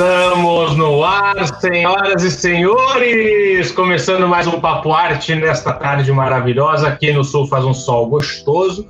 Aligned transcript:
Estamos 0.00 0.76
no 0.78 1.04
ar, 1.04 1.46
senhoras 1.60 2.24
e 2.24 2.30
senhores! 2.30 3.70
Começando 3.70 4.26
mais 4.26 4.46
um 4.46 4.58
Papo 4.58 4.94
Arte 4.94 5.34
nesta 5.34 5.74
tarde 5.74 6.10
maravilhosa. 6.10 6.88
Aqui 6.88 7.12
no 7.12 7.22
sul 7.22 7.46
faz 7.46 7.66
um 7.66 7.74
sol 7.74 8.06
gostoso. 8.06 8.88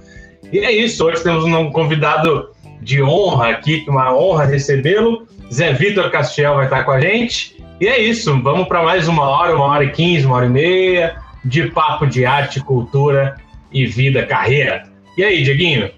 E 0.52 0.60
é 0.60 0.70
isso, 0.70 1.04
hoje 1.04 1.20
temos 1.20 1.42
um 1.42 1.73
convidado 1.73 2.51
de 2.80 3.02
honra 3.02 3.48
aqui, 3.48 3.84
uma 3.88 4.16
honra 4.16 4.45
recebê-lo. 4.45 5.27
Zé 5.52 5.73
Vitor 5.73 6.12
Castiel 6.12 6.54
vai 6.54 6.66
estar 6.66 6.84
com 6.84 6.92
a 6.92 7.01
gente. 7.01 7.56
E 7.80 7.88
é 7.88 8.01
isso, 8.01 8.40
vamos 8.40 8.68
para 8.68 8.80
mais 8.84 9.09
uma 9.09 9.29
hora, 9.29 9.56
uma 9.56 9.65
hora 9.65 9.82
e 9.82 9.90
quinze, 9.90 10.24
uma 10.24 10.37
hora 10.37 10.46
e 10.46 10.51
meia 10.51 11.16
de 11.45 11.73
papo 11.73 12.06
de 12.06 12.24
arte, 12.24 12.60
cultura 12.60 13.34
e 13.73 13.84
vida, 13.84 14.24
carreira. 14.24 14.84
E 15.18 15.24
aí, 15.24 15.42
Dieguinho? 15.42 15.90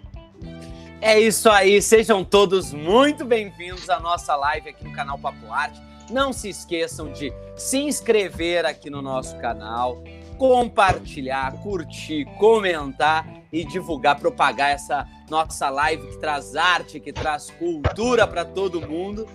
É 1.05 1.19
isso 1.19 1.51
aí, 1.51 1.83
sejam 1.83 2.25
todos 2.25 2.73
muito 2.73 3.25
bem-vindos 3.25 3.91
à 3.91 3.99
nossa 3.99 4.37
live 4.37 4.69
aqui 4.69 4.85
no 4.85 4.93
canal 4.93 5.19
Papo 5.19 5.53
Arte. 5.53 5.83
Não 6.09 6.33
se 6.33 6.49
esqueçam 6.49 7.11
de 7.11 7.33
se 7.57 7.79
inscrever 7.79 8.65
aqui 8.65 8.89
no 8.89 9.03
nosso 9.03 9.37
canal, 9.39 10.01
compartilhar, 10.39 11.55
curtir, 11.61 12.25
comentar 12.39 13.29
e 13.53 13.65
divulgar, 13.65 14.21
propagar 14.21 14.71
essa 14.71 15.05
nossa 15.29 15.69
live 15.71 16.07
que 16.07 16.19
traz 16.19 16.55
arte, 16.55 17.01
que 17.01 17.13
traz 17.13 17.51
cultura 17.51 18.25
para 18.25 18.45
todo 18.45 18.81
mundo. 18.81 19.27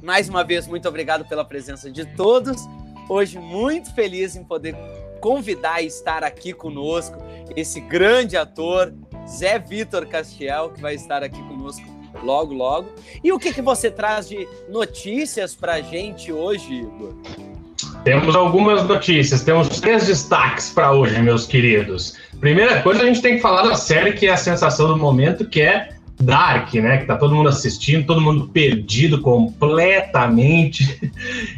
Mais 0.00 0.28
uma 0.28 0.44
vez, 0.44 0.68
muito 0.68 0.88
obrigado 0.88 1.24
pela 1.24 1.44
presença 1.44 1.90
de 1.90 2.04
todos. 2.14 2.56
Hoje, 3.08 3.36
muito 3.36 3.92
feliz 3.96 4.36
em 4.36 4.44
poder 4.44 4.76
convidar 5.20 5.82
e 5.82 5.86
estar 5.86 6.22
aqui 6.22 6.52
conosco 6.52 7.18
esse 7.56 7.80
grande 7.80 8.36
ator, 8.36 8.94
Zé 9.28 9.58
Vitor 9.58 10.06
Castiel, 10.06 10.70
que 10.70 10.80
vai 10.80 10.94
estar 10.94 11.22
aqui 11.22 11.40
conosco 11.42 11.84
logo, 12.22 12.52
logo. 12.52 12.88
E 13.22 13.32
o 13.32 13.38
que, 13.38 13.52
que 13.52 13.62
você 13.62 13.90
traz 13.90 14.28
de 14.28 14.46
notícias 14.68 15.54
para 15.54 15.80
gente 15.80 16.32
hoje, 16.32 16.74
Igor? 16.74 17.14
Temos 18.04 18.34
algumas 18.34 18.84
notícias, 18.84 19.42
temos 19.42 19.80
três 19.80 20.06
destaques 20.06 20.70
para 20.70 20.92
hoje, 20.92 21.20
meus 21.20 21.46
queridos. 21.46 22.16
Primeira 22.40 22.82
coisa, 22.82 23.02
a 23.02 23.06
gente 23.06 23.20
tem 23.20 23.36
que 23.36 23.42
falar 23.42 23.62
da 23.62 23.74
série 23.74 24.12
que 24.12 24.26
é 24.26 24.32
a 24.32 24.36
sensação 24.36 24.88
do 24.88 24.96
momento, 24.96 25.46
que 25.46 25.60
é 25.60 25.90
Dark, 26.20 26.74
né? 26.74 26.98
Que 26.98 27.06
tá 27.06 27.16
todo 27.16 27.34
mundo 27.34 27.48
assistindo, 27.48 28.06
todo 28.06 28.20
mundo 28.20 28.48
perdido 28.48 29.20
completamente. 29.20 31.00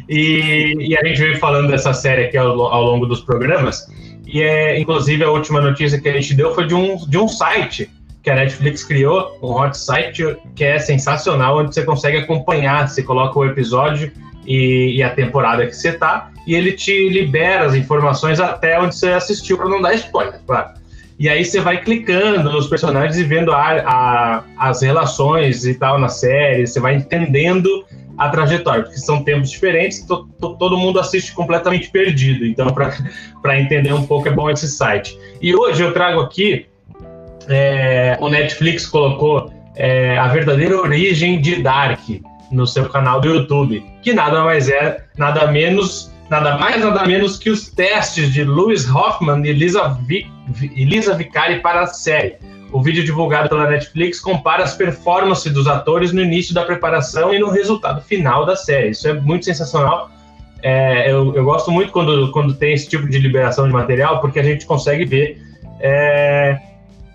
E, 0.09 0.75
e 0.89 0.97
a 0.97 1.03
gente 1.05 1.19
veio 1.19 1.39
falando 1.39 1.69
dessa 1.69 1.93
série 1.93 2.25
aqui 2.25 2.37
ao, 2.37 2.61
ao, 2.61 2.83
longo 2.83 3.05
dos 3.05 3.21
programas. 3.21 3.87
E 4.33 4.41
é, 4.41 4.79
inclusive, 4.79 5.23
a 5.23 5.29
última 5.29 5.61
notícia 5.61 6.01
que 6.01 6.09
a 6.09 6.13
gente 6.13 6.33
deu 6.33 6.55
foi 6.55 6.65
de 6.65 6.73
um, 6.73 6.97
de 6.97 7.19
um 7.19 7.27
site 7.27 7.87
que 8.23 8.31
a 8.31 8.35
Netflix 8.35 8.83
criou, 8.83 9.37
um 9.43 9.51
hot 9.51 9.77
site 9.77 10.35
que 10.55 10.63
é 10.63 10.79
sensacional, 10.79 11.59
onde 11.59 11.75
você 11.75 11.83
consegue 11.83 12.17
acompanhar, 12.17 12.89
você 12.89 13.03
coloca 13.03 13.37
o 13.37 13.45
episódio 13.45 14.11
e, 14.43 14.95
e 14.95 15.03
a 15.03 15.11
temporada 15.11 15.67
que 15.67 15.73
você 15.73 15.91
tá, 15.91 16.31
e 16.47 16.55
ele 16.55 16.71
te 16.71 17.09
libera 17.09 17.65
as 17.65 17.75
informações 17.75 18.39
até 18.39 18.79
onde 18.79 18.95
você 18.95 19.09
assistiu 19.09 19.55
para 19.55 19.69
não 19.69 19.79
dar 19.79 19.93
spoiler, 19.93 20.39
claro. 20.47 20.82
E 21.19 21.29
aí 21.29 21.45
você 21.45 21.59
vai 21.59 21.81
clicando 21.81 22.51
nos 22.51 22.67
personagens 22.67 23.17
e 23.17 23.23
vendo 23.23 23.51
a, 23.51 23.81
a, 23.85 24.43
as 24.57 24.81
relações 24.81 25.65
e 25.65 25.75
tal 25.75 25.99
na 25.99 26.09
série, 26.09 26.65
você 26.65 26.79
vai 26.79 26.95
entendendo 26.95 27.85
a 28.17 28.29
trajetória, 28.29 28.83
porque 28.83 28.99
são 28.99 29.23
tempos 29.23 29.49
diferentes, 29.49 30.05
to, 30.05 30.27
to, 30.39 30.55
todo 30.57 30.77
mundo 30.77 30.99
assiste 30.99 31.33
completamente 31.33 31.89
perdido. 31.89 32.45
Então, 32.45 32.67
para 33.41 33.59
entender 33.59 33.93
um 33.93 34.05
pouco, 34.05 34.27
é 34.27 34.31
bom 34.31 34.49
esse 34.49 34.67
site. 34.67 35.17
E 35.41 35.55
hoje 35.55 35.83
eu 35.83 35.93
trago 35.93 36.19
aqui, 36.19 36.67
é, 37.47 38.17
o 38.19 38.29
Netflix 38.29 38.85
colocou 38.85 39.51
é, 39.75 40.17
a 40.17 40.27
verdadeira 40.27 40.77
origem 40.77 41.41
de 41.41 41.61
Dark 41.61 42.01
no 42.51 42.67
seu 42.67 42.87
canal 42.87 43.19
do 43.19 43.27
YouTube, 43.27 43.83
que 44.03 44.13
nada 44.13 44.43
mais 44.43 44.69
é, 44.69 45.03
nada 45.17 45.47
menos 45.47 46.12
nada 46.29 46.57
mais, 46.57 46.83
nada 46.83 47.05
menos 47.05 47.37
que 47.37 47.49
os 47.49 47.69
testes 47.69 48.31
de 48.31 48.43
Lewis 48.43 48.89
Hoffman 48.89 49.45
e 49.45 49.49
Elisa, 49.49 49.97
Vi, 50.05 50.31
Elisa 50.75 51.13
Vicari 51.13 51.59
para 51.59 51.81
a 51.81 51.87
série. 51.87 52.35
O 52.71 52.81
vídeo 52.81 53.03
divulgado 53.03 53.49
pela 53.49 53.69
Netflix 53.69 54.19
compara 54.19 54.63
as 54.63 54.75
performances 54.75 55.53
dos 55.53 55.67
atores 55.67 56.11
no 56.11 56.21
início 56.21 56.55
da 56.55 56.63
preparação 56.63 57.33
e 57.33 57.39
no 57.39 57.49
resultado 57.49 58.01
final 58.01 58.45
da 58.45 58.55
série. 58.55 58.89
Isso 58.89 59.07
é 59.07 59.13
muito 59.13 59.45
sensacional. 59.45 60.09
É, 60.63 61.11
eu, 61.11 61.35
eu, 61.35 61.43
gosto 61.43 61.69
muito 61.69 61.91
quando, 61.91 62.31
quando 62.31 62.53
tem 62.55 62.73
esse 62.73 62.89
tipo 62.89 63.07
de 63.07 63.19
liberação 63.19 63.67
de 63.67 63.73
material, 63.73 64.21
porque 64.21 64.39
a 64.39 64.43
gente 64.43 64.65
consegue 64.65 65.05
ver 65.05 65.37
é, 65.81 66.57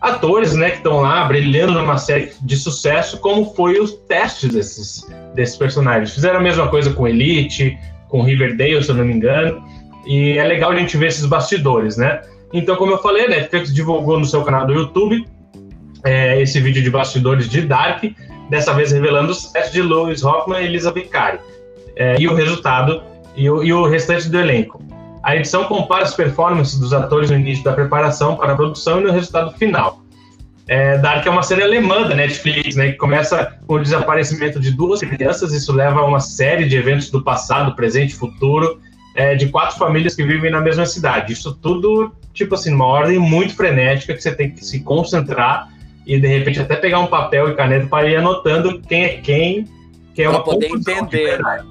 atores 0.00 0.54
né, 0.54 0.70
que 0.70 0.76
estão 0.76 1.00
lá 1.00 1.24
brilhando 1.24 1.72
numa 1.72 1.98
série 1.98 2.30
de 2.40 2.56
sucesso, 2.56 3.18
como 3.18 3.54
foi 3.54 3.80
os 3.80 3.92
testes 4.06 4.52
desses, 4.52 5.06
desses 5.34 5.56
personagens. 5.56 6.14
Fizeram 6.14 6.38
a 6.38 6.42
mesma 6.42 6.68
coisa 6.68 6.92
com 6.92 7.08
Elite, 7.08 7.76
com 8.08 8.22
Riverdale, 8.22 8.82
se 8.82 8.90
eu 8.90 8.96
não 8.96 9.04
me 9.04 9.14
engano. 9.14 9.62
E 10.06 10.38
é 10.38 10.44
legal 10.44 10.70
a 10.70 10.76
gente 10.76 10.96
ver 10.96 11.08
esses 11.08 11.26
bastidores, 11.26 11.96
né? 11.96 12.20
Então, 12.52 12.76
como 12.76 12.92
eu 12.92 12.98
falei, 12.98 13.26
a 13.26 13.28
Netflix 13.28 13.74
divulgou 13.74 14.18
no 14.18 14.24
seu 14.24 14.42
canal 14.42 14.66
do 14.66 14.72
YouTube 14.72 15.26
é, 16.04 16.40
esse 16.40 16.60
vídeo 16.60 16.82
de 16.82 16.90
bastidores 16.90 17.48
de 17.48 17.62
Dark, 17.62 18.02
dessa 18.48 18.72
vez 18.72 18.92
revelando 18.92 19.32
os 19.32 19.52
testes 19.52 19.72
de 19.72 19.82
Louis 19.82 20.24
Hoffman 20.24 20.60
e 20.62 20.66
Elisa 20.66 20.90
Vicari. 20.90 21.38
É, 21.96 22.16
e 22.18 22.28
o 22.28 22.34
resultado 22.34 23.02
e 23.36 23.50
o, 23.50 23.62
e 23.62 23.72
o 23.72 23.86
restante 23.86 24.28
do 24.28 24.38
elenco. 24.38 24.82
A 25.22 25.36
edição 25.36 25.64
compara 25.64 26.04
as 26.04 26.14
performances 26.14 26.78
dos 26.78 26.92
atores 26.92 27.30
no 27.30 27.36
início 27.36 27.64
da 27.64 27.72
preparação 27.72 28.36
para 28.36 28.52
a 28.52 28.56
produção 28.56 29.00
e 29.00 29.04
no 29.04 29.12
resultado 29.12 29.52
final. 29.58 30.00
É, 30.68 30.98
Dark 30.98 31.26
é 31.26 31.30
uma 31.30 31.42
série 31.42 31.62
alemã 31.62 32.06
da 32.06 32.14
Netflix, 32.14 32.76
né, 32.76 32.92
que 32.92 32.98
começa 32.98 33.58
com 33.66 33.74
o 33.74 33.82
desaparecimento 33.82 34.60
de 34.60 34.70
duas 34.70 35.00
crianças. 35.00 35.52
Isso 35.52 35.72
leva 35.72 36.00
a 36.00 36.04
uma 36.04 36.20
série 36.20 36.68
de 36.68 36.76
eventos 36.76 37.10
do 37.10 37.24
passado, 37.24 37.74
presente 37.74 38.10
e 38.10 38.16
futuro, 38.16 38.78
é, 39.14 39.34
de 39.34 39.48
quatro 39.48 39.78
famílias 39.78 40.14
que 40.14 40.22
vivem 40.22 40.50
na 40.50 40.60
mesma 40.60 40.84
cidade. 40.84 41.32
Isso 41.32 41.54
tudo, 41.54 42.12
tipo 42.34 42.54
assim, 42.54 42.74
uma 42.74 42.84
ordem 42.84 43.18
muito 43.18 43.56
frenética 43.56 44.12
que 44.12 44.22
você 44.22 44.34
tem 44.34 44.50
que 44.50 44.62
se 44.62 44.80
concentrar 44.80 45.70
e 46.06 46.20
de 46.20 46.28
repente 46.28 46.60
até 46.60 46.76
pegar 46.76 47.00
um 47.00 47.06
papel 47.06 47.48
e 47.48 47.54
caneta 47.54 47.86
para 47.86 48.06
ir 48.06 48.16
anotando 48.16 48.80
quem 48.82 49.04
é 49.04 49.08
quem, 49.08 49.64
que 50.14 50.22
é 50.22 50.28
uma 50.28 50.44
poder 50.44 50.66
entender. 50.66 51.42
Né? 51.42 51.64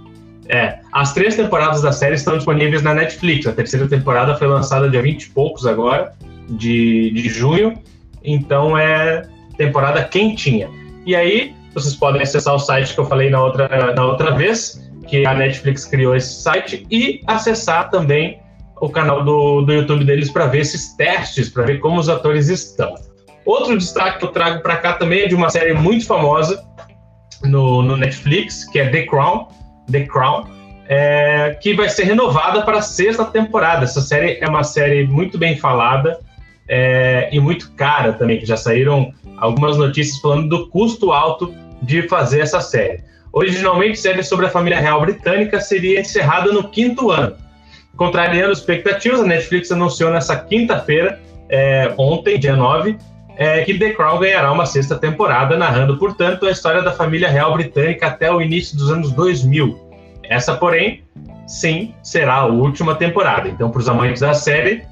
É, 0.50 0.80
as 0.92 1.14
três 1.14 1.36
temporadas 1.36 1.82
da 1.84 1.92
série 1.92 2.16
estão 2.16 2.36
disponíveis 2.36 2.82
na 2.82 2.96
Netflix. 2.96 3.46
A 3.46 3.52
terceira 3.52 3.88
temporada 3.88 4.36
foi 4.36 4.48
lançada 4.48 4.90
dia 4.90 5.02
20 5.02 5.24
e 5.24 5.30
poucos 5.30 5.68
agora, 5.68 6.14
de, 6.50 7.12
de 7.12 7.30
junho. 7.30 7.80
Então 8.28 8.78
é 8.78 9.24
temporada 9.58 10.04
quentinha. 10.04 10.70
E 11.06 11.16
aí 11.16 11.56
vocês 11.74 11.96
podem 11.96 12.22
acessar 12.22 12.54
o 12.54 12.60
site 12.60 12.94
que 12.94 13.00
eu 13.00 13.06
falei 13.06 13.30
na 13.30 13.42
outra, 13.44 13.94
na 13.96 14.06
outra 14.06 14.32
vez, 14.32 14.84
que 15.08 15.26
a 15.26 15.34
Netflix 15.34 15.86
criou 15.86 16.16
esse 16.16 16.42
site, 16.42 16.86
e 16.92 17.22
acessar 17.26 17.90
também 17.90 18.40
o 18.82 18.90
canal 18.90 19.24
do, 19.24 19.62
do 19.62 19.74
YouTube 19.74 20.04
deles 20.04 20.30
para 20.30 20.46
ver 20.48 20.60
esses 20.60 20.96
testes, 20.96 21.50
para 21.50 21.64
ver 21.64 21.80
como 21.80 22.00
os 22.00 22.10
atores 22.10 22.50
estão. 22.50 22.94
Outro 23.46 23.78
destaque 23.78 24.20
que 24.20 24.26
eu 24.26 24.30
trago 24.30 24.62
para 24.62 24.76
cá 24.78 24.94
também 24.94 25.22
é 25.22 25.28
de 25.28 25.34
uma 25.34 25.50
série 25.50 25.74
muito 25.74 26.06
famosa 26.06 26.62
no, 27.44 27.82
no 27.82 27.96
Netflix, 27.96 28.66
que 28.66 28.80
é 28.80 28.90
The 28.90 29.04
Crown. 29.04 29.48
The 29.90 30.02
Crown, 30.02 30.44
é, 30.90 31.58
que 31.62 31.74
vai 31.74 31.90
ser 31.90 32.04
renovada 32.04 32.62
para 32.64 32.80
a 32.80 32.82
sexta 32.82 33.24
temporada. 33.24 33.86
Essa 33.86 34.02
série 34.02 34.38
é 34.42 34.48
uma 34.48 34.64
série 34.64 35.08
muito 35.08 35.38
bem 35.38 35.58
falada, 35.58 36.20
é, 36.68 37.30
e 37.32 37.40
muito 37.40 37.72
cara 37.72 38.14
também, 38.14 38.40
que 38.40 38.46
já 38.46 38.58
saíram 38.58 39.14
algumas 39.38 39.78
notícias 39.78 40.20
falando 40.20 40.50
do 40.50 40.68
custo 40.68 41.12
alto 41.12 41.54
de 41.82 42.08
fazer 42.08 42.42
essa 42.42 42.60
série. 42.60 43.04
Originalmente, 43.32 44.00
série 44.00 44.24
sobre 44.24 44.48
a 44.48 44.50
família 44.50 44.80
real 44.80 45.00
britânica 45.02 45.62
seria 45.62 46.00
encerrada 46.00 46.52
no 46.52 46.70
quinto 46.70 47.12
ano. 47.12 47.36
Contrariando 47.96 48.52
expectativas, 48.52 49.22
a 49.22 49.26
Netflix 49.26 49.72
anunciou 49.72 50.12
nessa 50.12 50.36
quinta-feira, 50.36 51.20
é, 51.50 51.94
ontem, 51.98 52.40
dia 52.40 52.56
9, 52.56 52.98
é, 53.38 53.64
que 53.64 53.78
The 53.78 53.92
Crown 53.92 54.20
ganhará 54.20 54.52
uma 54.52 54.66
sexta 54.66 54.96
temporada, 54.98 55.56
narrando, 55.56 55.98
portanto, 55.98 56.46
a 56.46 56.52
história 56.52 56.82
da 56.82 56.92
família 56.92 57.30
real 57.30 57.54
britânica 57.54 58.08
até 58.08 58.32
o 58.32 58.42
início 58.42 58.76
dos 58.76 58.92
anos 58.92 59.12
2000. 59.12 59.88
Essa, 60.24 60.56
porém, 60.56 61.04
sim, 61.48 61.94
será 62.04 62.38
a 62.38 62.46
última 62.46 62.96
temporada. 62.96 63.48
Então, 63.48 63.70
para 63.70 63.80
os 63.80 63.88
amantes 63.88 64.22
da 64.22 64.34
série, 64.34 64.84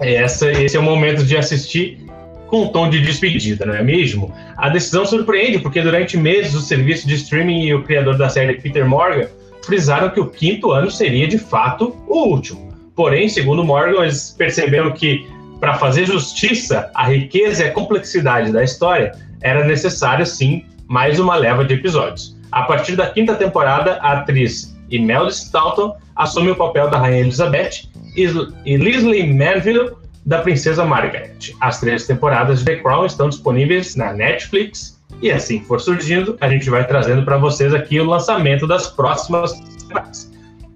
essa, 0.00 0.50
esse 0.50 0.76
é 0.76 0.80
o 0.80 0.82
momento 0.82 1.24
de 1.24 1.36
assistir 1.36 1.98
com 2.46 2.62
um 2.62 2.68
tom 2.68 2.88
de 2.88 3.00
despedida, 3.00 3.66
não 3.66 3.74
é 3.74 3.82
mesmo? 3.82 4.34
A 4.56 4.68
decisão 4.68 5.04
surpreende, 5.04 5.58
porque 5.58 5.82
durante 5.82 6.16
meses 6.16 6.54
o 6.54 6.60
serviço 6.60 7.06
de 7.06 7.14
streaming 7.14 7.64
e 7.64 7.74
o 7.74 7.82
criador 7.82 8.16
da 8.16 8.28
série, 8.28 8.54
Peter 8.54 8.86
Morgan, 8.86 9.26
frisaram 9.64 10.10
que 10.10 10.20
o 10.20 10.26
quinto 10.26 10.72
ano 10.72 10.90
seria 10.90 11.28
de 11.28 11.38
fato 11.38 11.94
o 12.06 12.24
último. 12.26 12.72
Porém, 12.96 13.28
segundo 13.28 13.62
Morgan, 13.62 14.02
eles 14.02 14.34
perceberam 14.36 14.92
que 14.92 15.26
para 15.60 15.74
fazer 15.74 16.06
justiça 16.06 16.90
à 16.94 17.04
riqueza 17.04 17.64
e 17.64 17.68
à 17.68 17.72
complexidade 17.72 18.52
da 18.52 18.62
história, 18.62 19.12
era 19.40 19.64
necessário 19.64 20.24
sim 20.24 20.64
mais 20.86 21.18
uma 21.18 21.36
leva 21.36 21.64
de 21.64 21.74
episódios. 21.74 22.36
A 22.50 22.62
partir 22.62 22.96
da 22.96 23.10
quinta 23.10 23.34
temporada, 23.34 23.98
a 24.00 24.18
atriz 24.18 24.76
Imelda 24.90 25.30
Staunton 25.30 25.96
assume 26.16 26.50
o 26.50 26.56
papel 26.56 26.88
da 26.88 26.98
Rainha 26.98 27.20
Elizabeth 27.20 27.88
e 28.16 28.76
Leslie 28.76 29.32
Manville 29.32 29.92
da 30.26 30.40
Princesa 30.40 30.84
Margaret. 30.84 31.54
As 31.60 31.80
três 31.80 32.06
temporadas 32.06 32.60
de 32.60 32.66
The 32.66 32.76
Crown 32.76 33.06
estão 33.06 33.28
disponíveis 33.28 33.96
na 33.96 34.12
Netflix 34.12 34.98
E 35.22 35.30
assim 35.30 35.60
que 35.60 35.66
for 35.66 35.80
surgindo, 35.80 36.36
a 36.40 36.48
gente 36.48 36.68
vai 36.70 36.86
trazendo 36.86 37.24
para 37.24 37.38
vocês 37.38 37.74
aqui 37.74 37.98
o 37.98 38.04
lançamento 38.04 38.66
das 38.66 38.88
próximas 38.88 39.52
temporadas. 39.52 40.30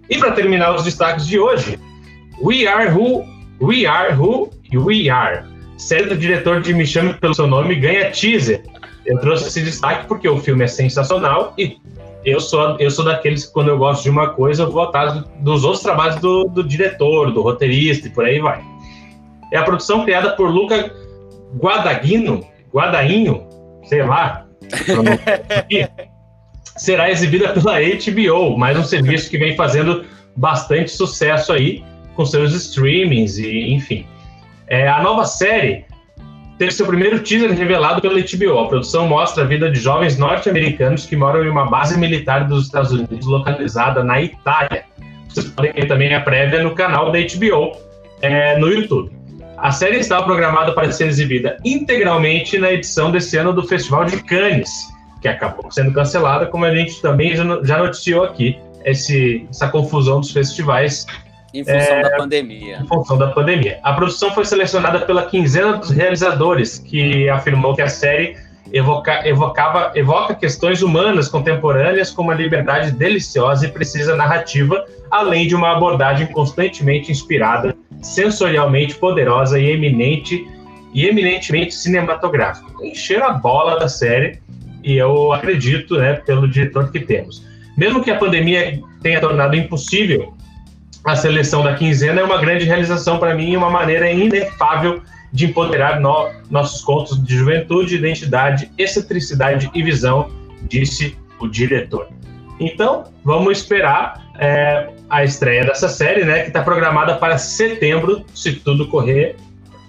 E 0.08 0.18
para 0.18 0.32
terminar 0.32 0.74
os 0.74 0.82
destaques 0.82 1.26
de 1.26 1.38
hoje, 1.38 1.78
We 2.40 2.66
Are 2.66 2.90
Who, 2.90 3.24
We 3.60 3.86
Are 3.86 4.14
Who 4.14 4.50
We 4.74 5.08
Are. 5.10 5.44
Série 5.76 6.06
do 6.06 6.16
diretor 6.16 6.60
de 6.60 6.72
Me 6.72 6.86
Chame 6.86 7.14
Pelo 7.14 7.34
Seu 7.34 7.46
Nome 7.46 7.76
ganha 7.76 8.10
teaser. 8.10 8.62
Eu 9.04 9.18
trouxe 9.18 9.48
esse 9.48 9.62
destaque 9.62 10.06
porque 10.06 10.28
o 10.28 10.38
filme 10.38 10.64
é 10.64 10.68
sensacional 10.68 11.54
e 11.58 11.76
eu 12.24 12.40
sou, 12.40 12.76
eu 12.78 12.90
sou 12.90 13.04
daqueles 13.04 13.46
que, 13.46 13.52
quando 13.52 13.68
eu 13.68 13.78
gosto 13.78 14.02
de 14.02 14.10
uma 14.10 14.30
coisa, 14.30 14.64
eu 14.64 14.70
vou 14.70 14.82
atrás 14.82 15.24
dos 15.40 15.64
outros 15.64 15.82
trabalhos 15.82 16.16
do, 16.16 16.44
do 16.44 16.62
diretor, 16.62 17.32
do 17.32 17.42
roteirista 17.42 18.06
e 18.06 18.10
por 18.10 18.24
aí 18.24 18.38
vai. 18.38 18.62
É 19.50 19.58
a 19.58 19.64
produção 19.64 20.04
criada 20.04 20.30
por 20.36 20.48
Luca 20.48 20.92
Guadagnino, 21.56 22.44
Guadainho, 22.72 23.46
sei 23.84 24.02
lá, 24.02 24.46
será 26.76 27.10
exibida 27.10 27.52
pela 27.52 27.78
HBO, 27.80 28.56
mais 28.56 28.78
um 28.78 28.84
serviço 28.84 29.28
que 29.28 29.38
vem 29.38 29.54
fazendo 29.56 30.04
bastante 30.36 30.90
sucesso 30.90 31.52
aí 31.52 31.84
com 32.14 32.24
seus 32.24 32.54
streamings 32.54 33.38
e 33.38 33.72
enfim. 33.72 34.06
É, 34.66 34.88
a 34.88 35.02
nova 35.02 35.24
série 35.24 35.84
teve 36.62 36.70
seu 36.70 36.86
primeiro 36.86 37.18
teaser 37.18 37.52
revelado 37.52 38.00
pela 38.00 38.14
HBO. 38.20 38.60
A 38.60 38.68
produção 38.68 39.08
mostra 39.08 39.42
a 39.42 39.46
vida 39.46 39.68
de 39.68 39.80
jovens 39.80 40.16
norte-americanos 40.16 41.04
que 41.04 41.16
moram 41.16 41.44
em 41.44 41.48
uma 41.48 41.68
base 41.68 41.98
militar 41.98 42.46
dos 42.46 42.66
Estados 42.66 42.92
Unidos 42.92 43.26
localizada 43.26 44.04
na 44.04 44.22
Itália. 44.22 44.84
Vocês 45.28 45.48
podem 45.48 45.72
ver 45.72 45.88
também 45.88 46.14
a 46.14 46.20
prévia 46.20 46.62
no 46.62 46.72
canal 46.72 47.10
da 47.10 47.18
HBO 47.18 47.76
é, 48.20 48.56
no 48.58 48.68
YouTube. 48.68 49.10
A 49.56 49.72
série 49.72 49.96
estava 49.96 50.22
programada 50.22 50.72
para 50.72 50.92
ser 50.92 51.08
exibida 51.08 51.56
integralmente 51.64 52.56
na 52.58 52.72
edição 52.72 53.10
desse 53.10 53.36
ano 53.36 53.52
do 53.52 53.66
Festival 53.66 54.04
de 54.04 54.22
Cannes, 54.22 54.70
que 55.20 55.26
acabou 55.26 55.68
sendo 55.68 55.92
cancelada, 55.92 56.46
como 56.46 56.64
a 56.64 56.72
gente 56.72 57.02
também 57.02 57.34
já 57.34 57.78
noticiou 57.78 58.22
aqui, 58.22 58.56
esse, 58.84 59.48
essa 59.50 59.66
confusão 59.66 60.20
dos 60.20 60.30
festivais 60.30 61.08
em 61.52 61.64
função 61.64 61.96
é, 61.96 62.02
da 62.02 62.16
pandemia. 62.16 62.78
Em 62.82 62.86
função 62.86 63.18
da 63.18 63.28
pandemia. 63.28 63.78
A 63.82 63.92
produção 63.92 64.30
foi 64.32 64.44
selecionada 64.44 65.00
pela 65.00 65.26
quinzena 65.26 65.74
dos 65.74 65.90
realizadores, 65.90 66.78
que 66.78 67.28
afirmou 67.28 67.74
que 67.74 67.82
a 67.82 67.88
série 67.88 68.36
evoca, 68.72 69.26
evocava, 69.28 69.92
evoca 69.94 70.34
questões 70.34 70.82
humanas 70.82 71.28
contemporâneas 71.28 72.10
com 72.10 72.22
uma 72.22 72.34
liberdade 72.34 72.92
deliciosa 72.92 73.66
e 73.66 73.70
precisa 73.70 74.16
narrativa, 74.16 74.84
além 75.10 75.46
de 75.46 75.54
uma 75.54 75.72
abordagem 75.76 76.26
constantemente 76.28 77.12
inspirada, 77.12 77.76
sensorialmente 78.00 78.94
poderosa 78.94 79.58
e 79.60 79.70
eminente 79.70 80.46
e 80.94 81.06
eminentemente 81.06 81.74
cinematográfica. 81.74 82.70
Encheram 82.82 83.26
a 83.26 83.32
bola 83.32 83.78
da 83.78 83.88
série 83.88 84.40
e 84.82 84.96
eu 84.96 85.32
acredito, 85.32 85.96
né, 85.96 86.14
pelo 86.14 86.48
diretor 86.48 86.90
que 86.90 87.00
temos. 87.00 87.46
Mesmo 87.76 88.02
que 88.02 88.10
a 88.10 88.16
pandemia 88.16 88.80
tenha 89.02 89.20
tornado 89.20 89.56
impossível 89.56 90.34
a 91.04 91.16
seleção 91.16 91.62
da 91.62 91.74
quinzena 91.74 92.20
é 92.20 92.24
uma 92.24 92.38
grande 92.38 92.64
realização 92.64 93.18
para 93.18 93.34
mim 93.34 93.52
e 93.52 93.56
uma 93.56 93.70
maneira 93.70 94.10
inefável 94.10 95.02
de 95.32 95.46
empoderar 95.46 95.98
no, 95.98 96.30
nossos 96.50 96.82
contos 96.82 97.22
de 97.24 97.36
juventude, 97.36 97.96
identidade, 97.96 98.70
excentricidade 98.78 99.70
e 99.74 99.82
visão, 99.82 100.30
disse 100.68 101.16
o 101.40 101.48
diretor. 101.48 102.08
Então, 102.60 103.04
vamos 103.24 103.58
esperar 103.58 104.22
é, 104.38 104.90
a 105.10 105.24
estreia 105.24 105.64
dessa 105.64 105.88
série, 105.88 106.24
né, 106.24 106.42
que 106.42 106.48
está 106.48 106.62
programada 106.62 107.16
para 107.16 107.38
setembro, 107.38 108.24
se 108.34 108.52
tudo 108.52 108.86
correr 108.86 109.36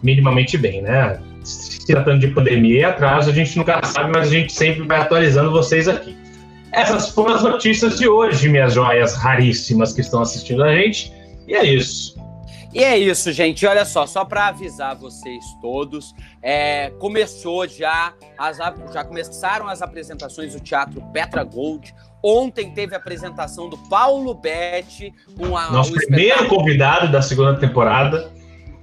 minimamente 0.02 0.58
bem, 0.58 0.82
né? 0.82 1.20
Se 1.44 1.86
tratando 1.86 2.22
de 2.22 2.28
pandemia 2.28 2.80
e 2.80 2.84
atraso, 2.84 3.30
a 3.30 3.34
gente 3.34 3.58
nunca 3.58 3.82
sabe, 3.84 4.12
mas 4.14 4.28
a 4.28 4.32
gente 4.32 4.52
sempre 4.54 4.84
vai 4.84 5.00
atualizando 5.00 5.52
vocês 5.52 5.88
aqui. 5.88 6.23
Essas 6.74 7.10
foram 7.10 7.36
as 7.36 7.44
notícias 7.44 8.00
de 8.00 8.08
hoje, 8.08 8.50
minhas 8.50 8.74
joias 8.74 9.16
raríssimas 9.16 9.94
que 9.94 10.02
estão 10.02 10.22
assistindo 10.22 10.64
a 10.64 10.76
gente. 10.76 11.14
E 11.48 11.54
é 11.54 11.64
isso. 11.64 12.16
E 12.74 12.84
é 12.84 12.98
isso, 12.98 13.32
gente. 13.32 13.64
Olha 13.68 13.86
só, 13.86 14.08
só 14.08 14.26
para 14.26 14.48
avisar 14.48 14.96
vocês 14.96 15.44
todos, 15.62 16.16
é, 16.42 16.90
começou 17.00 17.68
já, 17.68 18.14
as, 18.36 18.58
já 18.92 19.04
começaram 19.04 19.68
as 19.68 19.84
apresentações 19.84 20.54
do 20.54 20.60
Teatro 20.60 21.00
Petra 21.14 21.44
Gold. 21.44 21.94
Ontem 22.24 22.74
teve 22.74 22.96
a 22.96 22.98
apresentação 22.98 23.70
do 23.70 23.78
Paulo 23.78 24.34
Betti 24.34 25.14
com 25.38 25.56
a, 25.56 25.70
nosso 25.70 25.94
primeiro 25.94 26.48
convidado 26.48 27.12
da 27.12 27.22
segunda 27.22 27.60
temporada. 27.60 28.32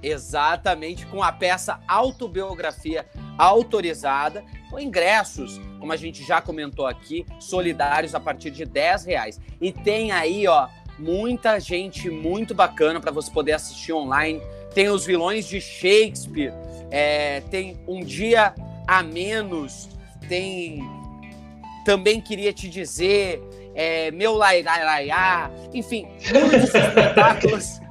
Exatamente, 0.03 1.05
com 1.05 1.21
a 1.21 1.31
peça 1.31 1.79
Autobiografia 1.87 3.05
Autorizada, 3.37 4.43
com 4.69 4.79
ingressos, 4.79 5.59
como 5.79 5.91
a 5.91 5.97
gente 5.97 6.23
já 6.23 6.41
comentou 6.41 6.87
aqui, 6.87 7.25
solidários 7.39 8.15
a 8.15 8.19
partir 8.19 8.51
de 8.51 8.65
10 8.65 9.05
reais. 9.05 9.39
E 9.59 9.71
tem 9.71 10.11
aí, 10.11 10.47
ó, 10.47 10.67
muita 10.97 11.59
gente 11.59 12.09
muito 12.09 12.53
bacana 12.55 12.99
para 12.99 13.11
você 13.11 13.31
poder 13.31 13.53
assistir 13.53 13.93
online. 13.93 14.41
Tem 14.73 14.89
os 14.89 15.05
vilões 15.05 15.45
de 15.47 15.59
Shakespeare, 15.59 16.53
é, 16.89 17.41
tem 17.51 17.79
Um 17.87 18.03
Dia 18.03 18.55
a 18.87 19.03
Menos, 19.03 19.89
tem. 20.27 20.79
Também 21.85 22.21
queria 22.21 22.53
te 22.53 22.69
dizer, 22.69 23.41
é, 23.75 24.11
Meu 24.11 24.33
Lairaiá, 24.33 25.49
enfim, 25.73 26.07
muitos 26.31 26.69
espetáculos 26.73 27.81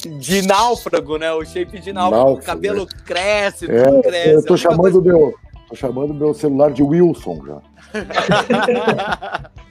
de 0.18 0.42
náufrago, 0.46 1.18
né? 1.18 1.30
O 1.32 1.44
shape 1.44 1.78
de 1.80 1.92
náufrago. 1.92 2.24
náufrago 2.24 2.40
o 2.40 2.46
cabelo 2.46 2.82
é. 2.84 3.02
cresce, 3.04 3.70
é, 3.70 3.82
tudo 3.84 4.02
cresce. 4.02 4.30
Eu 4.30 4.44
tô 4.44 4.56
chamando, 4.56 4.80
coisa... 4.80 5.00
meu, 5.02 5.34
tô 5.68 5.76
chamando 5.76 6.14
meu 6.14 6.32
celular 6.32 6.70
de 6.72 6.82
Wilson 6.82 7.40
já. 7.46 7.60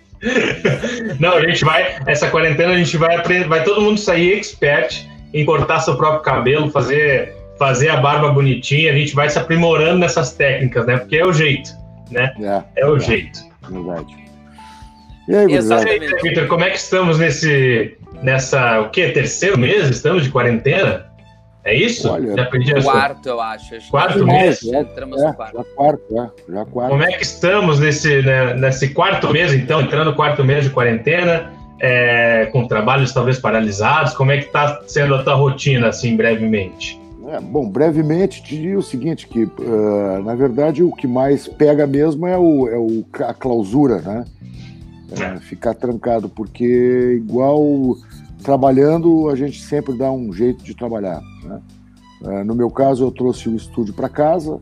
Não, 1.20 1.34
a 1.34 1.42
gente 1.42 1.64
vai. 1.64 1.98
Essa 2.06 2.30
quarentena 2.30 2.74
a 2.74 2.78
gente 2.78 2.98
vai 2.98 3.16
aprender. 3.16 3.48
Vai 3.48 3.64
todo 3.64 3.82
mundo 3.82 4.00
sair 4.00 4.34
expert 4.34 5.08
em 5.34 5.46
cortar 5.46 5.80
seu 5.80 5.96
próprio 5.96 6.22
cabelo, 6.22 6.70
fazer, 6.72 7.34
fazer 7.58 7.90
a 7.90 7.98
barba 7.98 8.30
bonitinha. 8.30 8.92
A 8.92 8.96
gente 8.96 9.14
vai 9.14 9.30
se 9.30 9.38
aprimorando 9.38 10.00
nessas 10.00 10.34
técnicas, 10.34 10.86
né? 10.86 10.98
Porque 10.98 11.18
é 11.18 11.26
o 11.26 11.34
jeito, 11.34 11.70
né? 12.12 12.34
É, 12.42 12.82
é 12.82 12.86
o 12.86 12.98
é, 12.98 13.00
jeito. 13.00 13.40
Verdade. 13.70 14.16
E 15.28 15.36
aí, 15.36 15.54
Exatamente. 15.54 16.22
Victor, 16.22 16.48
como 16.48 16.64
é 16.64 16.70
que 16.70 16.78
estamos 16.78 17.20
nesse. 17.20 17.98
Nessa. 18.24 18.82
O 18.82 18.90
quê? 18.90 19.10
Terceiro 19.10 19.58
mês? 19.58 19.90
Estamos 19.90 20.24
de 20.24 20.30
quarentena? 20.30 21.06
É 21.68 21.76
isso? 21.76 22.10
Olha, 22.10 22.34
já 22.34 22.46
perdi 22.46 22.74
a 22.74 22.82
quarto, 22.82 23.28
eu 23.28 23.42
acho. 23.42 23.76
acho 23.76 23.92
quarto 23.92 24.26
mês? 24.26 24.64
É, 24.64 24.80
Entramos 24.80 25.22
é, 25.22 25.28
no 25.28 25.34
quarto. 25.34 25.58
Já 25.58 25.64
quarto, 25.76 26.02
é, 26.18 26.54
já 26.54 26.66
quarto. 26.66 26.90
Como 26.92 27.04
é 27.04 27.12
que 27.12 27.24
estamos 27.24 27.80
nesse, 27.82 28.22
né, 28.22 28.54
nesse 28.54 28.94
quarto 28.94 29.30
mês, 29.34 29.54
então, 29.54 29.82
entrando 29.82 30.12
no 30.12 30.16
quarto 30.16 30.46
mês 30.46 30.64
de 30.64 30.70
quarentena, 30.70 31.52
é, 31.82 32.46
com 32.54 32.66
trabalhos 32.70 33.12
talvez 33.12 33.38
paralisados? 33.38 34.14
Como 34.14 34.32
é 34.32 34.38
que 34.38 34.46
está 34.46 34.82
sendo 34.88 35.14
a 35.14 35.24
tua 35.24 35.36
rotina, 35.36 35.90
assim, 35.90 36.16
brevemente? 36.16 36.98
É, 37.28 37.42
bom, 37.42 37.70
brevemente 37.70 38.42
te 38.42 38.56
diria 38.56 38.80
o 38.80 38.82
seguinte, 38.82 39.28
que 39.28 39.44
uh, 39.44 40.24
na 40.24 40.36
verdade 40.36 40.82
o 40.82 40.94
que 40.94 41.06
mais 41.06 41.50
pega 41.50 41.86
mesmo 41.86 42.26
é, 42.26 42.38
o, 42.38 42.70
é 42.70 42.78
o, 42.78 43.04
a 43.26 43.34
clausura, 43.34 44.00
né? 44.00 44.26
É, 45.20 45.38
ficar 45.42 45.74
trancado, 45.74 46.30
porque 46.30 47.16
igual 47.18 47.62
trabalhando 48.48 49.30
a 49.30 49.36
gente 49.36 49.62
sempre 49.62 49.98
dá 49.98 50.10
um 50.10 50.32
jeito 50.32 50.64
de 50.64 50.74
trabalhar. 50.74 51.22
Né? 51.44 51.62
Uh, 52.22 52.44
no 52.46 52.56
meu 52.56 52.72
caso 52.72 53.04
eu 53.04 53.12
trouxe 53.12 53.50
o 53.50 53.56
estúdio 53.58 53.94
para 53.94 54.08
casa 54.08 54.62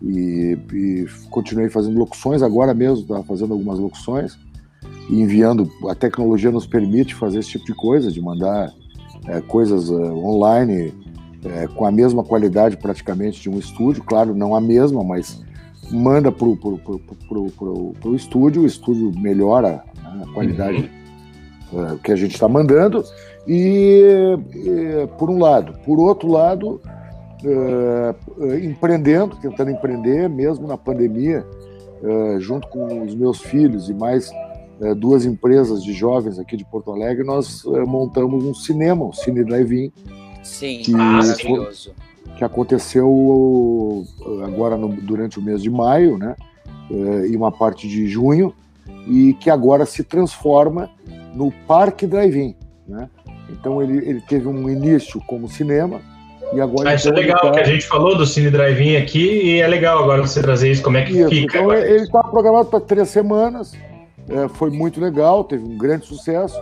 e, 0.00 0.56
e, 0.72 1.06
continuei 1.30 1.68
fazendo 1.68 1.98
locuções, 1.98 2.42
agora 2.42 2.72
mesmo 2.72 3.00
estava 3.00 3.24
fazendo 3.24 3.52
algumas 3.52 3.80
locuções 3.80 4.38
e 5.10 5.20
enviando, 5.20 5.68
a 5.88 5.96
tecnologia 5.96 6.52
nos 6.52 6.64
permite 6.64 7.12
fazer 7.12 7.40
esse 7.40 7.50
tipo 7.50 7.66
de 7.66 7.74
coisa, 7.74 8.12
de 8.12 8.20
mandar 8.20 8.72
é, 9.26 9.40
coisas 9.40 9.90
uh, 9.90 10.14
online 10.24 10.94
é, 11.44 11.66
com 11.66 11.84
a 11.84 11.90
mesma 11.90 12.22
qualidade 12.22 12.76
praticamente 12.76 13.40
de 13.40 13.50
um 13.50 13.58
estúdio, 13.58 14.04
claro, 14.04 14.32
não 14.32 14.54
a 14.54 14.60
mesma, 14.60 15.02
mas 15.02 15.42
manda 15.90 16.30
para 16.30 16.46
o 16.46 18.14
estúdio, 18.14 18.62
o 18.62 18.66
estúdio 18.66 19.10
melhora 19.18 19.82
né, 19.96 20.22
a 20.22 20.32
qualidade 20.32 20.78
uhum. 20.78 21.03
Uh, 21.74 21.98
que 21.98 22.12
a 22.12 22.16
gente 22.16 22.32
está 22.34 22.48
mandando, 22.48 23.04
e, 23.46 24.38
e, 24.54 25.06
por 25.18 25.28
um 25.28 25.38
lado. 25.38 25.78
Por 25.84 25.98
outro 25.98 26.30
lado, 26.30 26.80
uh, 27.44 28.54
empreendendo, 28.62 29.36
tentando 29.36 29.70
empreender, 29.70 30.28
mesmo 30.28 30.66
na 30.66 30.78
pandemia, 30.78 31.44
uh, 32.02 32.40
junto 32.40 32.68
com 32.68 33.02
os 33.04 33.14
meus 33.14 33.40
filhos 33.40 33.88
e 33.88 33.94
mais 33.94 34.30
duas 34.96 35.24
empresas 35.24 35.84
de 35.84 35.92
jovens 35.92 36.36
aqui 36.36 36.56
de 36.56 36.64
Porto 36.64 36.90
Alegre, 36.90 37.24
nós 37.24 37.62
montamos 37.86 38.44
um 38.44 38.52
cinema, 38.52 39.04
o 39.04 39.12
Cine 39.12 39.44
Drive-In, 39.44 39.92
Sim, 40.42 40.78
que, 40.82 40.90
maravilhoso. 40.90 41.94
Que 42.36 42.44
aconteceu 42.44 44.04
agora 44.44 44.76
no, 44.76 44.88
durante 44.88 45.38
o 45.38 45.42
mês 45.42 45.62
de 45.62 45.70
maio, 45.70 46.18
né? 46.18 46.34
E 46.90 47.36
uma 47.36 47.52
parte 47.52 47.88
de 47.88 48.08
junho, 48.08 48.52
e 49.06 49.34
que 49.34 49.50
agora 49.50 49.86
se 49.86 50.02
transforma 50.02 50.90
no 51.34 51.52
Parque 51.66 52.06
Drive-In, 52.06 52.54
né? 52.86 53.08
Então 53.50 53.82
ele, 53.82 53.98
ele 54.08 54.20
teve 54.20 54.48
um 54.48 54.68
início 54.68 55.20
como 55.26 55.48
cinema, 55.48 56.00
e 56.52 56.60
agora. 56.60 56.90
Ah, 56.90 56.94
isso 56.94 57.08
é 57.08 57.10
então, 57.10 57.22
é 57.22 57.26
legal, 57.26 57.40
tá... 57.40 57.50
que 57.52 57.60
a 57.60 57.64
gente 57.64 57.86
falou 57.86 58.16
do 58.16 58.26
Cine 58.26 58.50
Drive-In 58.50 58.96
aqui, 58.96 59.42
e 59.42 59.60
é 59.60 59.66
legal 59.66 60.02
agora 60.02 60.22
você 60.22 60.40
trazer 60.40 60.70
isso, 60.70 60.82
como 60.82 60.96
é 60.96 61.02
que 61.02 61.12
isso, 61.12 61.28
fica. 61.28 61.58
Então, 61.58 61.72
ele 61.72 62.02
está 62.04 62.22
programado 62.22 62.68
para 62.68 62.80
três 62.80 63.08
semanas, 63.08 63.72
é, 64.28 64.48
foi 64.48 64.70
muito 64.70 65.00
legal, 65.00 65.44
teve 65.44 65.64
um 65.64 65.76
grande 65.76 66.06
sucesso 66.06 66.58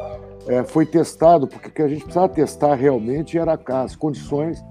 é, 0.47 0.65
foi 0.65 0.87
testado, 0.87 1.47
porque 1.47 1.69
o 1.69 1.71
que 1.71 1.83
a 1.83 1.89
gente 1.89 2.03
precisava 2.03 2.29
testar 2.29 2.75
realmente 2.75 3.39
era 3.39 3.59
as 3.67 3.95
condições 3.95 4.63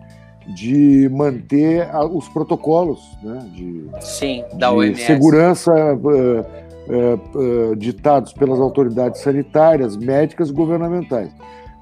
de 0.56 1.08
manter 1.10 1.88
a, 1.92 2.04
os 2.04 2.28
protocolos 2.28 3.00
né, 3.24 3.40
de, 3.54 3.86
Sim, 4.02 4.44
da 4.54 4.70
de 4.70 4.76
OMS. 4.76 5.02
segurança 5.04 5.72
uh, 5.72 6.46
uh, 6.92 7.72
uh, 7.72 7.76
ditados 7.76 8.34
pelas 8.34 8.60
autoridades 8.60 9.22
sanitárias, 9.22 9.98
médicas 9.98 10.50
e 10.50 10.54
governamentais. 10.54 11.34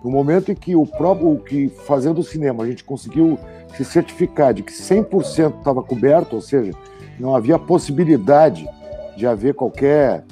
No 0.04 0.10
momento 0.10 0.52
em 0.52 0.56
que 0.56 0.76
o 0.76 0.86
próprio, 0.86 1.38
que 1.40 1.68
fazendo 1.86 2.20
o 2.20 2.24
cinema, 2.24 2.64
a 2.64 2.68
gente 2.68 2.84
conseguiu 2.84 3.38
se 3.76 3.84
certificar 3.84 4.54
de 4.54 4.64
que 4.64 4.72
100% 4.72 5.58
estava 5.58 5.84
coberto, 5.84 6.36
ou 6.36 6.42
seja, 6.42 6.72
não 7.20 7.36
havia 7.36 7.60
possibilidade 7.60 8.66
de 9.18 9.28
haver 9.28 9.54
qualquer 9.54 10.24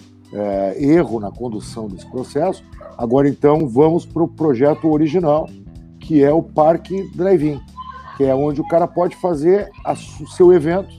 erro 0.77 1.19
na 1.19 1.31
condução 1.31 1.87
desse 1.87 2.09
processo, 2.09 2.63
Agora, 2.97 3.29
então, 3.29 3.67
vamos 3.67 4.07
para 4.07 4.23
o 4.23 4.27
projeto 4.27 4.89
original, 4.89 5.47
que 5.99 6.23
é 6.23 6.33
o 6.33 6.41
Parque 6.41 7.07
Drive-In, 7.15 7.61
que 8.17 8.23
é 8.23 8.33
onde 8.33 8.59
o 8.59 8.67
cara 8.67 8.87
pode 8.87 9.15
fazer 9.17 9.69
o 10.19 10.27
seu 10.27 10.51
evento 10.51 10.89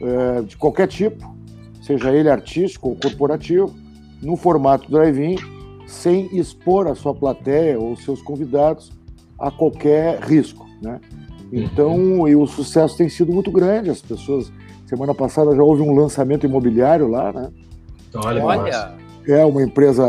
é, 0.00 0.42
de 0.42 0.56
qualquer 0.56 0.86
tipo, 0.86 1.35
seja 1.86 2.10
ele 2.10 2.28
artístico 2.28 2.88
ou 2.88 2.96
corporativo, 2.96 3.72
no 4.20 4.36
formato 4.36 4.90
drive-in, 4.90 5.36
sem 5.86 6.26
expor 6.36 6.88
a 6.88 6.94
sua 6.94 7.14
plateia 7.14 7.78
ou 7.78 7.96
seus 7.96 8.20
convidados 8.20 8.90
a 9.38 9.50
qualquer 9.50 10.20
risco. 10.20 10.66
Né? 10.82 11.00
Então, 11.52 12.26
e 12.26 12.34
o 12.34 12.46
sucesso 12.46 12.96
tem 12.96 13.08
sido 13.08 13.32
muito 13.32 13.52
grande. 13.52 13.90
As 13.90 14.02
pessoas, 14.02 14.50
semana 14.86 15.14
passada 15.14 15.54
já 15.54 15.62
houve 15.62 15.82
um 15.82 15.94
lançamento 15.94 16.44
imobiliário 16.44 17.06
lá, 17.06 17.32
né? 17.32 17.50
Olha, 18.14 18.44
Olha 18.44 19.06
é 19.28 19.44
uma 19.44 19.62
empresa, 19.62 20.04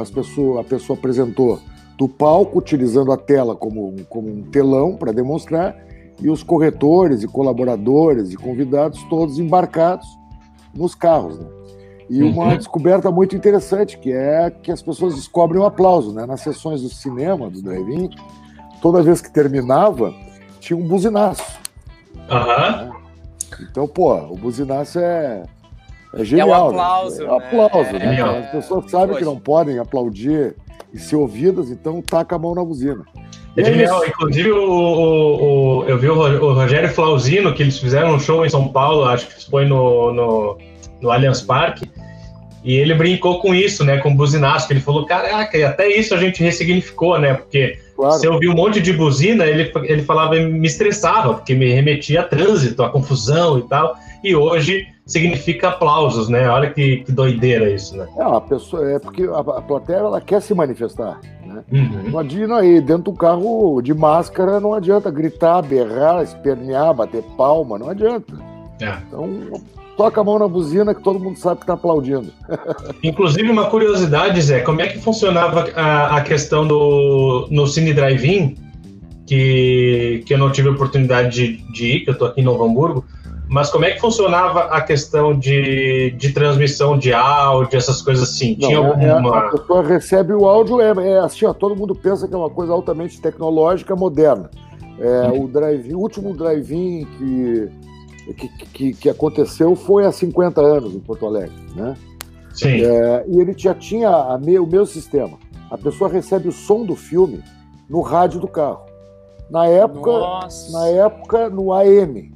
as 0.00 0.10
pessoas, 0.10 0.60
a 0.60 0.64
pessoa 0.64 0.98
apresentou 0.98 1.60
do 1.98 2.08
palco, 2.08 2.58
utilizando 2.58 3.12
a 3.12 3.16
tela 3.16 3.54
como, 3.54 3.94
como 4.08 4.28
um 4.28 4.42
telão 4.42 4.96
para 4.96 5.12
demonstrar, 5.12 5.76
e 6.20 6.30
os 6.30 6.42
corretores 6.42 7.22
e 7.22 7.28
colaboradores 7.28 8.32
e 8.32 8.36
convidados 8.36 9.02
todos 9.04 9.38
embarcados 9.38 10.06
nos 10.74 10.94
carros. 10.94 11.38
Né? 11.38 11.46
E 12.08 12.22
uma 12.22 12.44
uhum. 12.44 12.56
descoberta 12.56 13.10
muito 13.10 13.34
interessante, 13.34 13.98
que 13.98 14.12
é 14.12 14.50
que 14.50 14.70
as 14.70 14.82
pessoas 14.82 15.14
descobrem 15.14 15.60
o 15.60 15.64
aplauso. 15.64 16.12
Né? 16.12 16.26
Nas 16.26 16.40
sessões 16.40 16.82
do 16.82 16.88
cinema, 16.88 17.50
do 17.50 17.62
drive-in, 17.62 18.10
toda 18.82 19.02
vez 19.02 19.20
que 19.20 19.32
terminava, 19.32 20.12
tinha 20.60 20.76
um 20.76 20.86
buzinaço. 20.86 21.60
Uhum. 22.14 22.86
Né? 22.86 22.92
Então, 23.70 23.86
pô, 23.86 24.14
o 24.14 24.36
buzinaço 24.36 24.98
é, 24.98 25.44
é 26.14 26.24
genial. 26.24 26.48
É 26.48 26.52
o 26.52 26.68
aplauso. 26.68 27.18
Né? 27.18 27.24
É 27.24 27.36
aplauso, 27.36 27.92
né? 27.92 27.98
né? 27.98 28.38
As 28.40 28.50
pessoas 28.50 28.90
sabem 28.90 29.08
Poxa. 29.08 29.18
que 29.20 29.24
não 29.24 29.38
podem 29.38 29.78
aplaudir 29.78 30.56
e 30.92 30.98
ser 30.98 31.16
ouvidas, 31.16 31.70
então 31.70 32.00
taca 32.02 32.36
a 32.36 32.38
mão 32.38 32.54
na 32.54 32.64
buzina. 32.64 33.04
É, 33.56 33.60
é 33.60 33.64
genial. 33.64 34.04
Inclusive, 34.06 34.50
o, 34.50 34.62
o, 34.62 35.80
o, 35.80 35.84
eu 35.84 35.98
vi 35.98 36.08
o, 36.08 36.54
Rogério 36.54 36.88
Flauzino, 36.88 37.54
que 37.54 37.62
eles 37.62 37.78
fizeram 37.78 38.14
um 38.14 38.20
show 38.20 38.44
em 38.44 38.50
São 38.50 38.68
Paulo, 38.68 39.04
acho 39.04 39.28
que 39.28 39.50
foi 39.50 39.64
no, 39.64 40.12
no, 40.12 40.58
no 41.00 41.10
Allianz 41.10 41.40
Parque, 41.42 41.88
e 42.64 42.76
ele 42.76 42.94
brincou 42.94 43.40
com 43.40 43.54
isso, 43.54 43.84
né? 43.84 43.98
Com 43.98 44.10
o 44.10 44.14
buzinaço, 44.14 44.66
que 44.66 44.72
ele 44.72 44.80
falou, 44.80 45.04
caraca, 45.04 45.56
e 45.56 45.62
até 45.62 45.86
isso 45.86 46.14
a 46.14 46.18
gente 46.18 46.42
ressignificou, 46.42 47.18
né? 47.18 47.34
Porque 47.34 47.78
claro. 47.94 48.18
se 48.18 48.26
eu 48.26 48.38
vi 48.38 48.48
um 48.48 48.54
monte 48.54 48.80
de 48.80 48.92
buzina, 48.92 49.44
ele, 49.44 49.70
ele 49.82 50.02
falava, 50.02 50.34
me 50.34 50.66
estressava, 50.66 51.34
porque 51.34 51.54
me 51.54 51.70
remetia 51.70 52.22
a 52.22 52.24
trânsito, 52.24 52.82
a 52.82 52.88
confusão 52.88 53.58
e 53.58 53.68
tal. 53.68 53.94
E 54.24 54.34
hoje 54.34 54.86
significa 55.04 55.68
aplausos, 55.68 56.30
né? 56.30 56.48
Olha 56.48 56.70
que, 56.70 56.98
que 57.04 57.12
doideira 57.12 57.70
isso, 57.70 57.94
né? 57.96 58.08
É, 58.16 58.22
a 58.22 58.40
pessoa, 58.40 58.90
é 58.90 58.98
porque 58.98 59.24
a, 59.24 59.40
a 59.40 59.60
plateia 59.60 59.98
ela 59.98 60.20
quer 60.22 60.40
se 60.40 60.54
manifestar. 60.54 61.20
Né? 61.54 61.62
Uhum. 61.72 62.10
Não 62.10 62.18
adianta 62.18 62.56
aí, 62.56 62.80
dentro 62.80 63.04
do 63.04 63.12
carro 63.12 63.80
de 63.80 63.94
máscara, 63.94 64.60
não 64.60 64.74
adianta 64.74 65.10
gritar, 65.10 65.62
berrar, 65.62 66.22
espernear, 66.22 66.92
bater 66.94 67.22
palma, 67.36 67.78
não 67.78 67.88
adianta. 67.88 68.34
É. 68.80 68.98
Então, 69.06 69.28
toca 69.96 70.20
a 70.20 70.24
mão 70.24 70.38
na 70.38 70.48
buzina 70.48 70.94
que 70.94 71.02
todo 71.02 71.20
mundo 71.20 71.38
sabe 71.38 71.58
que 71.58 71.62
está 71.64 71.74
aplaudindo. 71.74 72.30
Inclusive, 73.02 73.50
uma 73.50 73.70
curiosidade, 73.70 74.40
Zé, 74.40 74.60
como 74.60 74.80
é 74.80 74.88
que 74.88 74.98
funcionava 74.98 75.70
a, 75.74 76.16
a 76.16 76.20
questão 76.22 76.66
do 76.66 77.46
no 77.50 77.66
Cine 77.66 77.94
Drive-In, 77.94 78.56
que, 79.26 80.22
que 80.26 80.34
eu 80.34 80.38
não 80.38 80.50
tive 80.50 80.68
oportunidade 80.68 81.30
de, 81.30 81.72
de 81.72 81.86
ir, 81.86 82.00
que 82.00 82.10
eu 82.10 82.12
estou 82.12 82.28
aqui 82.28 82.40
em 82.40 82.44
Novo 82.44 82.64
Hamburgo, 82.64 83.04
mas 83.54 83.70
como 83.70 83.84
é 83.84 83.92
que 83.92 84.00
funcionava 84.00 84.62
a 84.64 84.80
questão 84.80 85.38
de, 85.38 86.10
de 86.10 86.32
transmissão 86.32 86.98
de 86.98 87.12
áudio, 87.12 87.78
essas 87.78 88.02
coisas 88.02 88.28
assim? 88.28 88.58
Não, 88.60 88.68
Tinha 88.68 88.78
é, 88.80 89.04
é 89.04 89.10
alguma... 89.10 89.38
a 89.38 89.50
pessoa 89.52 89.82
recebe 89.84 90.32
o 90.32 90.44
áudio, 90.44 90.80
é, 90.80 90.90
é, 90.90 91.18
assim, 91.20 91.46
ó, 91.46 91.52
todo 91.52 91.76
mundo 91.76 91.94
pensa 91.94 92.26
que 92.26 92.34
é 92.34 92.36
uma 92.36 92.50
coisa 92.50 92.72
altamente 92.72 93.20
tecnológica, 93.20 93.94
moderna. 93.94 94.50
É, 94.98 95.28
hum. 95.28 95.44
O 95.44 95.48
drive, 95.48 95.94
o 95.94 96.00
último 96.00 96.34
drive-in 96.34 97.06
que, 97.16 98.34
que, 98.34 98.48
que, 98.48 98.92
que, 98.94 99.08
aconteceu 99.08 99.76
foi 99.76 100.04
há 100.04 100.10
50 100.10 100.60
anos 100.60 100.92
em 100.92 100.98
Porto 100.98 101.24
Alegre, 101.24 101.54
né? 101.76 101.94
Sim. 102.52 102.84
É, 102.84 103.24
e 103.28 103.38
ele 103.38 103.54
já 103.56 103.72
tinha 103.72 104.10
a 104.10 104.36
me, 104.36 104.58
o 104.58 104.66
meu 104.66 104.84
sistema. 104.84 105.38
A 105.70 105.78
pessoa 105.78 106.10
recebe 106.10 106.48
o 106.48 106.52
som 106.52 106.84
do 106.84 106.96
filme 106.96 107.40
no 107.88 108.00
rádio 108.00 108.40
do 108.40 108.48
carro. 108.48 108.82
Na 109.48 109.66
época, 109.66 110.10
Nossa. 110.10 110.72
na 110.72 110.88
época 110.88 111.48
no 111.48 111.72
AM, 111.72 112.33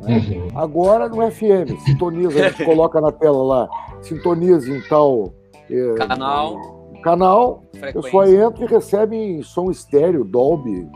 né? 0.00 0.18
Uhum. 0.18 0.48
Agora 0.54 1.08
no 1.08 1.30
FM, 1.30 1.78
sintoniza, 1.84 2.46
a 2.46 2.48
gente 2.48 2.64
coloca 2.64 3.00
na 3.00 3.12
tela 3.12 3.42
lá, 3.42 3.68
sintoniza 4.02 4.70
em 4.70 4.80
tal 4.82 5.32
é, 5.70 5.94
canal. 5.94 6.80
Canal, 7.02 7.62
Frequência. 7.72 8.00
a 8.00 8.02
pessoa 8.02 8.30
entra 8.30 8.64
e 8.64 8.68
recebe 8.68 9.16
em 9.16 9.42
som 9.42 9.70
estéreo, 9.70 10.24
Dolby. 10.24 10.86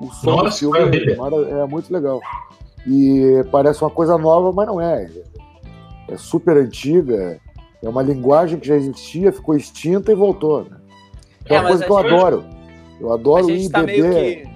O 0.00 0.06
som 0.06 0.30
Nossa, 0.30 0.66
do 0.66 0.72
filme 0.72 0.98
é, 0.98 1.60
é 1.60 1.66
muito 1.66 1.92
legal. 1.92 2.20
E 2.86 3.44
parece 3.52 3.82
uma 3.82 3.90
coisa 3.90 4.18
nova, 4.18 4.52
mas 4.52 4.66
não 4.66 4.80
é. 4.80 5.08
É 6.08 6.16
super 6.16 6.56
antiga, 6.56 7.40
é 7.82 7.88
uma 7.88 8.02
linguagem 8.02 8.58
que 8.58 8.66
já 8.66 8.76
existia, 8.76 9.32
ficou 9.32 9.54
extinta 9.54 10.10
e 10.10 10.14
voltou. 10.14 10.64
Né? 10.64 10.76
É, 11.46 11.54
é 11.54 11.60
uma 11.60 11.68
coisa 11.68 11.84
que 11.84 11.90
eu 11.90 11.98
adoro. 11.98 12.44
Eu 13.00 13.12
adoro 13.12 13.50
ir 13.50 13.70
tá 13.70 13.82
beber. 13.82 14.48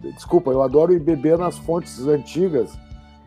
Que... 0.00 0.10
Desculpa, 0.12 0.50
eu 0.50 0.62
adoro 0.62 0.92
ir 0.92 1.00
beber 1.00 1.38
nas 1.38 1.56
fontes 1.58 2.06
antigas 2.06 2.76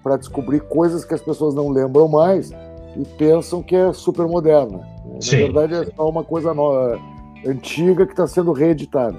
para 0.04 0.18
descobrir 0.18 0.62
coisas 0.62 1.06
que 1.06 1.14
as 1.14 1.22
pessoas 1.22 1.54
não 1.54 1.70
lembram 1.70 2.08
mais 2.08 2.52
e 2.52 3.06
pensam 3.18 3.62
que 3.62 3.76
é 3.76 3.94
super 3.94 4.28
moderna. 4.28 4.80
Na 5.06 5.38
verdade, 5.38 5.74
é 5.76 5.86
só 5.96 6.10
uma 6.10 6.24
coisa 6.24 6.54
nova, 6.54 7.00
antiga 7.46 8.06
que 8.06 8.14
está 8.14 8.28
sendo 8.28 8.52
reeditada. 8.52 9.18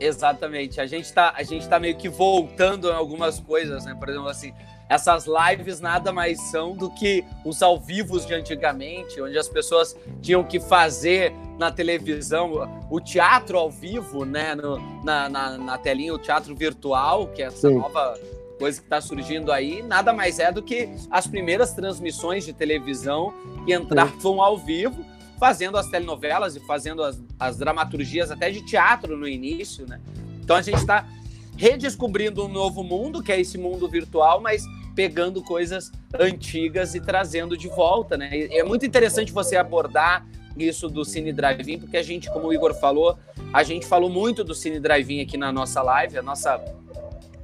Exatamente. 0.00 0.80
A 0.80 0.86
gente 0.86 1.04
está 1.04 1.32
a 1.36 1.42
gente 1.42 1.68
tá 1.68 1.78
meio 1.78 1.96
que 1.96 2.08
voltando 2.08 2.88
em 2.88 2.94
algumas 2.94 3.38
coisas, 3.38 3.84
né? 3.84 3.94
Por 3.94 4.08
exemplo, 4.08 4.28
assim, 4.28 4.52
essas 4.88 5.26
lives 5.26 5.80
nada 5.80 6.12
mais 6.12 6.40
são 6.50 6.76
do 6.76 6.90
que 6.90 7.24
os 7.44 7.62
ao 7.62 7.78
vivos 7.78 8.26
de 8.26 8.34
antigamente, 8.34 9.20
onde 9.20 9.38
as 9.38 9.48
pessoas 9.48 9.96
tinham 10.20 10.42
que 10.42 10.58
fazer 10.58 11.32
na 11.58 11.70
televisão 11.70 12.68
o 12.90 13.00
teatro 13.00 13.56
ao 13.56 13.70
vivo, 13.70 14.24
né? 14.24 14.54
No, 14.54 14.78
na, 15.04 15.28
na, 15.28 15.56
na, 15.56 15.78
telinha, 15.78 16.12
o 16.12 16.18
teatro 16.18 16.54
virtual, 16.54 17.28
que 17.28 17.42
é 17.42 17.46
essa 17.46 17.68
Sim. 17.68 17.78
nova 17.78 18.18
coisa 18.62 18.80
que 18.80 18.86
está 18.86 19.00
surgindo 19.00 19.50
aí, 19.50 19.82
nada 19.82 20.12
mais 20.12 20.38
é 20.38 20.52
do 20.52 20.62
que 20.62 20.88
as 21.10 21.26
primeiras 21.26 21.72
transmissões 21.72 22.44
de 22.44 22.52
televisão 22.52 23.34
que 23.66 23.74
entravam 23.74 24.40
ao 24.40 24.56
vivo, 24.56 25.04
fazendo 25.36 25.76
as 25.76 25.88
telenovelas 25.88 26.54
e 26.54 26.60
fazendo 26.60 27.02
as, 27.02 27.20
as 27.40 27.56
dramaturgias 27.56 28.30
até 28.30 28.52
de 28.52 28.64
teatro 28.64 29.16
no 29.16 29.26
início, 29.26 29.84
né? 29.84 30.00
Então 30.40 30.54
a 30.54 30.62
gente 30.62 30.76
está 30.76 31.08
redescobrindo 31.56 32.44
um 32.44 32.48
novo 32.48 32.84
mundo, 32.84 33.20
que 33.20 33.32
é 33.32 33.40
esse 33.40 33.58
mundo 33.58 33.88
virtual, 33.88 34.40
mas 34.40 34.62
pegando 34.94 35.42
coisas 35.42 35.90
antigas 36.16 36.94
e 36.94 37.00
trazendo 37.00 37.56
de 37.56 37.66
volta, 37.66 38.16
né? 38.16 38.30
E 38.32 38.60
é 38.60 38.62
muito 38.62 38.86
interessante 38.86 39.32
você 39.32 39.56
abordar 39.56 40.24
isso 40.56 40.88
do 40.88 41.04
Cine 41.04 41.32
Drive-In, 41.32 41.80
porque 41.80 41.96
a 41.96 42.02
gente, 42.02 42.30
como 42.30 42.46
o 42.46 42.54
Igor 42.54 42.74
falou, 42.74 43.18
a 43.52 43.64
gente 43.64 43.86
falou 43.86 44.08
muito 44.08 44.44
do 44.44 44.54
Cine 44.54 44.78
Drive-In 44.78 45.20
aqui 45.20 45.36
na 45.36 45.50
nossa 45.50 45.82
live, 45.82 46.16
a 46.16 46.22
nossa 46.22 46.62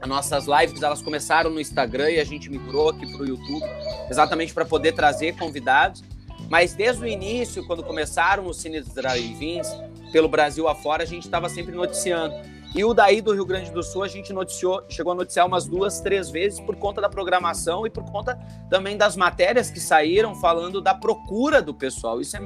as 0.00 0.08
nossas 0.08 0.46
lives 0.46 0.82
elas 0.82 1.02
começaram 1.02 1.50
no 1.50 1.60
Instagram 1.60 2.10
e 2.10 2.20
a 2.20 2.24
gente 2.24 2.48
migrou 2.48 2.90
aqui 2.90 3.10
para 3.12 3.22
o 3.22 3.26
YouTube, 3.26 3.64
exatamente 4.08 4.54
para 4.54 4.64
poder 4.64 4.92
trazer 4.92 5.36
convidados. 5.36 6.02
Mas 6.48 6.72
desde 6.72 7.02
o 7.02 7.06
início, 7.06 7.66
quando 7.66 7.82
começaram 7.82 8.46
os 8.46 8.58
cine 8.58 8.80
drive-ins 8.80 9.68
pelo 10.12 10.28
Brasil 10.28 10.68
afora, 10.68 11.02
a 11.02 11.06
gente 11.06 11.24
estava 11.24 11.48
sempre 11.48 11.74
noticiando. 11.74 12.34
E 12.74 12.84
o 12.84 12.92
daí 12.92 13.20
do 13.20 13.32
Rio 13.32 13.46
Grande 13.46 13.70
do 13.70 13.82
Sul 13.82 14.02
a 14.02 14.08
gente 14.08 14.32
noticiou, 14.32 14.82
chegou 14.88 15.12
a 15.12 15.16
noticiar 15.16 15.46
umas 15.46 15.66
duas, 15.66 16.00
três 16.00 16.30
vezes 16.30 16.60
por 16.60 16.76
conta 16.76 17.00
da 17.00 17.08
programação 17.08 17.86
e 17.86 17.90
por 17.90 18.04
conta 18.04 18.38
também 18.68 18.96
das 18.96 19.16
matérias 19.16 19.70
que 19.70 19.80
saíram 19.80 20.34
falando 20.34 20.80
da 20.80 20.94
procura 20.94 21.62
do 21.62 21.72
pessoal. 21.72 22.20
Isso 22.20 22.36
é 22.36 22.40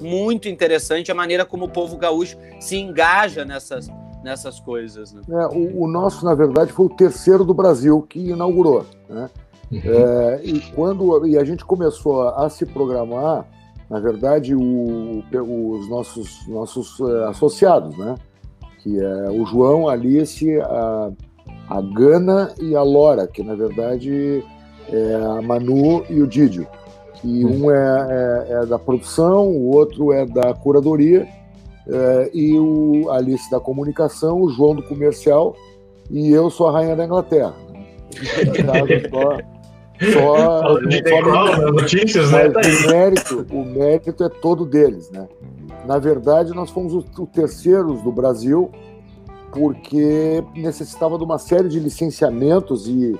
muito 0.00 0.48
interessante 0.48 1.10
a 1.12 1.14
maneira 1.14 1.44
como 1.44 1.66
o 1.66 1.68
povo 1.68 1.96
gaúcho 1.96 2.36
se 2.60 2.76
engaja 2.76 3.44
nessas, 3.44 3.88
nessas 4.22 4.60
coisas. 4.60 5.12
Né? 5.12 5.22
É, 5.28 5.46
o, 5.46 5.84
o, 5.84 5.88
nosso, 5.88 6.24
na 6.24 6.34
verdade, 6.34 6.72
foi 6.72 6.86
o 6.86 6.90
terceiro 6.90 7.44
do 7.44 7.54
Brasil 7.54 8.02
que 8.02 8.30
inaugurou. 8.30 8.84
Né? 9.08 9.30
Uhum. 9.70 9.80
É, 9.84 10.40
e 10.44 10.60
quando 10.72 11.26
e 11.26 11.36
a 11.36 11.44
gente 11.44 11.64
começou 11.64 12.22
a, 12.22 12.46
a 12.46 12.50
se 12.50 12.66
programar, 12.66 13.46
na 13.88 14.00
verdade, 14.00 14.54
o, 14.54 15.22
os 15.32 15.88
nossos, 15.88 16.46
nossos 16.46 16.98
uh, 17.00 17.24
associados, 17.24 17.96
né? 17.96 18.16
que 18.82 18.98
é 18.98 19.30
o 19.30 19.44
João, 19.46 19.88
a 19.88 19.92
Alice, 19.92 20.60
a, 20.60 21.10
a 21.68 21.80
Gana 21.80 22.52
e 22.60 22.76
a 22.76 22.82
Lora, 22.82 23.26
que 23.26 23.42
na 23.42 23.54
verdade 23.54 24.44
é 24.88 25.14
a 25.14 25.42
Manu 25.42 26.04
e 26.08 26.22
o 26.22 26.26
Didio. 26.26 26.66
Que 27.14 27.44
uhum. 27.44 27.64
um 27.64 27.70
é, 27.70 28.46
é, 28.48 28.52
é 28.62 28.66
da 28.66 28.78
produção, 28.78 29.48
o 29.48 29.74
outro 29.74 30.12
é 30.12 30.24
da 30.24 30.54
curadoria, 30.54 31.26
é, 31.88 32.30
e 32.34 32.58
o 32.58 33.10
Alice 33.10 33.50
da 33.50 33.58
comunicação, 33.58 34.42
o 34.42 34.50
João 34.50 34.74
do 34.74 34.82
comercial, 34.82 35.56
e 36.10 36.30
eu 36.30 36.50
sou 36.50 36.68
a 36.68 36.72
rainha 36.72 36.96
da 36.96 37.04
Inglaterra. 37.04 37.54
só, 39.10 39.38
só, 40.12 40.78
só 41.08 41.72
notícias, 41.72 42.30
né? 42.30 42.48
O 42.48 42.90
mérito, 42.90 43.46
o 43.50 43.64
mérito 43.64 44.24
é 44.24 44.28
todo 44.28 44.64
deles, 44.64 45.10
né? 45.10 45.26
Na 45.86 45.98
verdade, 45.98 46.54
nós 46.54 46.70
fomos 46.70 46.94
os, 46.94 47.04
os 47.18 47.28
terceiros 47.30 48.02
do 48.02 48.12
Brasil, 48.12 48.70
porque 49.52 50.44
necessitava 50.54 51.16
de 51.16 51.24
uma 51.24 51.38
série 51.38 51.68
de 51.68 51.80
licenciamentos 51.80 52.86
e 52.86 53.16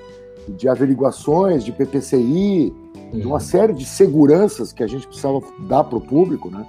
de 0.48 0.68
averiguações, 0.68 1.64
de 1.64 1.72
PPCI, 1.72 2.72
de 3.12 3.26
uma 3.26 3.34
uhum. 3.34 3.40
série 3.40 3.72
de 3.72 3.84
seguranças 3.84 4.72
que 4.72 4.82
a 4.82 4.86
gente 4.86 5.06
precisava 5.06 5.40
dar 5.60 5.84
para 5.84 5.98
o 5.98 6.00
público, 6.00 6.50
né? 6.50 6.66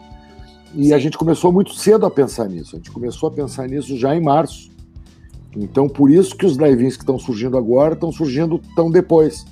E 0.75 0.85
Sim. 0.85 0.93
a 0.93 0.99
gente 0.99 1.17
começou 1.17 1.51
muito 1.51 1.73
cedo 1.73 2.05
a 2.05 2.11
pensar 2.11 2.47
nisso. 2.47 2.75
A 2.75 2.77
gente 2.77 2.91
começou 2.91 3.29
a 3.29 3.31
pensar 3.31 3.67
nisso 3.67 3.97
já 3.97 4.15
em 4.15 4.21
março. 4.21 4.69
Então, 5.55 5.89
por 5.89 6.11
isso 6.11 6.35
que 6.35 6.45
os 6.45 6.55
drive-ins 6.55 6.95
que 6.95 7.03
estão 7.03 7.17
surgindo 7.17 7.57
agora 7.57 7.93
estão 7.93 8.11
surgindo 8.11 8.59
tão 8.75 8.91
depois. 8.91 9.45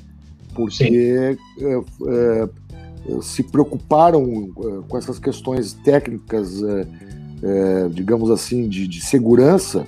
Porque 0.53 1.37
é, 1.59 1.81
é, 2.07 2.49
se 3.21 3.43
preocuparam 3.43 4.23
uh, 4.23 4.83
com 4.87 4.97
essas 4.97 5.17
questões 5.19 5.73
técnicas, 5.73 6.61
uh, 6.61 6.81
uh, 6.81 7.89
digamos 7.89 8.29
assim, 8.29 8.67
de, 8.67 8.87
de 8.87 9.01
segurança, 9.01 9.85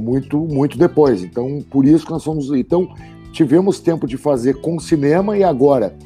muito, 0.00 0.38
muito 0.38 0.78
depois. 0.78 1.24
Então, 1.24 1.60
por 1.68 1.84
isso 1.84 2.06
que 2.06 2.12
nós 2.12 2.22
fomos. 2.22 2.48
Então, 2.52 2.94
tivemos 3.32 3.80
tempo 3.80 4.06
de 4.06 4.16
fazer 4.16 4.60
com 4.60 4.78
cinema 4.78 5.36
e 5.36 5.42
agora 5.42 5.96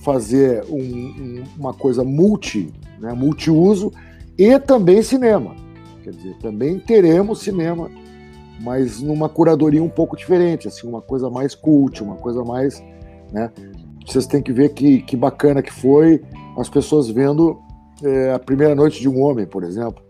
fazer 0.00 0.64
um, 0.68 0.78
um, 0.78 1.44
uma 1.58 1.74
coisa 1.74 2.04
multi, 2.04 2.72
né, 2.98 3.12
multiuso 3.12 3.92
e 4.38 4.58
também 4.58 5.02
cinema. 5.02 5.54
Quer 6.02 6.10
dizer, 6.10 6.36
também 6.38 6.78
teremos 6.78 7.40
cinema, 7.40 7.90
mas 8.60 9.00
numa 9.00 9.28
curadoria 9.28 9.82
um 9.82 9.88
pouco 9.88 10.16
diferente, 10.16 10.68
assim, 10.68 10.86
uma 10.86 11.00
coisa 11.00 11.28
mais 11.28 11.54
cult, 11.54 12.02
uma 12.02 12.16
coisa 12.16 12.44
mais, 12.44 12.82
né? 13.32 13.50
Vocês 14.06 14.26
têm 14.26 14.40
que 14.40 14.52
ver 14.52 14.68
que, 14.68 15.02
que 15.02 15.16
bacana 15.16 15.62
que 15.62 15.72
foi 15.72 16.22
as 16.56 16.68
pessoas 16.68 17.08
vendo 17.08 17.58
é, 18.04 18.32
a 18.32 18.38
primeira 18.38 18.74
noite 18.74 19.00
de 19.00 19.08
um 19.08 19.20
homem, 19.20 19.46
por 19.46 19.64
exemplo. 19.64 20.04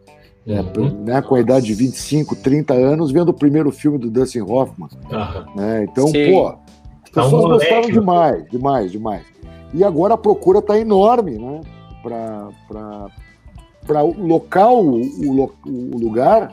É, 0.46 0.60
uhum. 0.60 1.02
né, 1.02 1.20
com 1.22 1.34
a 1.34 1.40
idade 1.40 1.66
de 1.66 1.74
25, 1.74 2.36
30 2.36 2.72
anos, 2.72 3.10
vendo 3.10 3.30
o 3.30 3.34
primeiro 3.34 3.72
filme 3.72 3.98
do 3.98 4.08
Dustin 4.08 4.42
Hoffman. 4.42 4.88
Uhum. 5.10 5.56
Né, 5.56 5.84
então, 5.90 6.06
Sim. 6.06 6.30
pô, 6.30 6.48
as 6.48 7.10
tá 7.10 7.22
pessoas 7.22 7.44
um 7.44 7.48
gostaram 7.48 7.90
demais, 7.90 8.48
demais, 8.48 8.92
demais. 8.92 9.22
E 9.74 9.82
agora 9.82 10.14
a 10.14 10.18
procura 10.18 10.60
está 10.60 10.78
enorme 10.78 11.32
né, 11.32 11.60
para 12.10 14.02
local, 14.02 14.84
o, 14.84 15.00
o, 15.00 15.54
o 15.66 15.98
lugar, 15.98 16.52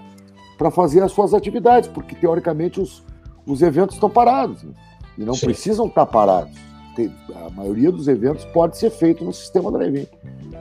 para 0.58 0.72
fazer 0.72 1.04
as 1.04 1.12
suas 1.12 1.34
atividades, 1.34 1.90
porque 1.90 2.16
teoricamente 2.16 2.80
os, 2.80 3.04
os 3.46 3.62
eventos 3.62 3.96
estão 3.96 4.10
parados. 4.10 4.64
Né, 4.64 4.74
e 5.18 5.24
não 5.24 5.36
Sim. 5.36 5.48
precisam 5.48 5.88
estar 5.88 6.06
tá 6.06 6.12
parados 6.12 6.74
a 7.36 7.50
maioria 7.50 7.92
dos 7.92 8.08
eventos 8.08 8.46
pode 8.46 8.78
ser 8.78 8.92
feito 8.92 9.24
no 9.24 9.34
sistema 9.34 9.72
drive-in, 9.72 10.08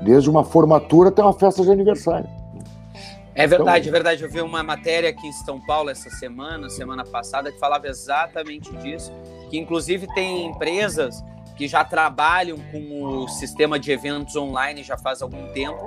desde 0.02 0.31
uma 0.31 0.44
formatura 0.44 1.11
até 1.11 1.22
uma 1.22 1.35
festa 1.35 1.62
de 1.62 1.70
aniversário. 1.70 2.28
É 3.35 3.46
verdade, 3.46 3.88
então, 3.88 3.88
é 3.88 4.02
verdade. 4.02 4.22
Eu 4.22 4.31
vi 4.31 4.40
uma 4.40 4.62
matéria 4.62 5.09
aqui 5.09 5.26
em 5.26 5.33
São 5.33 5.59
Paulo 5.61 5.88
essa 5.88 6.11
semana, 6.11 6.68
semana 6.68 7.05
passada, 7.05 7.50
que 7.50 7.59
falava 7.59 7.87
exatamente 7.87 8.70
disso, 8.76 9.11
que 9.48 9.59
inclusive 9.59 10.07
tem 10.14 10.46
empresas 10.46 11.22
que 11.57 11.69
já 11.69 11.85
trabalham 11.85 12.59
com 12.71 13.05
o 13.05 13.29
sistema 13.29 13.79
de 13.79 13.93
eventos 13.93 14.37
online 14.37 14.83
já 14.83 14.97
faz 14.97 15.23
algum 15.23 15.49
tempo 15.53 15.85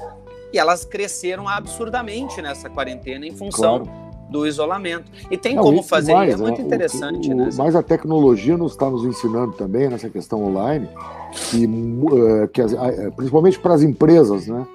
e 0.54 0.58
elas 0.58 0.86
cresceram 0.86 1.48
absurdamente 1.48 2.42
nessa 2.42 2.70
quarentena 2.70 3.26
em 3.26 3.32
função 3.32 3.84
claro 3.84 4.06
do 4.30 4.46
isolamento. 4.46 5.12
E 5.30 5.38
tem 5.38 5.56
Não, 5.56 5.64
como 5.64 5.84
fazer, 5.84 6.14
mais, 6.14 6.34
é 6.34 6.38
muito 6.38 6.62
interessante. 6.62 7.32
O, 7.32 7.36
né? 7.36 7.50
Mas 7.56 7.76
a 7.76 7.84
tecnologia 7.84 8.58
nos 8.58 8.74
está 8.74 8.90
nos 8.90 9.04
ensinando 9.06 9.54
também 9.54 9.88
nessa 9.88 10.10
questão 10.10 10.44
online, 10.44 10.88
que, 11.32 11.66
uh, 11.66 12.48
que 12.48 12.62
as, 12.62 12.74
uh, 12.74 13.12
principalmente 13.16 13.60
para 13.60 13.74
as 13.74 13.82
empresas, 13.82 14.48
né? 14.48 14.66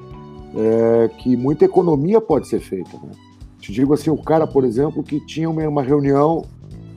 Uh, 0.53 1.09
que 1.19 1.37
muita 1.37 1.65
economia 1.65 2.21
pode 2.21 2.49
ser 2.49 2.61
feita. 2.61 2.97
Né? 2.97 3.11
Te 3.61 3.73
digo 3.73 3.95
assim, 3.95 4.11
o 4.11 4.17
cara, 4.17 4.47
por 4.47 4.65
exemplo, 4.65 5.03
que 5.03 5.21
tinha 5.27 5.49
uma, 5.49 5.63
uma 5.69 5.83
reunião 5.83 6.45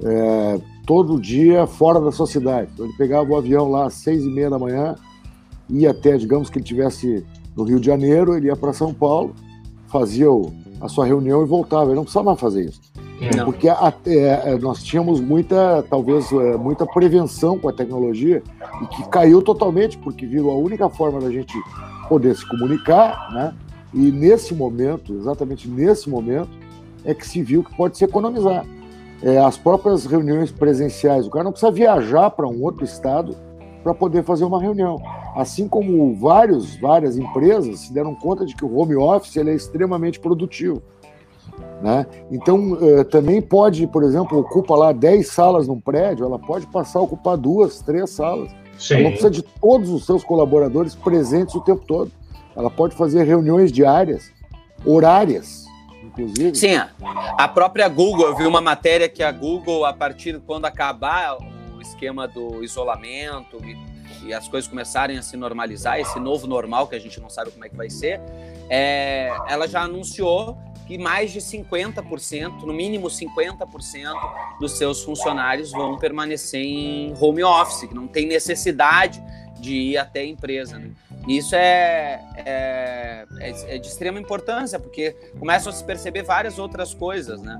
é, 0.03 0.59
todo 0.85 1.19
dia 1.19 1.65
fora 1.65 1.99
da 1.99 2.11
sua 2.11 2.27
cidade. 2.27 2.69
Então, 2.73 2.85
ele 2.85 2.95
pegava 2.97 3.29
o 3.29 3.35
avião 3.35 3.69
lá 3.69 3.87
às 3.87 3.93
seis 3.93 4.23
e 4.23 4.29
meia 4.29 4.49
da 4.49 4.59
manhã, 4.59 4.95
ia 5.69 5.91
até, 5.91 6.17
digamos 6.17 6.49
que 6.49 6.57
ele 6.57 6.63
estivesse 6.63 7.25
no 7.55 7.63
Rio 7.63 7.79
de 7.79 7.85
Janeiro, 7.85 8.35
ele 8.35 8.47
ia 8.47 8.55
para 8.55 8.73
São 8.73 8.93
Paulo, 8.93 9.33
fazia 9.87 10.31
o, 10.31 10.51
a 10.81 10.87
sua 10.87 11.05
reunião 11.05 11.43
e 11.43 11.45
voltava. 11.45 11.85
Ele 11.85 11.95
não 11.95 12.03
precisava 12.03 12.25
mais 12.25 12.39
fazer 12.39 12.65
isso. 12.65 12.81
Não. 13.35 13.45
Porque 13.45 13.69
a, 13.69 13.93
é, 14.05 14.51
é, 14.51 14.57
nós 14.59 14.83
tínhamos 14.83 15.21
muita, 15.21 15.83
talvez, 15.89 16.31
é, 16.31 16.57
muita 16.57 16.85
prevenção 16.85 17.57
com 17.57 17.69
a 17.69 17.73
tecnologia 17.73 18.43
e 18.81 18.87
que 18.87 19.07
caiu 19.07 19.41
totalmente, 19.41 19.97
porque 19.97 20.25
virou 20.25 20.51
a 20.51 20.55
única 20.55 20.89
forma 20.89 21.19
da 21.21 21.31
gente 21.31 21.53
poder 22.09 22.35
se 22.35 22.45
comunicar, 22.47 23.31
né? 23.31 23.53
E 23.93 24.11
nesse 24.11 24.53
momento, 24.53 25.13
exatamente 25.13 25.69
nesse 25.69 26.09
momento, 26.09 26.49
é 27.05 27.13
que 27.13 27.25
se 27.27 27.41
viu 27.41 27.63
que 27.63 27.75
pode 27.75 27.97
se 27.97 28.03
economizar. 28.03 28.65
É, 29.23 29.37
as 29.37 29.57
próprias 29.57 30.05
reuniões 30.05 30.51
presenciais, 30.51 31.25
o 31.25 31.29
cara 31.29 31.45
não 31.45 31.51
precisa 31.51 31.71
viajar 31.71 32.29
para 32.31 32.47
um 32.47 32.61
outro 32.61 32.83
estado 32.83 33.35
para 33.81 33.93
poder 33.93 34.23
fazer 34.23 34.43
uma 34.43 34.61
reunião. 34.61 35.01
Assim 35.35 35.67
como 35.67 36.13
vários, 36.15 36.75
várias 36.75 37.17
empresas 37.17 37.79
se 37.79 37.93
deram 37.93 38.13
conta 38.13 38.45
de 38.45 38.55
que 38.55 38.65
o 38.65 38.77
home 38.77 38.95
office 38.95 39.35
ele 39.37 39.51
é 39.51 39.55
extremamente 39.55 40.19
produtivo. 40.19 40.81
Né? 41.81 42.05
Então, 42.31 42.77
eh, 42.81 43.03
também 43.03 43.41
pode, 43.41 43.85
por 43.87 44.03
exemplo, 44.03 44.39
ocupa 44.39 44.75
lá 44.75 44.91
10 44.91 45.27
salas 45.27 45.67
num 45.67 45.79
prédio, 45.79 46.25
ela 46.25 46.39
pode 46.39 46.65
passar 46.67 46.99
a 46.99 47.03
ocupar 47.03 47.37
duas, 47.37 47.81
três 47.81 48.09
salas. 48.09 48.51
Sim. 48.77 48.95
Ela 48.95 49.03
não 49.03 49.09
precisa 49.11 49.29
de 49.31 49.41
todos 49.41 49.89
os 49.89 50.05
seus 50.05 50.23
colaboradores 50.23 50.95
presentes 50.95 51.55
o 51.55 51.61
tempo 51.61 51.83
todo. 51.85 52.11
Ela 52.55 52.69
pode 52.69 52.95
fazer 52.95 53.23
reuniões 53.23 53.71
diárias, 53.71 54.31
horárias. 54.85 55.62
Inclusive. 56.13 56.55
Sim, 56.55 56.75
a 57.37 57.47
própria 57.47 57.87
Google, 57.87 58.27
eu 58.27 58.35
vi 58.35 58.45
uma 58.45 58.61
matéria 58.61 59.09
que 59.09 59.23
a 59.23 59.31
Google, 59.31 59.85
a 59.85 59.93
partir 59.93 60.33
de 60.33 60.39
quando 60.39 60.65
acabar 60.65 61.37
o 61.37 61.81
esquema 61.81 62.27
do 62.27 62.63
isolamento 62.63 63.57
e, 63.63 64.27
e, 64.27 64.33
as 64.33 64.47
coisas 64.47 64.69
começarem 64.69 65.17
a 65.17 65.21
se 65.21 65.35
normalizar, 65.35 65.99
esse 65.99 66.19
novo 66.19 66.47
normal 66.47 66.87
que 66.87 66.95
a 66.95 66.99
gente 66.99 67.19
não 67.19 67.29
sabe 67.29 67.51
como 67.51 67.65
é 67.65 67.69
que 67.69 67.75
vai 67.75 67.89
ser, 67.89 68.21
é, 68.69 69.35
ela 69.47 69.67
já 69.67 69.81
anunciou 69.81 70.57
que 70.85 70.97
mais 70.97 71.31
de 71.31 71.39
50%, 71.39 72.63
no 72.63 72.73
mínimo 72.73 73.07
50% 73.07 74.59
dos 74.59 74.73
seus 74.73 75.03
funcionários 75.03 75.71
vão 75.71 75.97
permanecer 75.97 76.61
em 76.61 77.13
home 77.19 77.43
office, 77.43 77.87
que 77.87 77.95
não 77.95 78.07
tem 78.07 78.27
necessidade 78.27 79.23
de 79.59 79.73
ir 79.73 79.97
até 79.97 80.19
a 80.19 80.25
empresa. 80.25 80.77
Né? 80.77 80.91
Isso 81.27 81.55
é, 81.55 82.21
é, 82.45 83.25
é, 83.39 83.77
de 83.77 83.87
extrema 83.87 84.19
importância, 84.19 84.77
porque 84.77 85.15
começam 85.39 85.71
a 85.71 85.75
se 85.75 85.83
perceber 85.83 86.23
várias 86.23 86.59
outras 86.59 86.93
coisas. 86.93 87.41
Né? 87.41 87.59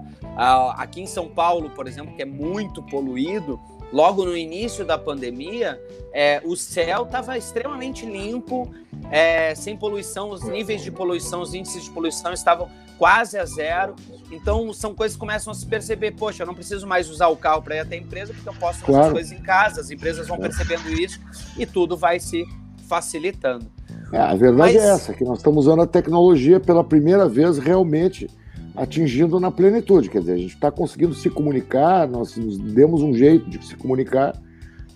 Aqui 0.76 1.02
em 1.02 1.08
São 1.08 1.30
Paulo, 1.30 1.70
por 1.70 1.88
exemplo, 1.88 2.14
que 2.16 2.22
é 2.22 2.26
muito 2.26 2.84
poluído, 2.84 3.60
logo 3.92 4.26
no 4.26 4.36
início 4.36 4.84
da 4.84 4.98
pandemia, 4.98 5.82
é, 6.12 6.42
o 6.44 6.56
céu 6.58 7.04
estava 7.04 7.38
extremamente 7.38 8.06
limpo, 8.06 8.74
é, 9.10 9.56
sem 9.56 9.78
poluição, 9.78 10.32
os 10.32 10.44
níveis 10.44 10.82
de 10.84 10.92
poluição, 10.92 11.42
os 11.42 11.54
índices 11.54 11.84
de 11.84 11.92
poluição 11.92 12.34
estavam 12.34 12.70
quase 12.98 13.38
a 13.38 13.46
zero. 13.46 13.96
Então, 14.32 14.74
são 14.74 14.94
coisas 14.94 15.16
que 15.16 15.20
começam 15.20 15.52
a 15.52 15.54
se 15.54 15.66
perceber. 15.66 16.12
Poxa, 16.12 16.44
eu 16.44 16.48
não 16.48 16.56
preciso 16.56 16.88
mais 16.88 17.10
usar 17.10 17.28
o 17.28 17.38
carro 17.38 17.62
para 17.62 17.76
ir 17.76 17.80
até 17.80 17.96
a 17.96 18.00
empresa, 18.00 18.34
porque 18.34 18.48
eu 18.48 18.54
posso 18.54 18.80
fazer 18.80 18.92
claro. 18.92 19.08
as 19.08 19.14
coisas 19.14 19.32
em 19.32 19.42
casa. 19.42 19.82
As 19.82 19.92
empresas 19.92 20.28
vão 20.28 20.38
percebendo 20.38 20.90
isso 20.90 21.20
e 21.58 21.66
tudo 21.66 21.96
vai 21.96 22.20
se 22.20 22.46
facilitando. 22.94 23.66
É, 24.12 24.20
a 24.20 24.36
verdade 24.36 24.76
Mas... 24.76 24.84
é 24.84 24.90
essa, 24.90 25.14
que 25.14 25.24
nós 25.24 25.40
estamos 25.40 25.66
usando 25.66 25.82
a 25.82 25.88
tecnologia 25.88 26.60
pela 26.60 26.84
primeira 26.84 27.28
vez 27.28 27.58
realmente 27.58 28.28
atingindo 28.76 29.40
na 29.40 29.50
plenitude. 29.50 30.10
Quer 30.10 30.20
dizer, 30.20 30.34
a 30.34 30.38
gente 30.38 30.54
está 30.54 30.70
conseguindo 30.70 31.16
se 31.16 31.28
comunicar, 31.30 32.08
nós 32.08 32.38
nos 32.38 32.60
demos 32.60 33.02
um 33.02 33.14
jeito 33.14 33.50
de 33.50 33.66
se 33.66 33.76
comunicar, 33.76 34.40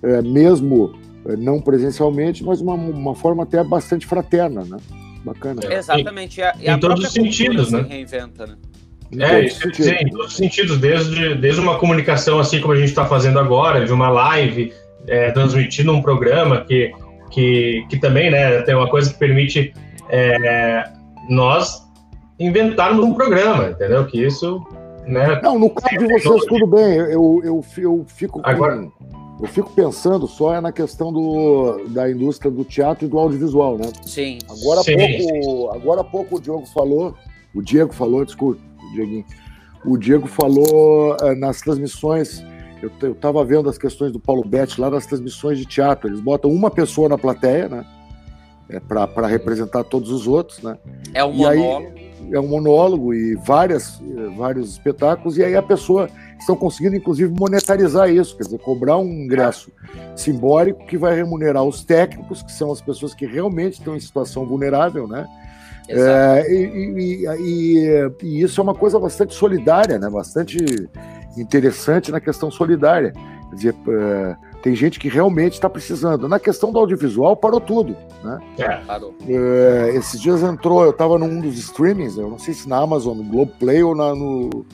é, 0.04 0.22
mesmo 0.22 0.94
é, 1.26 1.36
não 1.36 1.60
presencialmente, 1.60 2.44
mas 2.44 2.62
uma, 2.62 2.76
uma 2.76 3.16
forma 3.16 3.42
até 3.44 3.64
bastante 3.64 4.06
fraterna, 4.06 4.64
né? 4.64 4.78
Bacana. 5.26 5.62
É, 5.64 5.78
exatamente. 5.78 6.40
E 6.40 6.44
a, 6.44 6.56
e 6.60 6.70
em 6.70 6.80
todos 6.80 7.04
os 7.04 7.12
sentidos, 7.12 7.72
né? 7.72 7.84
reinventa, 7.90 8.46
né? 8.46 8.56
Em 9.12 9.24
é, 9.24 9.50
todos 9.50 9.80
isso, 9.80 9.84
sim, 9.84 9.96
em 9.96 10.10
todos 10.10 10.28
os 10.28 10.36
sentidos, 10.36 10.78
desde, 10.78 11.34
desde 11.36 11.60
uma 11.60 11.80
comunicação 11.80 12.40
assim 12.40 12.62
como 12.62 12.74
a 12.74 12.78
gente 12.78 12.90
está 12.90 13.06
fazendo 13.06 13.40
agora, 13.40 13.84
de 13.84 13.92
uma 13.92 14.10
live, 14.10 14.72
é, 15.08 15.32
transmitindo 15.32 15.92
um 15.92 16.02
programa 16.02 16.62
que, 16.62 16.92
que, 17.30 17.86
que 17.90 17.98
também 17.98 18.32
né, 18.32 18.62
tem 18.62 18.76
uma 18.76 18.90
coisa 18.90 19.12
que 19.12 19.20
permite 19.20 19.74
é, 20.10 20.90
nós 21.30 21.88
inventarmos 22.40 23.04
um 23.04 23.14
programa, 23.14 23.70
entendeu? 23.70 24.06
Que 24.06 24.26
isso. 24.26 24.66
Né, 25.06 25.40
Não, 25.42 25.58
no 25.58 25.70
caso 25.70 25.98
de 25.98 26.14
vocês, 26.14 26.46
tudo 26.46 26.68
bem. 26.68 26.96
Eu, 26.96 27.42
eu, 27.44 27.66
eu, 27.78 28.06
fico 28.08 28.42
com, 28.42 28.50
Agora, 28.50 28.88
eu 29.40 29.48
fico 29.48 29.72
pensando 29.72 30.28
só 30.28 30.56
é 30.56 30.62
na 30.62 30.72
questão 30.72 31.14
do, 31.14 31.88
da 31.90 32.10
indústria 32.10 32.52
do 32.52 32.64
teatro 32.64 33.06
e 33.06 33.08
do 33.08 33.18
audiovisual, 33.18 33.78
né? 33.78 33.90
Sim. 34.06 34.40
Agora 34.50 34.82
há 34.82 34.84
sim, 34.84 34.98
pouco, 34.98 35.76
agora 35.76 36.02
há 36.02 36.04
pouco 36.04 36.36
o 36.38 36.42
Diogo 36.42 36.66
falou, 36.66 37.16
o 37.56 37.62
Diego 37.62 37.94
falou, 37.94 38.26
desculpe, 38.26 38.62
o 38.84 38.94
Dieguinho. 38.94 39.26
O 39.86 39.98
Diego 39.98 40.28
falou 40.28 41.16
uh, 41.22 41.36
nas 41.36 41.62
transmissões. 41.62 42.44
Eu, 42.82 42.92
eu 43.02 43.16
tava 43.16 43.44
vendo 43.44 43.70
as 43.70 43.78
questões 43.78 44.12
do 44.12 44.20
Paulo 44.20 44.44
Betti 44.44 44.80
lá 44.80 44.90
nas 44.90 45.06
transmissões 45.06 45.58
de 45.58 45.66
teatro. 45.66 46.08
Eles 46.08 46.20
botam 46.20 46.52
uma 46.52 46.70
pessoa 46.70 47.10
na 47.10 47.18
plateia, 47.18 47.68
né? 47.68 47.86
É 48.70 48.80
para 48.80 49.28
representar 49.28 49.84
todos 49.86 50.12
os 50.12 50.28
outros, 50.28 50.62
né? 50.62 50.78
É 51.14 51.24
um 51.24 51.34
monólogo. 51.34 51.88
Aí, 51.88 52.08
é 52.32 52.40
um 52.40 52.48
monólogo 52.48 53.14
e 53.14 53.36
várias, 53.36 54.02
vários 54.36 54.72
espetáculos, 54.72 55.38
e 55.38 55.44
aí 55.44 55.56
a 55.56 55.62
pessoa 55.62 56.10
estão 56.38 56.56
conseguindo, 56.56 56.96
inclusive, 56.96 57.34
monetarizar 57.38 58.10
isso, 58.10 58.36
quer 58.36 58.44
dizer, 58.44 58.60
cobrar 58.60 58.98
um 58.98 59.08
ingresso 59.08 59.72
simbólico 60.16 60.86
que 60.86 60.98
vai 60.98 61.16
remunerar 61.16 61.64
os 61.64 61.84
técnicos, 61.84 62.44
que 62.44 62.52
são 62.52 62.72
as 62.72 62.82
pessoas 62.82 63.14
que 63.14 63.26
realmente 63.26 63.80
estão 63.80 63.96
em 63.96 64.00
situação 64.00 64.46
vulnerável, 64.46 65.08
né? 65.08 65.26
É, 65.90 66.46
e, 66.52 66.66
e, 66.66 67.26
e, 67.26 68.12
e, 68.22 68.42
isso 68.42 68.60
é 68.60 68.64
uma 68.64 68.76
coisa 68.76 69.00
bastante 69.00 69.34
solidária, 69.34 69.98
né? 69.98 70.10
bastante 70.10 70.58
interessante 71.42 72.12
na 72.12 72.20
questão 72.20 72.50
solidária. 72.52 73.14
Quer 73.50 73.56
dizer, 73.56 73.76
é, 73.88 74.36
tem 74.62 74.76
gente 74.76 75.00
que 75.00 75.08
realmente 75.08 75.54
está 75.54 75.70
precisando. 75.70 76.28
Na 76.28 76.40
questão 76.40 76.72
do 76.72 76.80
audiovisual, 76.80 77.36
parou 77.36 77.62
tudo. 77.62 77.96
Né? 78.24 78.40
É, 78.58 78.78
parou. 78.78 79.16
É, 79.28 79.92
esses 79.96 80.20
dias 80.20 80.44
entrou, 80.44 80.84
eu 80.84 80.92
estava 80.92 81.18
num 81.18 81.40
dos 81.40 81.58
streamings, 81.58 82.18
eu 82.18 82.30
não 82.30 82.40
sei 82.40 82.54
se 82.54 82.68
na 82.68 82.78
Amazon, 82.78 83.18
no 83.18 83.24
Globoplay 83.24 83.84
ou 83.84 83.96
na, 83.96 84.14
no 84.14 84.66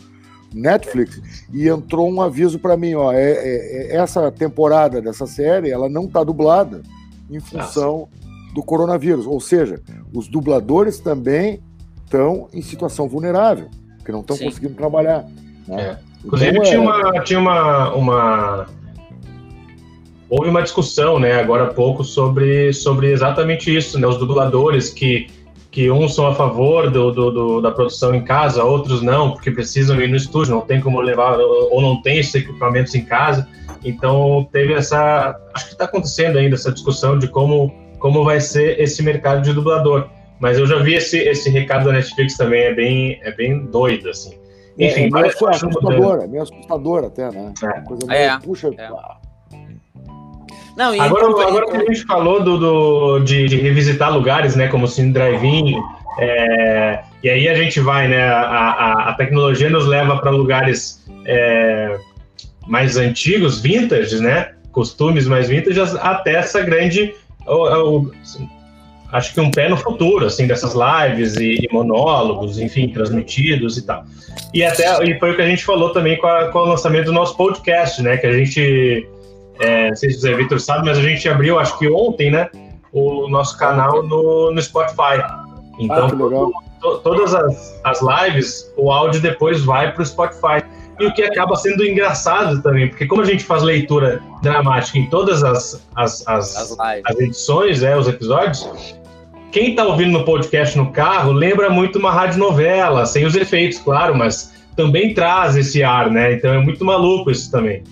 Netflix, 0.53 1.45
e 1.51 1.67
entrou 1.67 2.09
um 2.09 2.21
aviso 2.21 2.59
para 2.59 2.77
mim: 2.77 2.95
ó, 2.95 3.11
é, 3.11 3.31
é, 3.31 3.93
é, 3.93 3.95
essa 3.97 4.31
temporada 4.31 5.01
dessa 5.01 5.27
série 5.27 5.69
ela 5.69 5.89
não 5.89 6.05
está 6.05 6.23
dublada 6.23 6.81
em 7.29 7.39
função 7.39 8.07
Nossa. 8.11 8.53
do 8.53 8.63
coronavírus. 8.63 9.25
Ou 9.25 9.39
seja, 9.39 9.81
os 10.13 10.27
dubladores 10.27 10.99
também 10.99 11.61
estão 12.03 12.47
em 12.53 12.61
situação 12.61 13.07
vulnerável, 13.07 13.69
que 14.05 14.11
não 14.11 14.21
estão 14.21 14.37
conseguindo 14.37 14.75
trabalhar. 14.75 15.25
Né? 15.67 15.81
É. 15.81 16.12
Inclusive, 16.23 16.51
então, 16.51 16.63
tinha, 16.63 16.81
uma, 16.81 17.19
tinha 17.21 17.39
uma, 17.39 17.93
uma 17.93 18.67
houve 20.29 20.49
uma 20.49 20.63
discussão, 20.63 21.19
né, 21.19 21.33
agora 21.39 21.65
há 21.65 21.73
pouco, 21.73 22.03
sobre, 22.03 22.73
sobre 22.73 23.11
exatamente 23.11 23.75
isso, 23.75 23.99
né, 23.99 24.07
os 24.07 24.17
dubladores 24.17 24.89
que, 24.89 25.27
que 25.69 25.91
uns 25.91 26.15
são 26.15 26.25
a 26.25 26.33
favor 26.33 26.89
do, 26.89 27.11
do, 27.11 27.31
do, 27.31 27.61
da 27.61 27.71
produção 27.71 28.15
em 28.15 28.23
casa, 28.23 28.63
outros 28.63 29.03
não, 29.03 29.31
porque 29.31 29.51
precisam 29.51 30.01
ir 30.01 30.07
no 30.07 30.15
estúdio, 30.15 30.55
não 30.55 30.61
tem 30.61 30.81
como 30.81 30.99
levar, 31.01 31.37
ou 31.37 31.79
não 31.79 32.01
tem 32.01 32.17
esses 32.17 32.33
equipamentos 32.33 32.95
em 32.95 33.05
casa, 33.05 33.47
então 33.83 34.47
teve 34.51 34.73
essa, 34.73 35.35
acho 35.53 35.65
que 35.67 35.73
está 35.73 35.85
acontecendo 35.85 36.39
ainda 36.39 36.55
essa 36.55 36.71
discussão 36.71 37.19
de 37.19 37.27
como, 37.27 37.71
como 37.99 38.23
vai 38.23 38.41
ser 38.41 38.79
esse 38.79 39.03
mercado 39.03 39.43
de 39.43 39.53
dublador, 39.53 40.09
mas 40.39 40.57
eu 40.57 40.65
já 40.65 40.79
vi 40.79 40.95
esse, 40.95 41.19
esse 41.19 41.47
recado 41.49 41.85
da 41.85 41.91
Netflix 41.91 42.35
também, 42.37 42.63
é 42.63 42.73
bem, 42.73 43.19
é 43.21 43.31
bem 43.31 43.65
doido, 43.67 44.09
assim. 44.09 44.42
Enfim, 44.77 45.01
é, 45.01 45.07
é 45.07 45.09
meio 45.09 45.25
assustador, 45.27 46.21
é 46.21 46.27
meio 46.27 46.43
assustador 46.43 47.03
até, 47.05 47.31
né? 47.31 47.53
É. 47.63 47.81
Coisa 47.81 48.05
meio, 48.07 48.19
é. 48.19 48.39
puxa, 48.39 48.69
é. 48.77 48.89
Não, 50.75 50.99
agora, 50.99 51.27
agora 51.47 51.65
que 51.69 51.77
a 51.77 51.79
gente 51.81 52.03
falou 52.03 52.43
do, 52.43 52.57
do 52.57 53.19
de, 53.19 53.45
de, 53.45 53.57
revisitar 53.57 54.11
lugares, 54.11 54.55
né, 54.55 54.67
como 54.67 54.85
o 54.85 54.87
Cine 54.87 55.13
Drive-In, 55.13 55.75
é, 56.19 57.03
e 57.21 57.29
aí 57.29 57.47
a 57.47 57.53
gente 57.53 57.79
vai, 57.79 58.07
né, 58.07 58.27
a, 58.27 58.41
a, 58.41 59.09
a 59.09 59.13
tecnologia 59.13 59.69
nos 59.69 59.85
leva 59.85 60.17
para 60.17 60.31
lugares 60.31 61.05
é, 61.25 61.95
mais 62.67 62.97
antigos, 62.97 63.61
vintage, 63.61 64.19
né, 64.19 64.53
costumes 64.71 65.27
mais 65.27 65.47
vintage, 65.47 65.79
até 66.01 66.33
essa 66.35 66.61
grande, 66.61 67.13
acho 69.13 69.33
que 69.33 69.39
um 69.39 69.49
pé 69.49 69.69
no 69.69 69.77
futuro, 69.77 70.25
assim, 70.25 70.45
dessas 70.45 70.73
lives 70.73 71.35
e, 71.37 71.59
e, 71.61 71.69
monólogos, 71.71 72.59
enfim, 72.59 72.89
transmitidos 72.89 73.77
e 73.77 73.85
tal. 73.85 74.03
E 74.53 74.63
até, 74.63 75.01
e 75.03 75.17
foi 75.19 75.31
o 75.31 75.35
que 75.35 75.41
a 75.41 75.47
gente 75.47 75.63
falou 75.63 75.91
também 75.91 76.17
com, 76.17 76.27
a, 76.27 76.49
com 76.49 76.59
o 76.59 76.65
lançamento 76.65 77.05
do 77.05 77.13
nosso 77.13 77.37
podcast, 77.37 78.01
né, 78.01 78.17
que 78.17 78.27
a 78.27 78.33
gente 78.33 79.07
é, 79.59 79.89
não 79.89 79.95
sei 79.95 80.09
se 80.09 80.17
o 80.17 80.21
Zé 80.21 80.35
Vitor 80.35 80.59
sabe, 80.59 80.85
mas 80.85 80.97
a 80.97 81.01
gente 81.01 81.27
abriu, 81.29 81.59
acho 81.59 81.77
que 81.77 81.89
ontem, 81.89 82.31
né? 82.31 82.49
O 82.91 83.27
nosso 83.29 83.57
canal 83.57 84.03
no, 84.03 84.51
no 84.51 84.61
Spotify. 84.61 85.23
Então, 85.79 86.07
ah, 86.07 86.79
to, 86.81 86.99
todas 86.99 87.33
as, 87.33 87.79
as 87.83 88.01
lives, 88.01 88.71
o 88.77 88.91
áudio 88.91 89.21
depois 89.21 89.63
vai 89.63 89.91
para 89.91 90.03
o 90.03 90.05
Spotify. 90.05 90.63
E 90.99 91.05
o 91.05 91.13
que 91.13 91.23
acaba 91.23 91.55
sendo 91.55 91.83
engraçado 91.83 92.61
também, 92.61 92.87
porque 92.87 93.07
como 93.07 93.21
a 93.21 93.25
gente 93.25 93.43
faz 93.43 93.63
leitura 93.63 94.21
dramática 94.43 94.99
em 94.99 95.09
todas 95.09 95.43
as, 95.43 95.83
as, 95.95 96.27
as, 96.27 96.55
as, 96.55 96.77
as 96.79 97.19
edições, 97.19 97.81
é, 97.81 97.97
os 97.97 98.07
episódios, 98.07 98.69
quem 99.53 99.69
está 99.69 99.85
ouvindo 99.85 100.11
no 100.11 100.25
podcast 100.25 100.75
no 100.75 100.91
carro 100.91 101.31
lembra 101.31 101.69
muito 101.69 101.99
uma 101.99 102.11
rádio 102.11 102.39
novela, 102.39 103.05
sem 103.05 103.23
os 103.23 103.35
efeitos, 103.35 103.77
claro, 103.77 104.17
mas 104.17 104.51
também 104.75 105.13
traz 105.13 105.55
esse 105.55 105.83
ar, 105.83 106.09
né? 106.09 106.33
Então 106.33 106.51
é 106.51 106.59
muito 106.59 106.83
maluco 106.83 107.29
isso 107.29 107.51
também. 107.51 107.83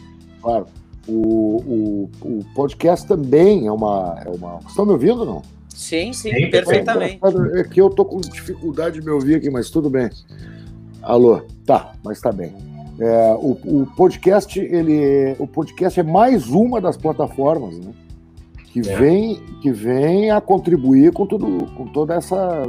Claro. 0.41 0.65
O, 1.07 1.61
o, 1.61 2.09
o 2.23 2.45
podcast 2.55 3.07
também 3.07 3.67
é 3.67 3.71
uma, 3.71 4.19
é 4.25 4.29
uma. 4.29 4.59
Estão 4.67 4.87
me 4.87 4.93
ouvindo 4.93 5.23
não? 5.23 5.43
Sim, 5.69 6.11
sim, 6.13 6.33
sim 6.33 6.49
perfeitamente. 6.49 7.19
É, 7.55 7.59
é 7.59 7.63
que 7.63 7.79
eu 7.79 7.91
tô 7.91 8.05
com 8.05 8.19
dificuldade 8.19 8.99
de 8.99 9.05
me 9.05 9.11
ouvir 9.11 9.35
aqui, 9.35 9.49
mas 9.51 9.69
tudo 9.69 9.87
bem. 9.87 10.09
Alô, 11.03 11.41
tá, 11.63 11.93
mas 12.03 12.19
tá 12.19 12.31
bem. 12.31 12.53
É, 12.99 13.33
o, 13.35 13.51
o, 13.65 13.87
podcast 13.95 14.59
ele, 14.59 15.35
o 15.37 15.45
podcast 15.45 15.99
é 15.99 16.03
mais 16.03 16.49
uma 16.49 16.81
das 16.81 16.97
plataformas, 16.97 17.77
né? 17.77 17.93
Que 18.71 18.79
é. 18.79 18.95
vem, 18.95 19.35
que 19.61 19.71
vem 19.71 20.31
a 20.31 20.39
contribuir 20.39 21.11
com 21.11 21.25
tudo, 21.25 21.65
com 21.75 21.87
toda 21.87 22.15
essa 22.15 22.63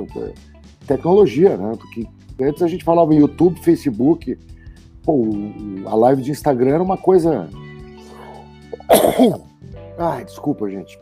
tecnologia, 0.86 1.56
né? 1.56 1.74
Porque 1.78 2.08
antes 2.40 2.62
a 2.62 2.66
gente 2.66 2.84
falava 2.84 3.14
em 3.14 3.18
YouTube, 3.18 3.60
Facebook, 3.60 4.36
pô, 5.04 5.24
a 5.86 5.94
live 5.94 6.22
de 6.22 6.30
Instagram 6.30 6.74
era 6.74 6.82
uma 6.82 6.96
coisa 6.96 7.48
Ai, 9.98 10.24
desculpa, 10.24 10.68
gente. 10.68 10.98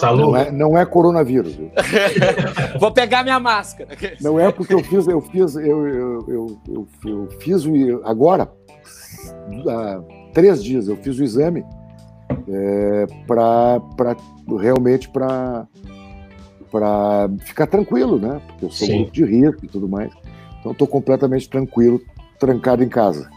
Não, 0.00 0.16
não, 0.16 0.36
é, 0.36 0.50
não 0.50 0.78
é 0.78 0.86
coronavírus. 0.86 1.56
Vou 2.78 2.92
pegar 2.92 3.24
minha 3.24 3.40
máscara. 3.40 3.90
Não 4.20 4.38
é 4.38 4.50
porque 4.52 4.74
eu 4.74 4.84
fiz, 4.84 5.08
eu 5.08 5.20
fiz, 5.20 5.56
eu, 5.56 5.88
eu, 5.88 6.24
eu, 6.28 6.58
eu, 6.68 6.88
eu 7.04 7.28
fiz 7.40 7.64
agora, 8.04 8.50
há 9.68 10.00
três 10.32 10.62
dias, 10.62 10.86
eu 10.86 10.96
fiz 10.96 11.18
o 11.18 11.24
exame 11.24 11.64
é, 12.48 13.06
para 13.26 13.80
realmente 14.60 15.08
para 15.08 15.66
para 16.70 17.28
ficar 17.40 17.66
tranquilo, 17.66 18.18
né? 18.18 18.40
Porque 18.46 18.64
eu 18.64 18.70
sou 18.70 18.86
Sim. 18.86 18.96
grupo 18.98 19.12
de 19.12 19.24
risco 19.24 19.64
e 19.64 19.68
tudo 19.68 19.86
mais. 19.86 20.10
Então 20.58 20.72
estou 20.72 20.88
completamente 20.88 21.48
tranquilo, 21.48 22.00
trancado 22.38 22.82
em 22.82 22.88
casa. 22.88 23.30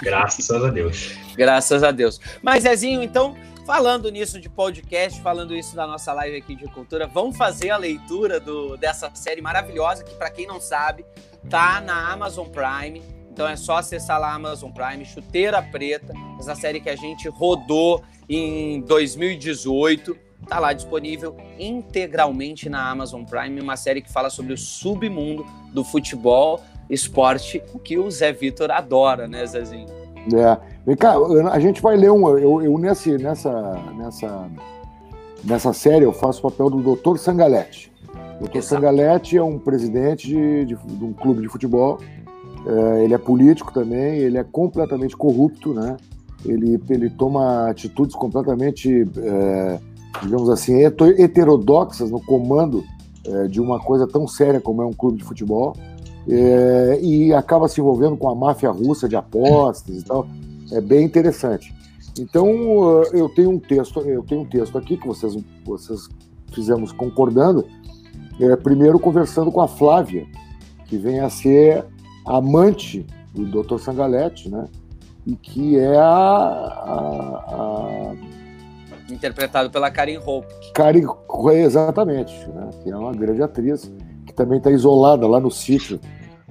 Graças 0.00 0.48
a 0.50 0.70
Deus. 0.70 1.18
Graças 1.36 1.82
a 1.82 1.90
Deus. 1.90 2.20
Mas 2.40 2.62
Zezinho, 2.62 3.02
então 3.02 3.34
Falando 3.68 4.10
nisso 4.10 4.40
de 4.40 4.48
podcast, 4.48 5.20
falando 5.20 5.54
isso 5.54 5.76
da 5.76 5.86
nossa 5.86 6.10
live 6.14 6.38
aqui 6.38 6.56
de 6.56 6.64
cultura, 6.68 7.06
vamos 7.06 7.36
fazer 7.36 7.68
a 7.68 7.76
leitura 7.76 8.40
do, 8.40 8.78
dessa 8.78 9.14
série 9.14 9.42
maravilhosa 9.42 10.02
que, 10.02 10.14
para 10.14 10.30
quem 10.30 10.46
não 10.46 10.58
sabe, 10.58 11.04
tá 11.50 11.78
na 11.78 12.10
Amazon 12.10 12.48
Prime. 12.48 13.02
Então 13.38 13.46
é 13.46 13.54
só 13.54 13.76
acessar 13.76 14.20
lá 14.20 14.32
a 14.32 14.34
Amazon 14.34 14.68
Prime, 14.72 15.04
Chuteira 15.04 15.62
Preta, 15.62 16.12
essa 16.40 16.56
série 16.56 16.80
que 16.80 16.90
a 16.90 16.96
gente 16.96 17.28
rodou 17.28 18.02
em 18.28 18.80
2018. 18.80 20.16
Tá 20.48 20.58
lá 20.58 20.72
disponível 20.72 21.36
integralmente 21.56 22.68
na 22.68 22.90
Amazon 22.90 23.22
Prime, 23.22 23.60
uma 23.60 23.76
série 23.76 24.02
que 24.02 24.12
fala 24.12 24.28
sobre 24.28 24.52
o 24.52 24.58
submundo 24.58 25.46
do 25.72 25.84
futebol, 25.84 26.60
esporte 26.90 27.62
que 27.84 27.96
o 27.96 28.10
Zé 28.10 28.32
Vitor 28.32 28.72
adora, 28.72 29.28
né, 29.28 29.46
Zezinho? 29.46 29.86
É. 30.34 30.58
Vem 30.84 30.96
cá, 30.96 31.14
a 31.52 31.60
gente 31.60 31.80
vai 31.80 31.96
ler 31.96 32.10
um. 32.10 32.28
Eu, 32.36 32.60
eu 32.60 32.76
nesse, 32.76 33.18
nessa, 33.18 33.74
nessa, 33.96 34.50
nessa 35.44 35.72
série 35.72 36.04
eu 36.04 36.12
faço 36.12 36.40
o 36.44 36.50
papel 36.50 36.70
do 36.70 36.96
Dr. 36.96 37.16
Sangalete. 37.18 37.92
O 38.40 38.48
Dr. 38.48 38.62
Sangalete 38.62 39.36
é 39.36 39.42
um 39.42 39.60
presidente 39.60 40.26
de, 40.26 40.64
de, 40.64 40.76
de 40.76 41.04
um 41.04 41.12
clube 41.12 41.42
de 41.42 41.48
futebol. 41.48 42.00
É, 42.68 43.04
ele 43.04 43.14
é 43.14 43.18
político 43.18 43.72
também, 43.72 44.18
ele 44.18 44.36
é 44.36 44.44
completamente 44.44 45.16
corrupto, 45.16 45.72
né? 45.72 45.96
Ele, 46.44 46.80
ele 46.90 47.10
toma 47.10 47.68
atitudes 47.70 48.14
completamente, 48.14 49.08
é, 49.16 49.80
digamos 50.22 50.50
assim, 50.50 50.84
heterodoxas 50.84 52.10
no 52.10 52.20
comando 52.20 52.84
é, 53.26 53.48
de 53.48 53.60
uma 53.60 53.80
coisa 53.80 54.06
tão 54.06 54.28
séria 54.28 54.60
como 54.60 54.82
é 54.82 54.86
um 54.86 54.92
clube 54.92 55.18
de 55.18 55.24
futebol 55.24 55.74
é, 56.28 56.98
e 57.02 57.32
acaba 57.32 57.68
se 57.68 57.80
envolvendo 57.80 58.16
com 58.16 58.28
a 58.28 58.34
máfia 58.34 58.70
russa 58.70 59.08
de 59.08 59.16
apostas 59.16 60.02
e 60.02 60.04
tal. 60.04 60.26
É 60.70 60.80
bem 60.80 61.04
interessante. 61.04 61.74
Então 62.18 63.02
eu 63.12 63.28
tenho 63.30 63.50
um 63.50 63.58
texto, 63.58 64.00
eu 64.00 64.22
tenho 64.22 64.42
um 64.42 64.44
texto 64.44 64.76
aqui 64.76 64.96
que 64.96 65.06
vocês, 65.06 65.36
vocês 65.64 66.08
fizemos 66.52 66.92
concordando. 66.92 67.64
É, 68.40 68.54
primeiro 68.54 69.00
conversando 69.00 69.50
com 69.50 69.60
a 69.60 69.66
Flávia, 69.66 70.26
que 70.86 70.96
vem 70.96 71.20
a 71.20 71.28
ser 71.28 71.84
amante 72.36 73.06
do 73.34 73.62
Dr. 73.62 73.78
Sangalete, 73.78 74.48
né? 74.48 74.66
E 75.26 75.36
que 75.36 75.78
é 75.78 75.96
a, 75.96 76.04
a, 76.04 77.44
a... 77.50 79.12
interpretado 79.12 79.70
pela 79.70 79.90
Karen 79.90 80.18
Hope. 80.24 80.52
Karen, 80.72 81.04
exatamente, 81.54 82.34
né? 82.48 82.70
Que 82.82 82.90
é 82.90 82.96
uma 82.96 83.12
grande 83.12 83.42
atriz 83.42 83.90
que 84.26 84.32
também 84.32 84.58
está 84.58 84.70
isolada 84.70 85.26
lá 85.26 85.40
no 85.40 85.50
sítio 85.50 86.00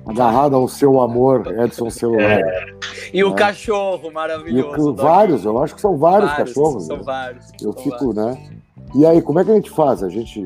agarrado 0.07 0.55
ao 0.55 0.67
seu 0.67 1.01
amor, 1.01 1.45
Edson 1.59 1.89
Celular. 1.89 2.39
É. 2.39 2.65
E 3.13 3.23
o 3.23 3.31
é. 3.31 3.35
cachorro 3.35 4.11
maravilhoso. 4.11 4.91
E, 4.91 4.95
vários, 4.95 5.43
eu 5.43 5.61
acho 5.61 5.75
que 5.75 5.81
são 5.81 5.97
vários, 5.97 6.29
vários 6.31 6.53
cachorros. 6.53 6.85
São 6.85 6.97
né? 6.97 7.03
vários. 7.03 7.45
Eu 7.61 7.73
são 7.73 7.83
fico, 7.83 8.13
vários. 8.13 8.39
né? 8.39 8.57
E 8.95 9.05
aí, 9.05 9.21
como 9.21 9.39
é 9.39 9.43
que 9.43 9.51
a 9.51 9.55
gente 9.55 9.69
faz? 9.69 10.01
A 10.01 10.09
gente. 10.09 10.41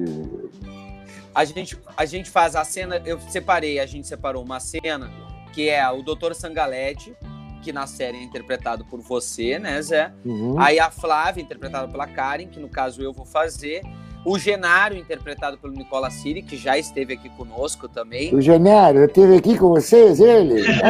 A 1.34 1.46
gente, 1.46 1.78
a 1.96 2.06
gente 2.06 2.30
faz 2.30 2.56
a 2.56 2.63
cena, 2.63 3.02
eu 3.06 3.20
separei, 3.22 3.80
a 3.80 3.86
gente 3.86 4.08
separou 4.08 4.44
uma 4.44 4.60
cena 4.60 5.12
que 5.54 5.70
é 5.70 5.89
o 5.89 6.02
Dr. 6.02 6.34
Sangalete, 6.34 7.13
que 7.62 7.72
na 7.72 7.86
série 7.86 8.17
é 8.17 8.24
interpretado 8.24 8.86
por 8.86 9.00
você, 9.00 9.60
né, 9.60 9.82
Zé? 9.82 10.12
Uhum. 10.26 10.60
Aí 10.60 10.80
a 10.80 10.89
Flávia, 10.89 11.41
interpretada 11.41 11.88
pela 11.88 12.08
Karen, 12.08 12.48
que 12.48 12.60
no 12.60 12.70
caso 12.70 13.02
eu 13.02 13.13
vou 13.13 13.26
fazer. 13.26 13.82
O 14.24 14.38
Genário, 14.38 14.98
interpretado 14.98 15.58
pelo 15.58 15.74
Nicola 15.74 16.12
Siri, 16.12 16.44
que 16.44 16.56
já 16.56 16.78
esteve 16.78 17.13
aqui 17.13 17.28
conosco 17.30 17.89
também. 17.89 18.34
O 18.36 18.41
Genário, 18.41 19.04
esteve 19.04 19.38
aqui 19.38 19.58
com 19.58 19.70
vocês, 19.70 20.20
ele? 20.20 20.62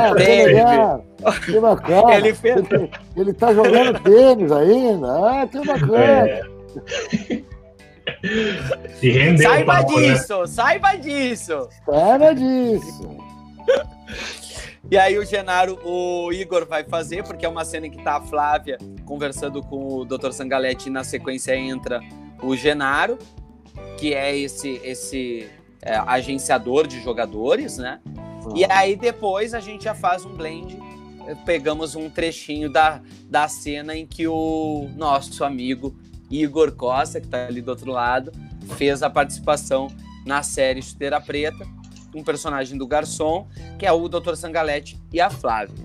Ah, 1.24 1.40
que 1.40 1.60
bacana. 1.60 2.16
Ele, 2.16 2.34
fez... 2.34 2.58
ele, 2.58 2.92
ele 3.16 3.34
tá 3.34 3.54
jogando 3.54 4.00
tênis 4.00 4.52
ainda. 4.52 5.42
Ah, 5.42 5.48
que 5.48 5.64
bacana. 5.64 6.28
É. 6.28 6.42
rendeu 9.02 9.50
saiba 9.50 9.76
papo, 9.76 10.00
né? 10.00 10.14
disso, 10.14 10.40
né? 10.42 10.48
saiba 10.48 10.96
disso. 10.96 11.70
Saiba 11.86 12.34
disso. 12.34 13.18
E 14.90 14.98
aí 14.98 15.18
o 15.18 15.26
Genaro, 15.26 15.80
o 15.86 16.34
Igor 16.34 16.66
vai 16.66 16.84
fazer, 16.84 17.24
porque 17.24 17.46
é 17.46 17.50
uma 17.50 17.64
cena 17.64 17.88
em 17.88 17.92
que 17.92 18.04
tá 18.04 18.18
a 18.18 18.22
Flávia 18.22 18.78
conversando 19.06 19.62
com 19.62 19.96
o 19.96 20.06
Dr. 20.06 20.32
Sangalete 20.32 20.90
e 20.90 20.92
na 20.92 21.04
sequência 21.04 21.56
entra 21.56 22.02
o 22.44 22.56
Genaro, 22.58 23.18
que 23.98 24.14
é 24.14 24.38
esse, 24.38 24.82
esse 24.84 25.48
é, 25.82 25.96
agenciador 25.96 26.88
de 26.88 27.02
jogadores, 27.02 27.78
né? 27.78 28.02
Uhum. 28.06 28.58
E 28.58 28.66
aí 28.66 28.96
depois 28.96 29.54
a 29.54 29.60
gente 29.60 29.86
já 29.86 29.96
faz 29.96 30.26
um 30.26 30.34
blend, 30.34 30.78
pegamos 31.46 31.96
um 31.96 32.10
trechinho 32.10 32.70
da, 32.70 33.02
da 33.30 33.48
cena 33.48 33.96
em 33.96 34.06
que 34.06 34.28
o 34.28 34.90
nosso 34.96 35.44
amigo 35.46 35.96
Igor 36.32 36.72
Costa, 36.72 37.20
que 37.20 37.28
está 37.28 37.46
ali 37.46 37.62
do 37.62 37.70
outro 37.70 37.92
lado, 37.92 38.32
fez 38.78 39.04
a 39.04 39.10
participação 39.10 39.88
na 40.26 40.42
série 40.42 40.82
Chuteira 40.82 41.20
Preta, 41.20 41.66
um 42.16 42.24
personagem 42.24 42.78
do 42.78 42.88
garçom, 42.88 43.48
que 43.78 43.86
é 43.86 43.92
o 43.92 44.08
Dr. 44.08 44.36
Sangalete 44.36 45.00
e 45.12 45.20
a 45.20 45.30
Flávia. 45.30 45.76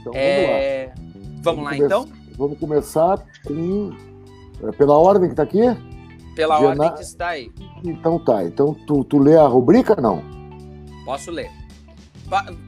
Então, 0.00 0.12
vamos 0.12 0.16
é... 0.16 0.92
lá. 0.94 1.02
Vamos, 1.40 1.42
vamos 1.42 1.64
lá, 1.64 1.76
então? 1.76 2.08
Vamos 2.36 2.58
começar 2.58 3.24
com 3.44 3.92
é 4.62 4.72
pela 4.72 4.96
ordem 4.96 5.28
que 5.28 5.32
está 5.32 5.44
aqui? 5.44 5.62
Pela 6.34 6.58
Gena... 6.58 6.68
ordem 6.68 6.94
que 6.94 7.02
está 7.02 7.28
aí. 7.28 7.50
Então 7.84 8.18
tá. 8.18 8.44
Então 8.44 8.74
tu, 8.86 9.04
tu 9.04 9.18
lê 9.18 9.36
a 9.36 9.46
rubrica 9.46 10.00
não? 10.00 10.22
Posso 11.04 11.30
ler. 11.30 11.50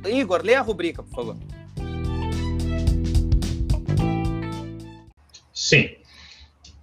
Igor, 0.09 0.41
lê 0.43 0.55
a 0.55 0.63
rubrica, 0.63 1.03
por 1.03 1.15
favor. 1.15 1.37
Sim. 5.53 6.00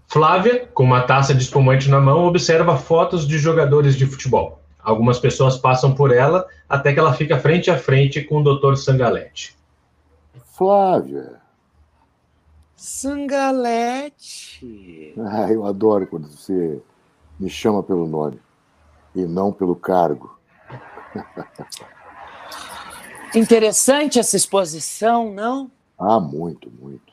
Flávia, 0.07 0.67
com 0.73 0.83
uma 0.83 1.01
taça 1.01 1.35
de 1.35 1.43
espumante 1.43 1.89
na 1.89 1.99
mão, 1.99 2.25
observa 2.25 2.77
fotos 2.77 3.27
de 3.27 3.37
jogadores 3.37 3.95
de 3.95 4.05
futebol. 4.05 4.61
Algumas 4.79 5.19
pessoas 5.19 5.57
passam 5.57 5.93
por 5.93 6.13
ela 6.13 6.47
até 6.69 6.93
que 6.93 6.99
ela 6.99 7.13
fica 7.13 7.37
frente 7.37 7.69
a 7.69 7.77
frente 7.77 8.23
com 8.23 8.41
o 8.41 8.43
Dr. 8.43 8.75
Sangalete. 8.75 9.57
Flávia, 10.55 11.41
Sangalete. 12.77 14.63
Ah, 15.17 15.51
eu 15.51 15.65
adoro 15.65 16.05
quando 16.05 16.29
você 16.29 16.79
me 17.39 17.49
chama 17.49 17.81
pelo 17.81 18.07
nome 18.07 18.39
e 19.15 19.25
não 19.25 19.51
pelo 19.51 19.75
cargo. 19.75 20.37
Interessante 23.35 24.19
essa 24.19 24.37
exposição, 24.37 25.33
não? 25.33 25.71
Ah, 25.97 26.19
muito, 26.19 26.71
muito. 26.79 27.06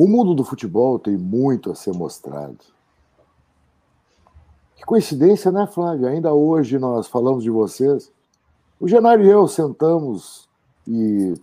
O 0.00 0.08
mundo 0.08 0.34
do 0.34 0.42
futebol 0.42 0.98
tem 0.98 1.14
muito 1.14 1.70
a 1.70 1.74
ser 1.74 1.92
mostrado. 1.92 2.56
Que 4.74 4.82
coincidência, 4.82 5.52
né, 5.52 5.66
Flávio? 5.66 6.08
Ainda 6.08 6.32
hoje 6.32 6.78
nós 6.78 7.06
falamos 7.06 7.44
de 7.44 7.50
vocês. 7.50 8.10
O 8.80 8.88
Genário 8.88 9.26
e 9.26 9.28
eu 9.28 9.46
sentamos 9.46 10.48
e 10.88 11.34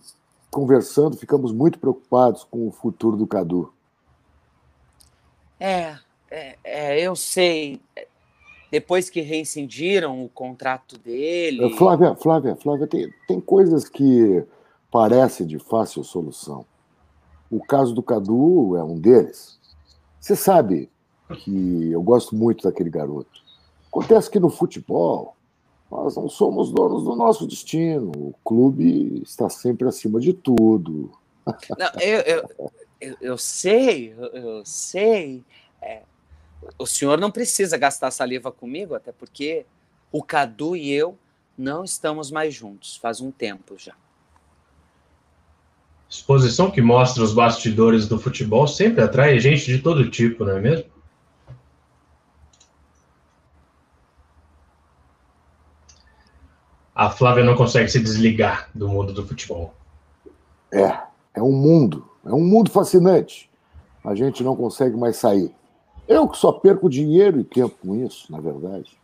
conversando, 0.50 1.16
ficamos 1.16 1.52
muito 1.52 1.78
preocupados 1.78 2.42
com 2.42 2.66
o 2.66 2.72
futuro 2.72 3.16
do 3.16 3.28
Cadu. 3.28 3.72
É, 5.60 5.96
é, 6.28 6.58
é 6.64 7.00
eu 7.00 7.14
sei. 7.14 7.80
Depois 8.72 9.08
que 9.08 9.20
reincindiram 9.20 10.24
o 10.24 10.28
contrato 10.28 10.98
dele. 10.98 11.76
Flávia, 11.76 12.16
Flávia, 12.16 12.56
Flávia, 12.56 12.88
tem, 12.88 13.08
tem 13.28 13.40
coisas 13.40 13.88
que 13.88 14.44
parecem 14.90 15.46
de 15.46 15.60
fácil 15.60 16.02
solução. 16.02 16.66
O 17.50 17.60
caso 17.64 17.94
do 17.94 18.02
Cadu 18.02 18.76
é 18.76 18.84
um 18.84 18.98
deles. 18.98 19.58
Você 20.20 20.36
sabe 20.36 20.90
que 21.44 21.90
eu 21.90 22.02
gosto 22.02 22.34
muito 22.34 22.64
daquele 22.64 22.90
garoto. 22.90 23.42
Acontece 23.88 24.30
que 24.30 24.38
no 24.38 24.50
futebol 24.50 25.36
nós 25.90 26.16
não 26.16 26.28
somos 26.28 26.70
donos 26.70 27.04
do 27.04 27.16
nosso 27.16 27.46
destino. 27.46 28.12
O 28.14 28.34
clube 28.44 29.22
está 29.22 29.48
sempre 29.48 29.88
acima 29.88 30.20
de 30.20 30.32
tudo. 30.32 31.10
Não, 31.78 32.00
eu, 32.00 32.20
eu, 32.20 32.70
eu, 33.00 33.16
eu 33.20 33.38
sei, 33.38 34.12
eu, 34.12 34.26
eu 34.26 34.64
sei. 34.66 35.42
É, 35.80 36.02
o 36.78 36.86
senhor 36.86 37.18
não 37.18 37.30
precisa 37.30 37.78
gastar 37.78 38.10
saliva 38.10 38.52
comigo, 38.52 38.94
até 38.94 39.12
porque 39.12 39.64
o 40.12 40.22
Cadu 40.22 40.76
e 40.76 40.90
eu 40.90 41.16
não 41.56 41.84
estamos 41.84 42.30
mais 42.30 42.54
juntos, 42.54 42.96
faz 42.96 43.20
um 43.20 43.30
tempo 43.30 43.76
já 43.78 43.94
exposição 46.08 46.70
que 46.70 46.80
mostra 46.80 47.22
os 47.22 47.34
bastidores 47.34 48.08
do 48.08 48.18
futebol 48.18 48.66
sempre 48.66 49.02
atrai 49.02 49.38
gente 49.38 49.66
de 49.66 49.78
todo 49.78 50.10
tipo, 50.10 50.44
não 50.44 50.56
é 50.56 50.60
mesmo? 50.60 50.86
A 56.94 57.10
Flávia 57.10 57.44
não 57.44 57.54
consegue 57.54 57.88
se 57.88 58.00
desligar 58.00 58.68
do 58.74 58.88
mundo 58.88 59.12
do 59.12 59.24
futebol. 59.24 59.72
É, 60.72 60.98
é 61.34 61.42
um 61.42 61.52
mundo, 61.52 62.08
é 62.26 62.32
um 62.32 62.44
mundo 62.44 62.70
fascinante. 62.70 63.48
A 64.04 64.14
gente 64.14 64.42
não 64.42 64.56
consegue 64.56 64.96
mais 64.96 65.16
sair. 65.16 65.52
Eu 66.08 66.26
que 66.26 66.38
só 66.38 66.50
perco 66.50 66.88
dinheiro 66.88 67.38
e 67.38 67.44
tempo 67.44 67.76
com 67.80 67.94
isso, 67.94 68.32
na 68.32 68.40
verdade. 68.40 68.98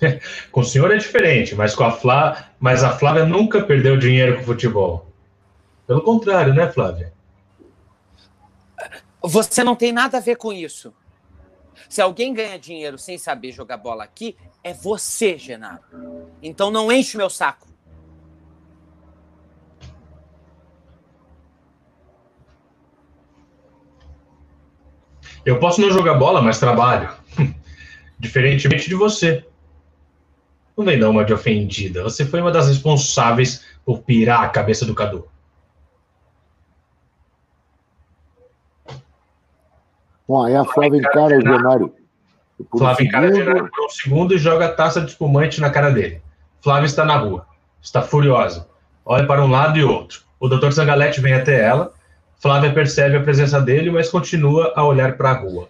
com 0.50 0.60
o 0.60 0.64
senhor 0.64 0.90
é 0.90 0.96
diferente, 0.96 1.54
mas 1.54 1.74
com 1.74 1.84
a 1.84 1.92
Flá, 1.92 2.50
mas 2.58 2.82
a 2.82 2.90
Flávia 2.90 3.24
nunca 3.24 3.62
perdeu 3.62 3.96
dinheiro 3.96 4.38
com 4.38 4.44
futebol. 4.44 5.11
Pelo 5.86 6.02
contrário, 6.02 6.54
né, 6.54 6.70
Flávia? 6.70 7.12
Você 9.22 9.62
não 9.62 9.76
tem 9.76 9.92
nada 9.92 10.18
a 10.18 10.20
ver 10.20 10.36
com 10.36 10.52
isso. 10.52 10.92
Se 11.88 12.00
alguém 12.00 12.32
ganha 12.32 12.58
dinheiro 12.58 12.98
sem 12.98 13.18
saber 13.18 13.52
jogar 13.52 13.76
bola 13.76 14.02
aqui, 14.02 14.36
é 14.64 14.72
você, 14.72 15.36
Genaro. 15.36 15.82
Então 16.42 16.70
não 16.70 16.90
enche 16.90 17.16
o 17.16 17.18
meu 17.18 17.30
saco. 17.30 17.68
Eu 25.44 25.58
posso 25.58 25.80
não 25.80 25.90
jogar 25.90 26.14
bola, 26.14 26.40
mas 26.40 26.58
trabalho. 26.60 27.10
Diferentemente 28.18 28.88
de 28.88 28.94
você. 28.94 29.44
Não 30.76 30.84
vem 30.84 30.98
dar 30.98 31.10
uma 31.10 31.24
de 31.24 31.32
ofendida. 31.32 32.02
Você 32.02 32.24
foi 32.24 32.40
uma 32.40 32.52
das 32.52 32.68
responsáveis 32.68 33.64
por 33.84 34.02
pirar 34.02 34.42
a 34.42 34.48
cabeça 34.48 34.86
do 34.86 34.94
Cadu. 34.94 35.28
Bom, 40.32 40.44
aí 40.44 40.56
a 40.56 40.64
Flávia 40.64 40.98
encara 40.98 41.36
o 41.36 41.42
Genário. 41.42 41.94
Flávia 42.78 43.04
encara 43.04 43.30
o 43.30 43.34
Genário 43.34 43.70
por 43.70 43.84
um 43.84 43.88
segundo 43.90 44.32
e 44.32 44.38
joga 44.38 44.64
a 44.64 44.72
taça 44.72 45.02
de 45.02 45.10
espumante 45.10 45.60
na 45.60 45.68
cara 45.68 45.90
dele. 45.90 46.22
Flávia 46.62 46.86
está 46.86 47.04
na 47.04 47.18
rua. 47.18 47.46
Está 47.82 48.00
furiosa. 48.00 48.66
Olha 49.04 49.26
para 49.26 49.44
um 49.44 49.50
lado 49.50 49.78
e 49.78 49.84
outro. 49.84 50.22
O 50.40 50.48
Dr. 50.48 50.72
Sangalete 50.72 51.20
vem 51.20 51.34
até 51.34 51.62
ela. 51.62 51.92
Flávia 52.40 52.72
percebe 52.72 53.14
a 53.14 53.22
presença 53.22 53.60
dele, 53.60 53.90
mas 53.90 54.08
continua 54.08 54.72
a 54.74 54.82
olhar 54.82 55.18
para 55.18 55.32
a 55.32 55.38
rua. 55.38 55.68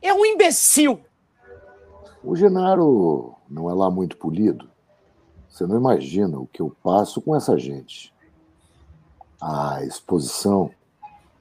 É 0.00 0.14
um 0.14 0.24
imbecil! 0.24 1.02
O 2.24 2.34
Genaro 2.34 3.34
não 3.46 3.68
é 3.68 3.74
lá 3.74 3.90
muito 3.90 4.16
polido. 4.16 4.70
Você 5.50 5.66
não 5.66 5.76
imagina 5.76 6.38
o 6.38 6.46
que 6.46 6.62
eu 6.62 6.74
passo 6.82 7.20
com 7.20 7.36
essa 7.36 7.58
gente. 7.58 8.10
A 9.38 9.84
exposição 9.84 10.70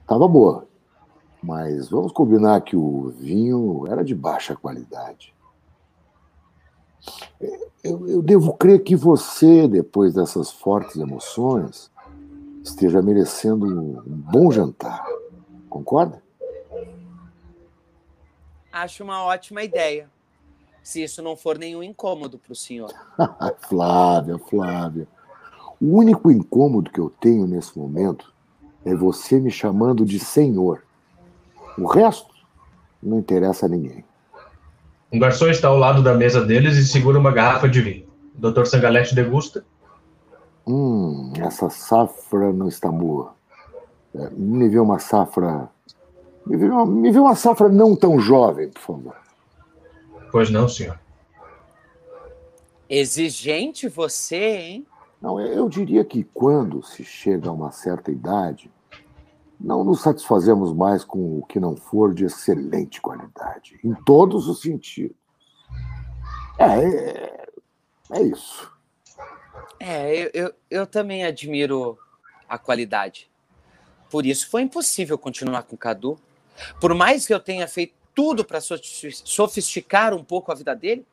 estava 0.04 0.28
boa, 0.28 0.68
mas 1.42 1.90
vamos 1.90 2.12
combinar 2.12 2.62
que 2.62 2.76
o 2.76 3.10
vinho 3.10 3.86
era 3.88 4.04
de 4.04 4.14
baixa 4.14 4.56
qualidade. 4.56 5.34
Eu, 7.84 8.08
eu 8.08 8.22
devo 8.22 8.54
crer 8.54 8.84
que 8.84 8.96
você, 8.96 9.68
depois 9.68 10.14
dessas 10.14 10.52
fortes 10.52 10.98
emoções, 10.98 11.90
esteja 12.64 13.02
merecendo 13.02 13.66
um 13.66 14.02
bom 14.06 14.52
jantar. 14.52 15.06
Concorda? 15.70 16.22
Acho 18.72 19.04
uma 19.04 19.24
ótima 19.24 19.64
ideia 19.64 20.10
se 20.84 21.04
isso 21.04 21.22
não 21.22 21.36
for 21.36 21.58
nenhum 21.58 21.84
incômodo 21.84 22.38
para 22.40 22.52
o 22.52 22.56
senhor. 22.56 22.92
Flávia, 23.68 24.38
Flávia. 24.40 25.08
O 25.80 25.98
único 25.98 26.32
incômodo 26.32 26.92
que 26.92 27.00
eu 27.00 27.10
tenho 27.10 27.46
nesse 27.46 27.78
momento 27.78 28.34
é 28.84 28.96
você 28.96 29.40
me 29.40 29.52
chamando 29.52 30.04
de 30.04 30.20
senhor. 30.20 30.84
O 31.78 31.88
resto 31.88 32.34
não 33.02 33.20
interessa 33.20 33.66
a 33.66 33.70
ninguém. 33.70 34.04
Um 35.12 35.20
garçom 35.20 35.48
está 35.48 35.68
ao 35.68 35.78
lado 35.78 36.04
da 36.04 36.14
mesa 36.14 36.46
deles 36.46 36.78
e 36.78 36.86
segura 36.86 37.18
uma 37.18 37.32
garrafa 37.32 37.68
de 37.68 37.82
vinho. 37.82 38.08
O 38.38 38.52
Dr. 38.52 38.66
Sangalete 38.66 39.16
degusta. 39.16 39.66
Hum, 40.68 41.34
essa 41.40 41.70
safra 41.70 42.54
não 42.54 42.68
está 42.68 42.92
boa. 42.92 43.34
É, 44.14 44.30
me 44.32 44.70
vê 44.70 44.80
uma 44.80 45.00
safra. 45.00 45.70
Me 46.46 46.58
vê 46.58 46.66
uma, 46.66 46.86
me 46.86 47.12
vê 47.12 47.20
uma 47.20 47.36
safra 47.36 47.70
não 47.70 47.96
tão 47.96 48.20
jovem, 48.20 48.70
por 48.70 48.82
favor. 48.82 49.16
Pois 50.32 50.50
não, 50.50 50.68
senhor. 50.70 51.00
Exigente 52.88 53.88
você, 53.88 54.58
hein? 54.58 54.88
Não, 55.22 55.40
eu 55.40 55.68
diria 55.68 56.04
que 56.06 56.24
quando 56.24 56.84
se 56.84 57.04
chega 57.04 57.50
a 57.50 57.52
uma 57.52 57.72
certa 57.72 58.12
idade, 58.12 58.72
não 59.60 59.84
nos 59.84 60.02
satisfazemos 60.02 60.74
mais 60.74 61.04
com 61.04 61.40
o 61.40 61.46
que 61.46 61.60
não 61.60 61.76
for 61.76 62.14
de 62.14 62.26
excelente 62.26 63.02
qualidade, 63.02 63.80
em 63.84 63.94
todos 63.94 64.48
os 64.48 64.62
sentidos. 64.62 65.16
É, 66.58 66.66
é, 66.66 67.48
é 68.12 68.22
isso. 68.22 68.72
É, 69.80 70.16
eu, 70.16 70.30
eu, 70.34 70.54
eu 70.70 70.88
também 70.88 71.24
admiro 71.24 71.98
a 72.48 72.58
qualidade. 72.58 73.30
Por 74.10 74.26
isso 74.26 74.50
foi 74.50 74.62
impossível 74.62 75.18
continuar 75.18 75.64
com 75.64 75.76
o 75.76 75.78
Cadu. 75.78 76.20
Por 76.82 76.94
mais 76.94 77.26
que 77.26 77.34
eu 77.34 77.40
tenha 77.40 77.68
feito 77.68 77.94
tudo 78.20 78.44
para 78.44 78.60
sofisticar 78.60 80.14
um 80.14 80.24
pouco 80.24 80.52
a 80.52 80.56
vida 80.56 80.76
dele. 80.76 81.06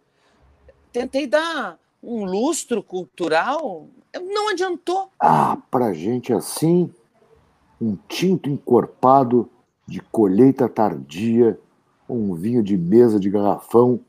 Tentei 0.92 1.24
dar 1.24 1.78
um 2.02 2.24
lustro 2.24 2.82
cultural, 2.82 3.86
não 4.12 4.48
adiantou. 4.48 5.10
Ah, 5.20 5.56
para 5.70 5.92
gente 5.92 6.32
assim, 6.32 6.92
um 7.80 7.96
tinto 8.08 8.48
encorpado 8.48 9.48
de 9.86 10.00
colheita 10.00 10.68
tardia, 10.68 11.58
um 12.08 12.34
vinho 12.34 12.62
de 12.62 12.76
mesa 12.76 13.20
de 13.20 13.30
garrafão, 13.30 14.00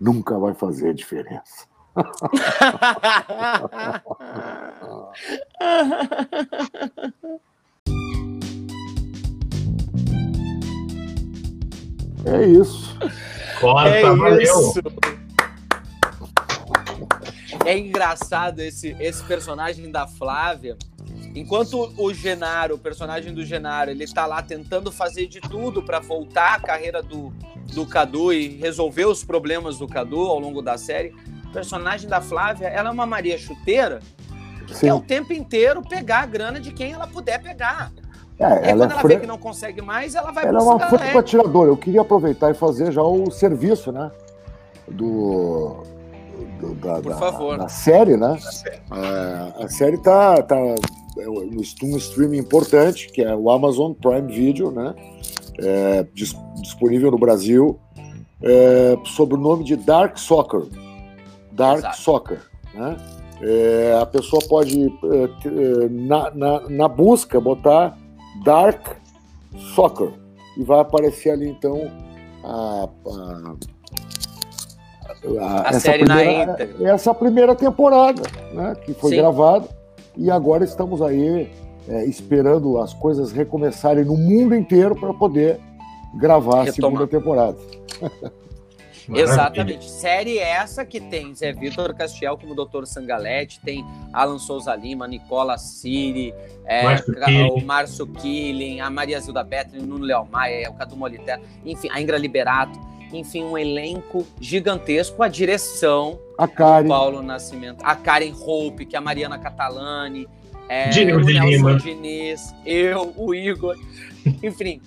nunca 0.00 0.38
vai 0.38 0.54
fazer 0.54 0.94
diferença. 0.94 1.66
É 12.24 12.44
isso. 12.44 12.96
Corta, 13.60 13.88
é 13.88 14.02
valeu. 14.02 14.42
Isso. 14.42 14.80
É 17.64 17.78
engraçado 17.78 18.60
esse, 18.60 18.96
esse 19.00 19.22
personagem 19.24 19.90
da 19.90 20.06
Flávia. 20.06 20.76
Enquanto 21.38 21.92
o 21.96 22.12
Genaro, 22.12 22.74
o 22.74 22.78
personagem 22.78 23.32
do 23.32 23.44
Genaro, 23.44 23.90
ele 23.90 24.06
tá 24.06 24.26
lá 24.26 24.42
tentando 24.42 24.90
fazer 24.90 25.26
de 25.26 25.40
tudo 25.40 25.82
para 25.82 26.00
voltar 26.00 26.54
a 26.54 26.60
carreira 26.60 27.02
do, 27.02 27.32
do 27.74 27.86
Cadu 27.86 28.32
e 28.32 28.56
resolver 28.56 29.06
os 29.06 29.22
problemas 29.22 29.78
do 29.78 29.86
Cadu 29.86 30.20
ao 30.20 30.38
longo 30.38 30.60
da 30.60 30.76
série, 30.76 31.14
o 31.46 31.52
personagem 31.52 32.08
da 32.08 32.20
Flávia, 32.20 32.66
ela 32.66 32.88
é 32.88 32.92
uma 32.92 33.06
Maria 33.06 33.38
Chuteira 33.38 34.00
que 34.68 34.86
é 34.86 34.92
o 34.92 35.00
tempo 35.00 35.32
inteiro 35.32 35.82
pegar 35.82 36.20
a 36.20 36.26
grana 36.26 36.60
de 36.60 36.72
quem 36.72 36.92
ela 36.92 37.06
puder 37.06 37.42
pegar. 37.42 37.90
É, 38.38 38.70
ela 38.70 38.86
quando 38.86 38.90
é 38.90 38.92
ela 38.92 39.00
fre... 39.00 39.14
vê 39.14 39.20
que 39.20 39.26
não 39.26 39.38
consegue 39.38 39.82
mais, 39.82 40.14
ela 40.14 40.30
vai 40.30 40.44
Ela 40.46 40.60
é 40.60 40.62
uma 40.62 40.78
franca 40.78 41.18
atiradora. 41.18 41.70
Eu 41.70 41.76
queria 41.76 42.02
aproveitar 42.02 42.50
e 42.50 42.54
fazer 42.54 42.92
já 42.92 43.02
o 43.02 43.30
serviço, 43.30 43.90
né? 43.90 44.10
Do. 44.86 45.82
do 46.60 46.74
da, 46.74 47.00
Por 47.00 47.18
favor. 47.18 47.58
Da, 47.58 47.68
série, 47.68 48.16
né? 48.16 48.38
É, 48.92 49.64
a 49.64 49.68
série 49.68 49.98
tá, 49.98 50.40
tá 50.42 50.56
um 51.26 51.96
streaming 51.96 52.38
importante, 52.38 53.08
que 53.08 53.22
é 53.22 53.34
o 53.34 53.50
Amazon 53.50 53.92
Prime 53.92 54.32
Video, 54.32 54.70
né? 54.70 54.94
É, 55.60 56.06
disponível 56.62 57.10
no 57.10 57.18
Brasil, 57.18 57.80
é, 58.42 58.96
sob 59.04 59.34
o 59.34 59.36
nome 59.38 59.64
de 59.64 59.76
Dark 59.76 60.16
Soccer. 60.16 60.62
Dark 61.52 61.78
Exato. 61.78 62.00
Soccer, 62.00 62.40
né? 62.74 62.96
É, 63.40 63.98
a 64.00 64.06
pessoa 64.06 64.42
pode, 64.48 64.86
é, 64.86 64.88
é, 65.48 65.88
na, 65.88 66.30
na, 66.30 66.60
na 66.68 66.88
busca, 66.88 67.40
botar 67.40 67.96
Dark 68.44 68.96
Soccer. 69.74 70.12
E 70.56 70.62
vai 70.64 70.80
aparecer 70.80 71.30
ali 71.30 71.48
então 71.48 71.90
a, 72.44 72.88
a, 73.06 73.54
a, 75.40 75.66
a 75.66 75.68
essa 75.68 75.80
série 75.80 76.04
primeira, 76.04 76.56
Essa 76.80 77.14
primeira 77.14 77.54
temporada, 77.54 78.22
né, 78.52 78.74
que 78.84 78.92
foi 78.94 79.16
gravada. 79.16 79.77
E 80.18 80.30
agora 80.32 80.64
estamos 80.64 81.00
aí 81.00 81.48
é, 81.88 82.04
esperando 82.04 82.78
as 82.78 82.92
coisas 82.92 83.30
recomeçarem 83.30 84.04
no 84.04 84.16
mundo 84.16 84.54
inteiro 84.54 84.96
para 84.96 85.14
poder 85.14 85.60
gravar 86.14 86.64
Retomar. 86.64 86.68
a 86.68 86.72
segunda 86.72 87.06
temporada. 87.06 87.58
Exatamente. 89.14 89.88
Série 89.88 90.38
essa 90.38 90.84
que 90.84 91.00
tem 91.00 91.34
Zé 91.34 91.52
Vitor 91.52 91.94
Castiel 91.94 92.36
como 92.36 92.54
Dr. 92.54 92.84
Sangalete, 92.84 93.60
tem 93.60 93.86
Alan 94.12 94.38
Souza 94.38 94.74
Lima, 94.74 95.06
Nicola 95.06 95.56
Siri, 95.56 96.34
é, 96.66 96.84
o 97.50 97.64
Márcio 97.64 98.06
Killing, 98.06 98.80
a 98.80 98.90
Maria 98.90 99.18
Zilda 99.20 99.46
o 99.72 99.82
Nuno 99.82 100.04
Leal 100.04 100.28
Maia, 100.30 100.68
o 100.68 100.74
Cadu 100.74 100.96
Moliter, 100.96 101.40
enfim, 101.64 101.88
a 101.90 102.00
Ingra 102.00 102.18
Liberato, 102.18 102.78
enfim, 103.12 103.44
um 103.44 103.56
elenco 103.56 104.26
gigantesco, 104.40 105.22
a 105.22 105.28
direção 105.28 106.18
a 106.36 106.46
Karen. 106.46 106.88
Paulo 106.88 107.22
Nascimento, 107.22 107.82
a 107.82 107.94
Karen 107.94 108.32
Hope, 108.32 108.86
que 108.86 108.94
é 108.94 108.98
a 108.98 109.02
Mariana 109.02 109.38
Catalani, 109.38 110.28
é, 110.68 110.88
o 110.88 110.90
de 110.90 111.04
Nelson 111.04 111.46
Lima. 111.46 111.76
Diniz, 111.76 112.54
eu, 112.64 113.12
o 113.16 113.34
Igor, 113.34 113.76
enfim, 114.42 114.80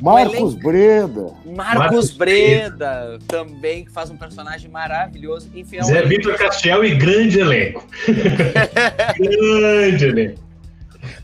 Marcos 0.00 0.54
Breda. 0.54 1.34
Marcos, 1.44 1.54
Marcos 1.56 2.10
Breda, 2.12 3.18
também, 3.26 3.84
que 3.84 3.90
faz 3.90 4.10
um 4.10 4.16
personagem 4.16 4.70
maravilhoso. 4.70 5.50
Enfim, 5.54 5.78
é 5.78 5.82
Zé 5.82 6.02
Vitor 6.02 6.36
Castiel 6.36 6.84
e 6.84 6.94
grande 6.94 7.40
elenco. 7.40 7.84
grande 9.18 10.04
elenco 10.04 10.47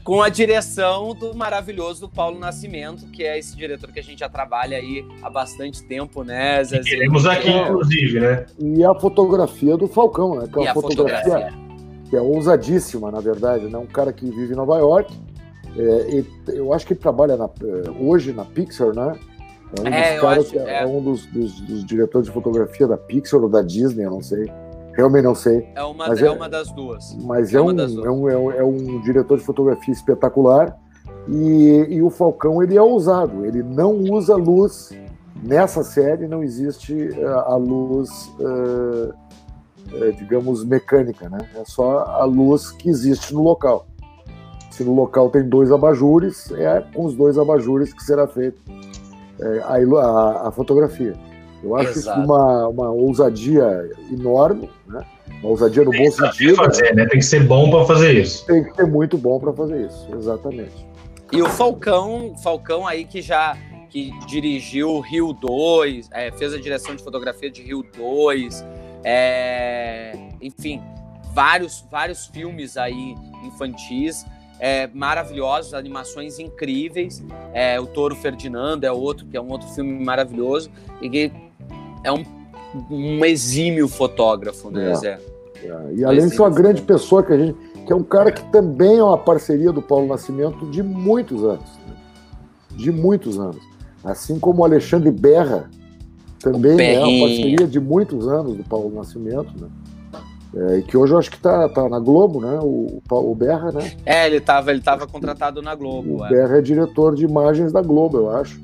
com 0.03 0.23
a 0.23 0.29
direção 0.29 1.15
do 1.15 1.35
maravilhoso 1.35 2.09
Paulo 2.09 2.39
Nascimento, 2.39 3.07
que 3.07 3.25
é 3.25 3.39
esse 3.39 3.57
diretor 3.57 3.93
que 3.93 4.01
a 4.01 4.03
gente 4.03 4.21
já 4.21 4.29
trabalha 4.29 4.77
aí 4.77 5.05
há 5.23 5.31
bastante 5.31 5.83
tempo, 5.83 6.23
né, 6.23 6.63
Zé? 6.65 6.81
Queremos 6.81 7.27
aqui, 7.27 7.49
é. 7.49 7.63
inclusive, 7.63 8.21
né? 8.21 8.47
E 8.59 8.85
a 8.85 8.95
fotografia 8.95 9.77
do 9.77 9.87
Falcão, 9.87 10.37
né? 10.37 10.49
Que 10.53 10.59
é 10.59 10.63
uma 10.63 10.75
fotografia, 10.75 11.23
fotografia, 11.23 11.59
que 12.11 12.17
é 12.17 12.21
ousadíssima, 12.21 13.11
na 13.11 13.21
verdade, 13.21 13.67
né? 13.67 13.79
Um 13.79 13.87
cara 13.87 14.13
que 14.13 14.25
vive 14.25 14.53
em 14.53 14.57
Nova 14.57 14.79
York. 14.79 15.13
É, 15.77 16.25
eu 16.49 16.73
acho 16.73 16.87
que 16.87 16.93
ele 16.93 17.01
trabalha 17.01 17.37
na, 17.37 17.47
é, 17.47 17.91
hoje 18.01 18.33
na 18.33 18.45
Pixar, 18.45 18.95
né? 18.95 19.19
É 19.77 19.81
um 19.81 19.85
dos, 19.85 19.93
é, 19.93 20.21
caras, 20.21 20.47
acho, 20.47 20.59
é. 20.59 20.83
é. 20.83 20.87
um 20.87 21.03
dos, 21.03 21.27
dos, 21.27 21.61
dos 21.61 21.85
diretores 21.85 22.29
de 22.29 22.33
fotografia 22.33 22.87
da 22.87 22.97
Pixar 22.97 23.41
ou 23.41 23.49
da 23.49 23.61
Disney, 23.61 24.05
eu 24.05 24.11
não 24.11 24.23
sei. 24.23 24.51
Realmente 24.97 25.25
não 25.25 25.35
sei. 25.35 25.69
É 25.75 25.83
uma, 25.83 26.07
é, 26.07 26.21
é 26.21 26.31
uma 26.31 26.49
das 26.49 26.71
duas. 26.71 27.17
Mas 27.23 27.53
é, 27.53 27.59
é 27.59 27.61
um, 27.61 27.71
é, 27.71 28.11
um, 28.11 28.31
é, 28.31 28.37
um, 28.37 28.51
é 28.53 28.65
um 28.65 29.01
diretor 29.01 29.39
de 29.39 29.45
fotografia 29.45 29.93
espetacular. 29.93 30.79
E, 31.29 31.87
e, 31.89 32.03
o 32.03 32.11
Falcão 32.11 32.63
ele 32.63 32.77
é 32.77 32.83
ousado, 32.83 33.47
ele 33.47 33.63
não 33.63 33.95
usa 33.95 34.37
luz. 34.37 34.91
Nessa 35.43 35.83
série 35.83 36.29
não 36.29 36.43
existe 36.43 36.93
a, 36.93 37.21
eh, 37.21 37.45
a 37.47 37.57
luz, 37.57 38.11
uh, 38.39 39.15
digamos, 40.19 40.65
mecânica, 40.65 41.29
né? 41.29 41.39
É 41.55 41.65
só 41.65 42.01
a 42.01 42.25
luz 42.25 42.71
que 42.71 42.89
existe 42.89 43.33
no 43.35 43.43
local. 43.43 43.87
Se 44.71 44.85
no 44.85 44.95
local 44.95 45.31
tem 45.31 45.49
dois 45.49 45.73
abajures, 45.73 46.51
é 46.53 46.83
com 46.95 47.05
os 47.05 47.15
dois 47.15 47.39
abajures 47.39 47.93
que 47.93 48.03
será 48.03 48.27
feita 48.27 48.59
a, 49.65 49.77
a, 49.77 50.49
a 50.49 50.51
fotografia. 50.51 51.15
Eu 51.65 51.77
acho 51.77 51.99
Exato. 51.99 52.21
isso 52.21 52.27
uma, 52.27 52.69
uma 52.69 52.91
ousadia 52.91 53.91
enorme, 54.13 54.71
né? 54.87 55.05
Uma 55.41 55.51
ousadia 55.51 55.85
no 55.85 55.91
tem 55.91 56.05
bom 56.05 56.11
sentido. 56.11 56.57
Fazer, 56.57 56.95
né? 56.95 57.07
Tem 57.07 57.19
que 57.19 57.25
ser 57.25 57.45
bom 57.45 57.71
para 57.71 57.85
fazer 57.85 58.13
isso. 58.13 58.47
Tem 58.47 58.65
que 58.65 58.75
ser 58.75 58.87
muito 58.87 59.17
bom 59.17 59.41
para 59.41 59.53
fazer 59.53 59.87
isso, 59.87 60.09
exatamente. 60.15 60.87
E 61.33 61.43
o 61.43 61.49
Falcão, 61.49 62.35
Falcão 62.43 62.87
aí 62.87 63.05
que 63.05 63.21
já 63.23 63.57
que 63.89 64.11
dirigiu 64.27 64.99
Rio 65.01 65.33
2, 65.33 66.11
é, 66.13 66.31
fez 66.33 66.53
a 66.53 66.59
direção 66.59 66.97
de 66.97 67.03
fotografia 67.03 67.49
de 67.49 67.63
Rio 67.63 67.85
2, 67.97 68.65
é, 69.05 70.19
enfim, 70.43 70.83
vários, 71.33 71.85
vários 71.91 72.27
filmes 72.27 72.77
aí 72.77 73.15
infantis. 73.45 74.25
É, 74.61 74.87
maravilhosos, 74.95 75.75
animações 75.75 76.39
incríveis. 76.39 77.23
É, 77.53 77.79
o 77.79 77.87
Toro 77.87 78.15
Ferdinando 78.15 78.87
é 78.87 78.93
outro, 78.93 79.27
que 79.27 79.37
é 79.37 79.41
um 79.41 79.51
outro 79.51 79.69
filme 79.69 80.05
maravilhoso. 80.05 80.71
E 81.03 81.09
é 82.05 82.13
um, 82.13 82.25
um 82.91 83.25
exímio 83.25 83.89
fotógrafo, 83.89 84.71
né, 84.71 84.93
é. 84.93 84.95
Zé? 84.95 85.19
É. 85.65 85.95
E 85.97 86.05
além 86.05 86.29
de 86.29 86.35
ser 86.35 86.43
uma 86.43 86.51
grande 86.51 86.83
pessoa 86.83 87.23
que 87.23 87.33
a 87.33 87.39
gente. 87.39 87.57
que 87.87 87.93
é 87.93 87.97
um 87.97 88.03
cara 88.03 88.31
que 88.31 88.43
também 88.53 88.99
é 88.99 89.03
uma 89.03 89.19
parceria 89.19 89.73
do 89.73 89.81
Paulo 89.81 90.07
Nascimento 90.07 90.67
de 90.67 90.83
muitos 90.83 91.43
anos. 91.43 91.65
Né? 91.87 91.97
De 92.77 92.93
muitos 92.93 93.39
anos. 93.39 93.63
Assim 94.05 94.39
como 94.39 94.61
o 94.61 94.65
Alexandre 94.65 95.11
Berra 95.11 95.71
também 96.39 96.95
é 96.95 97.01
uma 97.01 97.27
parceria 97.27 97.67
de 97.67 97.81
muitos 97.81 98.29
anos 98.29 98.57
do 98.57 98.65
Paulo 98.65 98.95
Nascimento, 98.95 99.51
né? 99.59 99.69
É, 100.57 100.83
que 100.83 100.97
hoje 100.97 101.13
eu 101.13 101.19
acho 101.19 101.31
que 101.31 101.39
tá, 101.39 101.69
tá 101.69 101.89
na 101.89 101.99
Globo, 101.99 102.41
né? 102.41 102.61
O, 102.63 103.03
o 103.11 103.35
Berra, 103.35 103.73
né? 103.73 103.93
É, 104.07 104.27
ele 104.27 104.37
estava 104.37 104.71
ele 104.71 104.81
tava 104.81 105.05
contratado 105.07 105.61
na 105.61 105.75
Globo. 105.75 106.19
O 106.19 106.27
é. 106.27 106.29
Berra 106.29 106.59
é 106.59 106.61
diretor 106.61 107.17
de 107.17 107.25
imagens 107.25 107.73
da 107.73 107.83
Globo, 107.83 108.19
eu 108.19 108.31
acho. 108.31 108.61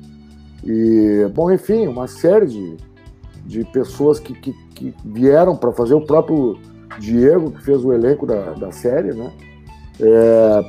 E, 0.63 1.27
bom, 1.33 1.51
enfim, 1.51 1.87
uma 1.87 2.07
série 2.07 2.45
de, 2.45 2.77
de 3.45 3.63
pessoas 3.65 4.19
que, 4.19 4.33
que, 4.33 4.53
que 4.75 4.93
vieram 5.05 5.55
para 5.55 5.71
fazer 5.71 5.93
o 5.93 6.01
próprio 6.01 6.59
Diego, 6.99 7.51
que 7.51 7.63
fez 7.63 7.83
o 7.83 7.93
elenco 7.93 8.25
da, 8.25 8.53
da 8.53 8.71
série, 8.71 9.13
né? 9.13 9.31
É, 9.99 10.65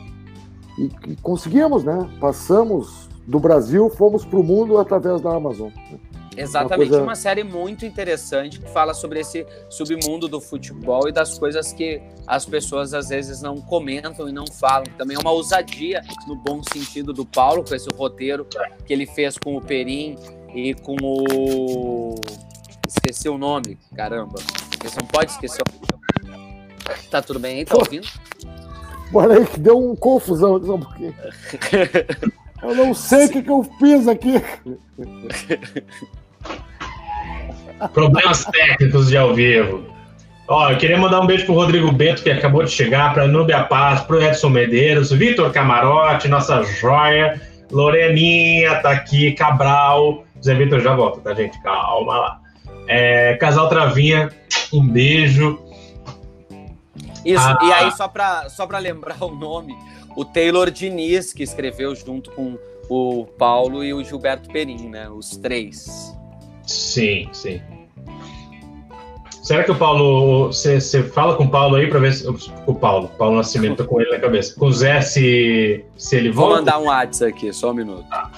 e, 0.79 1.13
e, 1.13 1.17
conseguimos, 1.17 1.85
né? 1.85 2.09
Passamos 2.21 3.09
do 3.27 3.39
Brasil, 3.39 3.89
fomos 3.91 4.25
para 4.25 4.39
o 4.39 4.43
mundo 4.43 4.79
através 4.79 5.21
da 5.21 5.35
Amazon. 5.35 5.71
Né? 5.91 5.99
Exatamente, 6.37 6.89
uma, 6.89 6.89
coisa... 6.89 7.03
uma, 7.03 7.15
série 7.15 7.45
muito 7.45 7.85
interessante 7.85 8.59
que 8.59 8.69
fala 8.71 8.95
sobre 8.95 9.21
esse 9.21 9.47
submundo 9.69 10.29
do 10.29 10.41
futebol 10.41 11.09
e 11.09 11.13
das 11.13 11.39
coisas 11.39 11.73
que 11.73 12.01
as 12.27 12.47
pessoas 12.47 12.95
às 12.95 13.09
vezes 13.09 13.43
não 13.43 13.57
comentam 13.57 14.29
e 14.29 14.33
não 14.33 14.47
falam. 14.47 14.87
Também 14.97 15.17
é 15.17 15.21
uma 15.21 15.31
ousadia 15.31 16.03
no 16.27 16.35
bom 16.35 16.63
sentido 16.73 17.13
do 17.13 17.25
Paulo 17.25 17.63
com 17.63 17.75
esse 17.75 17.89
roteiro 17.95 18.47
que 18.87 18.93
ele 18.93 19.07
fez 19.07 19.37
com 19.37 19.57
o 19.57 19.61
Perim 19.61 20.17
e 20.55 20.75
com 20.75 20.97
o 21.03 22.15
esqueci 22.97 23.29
o 23.29 23.39
nome, 23.39 23.79
caramba. 23.95 24.39
Você 24.83 25.01
não 25.01 25.07
pode 25.07 25.31
esquecer 25.31 25.63
o 25.63 25.93
Tá 27.11 27.23
tudo 27.23 27.39
bem 27.39 27.59
aí? 27.59 27.65
Tá 27.65 27.77
ouvindo? 27.77 28.07
Bora 29.11 29.35
aí 29.35 29.47
que 29.47 29.61
deu 29.61 29.79
um 29.79 29.95
confusão 29.95 30.63
só 30.65 30.75
um 30.75 30.81
pouquinho. 30.81 31.15
Eu 32.63 32.75
não 32.77 32.95
sei 32.95 33.27
o 33.27 33.29
que, 33.29 33.43
que 33.43 33.51
eu 33.51 33.65
fiz 33.81 34.07
aqui. 34.07 34.41
Problemas 37.93 38.45
técnicos 38.45 39.09
de 39.09 39.17
ao 39.17 39.35
vivo. 39.35 39.85
Ó, 40.47 40.71
eu 40.71 40.79
queria 40.79 40.97
mandar 40.97 41.21
um 41.21 41.27
beijo 41.27 41.45
pro 41.45 41.57
Rodrigo 41.57 41.91
Bento, 41.91 42.23
que 42.23 42.31
acabou 42.31 42.63
de 42.63 42.71
chegar, 42.71 43.13
pra 43.15 43.27
Núbia 43.27 43.65
Paz, 43.65 44.03
pro 44.03 44.23
Edson 44.23 44.49
Medeiros, 44.49 45.11
Vitor 45.11 45.51
Camarote, 45.51 46.29
nossa 46.29 46.63
joia, 46.63 47.41
Loreninha 47.69 48.77
tá 48.77 48.91
aqui, 48.91 49.33
Cabral. 49.33 50.25
Zé 50.45 50.55
Vitor 50.55 50.79
já 50.81 50.95
volta, 50.95 51.21
tá, 51.21 51.35
gente? 51.35 51.61
Calma 51.63 52.17
lá. 52.17 52.42
É, 52.89 53.37
Casal 53.37 53.69
Travinha, 53.69 54.31
um 54.73 54.87
beijo. 54.87 55.59
Isso, 57.25 57.45
ah, 57.45 57.59
e 57.63 57.73
aí, 57.73 57.93
só 57.93 58.09
pra, 58.09 58.49
só 58.49 58.67
pra 58.67 58.79
lembrar 58.79 59.23
o 59.23 59.35
nome, 59.35 59.77
o 60.17 60.25
Taylor 60.25 60.71
Diniz, 60.71 61.33
que 61.33 61.43
escreveu 61.43 61.95
junto 61.95 62.31
com 62.33 62.59
o 62.89 63.27
Paulo 63.39 63.85
e 63.85 63.95
o 63.95 64.03
Gilberto 64.03 64.51
Perim, 64.51 64.89
né? 64.89 65.09
Os 65.09 65.37
três. 65.37 66.17
Sim, 66.67 67.29
sim. 67.33 67.61
Será 69.43 69.65
que 69.65 69.73
o 69.73 69.77
Paulo. 69.77 70.49
Você 70.53 71.03
fala 71.03 71.35
com 71.35 71.45
o 71.45 71.51
Paulo 71.51 71.77
aí 71.77 71.89
para 71.89 71.99
ver 71.99 72.13
se. 72.13 72.29
O 72.67 72.75
Paulo, 72.75 73.09
Paulo 73.19 73.37
Nascimento, 73.37 73.79
tô 73.79 73.85
com 73.87 74.01
ele 74.01 74.11
na 74.11 74.19
cabeça. 74.21 74.55
Com 74.59 74.67
o 74.67 74.73
Zé, 74.73 75.01
se, 75.01 75.85
se 75.97 76.17
ele 76.17 76.31
volta. 76.31 76.49
Vou 76.49 76.59
mandar 76.59 76.79
um 76.79 76.85
WhatsApp 76.87 77.33
aqui, 77.33 77.53
só 77.53 77.73
um 77.73 77.75
minuto. 77.75 78.07
Ah, 78.13 78.31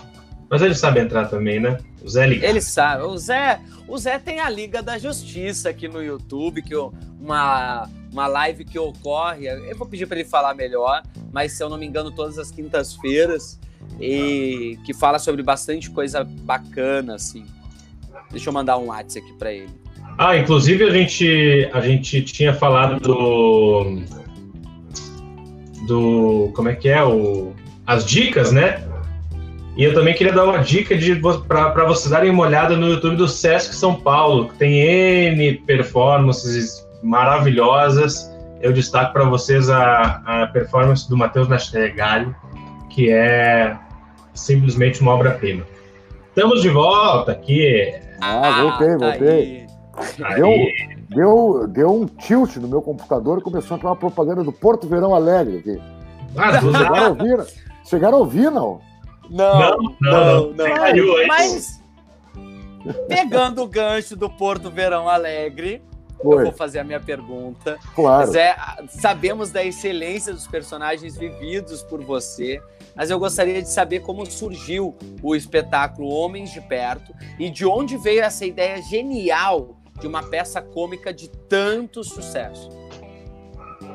mas 0.48 0.62
ele 0.62 0.74
sabe 0.74 1.00
entrar 1.00 1.26
também, 1.26 1.60
né? 1.60 1.76
O 2.04 2.08
Zé 2.08 2.26
liga. 2.26 2.46
Ele 2.46 2.60
sabe. 2.60 3.02
O 3.04 3.16
Zé, 3.16 3.58
o 3.88 3.96
Zé 3.96 4.18
tem 4.18 4.38
a 4.38 4.50
Liga 4.50 4.82
da 4.82 4.98
Justiça 4.98 5.70
aqui 5.70 5.88
no 5.88 6.02
YouTube, 6.02 6.60
que 6.60 6.76
uma, 6.76 7.88
uma 8.12 8.26
live 8.26 8.62
que 8.64 8.78
ocorre. 8.78 9.46
Eu 9.46 9.76
vou 9.76 9.88
pedir 9.88 10.06
para 10.06 10.20
ele 10.20 10.28
falar 10.28 10.54
melhor, 10.54 11.02
mas 11.32 11.52
se 11.52 11.62
eu 11.64 11.70
não 11.70 11.78
me 11.78 11.86
engano, 11.86 12.10
todas 12.10 12.38
as 12.38 12.50
quintas-feiras. 12.50 13.58
E 13.98 14.78
que 14.84 14.92
fala 14.92 15.18
sobre 15.18 15.42
bastante 15.42 15.90
coisa 15.90 16.24
bacana, 16.24 17.14
assim. 17.14 17.46
Deixa 18.30 18.50
eu 18.50 18.52
mandar 18.52 18.76
um 18.76 18.86
WhatsApp 18.86 19.26
aqui 19.26 19.38
para 19.38 19.52
ele. 19.52 19.70
Ah, 20.18 20.36
inclusive 20.36 20.84
a 20.84 20.90
gente, 20.90 21.70
a 21.72 21.80
gente 21.80 22.22
tinha 22.22 22.52
falado 22.52 23.00
do. 23.00 24.02
Do. 25.86 26.52
Como 26.54 26.68
é 26.68 26.74
que 26.74 26.88
é? 26.88 27.02
O, 27.02 27.54
as 27.86 28.04
dicas, 28.04 28.52
né? 28.52 28.82
E 29.76 29.82
eu 29.82 29.92
também 29.92 30.14
queria 30.14 30.32
dar 30.32 30.44
uma 30.44 30.58
dica 30.58 30.94
para 31.48 31.84
vocês 31.84 32.10
darem 32.10 32.30
uma 32.30 32.44
olhada 32.44 32.76
no 32.76 32.88
YouTube 32.88 33.16
do 33.16 33.26
Sesc 33.26 33.74
São 33.74 33.94
Paulo, 33.96 34.48
que 34.48 34.54
tem 34.56 34.78
N 34.78 35.54
performances 35.66 36.86
maravilhosas. 37.02 38.32
Eu 38.60 38.72
destaco 38.72 39.12
para 39.12 39.24
vocês 39.24 39.68
a, 39.68 40.22
a 40.24 40.46
performance 40.46 41.08
do 41.08 41.16
Matheus 41.16 41.48
Nastegalho, 41.48 42.34
que 42.88 43.10
é 43.10 43.76
simplesmente 44.32 45.00
uma 45.00 45.12
obra-prima. 45.12 45.64
Estamos 46.28 46.62
de 46.62 46.68
volta 46.68 47.32
aqui. 47.32 47.92
Ah, 48.20 48.62
voltei, 48.62 48.88
ah, 48.88 48.98
voltei. 48.98 49.66
Deu, 50.36 50.56
deu, 51.08 51.68
deu 51.68 51.92
um 51.92 52.06
tilt 52.06 52.56
no 52.56 52.68
meu 52.68 52.80
computador 52.80 53.38
e 53.38 53.42
começou 53.42 53.74
a 53.74 53.78
entrar 53.78 53.90
uma 53.90 53.96
propaganda 53.96 54.44
do 54.44 54.52
Porto 54.52 54.88
Verão 54.88 55.14
Alegre 55.14 55.58
aqui. 55.58 55.82
Ah, 56.36 56.60
chegaram 56.60 56.96
a 56.96 57.08
ouvir, 57.08 57.46
chegaram 57.84 58.18
a 58.18 58.20
ouvir, 58.20 58.50
não? 58.50 58.80
Não, 59.30 59.58
não, 59.58 59.96
não. 60.00 60.52
não, 60.52 60.52
não. 60.52 61.26
Mas, 61.26 61.82
pegando 63.08 63.62
o 63.62 63.66
gancho 63.66 64.16
do 64.16 64.28
Porto 64.28 64.70
Verão 64.70 65.08
Alegre, 65.08 65.82
Foi. 66.22 66.36
eu 66.36 66.42
vou 66.44 66.52
fazer 66.52 66.80
a 66.80 66.84
minha 66.84 67.00
pergunta. 67.00 67.78
Claro. 67.94 68.30
Zé, 68.30 68.56
sabemos 68.88 69.50
da 69.50 69.64
excelência 69.64 70.32
dos 70.32 70.46
personagens 70.46 71.16
vividos 71.16 71.82
por 71.82 72.02
você, 72.02 72.60
mas 72.94 73.10
eu 73.10 73.18
gostaria 73.18 73.62
de 73.62 73.68
saber 73.68 74.00
como 74.00 74.24
surgiu 74.26 74.96
o 75.22 75.34
espetáculo 75.34 76.08
Homens 76.08 76.52
de 76.52 76.60
Perto 76.60 77.14
e 77.38 77.50
de 77.50 77.66
onde 77.66 77.96
veio 77.96 78.22
essa 78.22 78.44
ideia 78.44 78.80
genial 78.82 79.76
de 80.00 80.06
uma 80.06 80.22
peça 80.22 80.60
cômica 80.60 81.12
de 81.12 81.28
tanto 81.48 82.02
sucesso. 82.02 82.68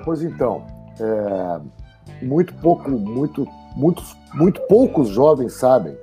Pois 0.04 0.22
então, 0.22 0.66
é, 1.00 2.26
muito 2.26 2.54
pouco, 2.56 2.90
muito 2.90 3.48
muitos, 3.76 4.16
muito 4.34 4.62
poucos 4.62 5.10
jovens 5.10 5.54
sabem 5.54 5.96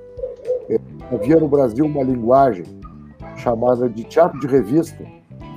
havia 1.11 1.39
no 1.39 1.47
Brasil 1.47 1.85
uma 1.85 2.03
linguagem 2.03 2.65
chamada 3.37 3.89
de 3.89 4.03
teatro 4.03 4.39
de 4.39 4.47
revista, 4.47 5.03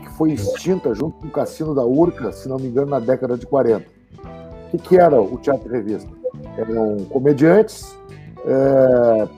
que 0.03 0.11
foi 0.17 0.33
extinta 0.33 0.95
junto 0.95 1.19
com 1.19 1.27
o 1.27 1.31
Cassino 1.31 1.75
da 1.75 1.85
Urca, 1.85 2.33
se 2.33 2.49
não 2.49 2.57
me 2.57 2.69
engano, 2.69 2.91
na 2.91 3.01
década 3.01 3.37
de 3.37 3.47
40. 3.47 3.85
O 3.85 4.71
que, 4.71 4.79
que 4.79 4.97
era 4.97 5.21
o 5.21 5.37
teatro 5.39 5.69
de 5.69 5.75
revista? 5.75 6.11
Eram 6.57 7.05
comediantes 7.07 7.97
é, 8.45 9.29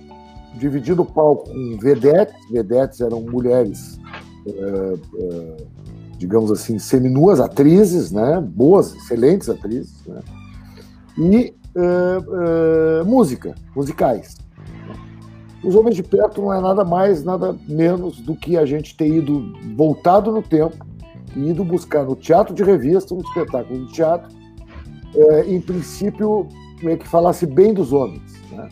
dividindo 0.59 1.03
o 1.03 1.07
palco 1.07 1.49
com 1.49 1.79
vedetes, 1.79 2.35
vedetes 2.51 3.01
eram 3.01 3.21
mulheres, 3.23 3.99
é, 4.47 4.95
é, 5.19 5.57
digamos 6.19 6.51
assim, 6.51 6.79
seminuas, 6.79 7.41
atrizes, 7.41 8.13
né? 8.13 8.41
boas, 8.41 8.95
excelentes 8.95 9.49
atrizes, 9.49 10.05
né? 10.07 10.21
e 11.17 11.55
é, 11.77 13.01
é, 13.01 13.05
música, 13.05 13.55
musicais. 13.75 14.37
Os 15.63 15.75
Homens 15.75 15.97
de 15.97 16.03
Perto 16.03 16.41
não 16.41 16.53
é 16.53 16.61
nada 16.61 16.85
mais, 16.85 17.23
nada 17.23 17.57
menos 17.69 18.21
do 18.21 18.35
que 18.35 18.57
a 18.57 18.67
gente 18.67 18.97
ter 18.97 19.07
ido, 19.07 19.53
voltado 19.77 20.33
no 20.33 20.43
tempo, 20.43 20.85
e 21.37 21.51
ido 21.51 21.65
buscar 21.65 22.05
no 22.05 22.17
teatro 22.17 22.55
de 22.55 22.63
revista, 22.63 23.15
um 23.15 23.21
espetáculo 23.21 23.87
de 23.87 23.93
teatro, 23.93 24.29
é, 25.15 25.45
em 25.47 25.61
princípio, 25.61 26.49
meio 26.83 26.99
que 26.99 27.07
falasse 27.07 27.47
bem 27.47 27.73
dos 27.73 27.93
homens. 27.93 28.23
Né? 28.51 28.69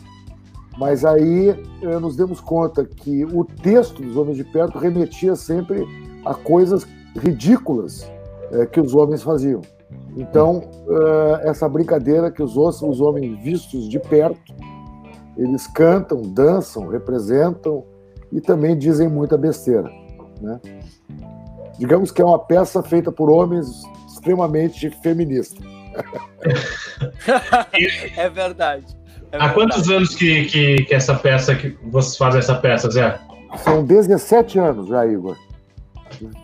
Mas 0.77 1.03
aí 1.03 1.49
eh, 1.49 1.99
nos 1.99 2.15
demos 2.15 2.39
conta 2.39 2.85
que 2.85 3.25
o 3.25 3.43
texto 3.43 4.01
dos 4.01 4.15
Homens 4.15 4.37
de 4.37 4.43
Perto 4.43 4.79
remetia 4.79 5.35
sempre 5.35 5.85
a 6.25 6.33
coisas 6.33 6.87
ridículas 7.15 8.09
eh, 8.51 8.65
que 8.65 8.79
os 8.79 8.95
homens 8.95 9.21
faziam. 9.21 9.61
Então, 10.15 10.69
eh, 10.89 11.49
essa 11.49 11.67
brincadeira 11.69 12.29
que 12.29 12.43
os, 12.43 12.57
os 12.57 12.99
homens 12.99 13.41
vistos 13.41 13.87
de 13.87 13.99
perto, 13.99 14.53
eles 15.37 15.67
cantam, 15.67 16.21
dançam, 16.21 16.87
representam 16.87 17.85
e 18.31 18.41
também 18.41 18.77
dizem 18.77 19.07
muita 19.07 19.37
besteira. 19.37 19.89
Né? 20.41 20.59
Digamos 21.77 22.11
que 22.11 22.21
é 22.21 22.25
uma 22.25 22.39
peça 22.39 22.83
feita 22.83 23.11
por 23.11 23.29
homens 23.29 23.67
extremamente 24.07 24.89
feministas. 25.01 25.63
é 28.17 28.29
verdade. 28.29 28.85
É 29.31 29.37
Há 29.37 29.49
quantos 29.49 29.89
anos 29.89 30.13
que, 30.13 30.45
que, 30.45 30.83
que, 30.83 30.93
essa 30.93 31.15
peça, 31.15 31.55
que 31.55 31.77
vocês 31.89 32.17
fazem 32.17 32.39
essa 32.39 32.55
peça, 32.55 32.91
Zé? 32.91 33.17
São 33.63 33.83
17 33.83 34.59
anos 34.59 34.89
já, 34.89 35.07
Igor. 35.07 35.37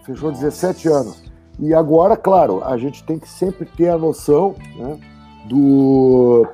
Fechou 0.05 0.31
17 0.31 0.87
anos. 0.87 1.27
E 1.59 1.73
agora, 1.73 2.15
claro, 2.15 2.63
a 2.63 2.77
gente 2.77 3.03
tem 3.03 3.17
que 3.17 3.27
sempre 3.27 3.65
ter 3.65 3.89
a 3.89 3.97
noção 3.97 4.55
né, 4.77 4.97
do, 5.45 6.47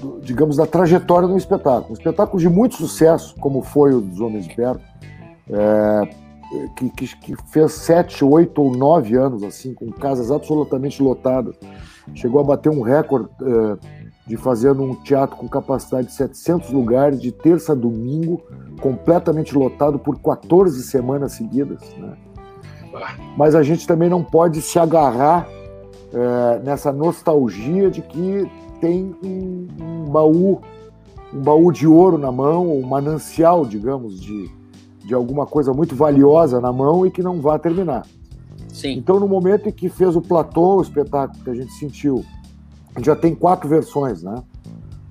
do, 0.00 0.20
digamos, 0.22 0.56
da 0.56 0.66
trajetória 0.66 1.28
do 1.28 1.36
espetáculo. 1.36 1.90
Um 1.90 1.94
espetáculo 1.94 2.40
de 2.40 2.48
muito 2.48 2.76
sucesso, 2.76 3.34
como 3.38 3.62
foi 3.62 3.94
o 3.94 4.00
dos 4.00 4.20
Homens 4.20 4.46
de 4.46 4.54
Perto, 4.54 4.82
é, 5.50 6.08
que, 6.76 6.90
que, 6.90 7.16
que, 7.16 7.36
fez 7.48 7.72
sete, 7.72 8.24
oito 8.24 8.62
ou 8.62 8.74
nove 8.74 9.14
anos, 9.14 9.42
assim, 9.42 9.74
com 9.74 9.90
casas 9.92 10.30
absolutamente 10.30 11.02
lotadas. 11.02 11.54
Chegou 12.14 12.40
a 12.40 12.44
bater 12.44 12.70
um 12.70 12.80
recorde 12.80 13.28
é, 13.42 13.76
de 14.26 14.36
fazer 14.36 14.72
um 14.72 14.94
teatro 14.94 15.36
com 15.36 15.48
capacidade 15.48 16.08
de 16.08 16.14
700 16.14 16.70
lugares, 16.70 17.20
de 17.20 17.30
terça 17.30 17.72
a 17.72 17.74
domingo, 17.74 18.42
completamente 18.80 19.56
lotado 19.56 19.98
por 19.98 20.18
14 20.18 20.82
semanas 20.82 21.32
seguidas. 21.32 21.80
Né? 21.96 22.16
Mas 23.36 23.54
a 23.54 23.62
gente 23.62 23.86
também 23.86 24.08
não 24.08 24.22
pode 24.22 24.60
se 24.62 24.78
agarrar 24.78 25.48
é, 26.12 26.58
nessa 26.60 26.92
nostalgia 26.92 27.90
de 27.90 28.02
que 28.02 28.50
tem 28.80 29.14
um, 29.22 29.66
um, 29.80 30.04
baú, 30.04 30.60
um 31.32 31.40
baú 31.40 31.72
de 31.72 31.86
ouro 31.86 32.18
na 32.18 32.30
mão, 32.30 32.78
um 32.78 32.86
manancial, 32.86 33.64
digamos, 33.64 34.20
de, 34.20 34.50
de 35.04 35.14
alguma 35.14 35.46
coisa 35.46 35.72
muito 35.72 35.94
valiosa 35.94 36.60
na 36.60 36.72
mão 36.72 37.06
e 37.06 37.10
que 37.10 37.22
não 37.22 37.40
vai 37.40 37.58
terminar. 37.58 38.06
Sim. 38.72 38.92
Então, 38.98 39.18
no 39.18 39.26
momento 39.26 39.68
em 39.68 39.72
que 39.72 39.88
fez 39.88 40.14
o 40.16 40.20
platô, 40.20 40.76
o 40.76 40.82
espetáculo 40.82 41.42
que 41.42 41.50
a 41.50 41.54
gente 41.54 41.72
sentiu 41.72 42.24
já 43.00 43.16
tem 43.16 43.34
quatro 43.34 43.68
versões, 43.68 44.22
né? 44.22 44.42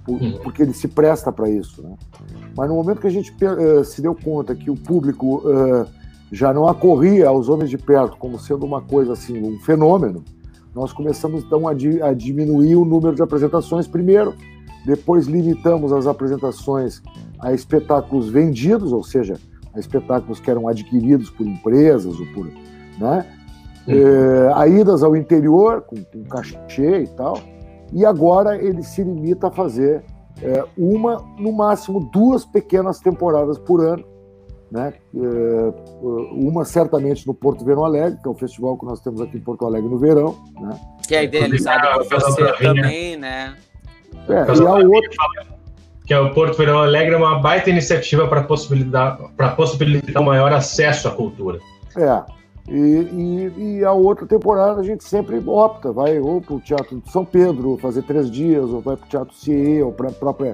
Uhum. 0.07 0.38
porque 0.43 0.61
ele 0.61 0.73
se 0.73 0.88
presta 0.88 1.31
para 1.31 1.49
isso. 1.49 1.81
Né? 1.81 1.95
Mas 2.55 2.69
no 2.69 2.75
momento 2.75 3.01
que 3.01 3.07
a 3.07 3.11
gente 3.11 3.33
uh, 3.43 3.83
se 3.83 4.03
deu 4.03 4.13
conta 4.13 4.53
que 4.53 4.69
o 4.69 4.75
público 4.75 5.38
uh, 5.38 5.88
já 6.32 6.53
não 6.53 6.67
acorria 6.67 7.28
aos 7.28 7.49
homens 7.49 7.69
de 7.69 7.78
perto 7.78 8.17
como 8.17 8.39
sendo 8.39 8.65
uma 8.65 8.82
coisa 8.82 9.13
assim, 9.13 9.41
um 9.41 9.59
fenômeno, 9.59 10.23
nós 10.73 10.91
começamos 10.91 11.43
então 11.43 11.67
a, 11.67 11.73
di 11.73 12.01
a 12.01 12.13
diminuir 12.13 12.76
o 12.76 12.84
número 12.84 13.15
de 13.15 13.21
apresentações 13.21 13.88
primeiro, 13.88 14.34
depois 14.86 15.26
limitamos 15.26 15.93
as 15.93 16.05
apresentações 16.05 17.01
a 17.39 17.53
espetáculos 17.53 18.30
vendidos, 18.30 18.91
ou 18.91 19.03
seja, 19.03 19.36
a 19.73 19.80
espetáculos 19.80 20.39
que 20.39 20.49
eram 20.49 20.67
adquiridos 20.67 21.30
por 21.30 21.45
empresas 21.45 22.19
ou 22.19 22.26
por, 22.34 22.49
né? 22.99 23.26
É, 23.88 24.51
a 24.55 24.67
idas 24.67 25.03
ao 25.03 25.15
interior 25.15 25.82
com, 25.82 25.95
com 25.95 26.23
cachê 26.23 27.03
e 27.03 27.07
tal 27.07 27.39
e 27.93 28.05
agora 28.05 28.61
ele 28.61 28.84
se 28.84 29.03
limita 29.03 29.47
a 29.47 29.51
fazer 29.51 30.03
é, 30.41 30.63
uma, 30.78 31.23
no 31.39 31.51
máximo 31.51 31.99
duas 32.11 32.45
pequenas 32.45 32.99
temporadas 32.99 33.57
por 33.57 33.84
ano. 33.84 34.03
Né? 34.76 34.93
É, 35.15 35.73
uma 36.34 36.65
certamente 36.65 37.26
no 37.26 37.34
Porto 37.34 37.63
Verão 37.63 37.86
Alegre, 37.86 38.19
que 38.21 38.28
é 38.28 38.30
o 38.30 38.34
festival 38.34 38.78
que 38.78 38.86
nós 38.86 38.99
temos 38.99 39.21
aqui 39.21 39.38
em 39.38 39.39
Porto 39.39 39.65
Alegre 39.65 39.89
no 39.89 39.97
verão. 39.97 40.36
Né? 40.59 40.78
Que 41.07 41.15
é 41.15 41.23
idealizado 41.23 42.05
por 42.09 42.19
você 42.19 42.51
também, 42.57 43.15
né? 43.15 43.55
É, 44.28 44.53
e 44.53 44.67
a 44.67 44.73
outra... 44.73 45.09
Que 46.05 46.13
é 46.13 46.19
o 46.19 46.34
Porto 46.34 46.57
Verão 46.57 46.80
Alegre, 46.80 47.15
é 47.15 47.17
uma 47.17 47.39
baita 47.39 47.69
iniciativa 47.69 48.28
para 48.28 48.43
possibilitar, 48.43 49.17
possibilitar 49.55 50.21
um 50.21 50.26
maior 50.26 50.51
acesso 50.51 51.07
à 51.07 51.11
cultura. 51.11 51.59
É, 51.95 52.23
e, 52.69 52.76
e, 52.76 53.53
e, 53.57 53.86
a 53.86 53.93
outra 53.93 54.28
temporada 54.28 54.82
a 54.82 54.84
gente 54.84 55.05
sempre 55.05 55.41
opta, 55.47 55.93
vai 55.93 56.19
ou 56.19 56.41
para 56.41 56.55
o 56.55 56.59
Teatro 56.59 56.99
de 56.99 57.09
São 57.11 57.23
Pedro 57.23 57.78
fazer 57.82 58.03
três 58.03 58.30
dias, 58.30 58.65
ou 58.65 58.82
vai 58.82 58.97
para 58.97 59.05
o 59.05 59.09
Teatro 59.09 59.34
CIE, 59.34 59.82
ou 59.82 59.93
para 59.93 60.09
o 60.09 60.13
próprio 60.13 60.53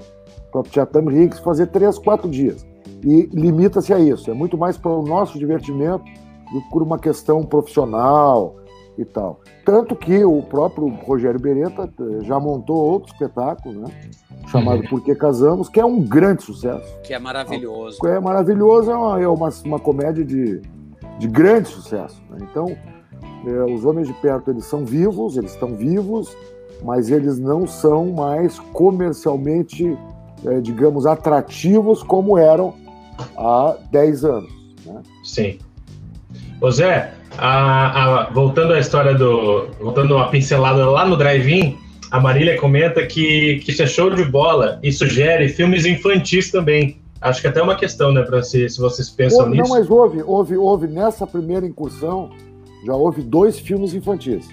Teatro 0.69 1.01
Tam 1.01 1.43
fazer 1.43 1.67
três, 1.67 1.97
quatro 1.97 2.29
dias. 2.29 2.65
E 3.03 3.29
limita-se 3.33 3.93
a 3.93 3.99
isso, 3.99 4.29
é 4.29 4.33
muito 4.33 4.57
mais 4.57 4.77
para 4.77 4.91
o 4.91 5.03
nosso 5.03 5.37
divertimento 5.39 6.03
do 6.51 6.61
que 6.61 6.69
por 6.69 6.83
uma 6.83 6.99
questão 6.99 7.43
profissional 7.43 8.55
e 8.97 9.05
tal. 9.05 9.39
Tanto 9.65 9.95
que 9.95 10.23
o 10.23 10.41
próprio 10.43 10.87
Rogério 10.87 11.39
Beretta 11.39 11.91
eh, 11.99 12.23
já 12.23 12.39
montou 12.39 12.75
outro 12.75 13.11
espetáculo, 13.11 13.81
né? 13.81 13.87
Chamado 14.47 14.81
uhum. 14.81 14.89
Por 14.89 15.03
que 15.03 15.15
Casamos, 15.15 15.69
que 15.69 15.79
é 15.79 15.85
um 15.85 16.01
grande 16.01 16.43
sucesso. 16.43 16.99
Que 17.03 17.13
é 17.13 17.19
maravilhoso. 17.19 18.05
É 18.05 18.19
maravilhoso, 18.19 18.91
é 18.91 18.95
uma, 18.95 19.21
é 19.21 19.27
uma, 19.27 19.49
uma 19.65 19.79
comédia 19.79 20.25
de 20.25 20.61
de 21.21 21.27
grande 21.27 21.69
sucesso. 21.69 22.19
Né? 22.31 22.39
Então, 22.41 22.75
é, 23.45 23.63
os 23.71 23.85
homens 23.85 24.07
de 24.07 24.13
perto 24.15 24.49
eles 24.49 24.65
são 24.65 24.83
vivos, 24.83 25.37
eles 25.37 25.51
estão 25.51 25.75
vivos, 25.75 26.35
mas 26.83 27.11
eles 27.11 27.37
não 27.37 27.67
são 27.67 28.11
mais 28.11 28.57
comercialmente, 28.73 29.95
é, 30.43 30.59
digamos, 30.59 31.05
atrativos 31.05 32.01
como 32.01 32.39
eram 32.39 32.73
há 33.37 33.75
10 33.91 34.25
anos. 34.25 34.51
Né? 34.85 35.01
Sim. 35.23 35.59
Ô 36.59 36.69
Zé, 36.71 37.13
a, 37.37 38.23
a, 38.25 38.29
voltando 38.31 38.73
à 38.73 38.79
história 38.79 39.15
do. 39.15 39.67
Voltando 39.79 40.17
a 40.17 40.27
pincelada 40.27 40.89
lá 40.89 41.05
no 41.05 41.17
drive-in, 41.17 41.77
a 42.11 42.19
Marília 42.19 42.57
comenta 42.59 43.05
que, 43.05 43.61
que 43.63 43.71
isso 43.71 43.81
é 43.81 43.87
show 43.87 44.09
de 44.09 44.23
bola 44.25 44.79
e 44.83 44.91
sugere 44.91 45.49
filmes 45.49 45.85
infantis 45.85 46.51
também. 46.51 46.99
Acho 47.21 47.41
que 47.41 47.47
até 47.47 47.59
é 47.59 47.63
uma 47.63 47.75
questão, 47.75 48.11
né, 48.11 48.23
para 48.23 48.41
se, 48.41 48.67
se 48.67 48.79
vocês 48.79 49.09
pensam 49.09 49.45
houve, 49.45 49.51
nisso. 49.51 49.69
Não, 49.69 49.79
mas 49.79 49.89
houve, 49.89 50.23
houve, 50.23 50.57
houve 50.57 50.87
nessa 50.87 51.25
primeira 51.27 51.65
incursão, 51.65 52.31
já 52.83 52.95
houve 52.95 53.21
dois 53.21 53.59
filmes 53.59 53.93
infantis. 53.93 54.49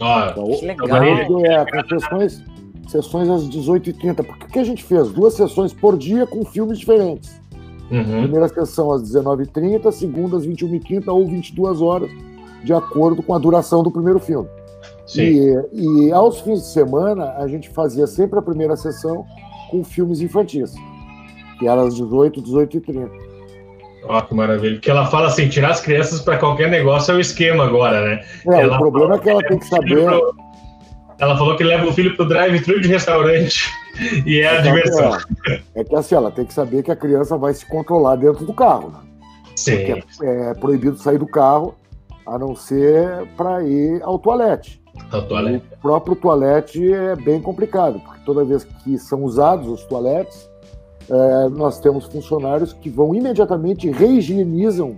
Ah, 0.00 0.28
então, 0.30 0.44
que 0.50 0.66
legal. 0.66 1.44
É, 1.44 1.64
com 1.64 1.88
sessões, 1.88 2.44
sessões 2.88 3.28
às 3.28 3.48
18h30. 3.48 4.16
Porque 4.24 4.44
o 4.44 4.48
que 4.48 4.58
a 4.58 4.64
gente 4.64 4.84
fez? 4.84 5.10
Duas 5.10 5.34
sessões 5.34 5.72
por 5.72 5.96
dia 5.96 6.26
com 6.26 6.44
filmes 6.44 6.78
diferentes. 6.78 7.40
Uhum. 7.90 8.22
Primeira 8.22 8.48
sessão 8.48 8.92
às 8.92 9.02
19h30, 9.02 9.90
segunda 9.92 10.36
às 10.36 10.46
21h30 10.46 11.08
ou 11.08 11.26
22 11.26 11.80
horas, 11.80 12.10
de 12.62 12.72
acordo 12.72 13.22
com 13.22 13.34
a 13.34 13.38
duração 13.38 13.82
do 13.82 13.90
primeiro 13.90 14.18
filme. 14.18 14.48
Sim. 15.06 15.22
E, 15.72 16.06
e 16.06 16.12
aos 16.12 16.40
fins 16.40 16.60
de 16.60 16.66
semana, 16.68 17.34
a 17.38 17.48
gente 17.48 17.68
fazia 17.70 18.06
sempre 18.06 18.38
a 18.38 18.42
primeira 18.42 18.76
sessão 18.76 19.24
com 19.70 19.82
filmes 19.82 20.20
infantis 20.20 20.74
que 21.58 21.66
era 21.66 21.82
às 21.82 21.94
18, 21.96 22.40
18 22.40 22.76
e 22.76 22.80
30. 22.80 23.10
Ó, 24.04 24.20
que 24.22 24.34
maravilha. 24.34 24.74
Porque 24.74 24.90
ela 24.90 25.06
fala 25.06 25.26
assim, 25.26 25.48
tirar 25.48 25.70
as 25.70 25.80
crianças 25.80 26.20
para 26.20 26.38
qualquer 26.38 26.70
negócio 26.70 27.12
é 27.12 27.16
o 27.16 27.20
esquema 27.20 27.64
agora, 27.64 28.00
né? 28.00 28.24
É, 28.46 28.62
ela 28.62 28.76
o 28.76 28.78
problema 28.78 29.16
é 29.16 29.18
que 29.18 29.28
ela 29.28 29.42
tem 29.42 29.58
que 29.58 29.66
saber... 29.66 30.04
Pro... 30.04 30.34
Ela 31.18 31.36
falou 31.36 31.56
que 31.56 31.64
leva 31.64 31.84
o 31.84 31.92
filho 31.92 32.16
pro 32.16 32.28
drive-thru 32.28 32.80
de 32.80 32.88
restaurante 32.88 33.68
e 34.26 34.40
é, 34.40 34.44
é 34.44 34.58
a 34.58 34.60
diversão. 34.60 35.16
É, 35.46 35.60
é, 35.76 35.84
que 35.84 35.94
assim, 35.94 36.14
ela 36.14 36.30
tem 36.30 36.44
que 36.44 36.54
saber 36.54 36.82
que 36.82 36.90
a 36.90 36.96
criança 36.96 37.36
vai 37.36 37.54
se 37.54 37.66
controlar 37.66 38.16
dentro 38.16 38.44
do 38.44 38.54
carro, 38.54 38.90
né? 38.90 38.98
Sim. 39.56 39.76
Porque 39.76 40.24
é, 40.24 40.50
é 40.50 40.54
proibido 40.54 40.96
sair 40.96 41.18
do 41.18 41.26
carro, 41.26 41.74
a 42.26 42.38
não 42.38 42.54
ser 42.54 43.26
para 43.36 43.62
ir 43.64 44.02
ao 44.02 44.18
toalete. 44.18 44.80
Ao 45.10 45.26
toalete. 45.26 45.64
O 45.72 45.78
próprio 45.78 46.16
toalete 46.16 46.92
é 46.92 47.16
bem 47.16 47.40
complicado, 47.40 48.00
porque 48.00 48.20
toda 48.24 48.44
vez 48.44 48.64
que 48.64 48.98
são 48.98 49.24
usados 49.24 49.68
os 49.68 49.84
toaletes, 49.84 50.48
é, 51.10 51.48
nós 51.48 51.80
temos 51.80 52.04
funcionários 52.04 52.72
que 52.72 52.90
vão 52.90 53.14
imediatamente 53.14 53.90
reigienizam 53.90 54.96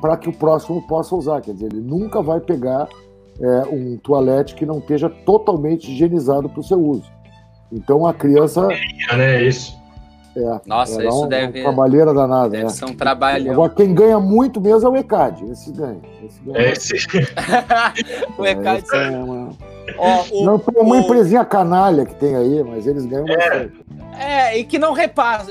para 0.00 0.16
que 0.16 0.28
o 0.28 0.32
próximo 0.32 0.82
possa 0.86 1.14
usar. 1.14 1.40
Quer 1.40 1.54
dizer, 1.54 1.72
ele 1.72 1.80
nunca 1.80 2.20
vai 2.20 2.40
pegar 2.40 2.88
é, 3.40 3.62
um 3.70 3.96
toalete 3.98 4.54
que 4.54 4.66
não 4.66 4.78
esteja 4.78 5.08
totalmente 5.08 5.90
higienizado 5.90 6.48
para 6.48 6.60
o 6.60 6.64
seu 6.64 6.80
uso. 6.80 7.10
Então 7.72 8.06
a 8.06 8.12
criança. 8.12 8.68
É, 9.10 9.16
né? 9.16 9.42
Isso. 9.42 9.78
É, 10.36 10.60
Nossa, 10.64 11.04
isso 11.04 11.24
um, 11.24 11.28
deve. 11.28 11.60
Uma 11.60 11.72
trabalheira 11.72 12.14
danada. 12.14 12.50
Deve 12.50 12.64
é. 12.64 12.68
ser 12.68 12.84
um 12.84 12.94
trabalhão. 12.94 13.52
Agora, 13.52 13.70
quem 13.70 13.92
ganha 13.92 14.20
muito 14.20 14.60
mesmo 14.60 14.88
é 14.88 14.90
o 14.92 14.96
ECAD. 14.96 15.44
Esse 15.50 15.72
ganha. 15.72 16.00
Esse 16.24 16.40
ganha 16.40 16.72
Esse... 16.72 16.94
o 18.38 18.46
ECAD. 18.46 18.84
É, 18.92 19.08
uma... 19.10 19.50
oh, 19.98 20.42
o, 20.42 20.44
não 20.44 20.58
tem 20.58 20.80
uma 20.80 20.94
o... 20.94 20.98
empresinha 21.00 21.44
canalha 21.44 22.06
que 22.06 22.14
tem 22.14 22.36
aí, 22.36 22.62
mas 22.62 22.86
eles 22.86 23.06
ganham 23.06 23.26
é. 23.28 23.36
bastante. 23.36 23.84
É, 24.18 24.58
e 24.58 24.64
que 24.64 24.78
não 24.78 24.92
repassa, 24.92 25.50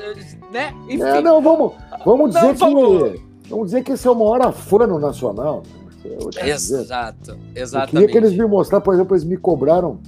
né? 0.51 0.73
Enfim. 0.87 1.01
É, 1.01 1.21
não, 1.21 1.41
vamos, 1.41 1.73
vamos 2.05 2.29
dizer 2.33 2.47
não, 2.47 2.53
que. 2.53 2.59
Vamos... 2.59 3.19
vamos 3.49 3.65
dizer 3.65 3.83
que 3.83 3.91
esse 3.91 4.07
é 4.07 4.11
o 4.11 4.15
maior 4.15 4.41
afano 4.43 4.97
nacional. 4.97 5.63
Né? 6.05 6.49
Exato, 6.49 7.37
exatamente. 7.53 7.95
Eu 7.95 8.01
queria 8.01 8.07
que 8.07 8.17
eles 8.17 8.33
me 8.33 8.45
mostraram, 8.45 8.83
por 8.83 8.93
exemplo, 8.93 9.13
eles 9.15 9.25
me 9.25 9.35
cobraram, 9.35 9.99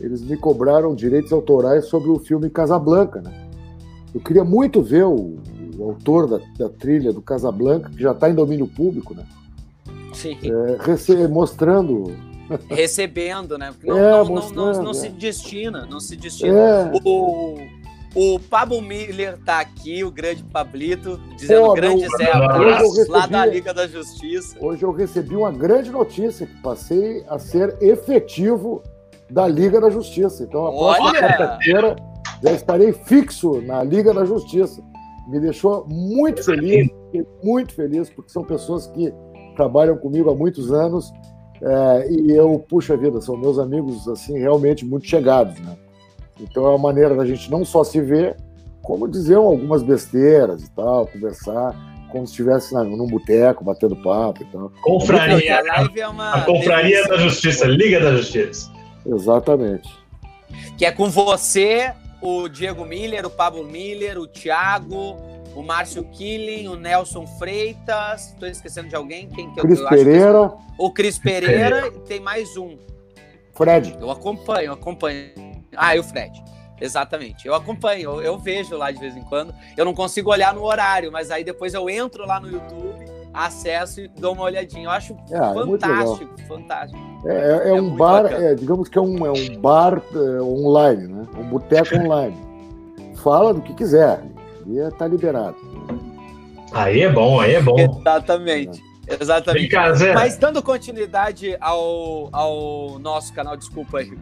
eles 0.00 0.22
me 0.22 0.36
cobraram 0.36 0.94
direitos 0.94 1.32
autorais 1.32 1.86
sobre 1.86 2.10
o 2.10 2.18
filme 2.18 2.50
Casablanca, 2.50 3.20
né? 3.20 3.32
Eu 4.14 4.20
queria 4.20 4.44
muito 4.44 4.80
ver 4.80 5.04
o, 5.04 5.36
o 5.76 5.84
autor 5.84 6.28
da, 6.28 6.40
da, 6.56 6.68
trilha 6.68 7.12
do 7.12 7.20
Casablanca, 7.20 7.90
que 7.90 8.00
já 8.00 8.12
está 8.12 8.30
em 8.30 8.34
domínio 8.34 8.66
público, 8.66 9.14
né? 9.14 9.26
Sim. 10.12 10.38
É, 10.42 11.28
mostrando 11.28 12.14
recebendo, 12.68 13.58
né? 13.58 13.72
Porque 13.72 13.88
não, 13.88 13.98
é, 13.98 14.10
não, 14.10 14.24
não, 14.24 14.50
não, 14.50 14.82
não, 14.84 14.94
se 14.94 15.08
destina, 15.08 15.86
não 15.86 15.98
se 15.98 16.16
destina. 16.16 16.56
É. 16.56 16.92
O, 17.04 17.56
o 18.14 18.38
Pablo 18.38 18.80
Miller 18.80 19.36
tá 19.44 19.58
aqui, 19.58 20.04
o 20.04 20.10
grande 20.10 20.44
Pablito, 20.44 21.20
dizendo 21.36 21.66
Pô, 21.66 21.74
grande 21.74 22.06
Zé 22.16 22.30
abraço 22.32 23.10
lá 23.10 23.26
da 23.26 23.44
Liga 23.44 23.74
da 23.74 23.88
Justiça. 23.88 24.56
Hoje 24.60 24.84
eu 24.84 24.92
recebi 24.92 25.34
uma 25.34 25.50
grande 25.50 25.90
notícia 25.90 26.46
que 26.46 26.54
passei 26.62 27.24
a 27.28 27.38
ser 27.38 27.76
efetivo 27.82 28.82
da 29.30 29.46
Liga 29.46 29.80
da 29.80 29.90
Justiça. 29.90 30.44
Então 30.44 30.66
a 30.66 30.70
próxima 30.72 31.12
quarta-feira 31.12 31.96
já 32.42 32.52
estarei 32.52 32.92
fixo 32.92 33.60
na 33.62 33.82
Liga 33.82 34.12
da 34.12 34.24
Justiça. 34.24 34.82
Me 35.28 35.40
deixou 35.40 35.86
muito 35.88 36.44
feliz, 36.44 36.88
muito 37.42 37.74
feliz, 37.74 38.10
porque 38.10 38.30
são 38.30 38.44
pessoas 38.44 38.86
que 38.88 39.12
trabalham 39.56 39.96
comigo 39.96 40.30
há 40.30 40.34
muitos 40.34 40.72
anos 40.72 41.12
é, 41.62 42.10
e 42.10 42.32
eu, 42.32 42.58
puxa 42.68 42.96
vida, 42.96 43.20
são 43.20 43.36
meus 43.36 43.58
amigos 43.58 44.06
assim 44.08 44.38
realmente 44.38 44.84
muito 44.84 45.06
chegados, 45.06 45.58
né? 45.60 45.76
Então 46.38 46.66
é 46.66 46.68
uma 46.70 46.78
maneira 46.78 47.14
da 47.14 47.24
gente 47.24 47.50
não 47.50 47.64
só 47.64 47.84
se 47.84 48.00
ver, 48.00 48.36
como 48.82 49.08
dizer 49.08 49.36
algumas 49.36 49.82
besteiras 49.82 50.62
e 50.62 50.70
tal, 50.72 51.06
conversar, 51.06 51.74
como 52.10 52.26
se 52.26 52.32
estivesse 52.32 52.74
num 52.74 53.06
boteco, 53.06 53.64
batendo 53.64 53.96
papo 53.96 54.42
e 54.42 54.46
tal. 54.46 54.70
Confraria. 54.82 55.60
A, 55.60 55.88
é 55.96 56.08
uma 56.08 56.34
a 56.34 56.42
Confraria 56.42 57.06
da 57.08 57.16
Justiça, 57.16 57.66
Liga 57.66 58.00
da 58.00 58.16
Justiça. 58.16 58.73
Exatamente. 59.06 59.88
Que 60.78 60.84
é 60.84 60.92
com 60.92 61.10
você, 61.10 61.92
o 62.20 62.48
Diego 62.48 62.84
Miller, 62.84 63.26
o 63.26 63.30
Pablo 63.30 63.64
Miller, 63.64 64.18
o 64.18 64.26
Thiago, 64.26 65.16
o 65.54 65.62
Márcio 65.62 66.04
Killing, 66.04 66.68
o 66.68 66.76
Nelson 66.76 67.26
Freitas. 67.26 68.28
Estou 68.28 68.48
esquecendo 68.48 68.88
de 68.88 68.96
alguém? 68.96 69.28
Quem 69.28 69.52
que 69.52 69.60
Cris 69.60 69.78
eu, 69.78 69.88
Pereira. 69.88 70.48
Que... 70.48 70.74
O 70.78 70.90
Cris 70.90 71.18
Pereira 71.18 71.88
e 71.88 72.00
tem 72.00 72.20
mais 72.20 72.56
um. 72.56 72.76
Fred. 73.54 73.96
Eu 74.00 74.10
acompanho, 74.10 74.66
eu 74.66 74.72
acompanho. 74.72 75.30
Ah, 75.76 75.94
e 75.94 76.00
o 76.00 76.04
Fred. 76.04 76.42
Exatamente. 76.80 77.46
Eu 77.46 77.54
acompanho, 77.54 78.14
eu, 78.14 78.22
eu, 78.22 78.38
vejo 78.38 78.76
lá 78.76 78.90
de 78.90 78.98
vez 78.98 79.16
em 79.16 79.22
quando. 79.22 79.54
Eu 79.76 79.84
não 79.84 79.94
consigo 79.94 80.30
olhar 80.30 80.52
no 80.52 80.64
horário, 80.64 81.12
mas 81.12 81.30
aí 81.30 81.44
depois 81.44 81.72
eu 81.72 81.88
entro 81.88 82.26
lá 82.26 82.40
no 82.40 82.50
YouTube, 82.50 83.04
acesso 83.34 84.00
e 84.00 84.08
dou 84.08 84.32
uma 84.32 84.44
olhadinha. 84.44 84.84
Eu 84.84 84.90
acho 84.90 85.16
é, 85.30 85.38
fantástico, 85.38 86.34
é 86.38 86.42
fantástico. 86.44 87.00
É, 87.26 87.34
é, 87.34 87.68
é 87.70 87.72
um 87.74 87.96
bar, 87.96 88.24
digamos 88.56 88.88
que 88.88 88.96
é 88.96 89.00
um, 89.00 89.26
é 89.26 89.32
um 89.32 89.60
bar 89.60 90.00
online, 90.40 91.08
né? 91.08 91.26
Um 91.36 91.44
boteco 91.44 91.96
online. 91.98 92.36
Fala 93.16 93.52
do 93.52 93.62
que 93.62 93.74
quiser, 93.74 94.22
e 94.66 94.90
tá 94.96 95.06
liberado. 95.06 95.56
Aí 96.72 97.02
é 97.02 97.10
bom, 97.10 97.40
aí 97.40 97.54
é 97.54 97.62
bom. 97.62 97.76
Exatamente. 97.78 98.82
Exatamente. 99.06 99.74
Mas 100.14 100.36
dando 100.36 100.62
continuidade 100.62 101.56
ao, 101.60 102.28
ao 102.32 102.98
nosso 102.98 103.32
canal, 103.32 103.56
desculpa 103.56 103.98
aí. 103.98 104.12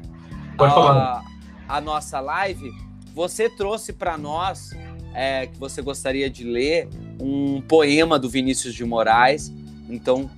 Pode 0.57 0.75
falar 0.75 1.25
a 1.69 1.81
nossa 1.81 2.21
live, 2.21 2.71
você 3.15 3.49
trouxe 3.49 3.93
para 3.93 4.19
nós 4.19 4.71
é, 5.15 5.47
que 5.47 5.59
você 5.59 5.81
gostaria 5.81 6.29
de 6.29 6.45
ler 6.45 6.89
um 7.23 7.61
poema 7.61 8.19
do 8.19 8.29
Vinícius 8.29 8.75
de 8.75 8.85
Moraes. 8.85 9.53
Então, 9.89 10.29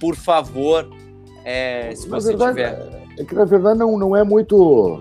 por 0.00 0.16
favor, 0.16 0.90
é, 1.44 1.94
se 1.94 2.08
na 2.08 2.18
você 2.18 2.28
verdade, 2.28 2.50
tiver. 2.50 3.04
É 3.16 3.24
que 3.24 3.34
na 3.34 3.44
verdade 3.44 3.78
não, 3.78 3.96
não 3.96 4.16
é 4.16 4.24
muito. 4.24 5.00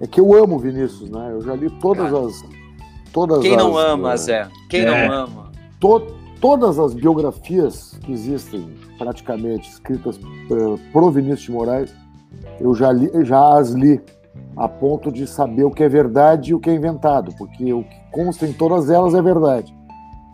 É 0.00 0.06
que 0.06 0.20
eu 0.20 0.32
amo 0.32 0.58
Vinícius, 0.58 1.10
né? 1.10 1.30
Eu 1.32 1.42
já 1.42 1.54
li 1.54 1.68
todas 1.80 2.10
Cara, 2.10 2.26
as. 2.26 2.44
Todas 3.12 3.40
quem 3.40 3.56
as, 3.56 3.58
não 3.58 3.76
ama, 3.76 4.16
Zé? 4.16 4.48
Quem 4.68 4.82
é, 4.82 5.08
não 5.08 5.14
ama? 5.24 5.50
To, 5.80 6.00
todas 6.40 6.78
as 6.78 6.94
biografias 6.94 7.98
que 8.04 8.12
existem, 8.12 8.72
praticamente, 8.96 9.68
escritas 9.68 10.16
uh, 10.16 10.78
pro 10.92 11.10
Vinícius 11.10 11.42
de 11.42 11.50
Moraes, 11.50 11.94
eu 12.60 12.72
já, 12.74 12.92
li, 12.92 13.10
já 13.24 13.58
as 13.58 13.70
li 13.70 14.00
a 14.56 14.68
ponto 14.68 15.10
de 15.10 15.26
saber 15.26 15.64
o 15.64 15.70
que 15.70 15.82
é 15.82 15.88
verdade 15.88 16.50
e 16.50 16.54
o 16.54 16.60
que 16.60 16.70
é 16.70 16.74
inventado, 16.74 17.34
porque 17.36 17.72
o 17.72 17.82
que 17.82 18.00
consta 18.12 18.46
em 18.46 18.52
todas 18.52 18.88
elas 18.88 19.14
é 19.14 19.20
verdade. 19.20 19.74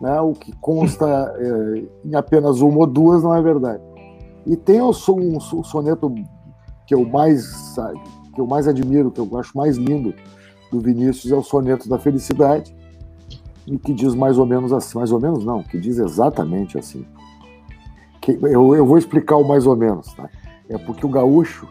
Né? 0.01 0.19
O 0.21 0.33
que 0.33 0.51
consta 0.57 1.05
é, 1.37 1.83
em 2.05 2.15
apenas 2.15 2.61
uma 2.61 2.79
ou 2.79 2.87
duas 2.87 3.23
não 3.23 3.35
é 3.35 3.41
verdade. 3.41 3.81
E 4.45 4.55
tem 4.55 4.81
o, 4.81 4.91
um, 5.09 5.37
um 5.37 5.63
soneto 5.63 6.13
que 6.85 6.95
eu 6.95 7.05
mais 7.05 7.75
que 8.33 8.39
eu 8.39 8.47
mais 8.47 8.67
admiro, 8.67 9.11
que 9.11 9.19
eu 9.19 9.37
acho 9.37 9.57
mais 9.57 9.77
lindo 9.77 10.13
do 10.71 10.79
Vinícius 10.79 11.31
é 11.31 11.35
o 11.35 11.43
soneto 11.43 11.89
da 11.89 11.97
felicidade 11.97 12.75
e 13.65 13.77
que 13.77 13.93
diz 13.93 14.13
mais 14.13 14.37
ou 14.37 14.45
menos 14.45 14.71
assim, 14.71 14.97
mais 14.97 15.11
ou 15.11 15.19
menos 15.19 15.43
não, 15.43 15.63
que 15.63 15.77
diz 15.77 15.97
exatamente 15.97 16.77
assim. 16.77 17.05
Que, 18.21 18.37
eu, 18.41 18.75
eu 18.75 18.85
vou 18.85 18.97
explicar 18.97 19.37
o 19.37 19.47
mais 19.47 19.65
ou 19.65 19.75
menos, 19.75 20.13
tá? 20.13 20.29
É 20.69 20.77
porque 20.77 21.05
o 21.05 21.09
gaúcho 21.09 21.67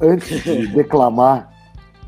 antes 0.00 0.42
de 0.42 0.66
declamar 0.74 1.50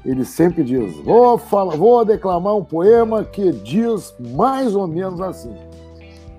ele 0.04 0.24
sempre 0.24 0.64
diz: 0.64 0.96
vou, 0.98 1.38
falar, 1.38 1.76
vou 1.76 2.04
declamar 2.04 2.56
um 2.56 2.64
poema 2.64 3.24
que 3.24 3.52
diz 3.52 4.14
mais 4.18 4.74
ou 4.74 4.86
menos 4.86 5.20
assim. 5.20 5.54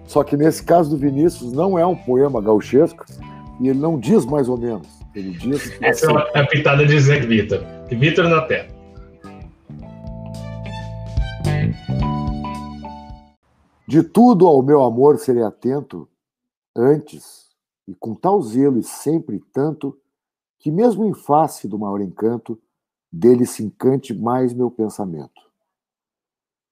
Só 0.06 0.24
que 0.24 0.36
nesse 0.36 0.64
caso 0.64 0.90
do 0.90 0.98
Vinícius 0.98 1.54
não 1.54 1.78
é 1.78 1.86
um 1.86 1.96
poema 1.96 2.42
gauchesco 2.42 3.06
e 3.60 3.70
ele 3.70 3.80
não 3.80 3.98
diz 3.98 4.26
mais 4.26 4.50
ou 4.50 4.58
menos. 4.58 4.88
Ele 5.16 5.32
diz. 5.32 5.72
Essa 5.82 6.12
assim. 6.12 6.30
é 6.34 6.40
a 6.40 6.48
pitada 6.48 6.86
de 6.86 7.00
Zé 7.00 7.20
Vitor. 7.20 7.64
Vitor 7.90 8.28
na 8.28 8.42
terra. 8.42 8.68
De 13.88 14.02
tudo 14.02 14.48
ao 14.48 14.64
meu 14.64 14.82
amor 14.84 15.20
serei 15.20 15.44
atento 15.44 16.10
antes, 16.76 17.50
e 17.88 17.94
com 17.94 18.16
tal 18.16 18.42
zelo 18.42 18.80
e 18.80 18.84
sempre 18.84 19.40
tanto, 19.54 19.96
que 20.58 20.72
mesmo 20.72 21.06
em 21.06 21.14
face 21.14 21.68
do 21.68 21.78
maior 21.78 22.02
encanto, 22.02 22.60
dele 23.14 23.46
se 23.46 23.64
encante 23.64 24.12
mais 24.12 24.56
meu 24.56 24.72
pensamento. 24.72 25.40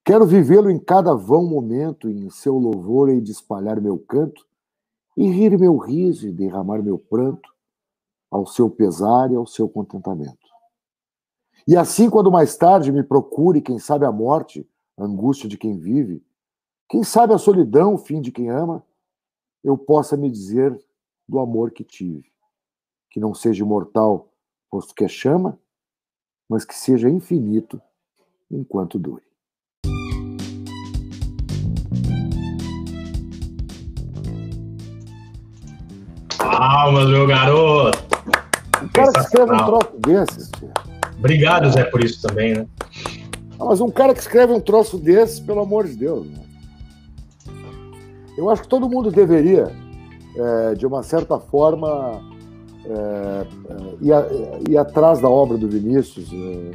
Quero 0.04 0.26
vivê-lo 0.26 0.68
em 0.68 0.80
cada 0.80 1.14
vão 1.14 1.46
momento, 1.46 2.10
e 2.10 2.26
em 2.26 2.28
seu 2.30 2.58
louvor 2.58 3.08
hei 3.08 3.20
de 3.20 3.30
espalhar 3.30 3.80
meu 3.80 3.96
canto, 3.96 4.44
e 5.16 5.30
rir 5.30 5.56
meu 5.56 5.76
riso 5.76 6.26
e 6.26 6.32
derramar 6.32 6.82
meu 6.82 6.98
pranto, 6.98 7.54
ao 8.28 8.44
seu 8.44 8.68
pesar 8.68 9.30
e 9.30 9.36
ao 9.36 9.46
seu 9.46 9.68
contentamento. 9.68 10.50
E 11.68 11.76
assim, 11.76 12.10
quando 12.10 12.32
mais 12.32 12.56
tarde 12.56 12.90
me 12.90 13.04
procure, 13.04 13.60
quem 13.60 13.78
sabe 13.78 14.04
a 14.04 14.10
morte, 14.10 14.68
a 14.96 15.04
angústia 15.04 15.48
de 15.48 15.56
quem 15.56 15.78
vive, 15.78 16.24
quem 16.88 17.04
sabe 17.04 17.32
a 17.34 17.38
solidão, 17.38 17.94
o 17.94 17.98
fim 17.98 18.20
de 18.20 18.32
quem 18.32 18.50
ama, 18.50 18.84
eu 19.62 19.78
possa 19.78 20.16
me 20.16 20.28
dizer 20.28 20.76
do 21.28 21.38
amor 21.38 21.70
que 21.70 21.84
tive, 21.84 22.32
que 23.08 23.20
não 23.20 23.32
seja 23.32 23.62
imortal, 23.62 24.32
posto 24.68 24.92
que 24.92 25.04
é 25.04 25.08
chama, 25.08 25.56
mas 26.52 26.66
que 26.66 26.74
seja 26.74 27.08
infinito 27.08 27.80
enquanto 28.50 28.98
dure. 28.98 29.22
Palmas, 36.36 37.08
meu 37.08 37.26
garoto! 37.26 37.98
O 38.82 38.92
cara 38.92 39.12
que 39.12 39.20
escreve 39.20 39.52
um 39.54 39.64
troço 39.64 39.92
desses. 39.96 40.52
Obrigado, 41.18 41.70
Zé, 41.70 41.84
por 41.84 42.04
isso 42.04 42.20
também, 42.20 42.52
né? 42.52 42.66
Ah, 43.58 43.64
mas 43.64 43.80
um 43.80 43.90
cara 43.90 44.12
que 44.12 44.20
escreve 44.20 44.52
um 44.52 44.60
troço 44.60 44.98
desses, 44.98 45.40
pelo 45.40 45.60
amor 45.60 45.86
de 45.86 45.96
Deus. 45.96 46.26
Né? 46.26 46.44
Eu 48.36 48.50
acho 48.50 48.60
que 48.60 48.68
todo 48.68 48.90
mundo 48.90 49.10
deveria, 49.10 49.74
é, 50.36 50.74
de 50.74 50.86
uma 50.86 51.02
certa 51.02 51.38
forma, 51.38 52.22
é, 52.86 53.46
ir, 54.00 54.70
ir, 54.70 54.76
atrás 54.76 55.20
da 55.20 55.28
obra 55.28 55.56
do 55.56 55.68
Vinícius, 55.68 56.30
é, 56.32 56.70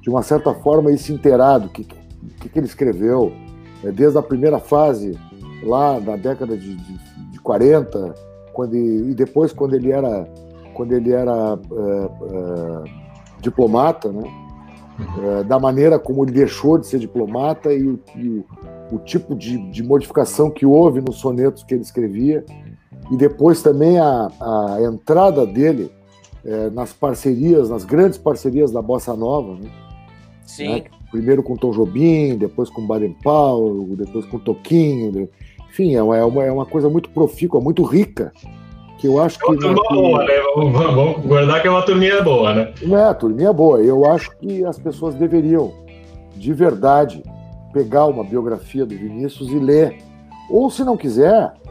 de 0.00 0.08
uma 0.08 0.22
certa 0.22 0.54
forma, 0.54 0.90
ir 0.90 0.98
se 0.98 1.12
inteirado 1.12 1.68
que, 1.68 1.84
que 1.84 2.48
que, 2.48 2.58
ele 2.58 2.66
escreveu, 2.66 3.32
é, 3.84 3.90
desde 3.90 4.18
a 4.18 4.22
primeira 4.22 4.58
fase, 4.58 5.18
lá 5.62 6.00
na 6.00 6.16
década 6.16 6.56
de, 6.56 6.74
de, 6.74 6.98
de 7.32 7.40
40, 7.40 8.14
quando, 8.52 8.74
e 8.74 9.14
depois 9.14 9.52
quando 9.52 9.74
ele 9.74 9.90
era, 9.90 10.28
quando 10.74 10.92
ele 10.92 11.12
era 11.12 11.58
diplomata, 13.40 14.10
né? 14.10 14.22
Uh, 14.98 15.44
da 15.44 15.58
maneira 15.60 15.98
como 15.98 16.24
ele 16.24 16.32
deixou 16.32 16.78
de 16.78 16.86
ser 16.86 16.98
diplomata 16.98 17.70
e, 17.70 17.86
o, 17.86 18.00
e 18.16 18.42
o 18.90 18.98
tipo 18.98 19.34
de, 19.34 19.58
de, 19.70 19.82
modificação 19.82 20.50
que 20.50 20.64
houve 20.64 21.02
nos 21.02 21.16
sonetos 21.16 21.62
que 21.62 21.74
ele 21.74 21.82
escrevia, 21.82 22.42
e 23.10 23.16
depois 23.16 23.62
também 23.62 23.98
a, 23.98 24.28
a 24.40 24.78
entrada 24.82 25.46
dele 25.46 25.90
nas 26.72 26.92
parcerias, 26.92 27.68
nas 27.68 27.84
grandes 27.84 28.18
parcerias 28.18 28.70
da 28.70 28.80
Bossa 28.80 29.14
Nova, 29.16 29.54
né? 29.54 29.68
Sim. 30.44 30.68
Né? 30.68 30.84
Primeiro 31.10 31.42
com 31.42 31.56
Tom 31.56 31.72
Jobim, 31.72 32.36
depois 32.36 32.70
com 32.70 32.86
Baden 32.86 33.16
Powell, 33.22 33.96
depois 33.96 34.24
com 34.26 34.38
Toquinho, 34.38 35.28
enfim, 35.68 35.94
é 35.94 36.02
uma, 36.02 36.44
é 36.44 36.50
uma 36.52 36.64
coisa 36.64 36.88
muito 36.88 37.10
profícua, 37.10 37.60
muito 37.60 37.82
rica, 37.82 38.32
que 38.98 39.06
eu 39.06 39.20
acho 39.20 39.38
que... 39.38 39.44
É 39.44 39.48
uma 39.48 39.58
turma 39.58 39.82
boa, 39.90 40.24
né? 40.24 40.32
Vamos, 40.54 41.26
guardar 41.26 41.60
que 41.60 41.68
é 41.68 41.70
uma 41.70 41.82
turminha 41.82 42.22
boa, 42.22 42.54
né? 42.54 42.72
É, 42.82 42.94
a 42.94 43.14
turminha 43.14 43.52
boa. 43.52 43.80
Eu 43.80 44.06
acho 44.06 44.30
que 44.38 44.64
as 44.64 44.78
pessoas 44.78 45.14
deveriam, 45.14 45.72
de 46.34 46.52
verdade, 46.52 47.22
pegar 47.72 48.06
uma 48.06 48.24
biografia 48.24 48.86
do 48.86 48.96
Vinícius 48.96 49.50
e 49.50 49.58
ler. 49.58 49.98
Ou, 50.50 50.70
se 50.70 50.82
não 50.82 50.96
quiser, 50.96 51.32
é, 51.34 51.65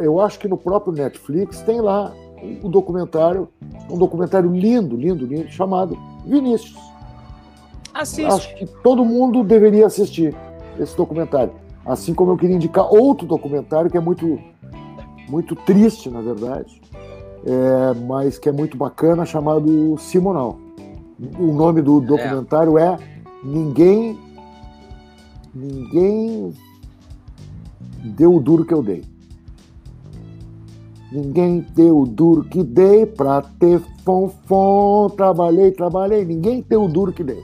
eu 0.00 0.20
acho 0.20 0.38
que 0.38 0.48
no 0.48 0.56
próprio 0.56 0.92
Netflix 0.92 1.60
tem 1.62 1.80
lá 1.80 2.12
um 2.42 2.68
documentário, 2.68 3.48
um 3.88 3.96
documentário 3.96 4.50
lindo, 4.50 4.96
lindo, 4.96 5.24
lindo, 5.24 5.48
chamado 5.50 5.96
Vinícius. 6.26 6.76
Assiste. 7.94 8.24
Acho 8.24 8.54
que 8.56 8.66
todo 8.82 9.04
mundo 9.04 9.44
deveria 9.44 9.86
assistir 9.86 10.34
esse 10.78 10.96
documentário. 10.96 11.52
Assim 11.84 12.14
como 12.14 12.32
eu 12.32 12.36
queria 12.36 12.56
indicar 12.56 12.92
outro 12.92 13.26
documentário 13.26 13.90
que 13.90 13.96
é 13.96 14.00
muito, 14.00 14.38
muito 15.28 15.54
triste, 15.54 16.08
na 16.08 16.20
verdade, 16.20 16.80
é, 17.44 17.94
mas 18.06 18.38
que 18.38 18.48
é 18.48 18.52
muito 18.52 18.76
bacana, 18.76 19.24
chamado 19.26 19.96
Simonal. 19.98 20.58
O 21.38 21.52
nome 21.52 21.82
do 21.82 22.00
documentário 22.00 22.78
é, 22.78 22.94
é 22.94 23.12
Ninguém. 23.42 24.18
Ninguém 25.54 26.54
deu 28.04 28.34
o 28.34 28.40
duro 28.40 28.64
que 28.64 28.72
eu 28.72 28.82
dei. 28.82 29.04
Ninguém 31.12 31.66
deu 31.74 32.00
o 32.00 32.06
duro 32.06 32.44
que 32.44 32.62
dei 32.62 33.04
pra 33.04 33.42
ter 33.42 33.80
fonfon. 34.04 35.10
Trabalhei, 35.10 35.70
trabalhei. 35.70 36.24
Ninguém 36.24 36.64
deu 36.66 36.84
o 36.84 36.88
duro 36.88 37.12
que 37.12 37.22
dei. 37.22 37.42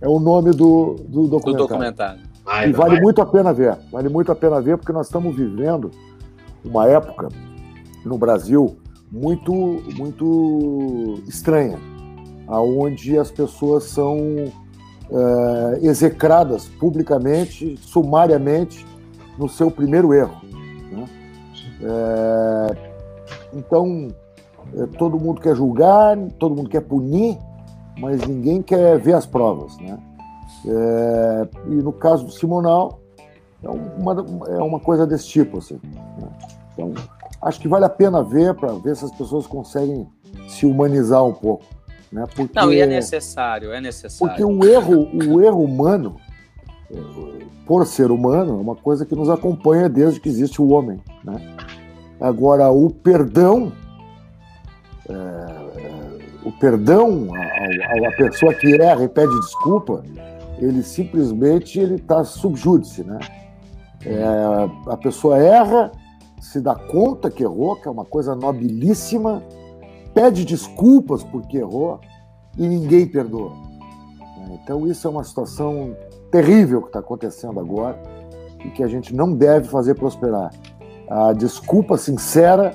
É 0.00 0.08
o 0.08 0.18
nome 0.18 0.52
do, 0.52 0.96
do 1.08 1.26
documentário. 1.26 1.56
Do 1.56 1.56
documentário. 1.56 2.20
Vai, 2.44 2.70
e 2.70 2.72
vale 2.72 2.94
vai. 2.94 3.00
muito 3.02 3.20
a 3.20 3.26
pena 3.26 3.52
ver. 3.52 3.76
Vale 3.92 4.08
muito 4.08 4.32
a 4.32 4.34
pena 4.34 4.60
ver 4.60 4.78
porque 4.78 4.92
nós 4.92 5.06
estamos 5.06 5.36
vivendo 5.36 5.90
uma 6.64 6.88
época 6.88 7.28
no 8.04 8.16
Brasil 8.16 8.76
muito 9.10 9.52
muito 9.96 11.22
estranha, 11.26 11.78
aonde 12.46 13.18
as 13.18 13.30
pessoas 13.30 13.84
são 13.84 14.18
é, 15.10 15.78
execradas 15.82 16.66
publicamente, 16.78 17.78
sumariamente, 17.80 18.86
no 19.38 19.48
seu 19.48 19.70
primeiro 19.70 20.12
erro. 20.12 20.47
É, 21.82 22.76
então, 23.52 24.08
é, 24.76 24.86
todo 24.98 25.18
mundo 25.18 25.40
quer 25.40 25.54
julgar, 25.54 26.16
todo 26.38 26.54
mundo 26.54 26.68
quer 26.68 26.80
punir, 26.80 27.38
mas 27.98 28.26
ninguém 28.26 28.62
quer 28.62 28.98
ver 28.98 29.14
as 29.14 29.26
provas. 29.26 29.76
Né? 29.78 29.98
É, 30.66 31.48
e 31.66 31.74
no 31.76 31.92
caso 31.92 32.24
do 32.24 32.32
Simonal, 32.32 33.00
é 33.62 33.68
uma, 33.68 34.26
é 34.48 34.62
uma 34.62 34.80
coisa 34.80 35.06
desse 35.06 35.28
tipo. 35.28 35.58
Assim, 35.58 35.80
né? 35.84 36.28
Então, 36.72 36.94
acho 37.42 37.60
que 37.60 37.68
vale 37.68 37.84
a 37.84 37.90
pena 37.90 38.22
ver 38.22 38.54
para 38.54 38.72
ver 38.72 38.96
se 38.96 39.04
as 39.04 39.12
pessoas 39.12 39.46
conseguem 39.46 40.06
se 40.48 40.66
humanizar 40.66 41.24
um 41.24 41.34
pouco. 41.34 41.64
Né? 42.10 42.24
Porque, 42.34 42.58
Não, 42.58 42.72
e 42.72 42.80
é 42.80 42.86
necessário, 42.86 43.72
é 43.72 43.80
necessário. 43.80 44.34
Porque 44.34 44.44
o 44.44 44.64
erro, 44.64 45.08
o 45.12 45.40
erro 45.40 45.62
humano, 45.62 46.16
por 47.66 47.86
ser 47.86 48.10
humano, 48.10 48.58
é 48.58 48.60
uma 48.60 48.76
coisa 48.76 49.04
que 49.04 49.14
nos 49.14 49.28
acompanha 49.28 49.88
desde 49.88 50.20
que 50.20 50.28
existe 50.28 50.60
o 50.62 50.68
homem. 50.70 51.00
Né? 51.22 51.56
Agora, 52.20 52.70
o 52.70 52.90
perdão, 52.90 53.72
é, 55.08 55.12
é 55.12 55.98
o 56.44 56.52
perdão 56.52 57.28
a, 57.34 58.08
a 58.08 58.12
pessoa 58.12 58.54
que 58.54 58.80
erra 58.80 59.04
e 59.04 59.08
pede 59.08 59.34
desculpa, 59.40 60.02
ele 60.58 60.82
simplesmente 60.82 61.78
ele 61.78 61.96
está 61.96 62.24
subjúdice, 62.24 63.04
né? 63.04 63.18
É, 64.04 64.24
a 64.86 64.96
pessoa 64.96 65.38
erra, 65.38 65.92
se 66.40 66.60
dá 66.60 66.74
conta 66.74 67.30
que 67.30 67.42
errou, 67.42 67.76
que 67.76 67.88
é 67.88 67.90
uma 67.90 68.04
coisa 68.04 68.34
nobilíssima, 68.34 69.42
pede 70.14 70.44
desculpas 70.44 71.22
porque 71.24 71.58
errou 71.58 72.00
e 72.56 72.66
ninguém 72.66 73.06
perdoa. 73.06 73.52
Então 74.52 74.86
isso 74.86 75.06
é 75.06 75.10
uma 75.10 75.24
situação 75.24 75.96
terrível 76.30 76.82
que 76.82 76.88
está 76.88 76.98
acontecendo 76.98 77.58
agora 77.60 77.98
e 78.64 78.70
que 78.70 78.82
a 78.82 78.88
gente 78.88 79.14
não 79.14 79.32
deve 79.32 79.68
fazer 79.68 79.94
prosperar. 79.94 80.52
A 81.08 81.32
desculpa 81.32 81.96
sincera 81.96 82.74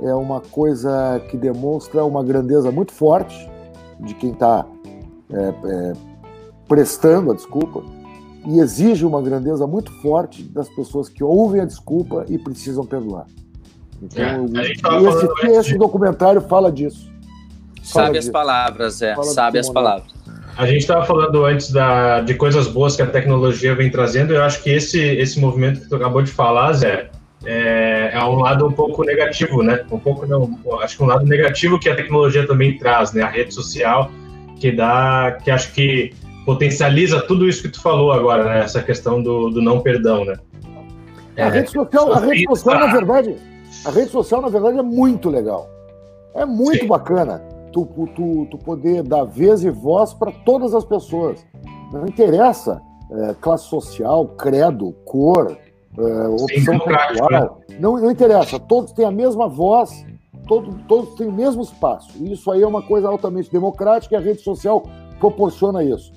é 0.00 0.14
uma 0.14 0.40
coisa 0.40 1.20
que 1.30 1.36
demonstra 1.36 2.04
uma 2.04 2.24
grandeza 2.24 2.70
muito 2.70 2.92
forte 2.92 3.50
de 4.00 4.14
quem 4.14 4.30
está 4.30 4.64
é, 5.30 5.36
é, 5.36 5.92
prestando 6.66 7.30
a 7.30 7.34
desculpa 7.34 7.82
e 8.46 8.58
exige 8.58 9.04
uma 9.04 9.20
grandeza 9.20 9.66
muito 9.66 9.92
forte 10.00 10.42
das 10.42 10.68
pessoas 10.68 11.08
que 11.08 11.22
ouvem 11.22 11.60
a 11.60 11.64
desculpa 11.64 12.24
e 12.28 12.38
precisam 12.38 12.86
perdoar. 12.86 13.26
Então, 14.02 14.46
é, 14.56 14.72
esse, 14.72 15.46
esse 15.48 15.78
documentário 15.78 16.40
fala 16.40 16.72
disso. 16.72 17.10
Fala 17.82 18.06
Sabe 18.06 18.18
disso. 18.18 18.28
as 18.28 18.32
palavras, 18.32 19.02
é. 19.02 19.14
Fala 19.14 19.26
Sabe 19.26 19.58
as 19.58 19.68
palavras. 19.68 20.12
A 20.60 20.66
gente 20.66 20.82
estava 20.82 21.06
falando 21.06 21.46
antes 21.46 21.72
da, 21.72 22.20
de 22.20 22.34
coisas 22.34 22.68
boas 22.68 22.94
que 22.94 23.00
a 23.00 23.06
tecnologia 23.06 23.74
vem 23.74 23.90
trazendo, 23.90 24.34
e 24.34 24.36
eu 24.36 24.42
acho 24.42 24.62
que 24.62 24.68
esse, 24.68 25.00
esse 25.00 25.40
movimento 25.40 25.80
que 25.80 25.88
tu 25.88 25.96
acabou 25.96 26.20
de 26.20 26.30
falar, 26.30 26.74
Zé, 26.74 27.08
é, 27.46 28.10
é 28.12 28.24
um 28.24 28.40
lado 28.40 28.66
um 28.66 28.72
pouco 28.72 29.02
negativo, 29.02 29.62
né? 29.62 29.82
Um 29.90 29.98
pouco 29.98 30.26
não, 30.26 30.58
acho 30.82 30.98
que 30.98 31.02
um 31.02 31.06
lado 31.06 31.24
negativo 31.24 31.80
que 31.80 31.88
a 31.88 31.96
tecnologia 31.96 32.46
também 32.46 32.76
traz, 32.76 33.14
né? 33.14 33.22
A 33.22 33.28
rede 33.28 33.54
social 33.54 34.10
que 34.60 34.70
dá, 34.70 35.38
que 35.42 35.50
acho 35.50 35.72
que 35.72 36.12
potencializa 36.44 37.22
tudo 37.22 37.48
isso 37.48 37.62
que 37.62 37.70
tu 37.70 37.80
falou 37.80 38.12
agora, 38.12 38.44
né? 38.44 38.60
Essa 38.60 38.82
questão 38.82 39.22
do, 39.22 39.48
do 39.48 39.62
não 39.62 39.80
perdão, 39.80 40.26
né? 40.26 40.34
É, 41.36 41.44
a 41.44 41.48
rede 41.48 41.70
social, 41.70 42.12
a 42.12 42.20
rede 42.20 42.44
social 42.44 42.78
na 42.78 42.92
verdade, 42.92 43.36
a 43.86 43.90
rede 43.90 44.10
social 44.10 44.42
na 44.42 44.48
verdade 44.50 44.78
é 44.78 44.82
muito 44.82 45.30
legal. 45.30 45.70
É 46.34 46.44
muito 46.44 46.80
Sim. 46.80 46.86
bacana 46.86 47.42
tu, 47.72 47.86
tu, 48.14 48.46
tu 48.50 48.58
poder 48.58 49.02
dar 49.02 49.24
vez 49.24 49.64
e 49.64 49.70
voz 49.70 50.12
para 50.12 50.32
todas 50.32 50.74
as 50.74 50.84
pessoas. 50.84 51.44
Não 51.92 52.06
interessa 52.06 52.80
é, 53.10 53.34
classe 53.40 53.64
social, 53.64 54.26
credo, 54.28 54.92
cor, 55.04 55.56
é, 55.98 56.28
opção. 56.28 56.74
Né? 57.30 57.50
Não, 57.78 57.98
não 57.98 58.10
interessa. 58.10 58.58
Todos 58.58 58.92
têm 58.92 59.04
a 59.04 59.10
mesma 59.10 59.48
voz, 59.48 60.04
todos, 60.46 60.74
todos 60.86 61.14
têm 61.14 61.26
o 61.26 61.32
mesmo 61.32 61.62
espaço. 61.62 62.22
Isso 62.24 62.50
aí 62.50 62.62
é 62.62 62.66
uma 62.66 62.82
coisa 62.82 63.08
altamente 63.08 63.50
democrática 63.50 64.14
e 64.14 64.18
a 64.18 64.20
rede 64.20 64.40
social 64.40 64.84
proporciona 65.18 65.82
isso. 65.82 66.12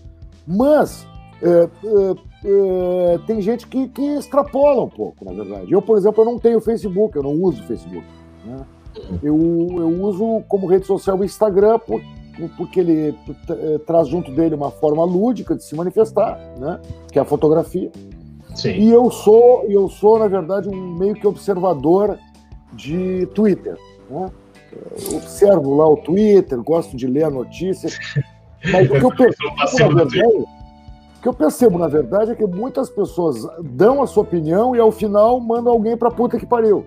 Mas 0.48 1.08
é, 1.42 1.48
é, 1.48 2.16
é, 2.46 3.18
tem 3.26 3.42
gente 3.42 3.68
que, 3.68 3.88
que, 3.90 4.02
extrapola 4.02 4.84
um 4.84 4.90
pouco, 4.90 5.26
na 5.26 5.34
verdade. 5.34 5.72
Eu, 5.72 5.82
por 5.82 5.98
exemplo, 5.98 6.24
eu 6.24 6.26
não 6.26 6.40
tenho 6.40 6.62
Facebook, 6.62 7.16
eu 7.16 7.24
não 7.24 7.34
uso 7.34 7.64
Facebook. 7.64 8.06
Né? 8.46 8.58
Eu, 9.22 9.38
eu 9.38 10.04
uso 10.04 10.44
como 10.48 10.68
rede 10.68 10.86
social 10.86 11.18
o 11.18 11.26
Instagram 11.26 11.80
por, 11.80 12.02
porque 12.58 12.80
ele 12.80 13.16
é, 13.50 13.78
traz 13.80 14.08
junto 14.08 14.32
dele 14.32 14.56
uma 14.56 14.72
forma 14.72 15.04
lúdica 15.04 15.56
de 15.56 15.64
se 15.64 15.76
manifestar, 15.76 16.40
né? 16.58 16.80
que 17.12 17.20
é 17.20 17.22
a 17.22 17.26
fotografia. 17.26 17.92
Sim. 18.56 18.70
E 18.70 18.92
eu 18.92 19.10
sou, 19.10 19.66
eu 19.68 19.90
sou, 19.90 20.20
na 20.20 20.28
verdade, 20.28 20.70
um 20.70 20.96
meio 20.96 21.16
que 21.16 21.26
observador 21.26 22.18
de 22.74 23.26
Twitter. 23.34 23.78
Né? 24.10 24.30
Observo 25.16 25.76
lá 25.76 25.88
o 25.88 25.98
Twitter, 25.98 26.62
gosto 26.62 26.96
de 26.96 27.08
ler 27.08 27.26
a 27.26 27.30
notícia. 27.30 27.90
Mas 28.72 28.90
o 28.90 28.94
que 28.94 29.06
eu 29.06 29.12
percebo, 29.16 29.96
na 29.96 30.04
verdade, 30.04 30.22
o 30.26 31.22
que 31.22 31.28
eu 31.28 31.34
percebo, 31.34 31.80
na 31.80 31.88
verdade, 31.88 32.32
é 32.32 32.36
que 32.36 32.46
muitas 32.46 32.90
pessoas 32.90 33.48
dão 33.64 34.02
a 34.02 34.08
sua 34.08 34.24
opinião 34.24 34.76
e 34.76 34.80
ao 34.80 34.92
final 34.92 35.40
mandam 35.40 35.72
alguém 35.72 35.96
pra 35.96 36.12
puta 36.12 36.38
que 36.38 36.46
pariu. 36.46 36.86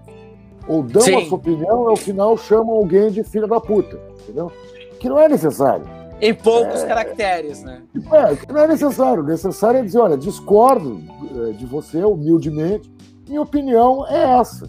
Ou 0.69 0.83
dão 0.83 1.03
Sim. 1.03 1.17
a 1.17 1.25
sua 1.27 1.39
opinião 1.39 1.85
e 1.85 1.89
ao 1.89 1.97
final 1.97 2.37
chamam 2.37 2.77
alguém 2.77 3.11
de 3.11 3.23
filha 3.23 3.47
da 3.47 3.61
puta. 3.61 4.01
Entendeu? 4.23 4.51
Que 4.99 5.09
não 5.09 5.19
é 5.19 5.29
necessário. 5.29 5.87
Em 6.21 6.33
poucos 6.35 6.83
é... 6.83 6.87
caracteres, 6.87 7.63
né? 7.63 7.83
É, 7.95 8.37
que 8.37 8.53
não 8.53 8.61
é 8.61 8.69
necessário. 8.69 9.23
O 9.23 9.27
necessário 9.27 9.81
é 9.81 9.83
dizer, 9.83 9.99
olha, 9.99 10.17
discordo 10.17 11.01
é, 11.49 11.53
de 11.53 11.67
você, 11.67 12.03
humildemente. 12.03 12.91
Minha 13.29 13.43
opinião 13.43 14.07
é 14.09 14.39
essa. 14.39 14.69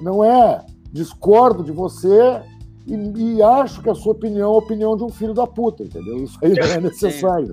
Não 0.00 0.24
é 0.24 0.64
discordo 0.92 1.62
de 1.62 1.72
você 1.72 2.42
e, 2.86 3.36
e, 3.36 3.42
acho 3.42 3.80
que 3.80 3.88
a 3.88 3.94
sua 3.94 4.12
opinião 4.12 4.50
é 4.50 4.54
a 4.54 4.58
opinião 4.58 4.96
de 4.96 5.04
um 5.04 5.08
filho 5.08 5.32
da 5.32 5.46
puta, 5.46 5.84
entendeu? 5.84 6.24
Isso 6.24 6.36
aí 6.42 6.52
não 6.52 6.66
é 6.66 6.80
necessário. 6.82 7.52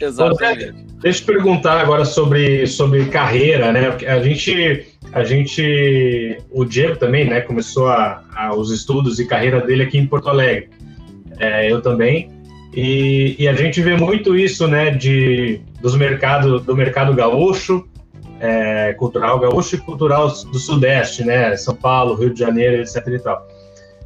Exatamente. 0.00 0.72
deixa 1.00 1.22
eu 1.22 1.26
perguntar 1.26 1.78
agora 1.78 2.04
sobre, 2.04 2.66
sobre 2.66 3.04
carreira, 3.06 3.70
né? 3.70 3.88
A 4.08 4.20
gente, 4.20 4.86
a 5.12 5.24
gente, 5.24 6.38
o 6.50 6.64
Diego 6.64 6.96
também, 6.96 7.28
né? 7.28 7.42
Começou 7.42 7.88
a, 7.88 8.24
a 8.34 8.54
os 8.54 8.70
estudos 8.70 9.18
e 9.18 9.26
carreira 9.26 9.60
dele 9.60 9.82
aqui 9.82 9.98
em 9.98 10.06
Porto 10.06 10.28
Alegre. 10.28 10.70
É, 11.38 11.70
eu 11.70 11.82
também. 11.82 12.30
E, 12.74 13.36
e, 13.38 13.46
a 13.46 13.52
gente 13.52 13.82
vê 13.82 13.94
muito 13.94 14.34
isso, 14.34 14.66
né? 14.66 14.90
De 14.90 15.60
dos 15.82 15.94
mercados 15.96 16.62
do 16.62 16.74
mercado 16.74 17.12
gaúcho, 17.12 17.86
é, 18.40 18.94
cultural 18.94 19.38
gaúcho 19.38 19.76
e 19.76 19.78
cultural 19.78 20.28
do 20.28 20.58
Sudeste, 20.58 21.24
né? 21.24 21.54
São 21.56 21.74
Paulo, 21.74 22.14
Rio 22.14 22.32
de 22.32 22.40
Janeiro, 22.40 22.80
etc. 22.80 23.06
E 23.08 23.18
tal. 23.18 23.46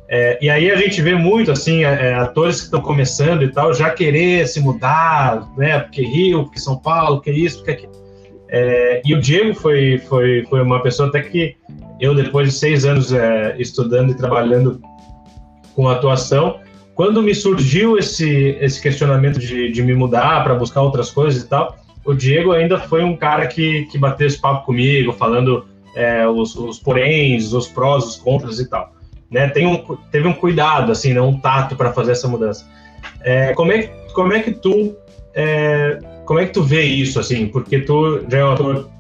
É, 0.08 0.38
e 0.40 0.50
aí 0.50 0.70
a 0.70 0.76
gente 0.76 1.00
vê 1.02 1.14
muito, 1.14 1.52
assim, 1.52 1.84
é, 1.84 2.08
é 2.10 2.14
atores 2.14 2.58
que 2.58 2.64
estão 2.64 2.80
começando 2.80 3.42
e 3.42 3.52
tal, 3.52 3.72
já 3.72 3.90
querer 3.90 4.46
se 4.48 4.60
mudar, 4.60 5.48
né? 5.56 5.78
Porque 5.78 6.02
Rio, 6.02 6.44
porque 6.44 6.58
São 6.58 6.76
Paulo, 6.76 7.16
porque 7.16 7.30
isso, 7.30 7.58
porque 7.58 7.70
aquilo. 7.72 8.05
É, 8.48 9.02
e 9.04 9.14
o 9.14 9.20
Diego 9.20 9.54
foi, 9.54 9.98
foi, 9.98 10.44
foi 10.48 10.62
uma 10.62 10.80
pessoa 10.82 11.08
até 11.08 11.20
que 11.20 11.56
eu, 12.00 12.14
depois 12.14 12.48
de 12.48 12.54
seis 12.54 12.84
anos 12.84 13.12
é, 13.12 13.56
estudando 13.58 14.10
e 14.10 14.16
trabalhando 14.16 14.80
com 15.74 15.88
atuação, 15.88 16.60
quando 16.94 17.22
me 17.22 17.34
surgiu 17.34 17.98
esse, 17.98 18.56
esse 18.60 18.80
questionamento 18.80 19.38
de, 19.38 19.70
de 19.70 19.82
me 19.82 19.94
mudar 19.94 20.42
para 20.44 20.54
buscar 20.54 20.82
outras 20.82 21.10
coisas 21.10 21.42
e 21.42 21.48
tal, 21.48 21.76
o 22.04 22.14
Diego 22.14 22.52
ainda 22.52 22.78
foi 22.78 23.02
um 23.02 23.16
cara 23.16 23.46
que, 23.46 23.86
que 23.86 23.98
bateu 23.98 24.26
esse 24.26 24.40
papo 24.40 24.64
comigo, 24.64 25.12
falando 25.12 25.66
é, 25.94 26.26
os, 26.26 26.54
os 26.54 26.78
poréns, 26.78 27.52
os 27.52 27.66
prós, 27.66 28.04
os 28.04 28.16
contras 28.16 28.60
e 28.60 28.68
tal 28.68 28.96
né? 29.30 29.48
Tem 29.48 29.66
um, 29.66 29.76
teve 30.10 30.26
um 30.26 30.32
cuidado, 30.32 30.92
assim, 30.92 31.12
né? 31.12 31.20
um 31.20 31.38
tato 31.38 31.76
para 31.76 31.92
fazer 31.92 32.12
essa 32.12 32.28
mudança. 32.28 32.66
É, 33.22 33.52
como, 33.54 33.72
é, 33.72 33.82
como 34.14 34.32
é 34.32 34.40
que 34.40 34.52
tu 34.52 34.96
é, 35.34 35.98
como 36.26 36.40
é 36.40 36.46
que 36.46 36.52
tu 36.52 36.62
vê 36.62 36.82
isso, 36.82 37.18
assim? 37.18 37.46
Porque 37.46 37.80
tu 37.80 38.20
já 38.28 38.38
é 38.38 38.44
um 38.44 38.52
ator 38.52 38.90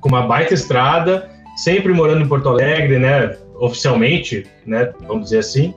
com 0.00 0.08
uma 0.08 0.22
baita 0.26 0.54
estrada, 0.54 1.28
sempre 1.56 1.92
morando 1.92 2.22
em 2.22 2.28
Porto 2.28 2.48
Alegre, 2.48 2.98
né? 2.98 3.36
Oficialmente, 3.58 4.46
né? 4.66 4.92
Vamos 5.08 5.24
dizer 5.24 5.38
assim, 5.38 5.74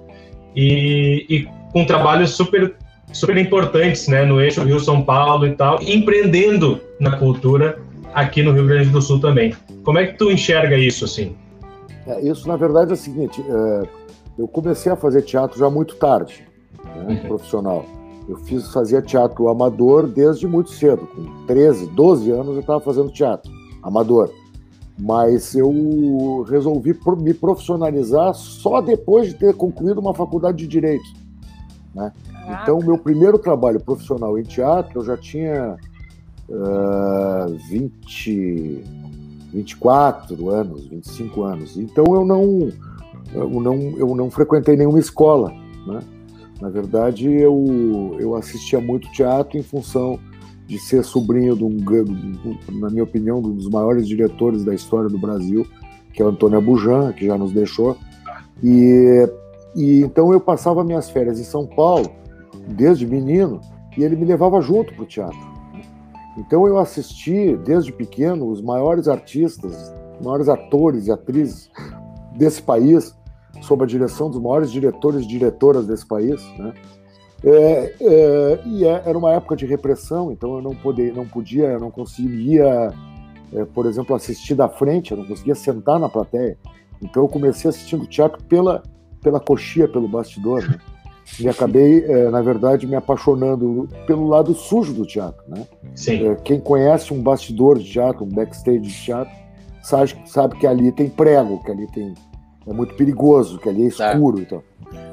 e, 0.56 1.26
e 1.30 1.48
com 1.72 1.86
trabalhos 1.86 2.32
super 2.32 2.76
super 3.14 3.38
importantes, 3.38 4.08
né? 4.08 4.26
No 4.26 4.42
eixo 4.42 4.62
Rio 4.64 4.80
São 4.80 5.02
Paulo 5.02 5.48
e 5.48 5.56
tal, 5.56 5.82
empreendendo 5.82 6.82
na 7.00 7.18
cultura 7.18 7.80
aqui 8.14 8.44
no 8.44 8.52
Rio 8.52 8.68
Grande 8.68 8.90
do 8.90 9.02
Sul 9.02 9.20
também. 9.20 9.56
Como 9.84 9.98
é 9.98 10.08
que 10.08 10.18
tu 10.18 10.30
enxerga 10.30 10.78
isso, 10.78 11.06
assim? 11.06 11.36
É, 12.06 12.22
isso, 12.22 12.48
na 12.48 12.58
verdade, 12.58 12.92
é 12.92 12.94
o 12.94 12.98
seguinte: 12.98 13.42
é, 13.42 13.88
eu 14.38 14.48
comecei 14.48 14.92
a 14.92 14.96
fazer 14.96 15.22
teatro 15.22 15.58
já 15.58 15.70
muito 15.70 15.96
tarde, 15.96 16.46
né, 16.84 17.06
uhum. 17.08 17.28
profissional. 17.28 17.86
Eu 18.28 18.38
fiz, 18.38 18.72
fazia 18.74 19.02
teatro 19.02 19.48
amador 19.48 20.08
desde 20.08 20.48
muito 20.48 20.72
cedo, 20.72 21.08
com 21.08 21.46
13, 21.46 21.88
12 21.88 22.32
anos 22.32 22.56
eu 22.56 22.60
estava 22.60 22.80
fazendo 22.80 23.10
teatro 23.10 23.52
amador. 23.82 24.30
Mas 25.00 25.54
eu 25.56 26.44
resolvi 26.50 26.98
me 27.20 27.34
profissionalizar 27.34 28.34
só 28.34 28.82
depois 28.82 29.28
de 29.28 29.36
ter 29.36 29.54
concluído 29.54 30.00
uma 30.00 30.14
faculdade 30.14 30.58
de 30.58 30.68
Direito. 30.68 31.06
Né? 31.94 32.12
Então, 32.62 32.80
o 32.80 32.86
meu 32.86 32.98
primeiro 32.98 33.38
trabalho 33.38 33.80
profissional 33.80 34.38
em 34.38 34.44
teatro, 34.44 35.00
eu 35.00 35.06
já 35.06 35.16
tinha 35.16 35.78
uh, 36.50 37.58
20, 37.70 38.84
24 39.54 40.50
anos, 40.50 40.88
25 40.88 41.44
anos. 41.44 41.78
Então 41.78 42.06
eu 42.14 42.26
não, 42.26 42.70
eu 43.34 43.50
não, 43.62 43.76
eu 43.98 44.16
não 44.16 44.30
frequentei 44.30 44.76
nenhuma 44.76 45.00
escola. 45.00 45.52
Né? 45.86 46.00
Na 46.62 46.70
verdade, 46.70 47.32
eu, 47.32 48.18
eu 48.20 48.36
assistia 48.36 48.80
muito 48.80 49.12
teatro 49.12 49.58
em 49.58 49.64
função 49.64 50.20
de 50.66 50.78
ser 50.80 51.04
sobrinho 51.04 51.56
de 51.56 51.64
um, 51.64 51.78
na 52.80 52.90
minha 52.90 53.04
opinião, 53.04 53.38
um 53.38 53.56
dos 53.56 53.70
maiores 53.70 54.08
diretores 54.08 54.64
da 54.66 54.74
história 54.74 55.10
do 55.10 55.18
Brasil, 55.18 55.66
que 56.14 56.22
é 56.22 56.26
o 56.26 56.30
Antônio 56.30 56.58
Abujan, 56.58 57.14
que 57.14 57.26
já 57.26 57.38
nos 57.38 57.52
deixou. 57.52 57.96
E, 58.62 59.30
e 59.76 60.02
então 60.02 60.34
eu 60.34 60.42
passava 60.42 60.84
minhas 60.84 61.10
férias 61.10 61.40
em 61.40 61.44
São 61.44 61.66
Paulo, 61.66 62.10
desde 62.68 63.06
menino, 63.06 63.62
e 63.96 64.04
ele 64.04 64.16
me 64.16 64.26
levava 64.26 64.60
junto 64.62 64.94
para 64.94 65.04
o 65.04 65.08
teatro. 65.08 65.58
Então 66.38 66.68
eu 66.68 66.78
assisti 66.78 67.56
desde 67.58 67.92
pequeno 67.92 68.50
os 68.50 68.62
maiores 68.62 69.08
artistas, 69.08 69.94
os 70.20 70.26
maiores 70.26 70.50
atores 70.50 71.08
e 71.08 71.12
atrizes 71.12 71.70
desse 72.36 72.62
país, 72.62 73.16
sob 73.62 73.84
a 73.84 73.88
direção 73.88 74.30
dos 74.30 74.42
maiores 74.42 74.72
diretores 74.72 75.24
e 75.24 75.28
diretoras 75.28 75.86
desse 75.86 76.06
país, 76.06 76.42
né? 76.58 76.74
É, 77.44 77.94
é, 78.02 78.62
e 78.66 78.86
é, 78.86 79.04
era 79.06 79.18
uma 79.18 79.32
época 79.34 79.56
de 79.56 79.66
repressão, 79.66 80.32
então 80.32 80.56
eu 80.56 80.62
não, 80.62 80.76
poder, 80.76 81.14
não 81.14 81.28
podia, 81.28 81.66
eu 81.66 81.80
não 81.80 81.92
conseguia, 81.92 82.92
é, 83.54 83.66
por 83.66 83.86
exemplo, 83.86 84.16
assistir 84.16 84.56
da 84.56 84.68
frente, 84.68 85.12
eu 85.12 85.18
não 85.18 85.26
conseguia 85.26 85.54
sentar 85.54 86.00
na 86.00 86.10
plateia. 86.10 86.58
Então 87.02 87.24
eu 87.24 87.28
comecei 87.28 87.70
assistindo 87.70 88.08
teatro 88.08 88.44
pela, 88.46 88.82
pela 89.22 89.40
coxia, 89.40 89.88
pelo 89.88 90.08
bastidor. 90.08 90.68
Né? 90.68 90.80
e 91.40 91.48
acabei, 91.48 92.06
é, 92.06 92.30
na 92.30 92.42
verdade, 92.42 92.88
me 92.88 92.96
apaixonando 92.96 93.88
pelo 94.06 94.28
lado 94.28 94.54
sujo 94.54 94.94
do 94.94 95.06
teatro. 95.06 95.44
Né? 95.48 95.68
É, 96.08 96.36
quem 96.36 96.60
conhece 96.60 97.14
um 97.14 97.22
bastidor 97.22 97.78
de 97.78 97.92
teatro, 97.92 98.24
um 98.24 98.30
backstage 98.30 98.80
de 98.80 98.94
teatro, 98.94 99.34
sabe, 99.84 100.16
sabe 100.26 100.58
que 100.58 100.66
ali 100.66 100.92
tem 100.92 101.10
prego, 101.10 101.62
que 101.64 101.72
ali 101.72 101.86
tem 101.92 102.14
é 102.68 102.74
muito 102.74 102.96
perigoso, 102.96 103.60
que 103.60 103.70
ali 103.70 103.86
é 103.86 103.88
escuro. 103.88 104.40
Então. 104.40 104.62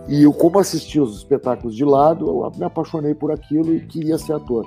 E 0.08 0.22
eu, 0.22 0.32
como 0.32 0.58
assisti 0.58 1.00
os 1.00 1.16
espetáculos 1.16 1.74
de 1.74 1.84
lado, 1.84 2.26
eu 2.26 2.52
me 2.58 2.64
apaixonei 2.64 3.14
por 3.14 3.30
aquilo 3.30 3.74
e 3.74 3.80
queria 3.80 4.18
ser 4.18 4.34
ator. 4.34 4.66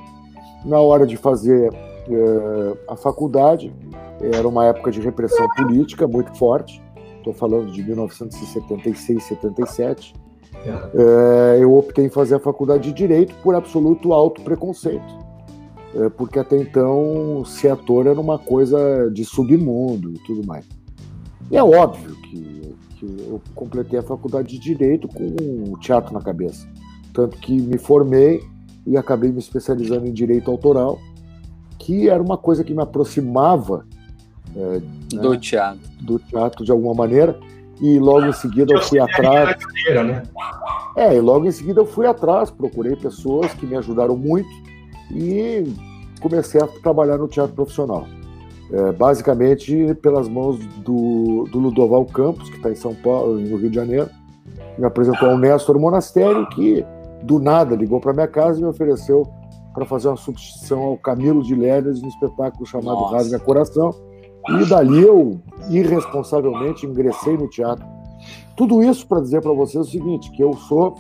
Na 0.66 0.80
hora 0.80 1.06
de 1.06 1.18
fazer 1.18 1.72
é, 1.74 2.78
a 2.88 2.96
faculdade, 2.96 3.74
era 4.22 4.48
uma 4.48 4.66
época 4.66 4.92
de 4.92 5.00
repressão 5.00 5.48
política 5.50 6.08
muito 6.08 6.36
forte. 6.38 6.82
Estou 7.18 7.34
falando 7.34 7.72
de 7.72 7.84
1976, 7.84 9.24
77 9.24 10.14
é, 10.66 11.58
eu 11.62 11.76
optei 11.76 12.06
em 12.06 12.10
fazer 12.10 12.36
a 12.36 12.40
faculdade 12.40 12.90
de 12.90 12.94
Direito 12.94 13.34
por 13.44 13.56
absoluto 13.56 14.14
alto 14.14 14.42
preconceito. 14.42 15.28
É, 15.96 16.10
porque 16.10 16.40
até 16.40 16.58
então 16.58 17.44
ser 17.46 17.70
ator 17.70 18.08
era 18.08 18.20
uma 18.20 18.38
coisa 18.38 19.10
de 19.12 19.24
submundo 19.24 20.12
e 20.12 20.20
tudo 20.20 20.46
mais. 20.46 20.66
E 21.50 21.58
é 21.58 21.64
óbvio 21.64 22.16
que, 22.16 22.76
que 22.98 23.06
eu 23.06 23.42
completei 23.56 24.00
a 24.00 24.04
faculdade 24.04 24.50
de 24.50 24.60
Direito 24.60 25.08
com 25.08 25.26
o 25.72 25.78
teatro 25.80 26.14
na 26.14 26.22
cabeça. 26.22 26.68
Tanto 27.14 27.38
que 27.38 27.54
me 27.54 27.78
formei 27.78 28.42
e 28.86 28.98
acabei 28.98 29.32
me 29.32 29.40
especializando 29.40 30.08
em 30.08 30.14
Direito 30.14 30.50
Autoral, 30.50 31.00
que 31.78 32.10
era 32.10 32.22
uma 32.22 32.38
coisa 32.38 32.64
que 32.64 32.74
me 32.74 32.82
aproximava 32.82 33.86
é, 34.56 34.82
do 35.16 35.32
né, 35.32 35.38
teatro. 35.38 35.80
Do 36.02 36.20
teatro 36.20 36.66
de 36.66 36.72
alguma 36.72 36.94
maneira 36.94 37.38
e 37.82 38.00
logo 38.00 38.26
em 38.26 38.34
seguida 38.34 38.74
eu 38.74 38.82
fui 38.82 39.00
atrás. 39.00 39.56
Né? 39.94 40.24
É, 40.96 41.16
e 41.16 41.22
logo 41.22 41.46
em 41.46 41.52
seguida 41.52 41.80
eu 41.80 41.86
fui 41.86 42.08
atrás, 42.08 42.50
procurei 42.50 42.96
pessoas 42.96 43.54
que 43.54 43.66
me 43.66 43.76
ajudaram 43.76 44.18
muito 44.18 44.50
e 45.12 45.64
comecei 46.20 46.60
a 46.60 46.68
trabalhar 46.68 47.18
no 47.18 47.28
teatro 47.28 47.54
profissional. 47.54 48.08
É, 48.72 48.92
basicamente 48.92 49.96
pelas 50.02 50.28
mãos 50.28 50.58
do, 50.84 51.46
do 51.46 51.58
Ludoval 51.58 52.06
Campos, 52.06 52.50
que 52.50 52.58
está 52.58 52.70
em 52.70 52.76
São 52.76 52.94
Paulo, 52.94 53.40
no 53.40 53.56
Rio 53.56 53.70
de 53.70 53.76
Janeiro, 53.76 54.10
me 54.78 54.86
apresentou 54.86 55.30
ao 55.30 55.38
Néstor 55.38 55.80
Monastério, 55.80 56.48
que 56.50 56.86
do 57.24 57.40
nada 57.40 57.76
ligou 57.76 58.00
para 58.00 58.14
minha 58.14 58.28
casa 58.28 58.60
e 58.60 58.62
me 58.62 58.68
ofereceu 58.68 59.26
para 59.74 59.86
fazer 59.86 60.10
uma 60.10 60.18
substituição 60.18 60.82
ao 60.82 60.98
Camilo 60.98 61.42
de 61.44 61.56
Lélias 61.56 62.02
no 62.02 62.10
espetáculo 62.10 62.66
chamado 62.66 63.06
Rasga 63.06 63.40
Coração 63.40 63.94
e 64.50 64.66
dali 64.66 65.02
eu, 65.02 65.40
irresponsavelmente, 65.70 66.86
ingressei 66.86 67.38
no 67.38 67.50
teatro. 67.50 67.86
Tudo 68.56 68.82
isso 68.82 69.06
para 69.06 69.22
dizer 69.22 69.42
para 69.42 69.54
vocês 69.54 69.88
o 69.88 69.90
seguinte, 69.90 70.32
que 70.32 70.42
eu 70.42 70.54
sou 70.54 70.96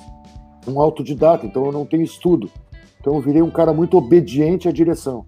um 0.68 0.80
autodidata, 0.82 1.46
então 1.46 1.66
eu 1.66 1.72
não 1.72 1.86
tenho 1.86 2.04
estudo. 2.04 2.50
Então 3.00 3.16
eu 3.16 3.22
virei 3.22 3.42
um 3.42 3.50
cara 3.50 3.74
muito 3.74 3.98
obediente 3.98 4.68
à 4.68 4.72
direção. 4.72 5.26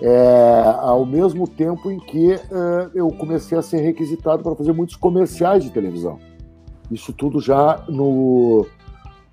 É, 0.00 0.62
ao 0.80 1.04
mesmo 1.04 1.48
tempo 1.48 1.90
em 1.90 1.98
que 1.98 2.32
é, 2.32 2.40
eu 2.94 3.08
comecei 3.10 3.58
a 3.58 3.62
ser 3.62 3.78
requisitado 3.78 4.42
para 4.42 4.54
fazer 4.54 4.72
muitos 4.72 4.96
comerciais 4.96 5.64
de 5.64 5.70
televisão. 5.70 6.18
Isso 6.90 7.12
tudo 7.12 7.40
já 7.40 7.84
no, 7.88 8.66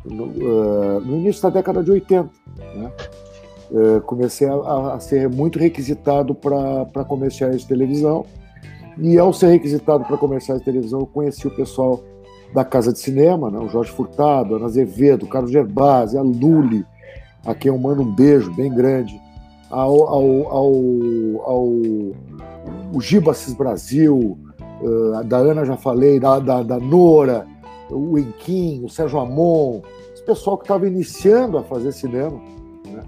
no, 0.03 0.23
uh, 0.25 0.99
no 1.01 1.17
início 1.17 1.41
da 1.41 1.49
década 1.49 1.83
de 1.83 1.91
80. 1.91 2.29
Né? 2.75 2.91
É, 3.71 3.99
comecei 4.01 4.47
a, 4.47 4.93
a, 4.93 4.99
ser 4.99 5.27
muito 5.29 5.57
requisitado 5.57 6.35
para 6.35 7.05
comerciais 7.05 7.61
de 7.61 7.67
televisão. 7.67 8.25
E 8.97 9.17
ao 9.17 9.33
ser 9.33 9.47
requisitado 9.47 10.05
para 10.05 10.17
comerciais 10.17 10.59
de 10.59 10.65
televisão, 10.65 11.01
eu 11.01 11.07
conheci 11.07 11.47
o 11.47 11.51
pessoal 11.51 12.01
da 12.53 12.63
Casa 12.63 12.93
de 12.93 12.99
Cinema, 12.99 13.49
né? 13.49 13.59
o 13.59 13.67
Jorge 13.67 13.91
Furtado, 13.91 14.53
a 14.53 14.57
Ana 14.57 14.67
Azevedo, 14.67 15.25
o 15.25 15.27
Carlos 15.29 15.51
Gerbasi, 15.51 16.17
a 16.17 16.21
Luli, 16.21 16.85
a 17.45 17.53
quem 17.53 17.69
eu 17.69 17.77
mando 17.77 18.03
um 18.03 18.15
beijo 18.15 18.53
bem 18.53 18.73
grande, 18.73 19.19
ao, 19.69 20.07
ao, 20.07 20.47
ao, 20.51 20.73
ao 21.45 23.01
Gibasis 23.01 23.53
Brasil, 23.53 24.37
uh, 24.81 25.23
da 25.23 25.37
Ana 25.37 25.65
já 25.65 25.77
falei, 25.77 26.19
da, 26.19 26.39
da, 26.39 26.63
da 26.63 26.79
Nora, 26.79 27.45
o 27.89 28.17
Enquim, 28.17 28.83
o 28.83 28.89
Sérgio 28.89 29.19
Amon, 29.19 29.81
esse 30.13 30.23
pessoal 30.23 30.57
que 30.57 30.63
estava 30.63 30.87
iniciando 30.87 31.57
a 31.57 31.63
fazer 31.63 31.91
cinema. 31.91 32.39
Né? 32.85 33.03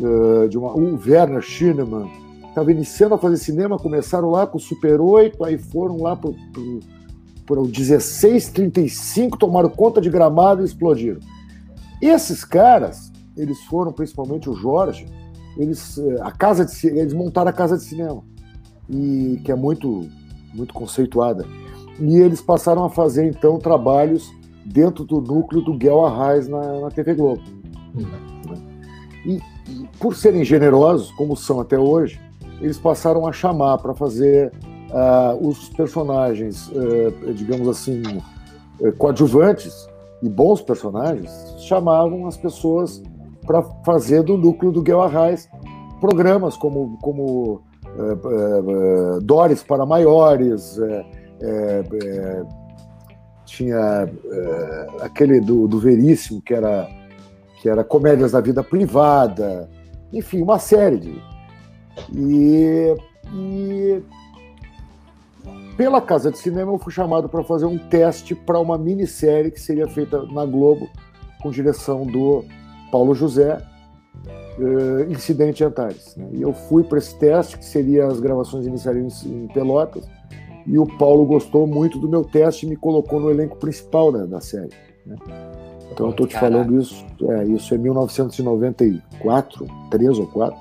uh, 0.00 0.48
de 0.48 0.58
uma, 0.58 0.72
o 0.72 0.98
Werner 1.06 1.42
Schienemann, 1.42 2.10
estava 2.48 2.70
iniciando 2.70 3.14
a 3.14 3.18
fazer 3.18 3.36
cinema, 3.36 3.78
começaram 3.78 4.30
lá 4.30 4.46
com 4.46 4.58
o 4.58 4.60
Super 4.60 5.00
8, 5.00 5.42
aí 5.44 5.58
foram 5.58 6.00
lá 6.00 6.16
para 6.16 6.30
o 6.30 7.64
1635, 7.66 9.36
tomaram 9.38 9.68
conta 9.68 10.00
de 10.00 10.08
gramado 10.08 10.62
e 10.62 10.64
explodiram. 10.64 11.20
Esses 12.00 12.44
caras, 12.44 13.12
eles 13.36 13.60
foram, 13.64 13.92
principalmente 13.92 14.48
o 14.48 14.54
Jorge, 14.54 15.06
eles, 15.56 15.98
eh, 15.98 16.18
a 16.20 16.30
casa 16.30 16.64
de, 16.64 16.86
eles 16.86 17.12
montaram 17.12 17.50
a 17.50 17.52
casa 17.52 17.76
de 17.76 17.84
cinema, 17.84 18.22
e, 18.88 19.40
que 19.44 19.52
é 19.52 19.54
muito, 19.54 20.08
muito 20.52 20.74
conceituada. 20.74 21.46
E 21.98 22.16
eles 22.16 22.40
passaram 22.40 22.84
a 22.84 22.90
fazer, 22.90 23.26
então, 23.26 23.58
trabalhos 23.58 24.30
dentro 24.64 25.04
do 25.04 25.20
núcleo 25.20 25.62
do 25.62 25.74
Guel 25.74 26.04
Arraes 26.04 26.48
na, 26.48 26.80
na 26.80 26.90
TV 26.90 27.14
Globo. 27.14 27.42
Uhum. 27.94 28.34
E, 29.24 29.40
e, 29.70 29.88
por 29.98 30.14
serem 30.14 30.44
generosos, 30.44 31.10
como 31.12 31.36
são 31.36 31.60
até 31.60 31.78
hoje, 31.78 32.20
eles 32.60 32.78
passaram 32.78 33.26
a 33.26 33.32
chamar 33.32 33.78
para 33.78 33.94
fazer 33.94 34.52
uh, 34.90 35.48
os 35.48 35.68
personagens, 35.70 36.68
uh, 36.68 37.32
digamos 37.34 37.68
assim, 37.68 38.02
uh, 38.80 38.92
coadjuvantes 38.96 39.88
e 40.22 40.28
bons 40.28 40.62
personagens, 40.62 41.30
chamavam 41.58 42.26
as 42.26 42.36
pessoas 42.36 43.02
para 43.46 43.62
fazer 43.84 44.22
do 44.22 44.36
núcleo 44.36 44.72
do 44.72 44.82
Guel 44.82 45.02
Arraes 45.02 45.48
programas 46.00 46.56
como, 46.56 46.98
como 47.00 47.62
Dores 49.22 49.62
para 49.62 49.86
Maiores, 49.86 50.78
tinha 53.44 54.08
aquele 55.00 55.40
do, 55.40 55.68
do 55.68 55.78
Veríssimo, 55.78 56.42
que 56.42 56.52
era, 56.52 56.88
que 57.60 57.68
era 57.68 57.84
Comédias 57.84 58.32
da 58.32 58.40
Vida 58.40 58.62
Privada, 58.62 59.70
enfim, 60.12 60.42
uma 60.42 60.58
série 60.58 60.98
de, 60.98 61.22
e, 62.12 62.94
e 63.32 64.02
pela 65.76 66.00
Casa 66.00 66.30
de 66.30 66.38
Cinema 66.38 66.72
eu 66.72 66.78
fui 66.78 66.92
chamado 66.92 67.28
para 67.28 67.42
fazer 67.42 67.66
um 67.66 67.78
teste 67.78 68.34
para 68.34 68.58
uma 68.58 68.78
minissérie 68.78 69.50
que 69.50 69.60
seria 69.60 69.88
feita 69.88 70.22
na 70.26 70.44
Globo 70.44 70.88
com 71.42 71.50
direção 71.50 72.06
do 72.06 72.44
Paulo 72.94 73.12
José, 73.12 73.58
uh, 74.56 75.10
Incidente 75.10 75.64
Antares. 75.64 76.14
Né? 76.16 76.28
E 76.30 76.42
eu 76.42 76.52
fui 76.52 76.84
para 76.84 76.98
esse 76.98 77.18
teste, 77.18 77.58
que 77.58 77.64
seria 77.64 78.06
as 78.06 78.20
gravações 78.20 78.68
iniciariam 78.68 79.08
em, 79.26 79.28
em 79.28 79.48
Pelotas, 79.48 80.08
e 80.64 80.78
o 80.78 80.86
Paulo 80.86 81.26
gostou 81.26 81.66
muito 81.66 81.98
do 81.98 82.08
meu 82.08 82.22
teste 82.22 82.66
e 82.66 82.68
me 82.68 82.76
colocou 82.76 83.18
no 83.18 83.32
elenco 83.32 83.56
principal 83.56 84.12
né, 84.12 84.24
da 84.28 84.40
série. 84.40 84.70
Né? 85.04 85.16
Então 85.90 86.06
eu 86.06 86.10
estou 86.10 86.24
te 86.24 86.38
falando 86.38 86.80
isso, 86.80 87.04
é, 87.30 87.44
isso 87.46 87.74
é 87.74 87.78
1994, 87.78 89.66
3 89.90 90.18
ou 90.20 90.26
4 90.28 90.56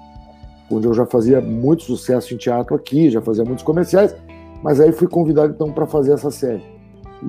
onde 0.72 0.88
eu 0.88 0.94
já 0.96 1.06
fazia 1.06 1.40
muito 1.40 1.84
sucesso 1.84 2.34
em 2.34 2.38
teatro 2.38 2.76
aqui, 2.76 3.12
já 3.12 3.22
fazia 3.22 3.46
muitos 3.46 3.64
comerciais, 3.64 4.16
mas 4.64 4.80
aí 4.80 4.92
fui 4.92 5.08
convidado 5.08 5.54
então 5.54 5.72
para 5.72 5.86
fazer 5.86 6.14
essa 6.14 6.32
série. 6.32 6.64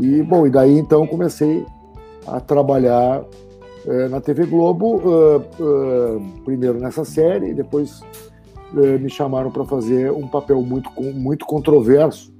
E 0.00 0.22
bom, 0.22 0.46
e 0.46 0.50
daí 0.50 0.78
então 0.78 1.06
comecei 1.06 1.66
a 2.26 2.40
trabalhar 2.40 3.22
na 4.10 4.20
TV 4.20 4.46
Globo, 4.46 4.96
uh, 4.96 5.36
uh, 5.38 6.42
primeiro 6.44 6.78
nessa 6.78 7.04
série, 7.04 7.52
depois 7.52 8.00
me 8.72 9.08
chamaram 9.08 9.52
para 9.52 9.64
fazer 9.64 10.10
um 10.10 10.26
papel 10.26 10.60
muito, 10.60 10.90
muito 11.00 11.46
controverso 11.46 12.34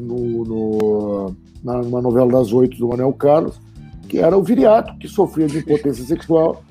no, 0.00 0.44
no, 0.44 1.36
na, 1.62 1.82
numa 1.82 2.02
novela 2.02 2.32
das 2.32 2.52
oito 2.52 2.76
do 2.76 2.88
Manuel 2.88 3.12
Carlos, 3.12 3.60
que 4.08 4.18
era 4.18 4.36
o 4.36 4.42
Viriato, 4.42 4.98
que 4.98 5.06
sofria 5.06 5.46
de 5.46 5.58
impotência 5.58 6.04
sexual 6.04 6.64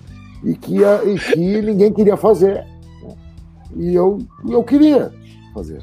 e 0.43 0.55
que, 0.55 0.75
e 0.75 1.19
que 1.19 1.61
ninguém 1.61 1.93
queria 1.93 2.17
fazer. 2.17 2.65
E 3.75 3.95
eu, 3.95 4.19
eu 4.47 4.63
queria 4.63 5.11
fazer. 5.53 5.81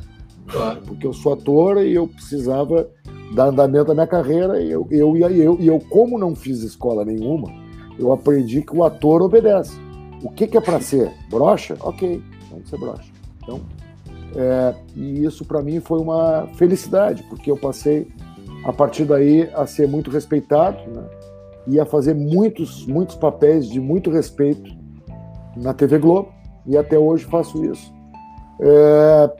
Porque 0.87 1.07
eu 1.07 1.13
sou 1.13 1.33
ator 1.33 1.79
e 1.79 1.95
eu 1.95 2.07
precisava 2.09 2.89
dar 3.35 3.47
andamento 3.47 3.91
à 3.91 3.95
minha 3.95 4.07
carreira. 4.07 4.61
E 4.61 4.71
eu, 4.71 4.87
eu, 4.91 5.17
eu, 5.17 5.59
eu, 5.61 5.81
como 5.89 6.19
não 6.19 6.35
fiz 6.35 6.63
escola 6.63 7.05
nenhuma, 7.05 7.51
eu 7.99 8.13
aprendi 8.13 8.63
que 8.63 8.77
o 8.77 8.85
ator 8.85 9.23
obedece. 9.23 9.79
O 10.23 10.31
que, 10.31 10.47
que 10.47 10.57
é 10.57 10.61
para 10.61 10.81
ser? 10.81 11.11
Brocha? 11.31 11.77
Ok, 11.81 12.23
vamos 12.51 12.69
ser 12.69 12.79
brocha. 12.79 13.11
Então, 13.43 13.61
é, 14.37 14.75
e 14.95 15.25
isso 15.25 15.45
para 15.45 15.63
mim 15.63 15.81
foi 15.81 15.99
uma 15.99 16.49
felicidade, 16.55 17.23
porque 17.25 17.51
eu 17.51 17.57
passei 17.57 18.09
a 18.65 18.73
partir 18.73 19.05
daí 19.05 19.49
a 19.55 19.67
ser 19.67 19.89
muito 19.89 20.11
respeitado 20.11 20.79
né? 20.91 21.03
e 21.67 21.81
a 21.81 21.87
fazer 21.87 22.15
muitos, 22.15 22.87
muitos 22.87 23.17
papéis 23.17 23.69
de 23.69 23.81
muito 23.81 24.11
respeito 24.11 24.71
na 25.57 25.73
TV 25.73 25.99
Globo 25.99 26.33
e 26.67 26.77
até 26.77 26.99
hoje 26.99 27.25
faço 27.25 27.65
isso. 27.65 27.93
É... 28.61 29.31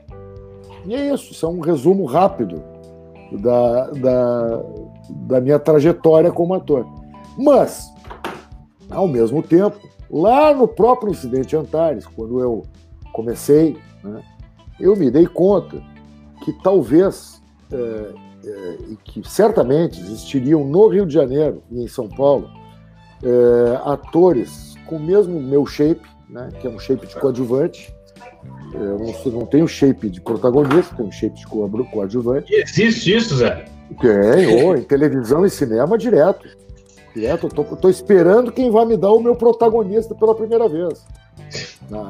E 0.85 0.95
é 0.95 1.13
isso, 1.13 1.31
isso 1.31 1.45
é 1.45 1.49
um 1.49 1.59
resumo 1.59 2.05
rápido 2.05 2.63
da, 3.37 3.89
da, 3.91 4.63
da 5.09 5.41
minha 5.41 5.59
trajetória 5.59 6.31
como 6.31 6.53
ator. 6.53 6.85
Mas, 7.37 7.91
ao 8.89 9.07
mesmo 9.07 9.41
tempo, 9.41 9.79
lá 10.09 10.53
no 10.53 10.67
próprio 10.67 11.11
incidente 11.11 11.55
Antares, 11.55 12.05
quando 12.05 12.39
eu 12.39 12.63
comecei, 13.13 13.77
né, 14.03 14.21
eu 14.79 14.95
me 14.95 15.09
dei 15.09 15.25
conta 15.25 15.81
que 16.43 16.51
talvez, 16.61 17.41
é, 17.71 18.13
é, 18.45 18.77
que 19.03 19.27
certamente 19.27 20.01
existiriam 20.01 20.65
no 20.65 20.87
Rio 20.87 21.05
de 21.05 21.13
Janeiro 21.13 21.61
e 21.71 21.83
em 21.83 21.87
São 21.87 22.09
Paulo, 22.09 22.49
é, 23.23 23.79
atores 23.85 24.75
com 24.87 24.97
o 24.97 24.99
mesmo 24.99 25.39
meu 25.39 25.65
shape, 25.65 26.07
né, 26.27 26.49
que 26.59 26.67
é 26.67 26.69
um 26.69 26.79
shape 26.79 27.07
de 27.07 27.15
coadjuvante. 27.15 27.93
Eu 28.73 28.99
não, 28.99 29.39
não 29.39 29.45
tenho 29.45 29.67
shape 29.67 30.09
de 30.09 30.21
protagonista, 30.21 30.95
tenho 30.95 31.11
shape 31.11 31.35
de 31.35 31.45
coadjuvante. 31.45 32.53
Existe 32.53 33.15
isso, 33.15 33.35
Zé? 33.35 33.65
Tem, 33.99 34.63
oh, 34.63 34.75
em 34.77 34.83
televisão 34.83 35.45
e 35.45 35.49
cinema 35.49 35.97
direto. 35.97 36.47
Direto, 37.13 37.47
eu 37.47 37.49
tô, 37.49 37.63
tô, 37.75 37.89
esperando 37.89 38.51
quem 38.51 38.71
vai 38.71 38.85
me 38.85 38.95
dar 38.95 39.11
o 39.11 39.21
meu 39.21 39.35
protagonista 39.35 40.15
pela 40.15 40.33
primeira 40.33 40.69
vez. 40.69 41.05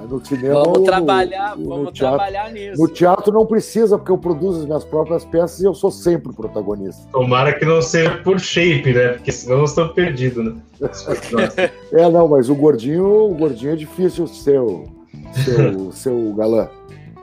no 0.07 0.23
cinema, 0.23 0.63
vamos 0.63 0.83
trabalhar, 0.83 1.57
no, 1.57 1.69
vamos 1.69 1.93
teatro, 1.93 2.17
trabalhar 2.17 2.51
nisso. 2.51 2.79
No 2.79 2.87
teatro 2.87 3.33
não 3.33 3.43
precisa, 3.47 3.97
porque 3.97 4.11
eu 4.11 4.17
produzo 4.19 4.59
as 4.59 4.65
minhas 4.65 4.85
próprias 4.85 5.25
peças 5.25 5.59
e 5.59 5.65
eu 5.65 5.73
sou 5.73 5.89
sempre 5.89 6.29
o 6.29 6.35
protagonista. 6.35 7.01
Tomara 7.11 7.57
que 7.57 7.65
não 7.65 7.81
seja 7.81 8.15
por 8.17 8.39
shape, 8.39 8.93
né? 8.93 9.13
Porque 9.13 9.31
senão 9.31 9.57
nós 9.57 9.71
estamos 9.71 9.93
perdidos, 9.93 10.45
né? 10.45 10.55
é, 11.91 12.07
não, 12.07 12.27
mas 12.27 12.47
o 12.47 12.53
gordinho, 12.53 13.31
o 13.31 13.33
gordinho 13.33 13.73
é 13.73 13.75
difícil 13.75 14.27
ser 14.27 14.59
o 14.59 15.00
seu, 15.43 15.91
seu 15.93 16.33
galã. 16.33 16.69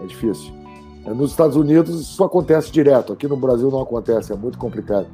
É 0.01 0.07
difícil. 0.07 0.53
É, 1.05 1.13
nos 1.13 1.31
Estados 1.31 1.57
Unidos 1.57 2.01
isso 2.01 2.23
acontece 2.23 2.71
direto, 2.71 3.13
aqui 3.13 3.27
no 3.27 3.37
Brasil 3.37 3.71
não 3.71 3.81
acontece, 3.81 4.33
é 4.33 4.37
muito 4.37 4.59
complicado. 4.59 5.07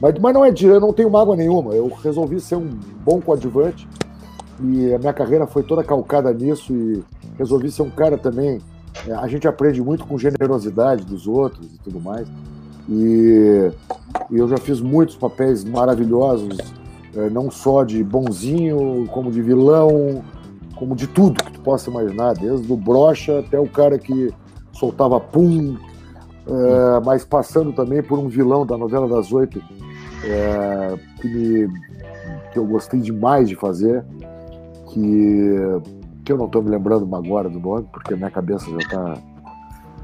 Mas, 0.00 0.18
mas 0.18 0.34
não 0.34 0.44
é 0.44 0.52
eu 0.60 0.80
não 0.80 0.92
tenho 0.92 1.10
mágoa 1.10 1.36
nenhuma. 1.36 1.74
Eu 1.74 1.88
resolvi 2.02 2.40
ser 2.40 2.56
um 2.56 2.68
bom 3.04 3.20
coadjuvante 3.20 3.86
e 4.62 4.92
a 4.92 4.98
minha 4.98 5.12
carreira 5.12 5.46
foi 5.46 5.62
toda 5.62 5.82
calcada 5.82 6.32
nisso 6.32 6.72
e 6.72 7.02
resolvi 7.38 7.70
ser 7.70 7.82
um 7.82 7.90
cara 7.90 8.16
também. 8.18 8.60
É, 9.06 9.12
a 9.12 9.26
gente 9.26 9.46
aprende 9.46 9.82
muito 9.82 10.06
com 10.06 10.18
generosidade 10.18 11.04
dos 11.04 11.26
outros 11.26 11.66
e 11.66 11.78
tudo 11.78 12.00
mais. 12.00 12.28
E, 12.88 13.70
e 14.30 14.36
eu 14.38 14.48
já 14.48 14.56
fiz 14.56 14.80
muitos 14.80 15.16
papéis 15.16 15.64
maravilhosos, 15.64 16.58
é, 17.16 17.30
não 17.30 17.50
só 17.50 17.82
de 17.82 18.02
bonzinho, 18.04 19.06
como 19.10 19.30
de 19.30 19.40
vilão, 19.40 20.22
como 20.76 20.94
de 20.94 21.06
tudo 21.06 21.42
que 21.42 21.52
tu 21.52 21.60
possa 21.60 21.90
imaginar, 21.90 22.34
desde 22.34 22.70
o 22.72 22.76
brocha 22.76 23.40
até 23.40 23.58
o 23.58 23.68
cara 23.68 23.98
que 23.98 24.32
soltava 24.72 25.20
pum, 25.20 25.76
é, 26.46 27.00
mas 27.04 27.24
passando 27.24 27.72
também 27.72 28.02
por 28.02 28.18
um 28.18 28.28
vilão 28.28 28.66
da 28.66 28.76
novela 28.76 29.08
das 29.08 29.32
oito 29.32 29.62
é, 30.24 30.98
que, 31.20 31.28
me, 31.28 31.68
que 32.52 32.58
eu 32.58 32.66
gostei 32.66 33.00
demais 33.00 33.48
de 33.48 33.54
fazer 33.54 34.04
que, 34.94 35.80
que 36.24 36.32
eu 36.32 36.38
não 36.38 36.46
estou 36.46 36.62
me 36.62 36.70
lembrando 36.70 37.14
agora 37.14 37.48
do 37.48 37.58
nome, 37.58 37.88
porque 37.92 38.14
minha 38.14 38.30
cabeça 38.30 38.70
já 38.70 38.78
está. 38.78 39.14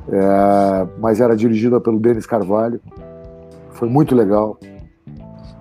É, 0.09 0.87
mas 0.99 1.21
era 1.21 1.37
dirigida 1.37 1.81
pelo 1.81 2.01
Denis 2.01 2.27
Carvalho. 2.27 2.81
Foi 3.73 3.89
muito 3.89 4.15
legal. 4.15 4.59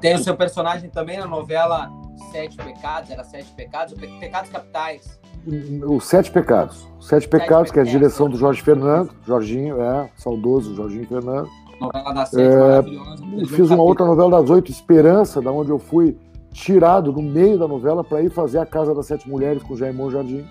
Tem 0.01 0.15
o 0.15 0.19
seu 0.19 0.35
personagem 0.35 0.89
também 0.89 1.19
na 1.19 1.27
novela 1.27 1.91
Sete 2.31 2.57
Pecados, 2.57 3.09
era 3.09 3.23
Sete 3.23 3.51
Pecados, 3.53 3.93
Pecados 3.93 4.49
Capitais. 4.49 5.19
Os 5.87 6.05
Sete 6.05 6.31
Pecados. 6.31 6.87
Sete, 6.99 7.05
Sete 7.05 7.27
Pecados, 7.29 7.71
que 7.71 7.79
é 7.79 7.81
a 7.81 7.85
direção 7.85 8.29
do 8.29 8.37
Jorge 8.37 8.61
Fernando, 8.61 9.11
Jorginho, 9.25 9.81
é, 9.81 10.09
saudoso 10.17 10.75
Jorginho 10.75 11.07
Fernando. 11.07 11.47
Novela 11.79 12.13
das 12.13 12.29
Sete, 12.29 12.41
é, 12.41 12.57
maravilhosa. 12.57 13.23
Fiz 13.47 13.69
uma 13.71 13.83
outra 13.83 14.05
novela 14.05 14.41
das 14.41 14.49
Oito, 14.49 14.71
Esperança, 14.71 15.41
da 15.41 15.51
onde 15.51 15.71
eu 15.71 15.79
fui 15.79 16.17
tirado 16.51 17.11
no 17.11 17.21
meio 17.21 17.57
da 17.57 17.67
novela 17.67 18.03
para 18.03 18.21
ir 18.21 18.29
fazer 18.29 18.59
a 18.59 18.65
Casa 18.65 18.93
das 18.93 19.05
Sete 19.05 19.29
Mulheres 19.29 19.63
com 19.63 19.73
o 19.73 19.77
Jaimon 19.77 20.11
Jardim. 20.11 20.45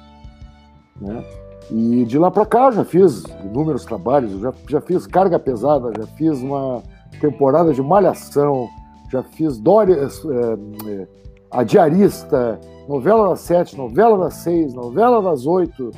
Né? 1.01 1.25
E 1.71 2.05
de 2.05 2.19
lá 2.19 2.31
para 2.31 2.47
cá 2.47 2.71
já 2.71 2.85
fiz 2.85 3.25
inúmeros 3.45 3.85
trabalhos, 3.85 4.41
já, 4.41 4.53
já 4.69 4.81
fiz 4.81 5.07
carga 5.07 5.39
pesada, 5.39 5.93
já 5.97 6.07
fiz 6.07 6.41
uma 6.41 6.83
temporada 7.21 7.75
de 7.75 7.83
malhação, 7.83 8.69
já 9.11 9.23
fiz 9.23 9.59
Dória, 9.59 9.95
é, 9.95 10.07
é, 10.07 11.09
A 11.51 11.63
Diarista, 11.63 12.59
novela 12.89 13.31
das 13.31 13.41
sete, 13.41 13.77
novela 13.77 14.19
das 14.19 14.35
seis, 14.35 14.75
novela 14.75 15.23
das 15.23 15.47
oito, 15.47 15.91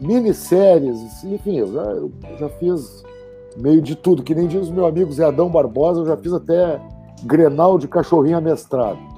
minisséries, 0.00 1.22
enfim, 1.24 1.58
eu 1.58 1.72
já, 1.72 1.82
eu 1.82 2.12
já 2.38 2.48
fiz 2.48 3.02
meio 3.56 3.80
de 3.80 3.94
tudo, 3.94 4.22
que 4.22 4.34
nem 4.34 4.46
diz 4.46 4.68
o 4.68 4.72
meu 4.72 4.86
amigo 4.86 5.12
Zé 5.12 5.24
Adão 5.24 5.48
Barbosa, 5.48 6.00
eu 6.00 6.06
já 6.06 6.16
fiz 6.16 6.32
até 6.32 6.80
Grenal 7.24 7.78
de 7.78 7.86
cachorrinho 7.88 8.38
amestrado. 8.38 8.98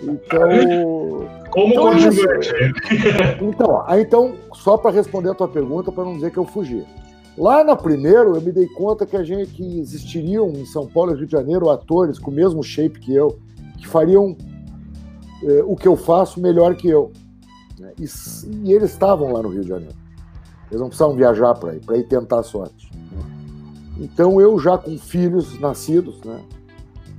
Então, 0.00 0.48
então, 0.50 1.28
Como 1.50 1.72
então, 1.72 1.92
conjugante. 1.92 2.50
então, 3.42 3.84
então 3.98 4.34
só 4.54 4.76
para 4.76 4.92
responder 4.92 5.30
a 5.30 5.34
tua 5.34 5.48
pergunta, 5.48 5.90
para 5.90 6.04
não 6.04 6.14
dizer 6.14 6.30
que 6.30 6.38
eu 6.38 6.44
fugi. 6.44 6.86
Lá 7.38 7.62
na 7.62 7.76
primeiro, 7.76 8.34
eu 8.34 8.40
me 8.40 8.50
dei 8.50 8.66
conta 8.66 9.06
que 9.06 9.16
a 9.16 9.22
gente 9.22 9.52
que 9.52 9.78
existiriam 9.78 10.48
em 10.50 10.66
São 10.66 10.88
Paulo 10.88 11.12
e 11.12 11.16
Rio 11.16 11.26
de 11.26 11.30
Janeiro 11.30 11.70
atores 11.70 12.18
com 12.18 12.32
o 12.32 12.34
mesmo 12.34 12.64
shape 12.64 12.98
que 12.98 13.14
eu, 13.14 13.38
que 13.78 13.86
fariam 13.86 14.36
eh, 15.44 15.62
o 15.64 15.76
que 15.76 15.86
eu 15.86 15.96
faço 15.96 16.40
melhor 16.40 16.74
que 16.74 16.88
eu. 16.88 17.12
E, 17.96 18.04
e 18.64 18.72
eles 18.72 18.90
estavam 18.90 19.32
lá 19.32 19.40
no 19.40 19.50
Rio 19.50 19.62
de 19.62 19.68
Janeiro. 19.68 19.94
Eles 20.68 20.80
não 20.80 20.88
precisavam 20.88 21.14
viajar 21.14 21.54
para 21.54 21.76
ir, 21.76 21.80
para 21.80 21.96
ir 21.96 22.08
tentar 22.08 22.40
a 22.40 22.42
sorte. 22.42 22.90
Então 23.96 24.40
eu 24.40 24.58
já 24.58 24.76
com 24.76 24.98
filhos 24.98 25.60
nascidos, 25.60 26.20
né, 26.24 26.40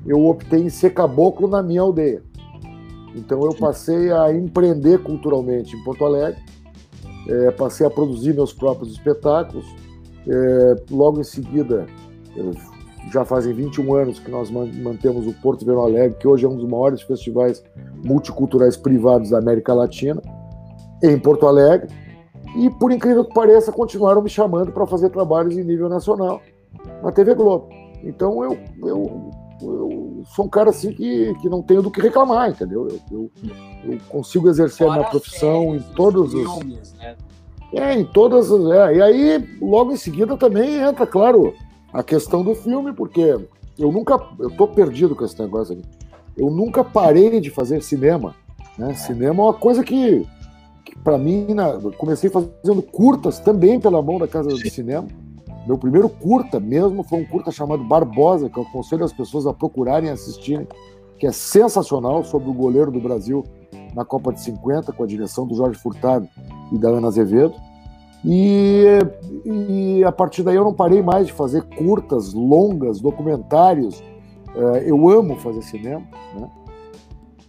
eu 0.06 0.28
optei 0.28 0.62
em 0.62 0.70
ser 0.70 0.94
caboclo 0.94 1.48
na 1.48 1.64
minha 1.64 1.82
aldeia. 1.82 2.22
Então 3.16 3.44
eu 3.46 3.54
passei 3.54 4.12
a 4.12 4.34
empreender 4.34 5.02
culturalmente 5.02 5.78
em 5.78 5.84
Porto 5.84 6.04
Alegre, 6.04 6.42
eh, 7.30 7.52
passei 7.52 7.88
a 7.88 7.90
produzir 7.90 8.34
meus 8.34 8.52
próprios 8.52 8.92
espetáculos. 8.92 9.66
Eh, 10.28 10.76
logo 10.92 11.20
em 11.20 11.24
seguida, 11.24 11.86
eh, 12.36 12.52
já 13.12 13.24
fazem 13.26 13.54
21 13.54 13.94
anos 13.96 14.20
que 14.20 14.30
nós 14.30 14.52
man- 14.52 14.70
mantemos 14.82 15.26
o 15.26 15.34
Porto 15.34 15.66
Verão 15.66 15.82
Alegre, 15.84 16.18
que 16.20 16.28
hoje 16.28 16.46
é 16.46 16.50
um 16.50 16.56
dos 16.56 16.68
maiores 16.70 17.02
festivais 17.02 17.64
multiculturais 18.04 18.78
privados 18.78 19.30
da 19.32 19.38
América 19.40 19.74
Latina, 19.74 20.22
em 21.04 21.18
Porto 21.18 21.48
Alegre. 21.48 21.88
E, 22.58 22.70
por 22.70 22.92
incrível 22.92 23.24
que 23.26 23.34
pareça, 23.34 23.72
continuaram 23.72 24.22
me 24.22 24.30
chamando 24.30 24.72
para 24.72 24.86
fazer 24.88 25.10
trabalhos 25.10 25.56
em 25.58 25.64
nível 25.64 25.88
nacional 25.88 26.42
na 27.04 27.12
TV 27.12 27.36
Globo. 27.36 27.70
Então, 28.04 28.44
eu, 28.44 28.58
eu, 28.84 29.32
eu 29.62 30.24
sou 30.36 30.46
um 30.46 30.50
cara 30.50 30.70
assim 30.72 30.92
que, 30.92 31.34
que 31.36 31.48
não 31.50 31.62
tenho 31.62 31.82
do 31.82 31.92
que 31.92 32.02
reclamar, 32.02 32.50
entendeu? 32.50 32.88
Eu, 32.90 33.00
eu, 33.12 33.32
eu 33.92 33.98
consigo 34.10 34.50
exercer 34.50 34.86
a 34.86 34.90
Fora 34.90 35.00
minha 35.00 35.12
profissão 35.12 35.66
séries, 35.72 35.90
em 35.90 35.94
todos 35.94 36.34
os. 36.34 36.54
filmes, 36.58 36.94
né? 36.96 37.16
É, 37.74 37.94
em 37.94 38.04
todas 38.04 38.52
as. 38.52 38.72
É. 38.72 38.96
E 38.96 39.02
aí, 39.02 39.58
logo 39.62 39.92
em 39.92 39.98
seguida, 39.98 40.36
também 40.36 40.76
entra, 40.76 41.06
claro, 41.06 41.54
a 41.94 42.02
questão 42.04 42.44
do 42.44 42.56
filme, 42.56 42.94
porque 42.94 43.38
eu 43.78 43.92
nunca. 43.92 44.20
Eu 44.40 44.50
tô 44.52 44.68
perdido 44.68 45.16
com 45.16 45.26
esse 45.26 45.40
negócio 45.40 45.74
aqui. 45.74 45.84
Eu 46.38 46.50
nunca 46.50 46.84
parei 46.84 47.40
de 47.40 47.50
fazer 47.50 47.82
cinema. 47.84 48.36
Né? 48.78 48.94
Cinema 48.94 49.42
é 49.42 49.46
uma 49.46 49.54
coisa 49.54 49.84
que, 49.84 50.26
que 50.86 50.98
para 51.00 51.18
mim, 51.18 51.54
na, 51.54 51.74
comecei 51.98 52.30
fazendo 52.30 52.82
curtas 52.82 53.40
também 53.40 53.80
pela 53.80 54.02
mão 54.02 54.18
da 54.18 54.28
Casa 54.28 54.50
de 54.50 54.70
Cinema. 54.70 55.08
Meu 55.68 55.78
primeiro 55.78 56.10
curta 56.10 56.60
mesmo 56.60 57.04
foi 57.04 57.20
um 57.20 57.26
curta 57.26 57.52
chamado 57.52 57.84
Barbosa, 57.84 58.50
que 58.50 58.58
eu 58.58 58.64
aconselho 58.64 59.04
as 59.04 59.14
pessoas 59.14 59.46
a 59.46 59.54
procurarem 59.54 60.10
e 60.10 60.12
assistirem, 60.12 60.68
que 61.20 61.28
é 61.28 61.32
sensacional, 61.32 62.24
sobre 62.24 62.50
o 62.50 62.54
goleiro 62.54 62.90
do 62.90 63.00
Brasil 63.00 63.44
na 63.96 64.04
Copa 64.06 64.32
de 64.34 64.42
50, 64.42 64.92
com 64.94 65.04
a 65.04 65.08
direção 65.08 65.46
do 65.48 65.56
Jorge 65.56 65.80
Furtado 65.80 66.28
e 66.72 66.78
da 66.78 66.90
Ana 66.90 67.08
Azevedo. 67.08 67.54
E, 68.24 68.84
e 69.46 70.04
a 70.04 70.12
partir 70.12 70.44
daí 70.44 70.56
eu 70.56 70.64
não 70.64 70.74
parei 70.74 71.02
mais 71.02 71.28
de 71.28 71.34
fazer 71.34 71.64
curtas, 71.64 72.34
longas, 72.34 73.00
documentários. 73.00 74.04
Eh, 74.56 74.84
Eu 74.90 75.10
amo 75.10 75.36
fazer 75.38 75.62
cinema. 75.62 76.04
Né? 76.36 76.50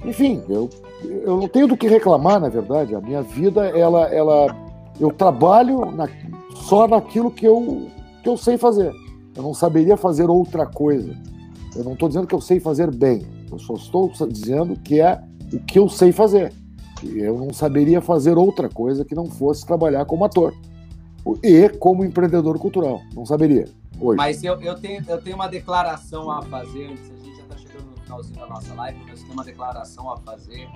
Enfim, 0.04 0.42
eu, 0.48 0.70
eu 1.04 1.36
não 1.38 1.48
tenho 1.48 1.66
do 1.66 1.76
que 1.76 1.88
reclamar, 1.88 2.40
na 2.40 2.48
verdade. 2.48 2.94
A 2.94 3.00
minha 3.00 3.20
vida, 3.22 3.66
ela, 3.68 4.02
ela, 4.14 4.56
eu 4.98 5.10
trabalho 5.10 5.90
na- 5.90 6.08
só 6.54 6.86
naquilo 6.86 7.30
que 7.30 7.46
eu, 7.46 7.88
que 8.22 8.28
eu 8.28 8.36
sei 8.36 8.56
fazer. 8.56 8.92
Eu 9.36 9.42
não 9.42 9.52
saberia 9.54 9.96
fazer 9.96 10.30
outra 10.30 10.66
coisa. 10.66 11.14
Eu 11.76 11.84
não 11.84 11.92
estou 11.92 12.08
dizendo 12.08 12.26
que 12.26 12.34
eu 12.34 12.40
sei 12.40 12.60
fazer 12.60 12.94
bem. 12.94 13.26
Eu 13.50 13.58
só 13.58 13.74
estou 13.74 14.10
dizendo 14.28 14.74
que 14.82 15.00
é 15.00 15.20
o 15.52 15.60
que 15.60 15.78
eu 15.78 15.88
sei 15.88 16.12
fazer. 16.12 16.52
Eu 17.02 17.38
não 17.38 17.52
saberia 17.52 18.00
fazer 18.00 18.36
outra 18.36 18.68
coisa 18.68 19.04
que 19.04 19.14
não 19.14 19.26
fosse 19.26 19.64
trabalhar 19.64 20.04
como 20.04 20.24
ator 20.24 20.54
e 21.42 21.68
como 21.68 22.04
empreendedor 22.04 22.58
cultural. 22.58 23.00
Não 23.14 23.24
saberia. 23.24 23.68
Hoje. 23.98 24.16
Mas 24.16 24.42
eu, 24.42 24.60
eu, 24.60 24.78
tenho, 24.78 25.04
eu 25.06 25.20
tenho 25.20 25.36
uma 25.36 25.48
declaração 25.48 26.30
a 26.30 26.42
fazer 26.42 26.86
antes. 26.86 27.10
A 27.10 27.16
gente 27.16 27.36
já 27.36 27.42
está 27.42 27.56
chegando 27.56 27.90
no 27.90 27.96
finalzinho 28.02 28.40
da 28.40 28.46
nossa 28.46 28.74
live, 28.74 28.98
mas 29.06 29.20
eu 29.20 29.24
tenho 29.24 29.32
uma 29.32 29.44
declaração 29.44 30.10
a 30.10 30.16
fazer. 30.18 30.68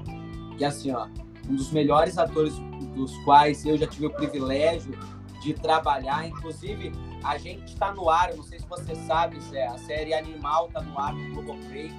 Que 0.57 0.64
é 0.64 0.66
assim, 0.66 0.93
ó, 0.93 1.07
um 1.49 1.57
dos 1.57 1.70
melhores 1.72 2.18
atores 2.18 2.55
dos 2.95 3.16
quais 3.25 3.64
eu 3.64 3.77
já 3.77 3.87
tive 3.87 4.07
o 4.07 4.11
privilégio 4.11 4.95
de 5.43 5.55
trabalhar. 5.55 6.27
Inclusive, 6.27 6.93
a 7.22 7.39
gente 7.39 7.64
está 7.64 7.93
no 7.93 8.09
ar, 8.09 8.31
eu 8.31 8.37
não 8.37 8.45
sei 8.45 8.59
se 8.59 8.66
você 8.66 8.95
sabe, 8.95 9.41
Zé, 9.41 9.66
a 9.66 9.79
série 9.79 10.14
Animal 10.14 10.66
está 10.66 10.81
no 10.81 10.99
ar 10.99 11.14
no 11.14 11.35
Globoplay, 11.35 11.93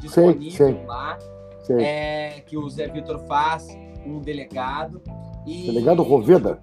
disponível 0.00 0.50
sei. 0.50 0.86
lá. 0.86 1.18
É, 1.70 2.42
que 2.46 2.56
o 2.56 2.68
Zé 2.68 2.88
Vitor 2.88 3.18
faz, 3.26 3.66
um 4.04 4.20
delegado. 4.20 5.02
E... 5.46 5.66
Delegado 5.66 6.02
Roveda. 6.02 6.62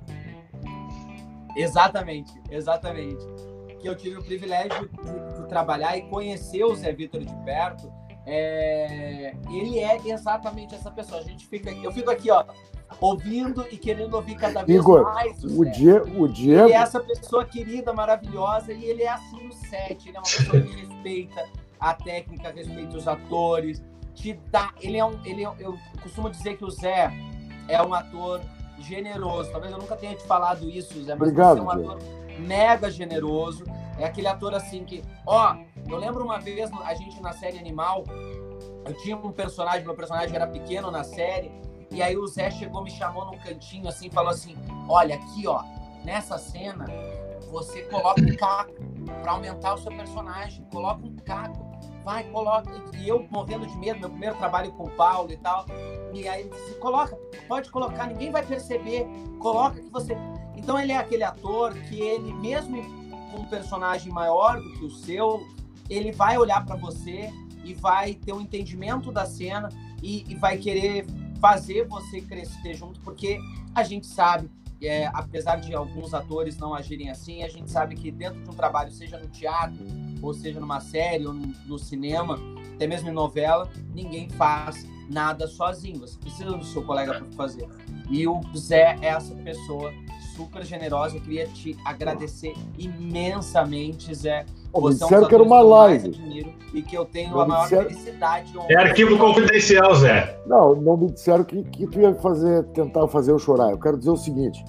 Exatamente, 1.55 2.31
exatamente. 2.49 3.25
Que 3.79 3.87
eu 3.87 3.95
tive 3.95 4.17
o 4.17 4.23
privilégio 4.23 4.89
de, 4.89 5.41
de 5.41 5.47
trabalhar 5.47 5.97
e 5.97 6.01
conhecer 6.03 6.63
o 6.63 6.75
Zé 6.75 6.91
Vitor 6.91 7.23
de 7.23 7.35
perto. 7.43 7.91
É, 8.25 9.33
Ele 9.49 9.79
é 9.79 9.97
exatamente 10.05 10.75
essa 10.75 10.91
pessoa. 10.91 11.21
A 11.21 11.23
gente 11.23 11.47
fica, 11.47 11.71
eu 11.71 11.91
fico 11.91 12.11
aqui, 12.11 12.29
ó, 12.29 12.45
ouvindo 12.99 13.65
e 13.71 13.77
querendo 13.77 14.13
ouvir 14.13 14.35
cada 14.35 14.63
vez 14.63 14.79
Igor, 14.79 15.03
mais 15.03 15.43
o 15.43 15.61
O, 15.61 15.63
Zé. 15.63 15.71
Die, 15.71 15.91
o 15.91 16.27
Diego. 16.27 16.65
Ele 16.65 16.73
é 16.73 16.77
essa 16.77 16.99
pessoa 16.99 17.45
querida, 17.45 17.93
maravilhosa, 17.93 18.73
e 18.73 18.85
ele 18.85 19.03
é 19.03 19.09
assim 19.09 19.43
no 19.43 19.53
set. 19.53 20.07
Ele 20.07 20.17
é 20.17 20.19
uma 20.19 20.23
pessoa 20.23 20.61
que 20.61 20.75
respeita 20.85 21.45
a 21.79 21.93
técnica, 21.93 22.51
respeita 22.51 22.97
os 22.97 23.07
atores, 23.07 23.81
te 24.19 24.33
dá. 24.51 24.73
Ele 24.81 24.97
é 24.97 25.05
um. 25.05 25.19
Ele 25.25 25.43
é- 25.43 25.55
eu 25.59 25.77
costumo 26.03 26.29
dizer 26.29 26.57
que 26.57 26.65
o 26.65 26.69
Zé 26.69 27.11
é 27.67 27.81
um 27.81 27.93
ator 27.93 28.41
generoso. 28.79 29.51
Talvez 29.51 29.71
eu 29.71 29.79
nunca 29.79 29.95
tenha 29.95 30.15
te 30.15 30.23
falado 30.23 30.69
isso, 30.69 30.93
Zé, 31.03 31.15
mas 31.15 31.29
Obrigado, 31.29 31.55
você 31.55 31.59
é 31.59 31.63
um 31.63 31.69
ator 31.69 31.99
mega 32.39 32.91
generoso. 32.91 33.63
É 33.97 34.05
aquele 34.05 34.27
ator 34.27 34.53
assim 34.53 34.83
que. 34.83 35.03
Ó, 35.25 35.55
eu 35.87 35.97
lembro 35.97 36.23
uma 36.23 36.39
vez, 36.39 36.69
a 36.83 36.93
gente 36.93 37.21
na 37.21 37.33
série 37.33 37.57
Animal, 37.57 38.03
eu 38.85 38.93
tinha 39.01 39.15
um 39.15 39.31
personagem, 39.31 39.83
meu 39.85 39.95
personagem 39.95 40.35
era 40.35 40.47
pequeno 40.47 40.89
na 40.91 41.03
série, 41.03 41.51
e 41.91 42.01
aí 42.01 42.17
o 42.17 42.27
Zé 42.27 42.51
chegou, 42.51 42.83
me 42.83 42.91
chamou 42.91 43.25
num 43.25 43.37
cantinho 43.37 43.87
assim 43.87 44.09
falou 44.09 44.31
assim: 44.31 44.55
Olha, 44.87 45.15
aqui, 45.15 45.47
ó, 45.47 45.63
nessa 46.03 46.37
cena, 46.37 46.85
você 47.49 47.81
coloca 47.83 48.21
um 48.21 48.35
caco 48.35 48.73
pra 49.21 49.31
aumentar 49.31 49.73
o 49.73 49.77
seu 49.77 49.91
personagem. 49.91 50.63
Coloca 50.71 51.05
um 51.05 51.15
caco. 51.17 51.68
Vai, 52.09 52.23
coloca. 52.23 52.71
E 52.97 53.07
eu 53.07 53.27
morrendo 53.29 53.67
de 53.67 53.77
medo, 53.77 53.99
meu 53.99 54.09
primeiro 54.09 54.35
trabalho 54.35 54.71
com 54.71 54.85
o 54.85 54.89
Paulo 54.89 55.31
e 55.31 55.37
tal. 55.37 55.67
E 56.11 56.27
aí 56.27 56.41
ele 56.41 56.49
disse: 56.49 56.73
coloca, 56.79 57.15
pode 57.47 57.69
colocar, 57.69 58.07
ninguém 58.07 58.31
vai 58.31 58.43
perceber. 58.43 59.05
Coloca 59.37 59.79
que 59.79 59.89
você. 59.91 60.17
Então 60.55 60.79
ele 60.79 60.91
é 60.91 60.97
aquele 60.97 61.23
ator 61.23 61.71
que 61.71 62.01
ele, 62.01 62.33
mesmo 62.33 62.81
com 63.31 63.41
um 63.41 63.45
personagem 63.45 64.11
maior 64.11 64.59
do 64.59 64.73
que 64.73 64.85
o 64.85 64.89
seu, 64.89 65.45
ele 65.87 66.11
vai 66.11 66.35
olhar 66.35 66.65
pra 66.65 66.75
você 66.75 67.31
e 67.63 67.75
vai 67.75 68.15
ter 68.15 68.33
um 68.33 68.41
entendimento 68.41 69.11
da 69.11 69.27
cena 69.27 69.69
e, 70.01 70.25
e 70.27 70.33
vai 70.33 70.57
querer 70.57 71.05
fazer 71.39 71.87
você 71.87 72.21
crescer 72.21 72.73
junto, 72.73 72.99
porque 73.01 73.39
a 73.75 73.83
gente 73.83 74.07
sabe, 74.07 74.49
é, 74.81 75.05
apesar 75.13 75.57
de 75.57 75.75
alguns 75.75 76.15
atores 76.15 76.57
não 76.57 76.73
agirem 76.73 77.11
assim, 77.11 77.43
a 77.43 77.47
gente 77.47 77.69
sabe 77.69 77.95
que 77.95 78.09
dentro 78.09 78.41
de 78.41 78.49
um 78.49 78.53
trabalho, 78.53 78.91
seja 78.91 79.19
no 79.19 79.27
teatro, 79.27 79.77
ou 80.21 80.33
seja 80.33 80.59
numa 80.59 80.79
série, 80.79 81.25
ou 81.25 81.33
no, 81.33 81.77
cinema, 81.79 82.39
até 82.75 82.87
mesmo 82.87 83.09
em 83.09 83.13
novela, 83.13 83.69
ninguém 83.93 84.29
faz 84.29 84.85
nada 85.09 85.47
sozinho. 85.47 85.99
Você 85.99 86.17
precisa 86.19 86.51
do 86.51 86.63
seu 86.63 86.83
colega 86.83 87.13
para 87.15 87.25
fazer. 87.35 87.67
E 88.09 88.27
o 88.27 88.41
Zé 88.55 88.95
é 89.01 89.07
essa 89.07 89.33
pessoa 89.35 89.91
super 90.35 90.63
generosa. 90.65 91.17
Eu 91.17 91.21
queria 91.21 91.47
te 91.47 91.75
agradecer 91.85 92.53
imensamente, 92.77 94.13
Zé. 94.13 94.45
Você 94.73 95.03
é 95.03 95.17
um 95.17 95.27
que 95.27 95.33
era 95.33 95.43
uma 95.43 95.61
live. 95.61 96.11
e 96.73 96.81
que 96.83 96.95
eu 96.95 97.03
tenho 97.05 97.31
Não, 97.31 97.41
a 97.41 97.47
maior 97.47 97.63
disseram- 97.63 97.89
felicidade. 97.89 98.53
e 98.69 98.73
É 98.73 98.77
arquivo 98.77 99.13
de- 99.13 99.19
confidencial, 99.19 99.95
Zé. 99.95 100.39
Não, 100.45 100.75
não 100.75 100.95
me 100.95 101.11
disseram 101.11 101.43
que, 101.43 101.63
que 101.63 101.87
tu 101.87 101.99
ia 101.99 102.13
fazer, 102.15 102.63
tentar 102.65 103.07
fazer 103.07 103.31
eu 103.31 103.39
chorar. 103.39 103.71
Eu 103.71 103.79
quero 103.79 103.97
dizer 103.97 104.11
o 104.11 104.17
seguinte: 104.17 104.63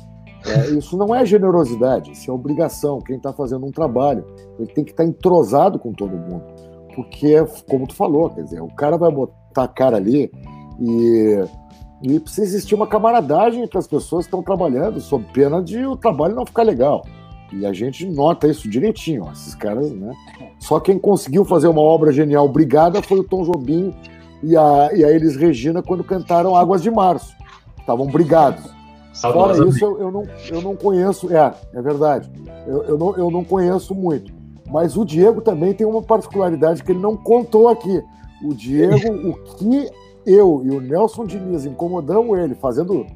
é, 0.51 0.71
isso 0.71 0.97
não 0.97 1.15
é 1.15 1.25
generosidade, 1.25 2.13
isso 2.13 2.31
é 2.31 2.35
obrigação. 2.35 3.01
Quem 3.01 3.17
está 3.17 3.33
fazendo 3.33 3.67
um 3.67 3.71
trabalho, 3.71 4.25
ele 4.59 4.69
tem 4.73 4.85
que 4.85 4.91
estar 4.91 5.05
entrosado 5.05 5.79
com 5.79 5.93
todo 5.93 6.11
mundo. 6.11 6.45
Porque, 6.95 7.37
como 7.69 7.87
tu 7.87 7.95
falou, 7.95 8.31
quer 8.31 8.43
dizer, 8.43 8.61
o 8.61 8.69
cara 8.69 8.97
vai 8.97 9.11
botar 9.11 9.65
a 9.65 9.69
cara 9.69 9.97
ali 9.97 10.31
e, 10.81 11.45
e 12.03 12.21
precisa 12.21 12.47
existir 12.47 12.75
uma 12.75 12.87
camaradagem 12.87 13.63
entre 13.63 13.79
as 13.79 13.87
pessoas 13.87 14.25
que 14.25 14.29
estão 14.29 14.43
trabalhando, 14.43 15.01
sob 15.01 15.25
pena 15.33 15.63
de 15.63 15.85
o 15.87 15.97
trabalho 15.97 16.35
não 16.35 16.47
ficar 16.47 16.63
legal. 16.63 17.03
E 17.53 17.67
a 17.67 17.73
gente 17.73 18.07
nota 18.07 18.47
isso 18.47 18.69
direitinho, 18.69 19.25
ó, 19.25 19.33
esses 19.33 19.55
caras, 19.55 19.91
né? 19.91 20.13
Só 20.59 20.79
quem 20.79 20.99
conseguiu 20.99 21.45
fazer 21.45 21.69
uma 21.69 21.81
obra 21.81 22.13
genial 22.13 22.49
Brigada 22.49 23.03
foi 23.03 23.19
o 23.19 23.25
Tom 23.25 23.43
Jobim 23.45 23.93
e 24.43 24.57
a, 24.57 24.91
e 24.95 25.05
a 25.05 25.11
Elis 25.11 25.37
Regina 25.37 25.83
quando 25.83 26.05
cantaram 26.05 26.55
Águas 26.55 26.83
de 26.83 26.91
Março. 26.91 27.35
Estavam 27.79 28.07
brigados. 28.07 28.80
Fora 29.21 29.69
isso, 29.69 29.85
eu, 29.85 29.99
eu, 29.99 30.11
não, 30.11 30.25
eu 30.51 30.63
não 30.63 30.77
conheço. 30.77 31.35
É, 31.35 31.53
é 31.75 31.83
verdade. 31.83 32.31
Eu, 32.67 32.83
eu, 32.85 32.99
não, 32.99 33.17
eu 33.17 33.31
não 33.31 33.45
conheço 33.45 33.95
muito. 33.95 34.33
Mas 34.71 34.97
o 34.97 35.05
Diego 35.05 35.41
também 35.41 35.75
tem 35.75 35.87
uma 35.87 36.03
particularidade 36.03 36.83
que 36.83 36.93
ele 36.93 37.01
não 37.01 37.17
contou 37.17 37.69
aqui. 37.69 38.03
O 38.43 38.55
Diego, 38.55 39.13
o 39.29 39.35
que 39.57 39.91
eu 40.25 40.63
e 40.65 40.71
o 40.71 40.81
Nelson 40.81 41.27
Diniz 41.27 41.65
incomodamos 41.65 42.39
ele, 42.39 42.55
fazendo, 42.55 43.07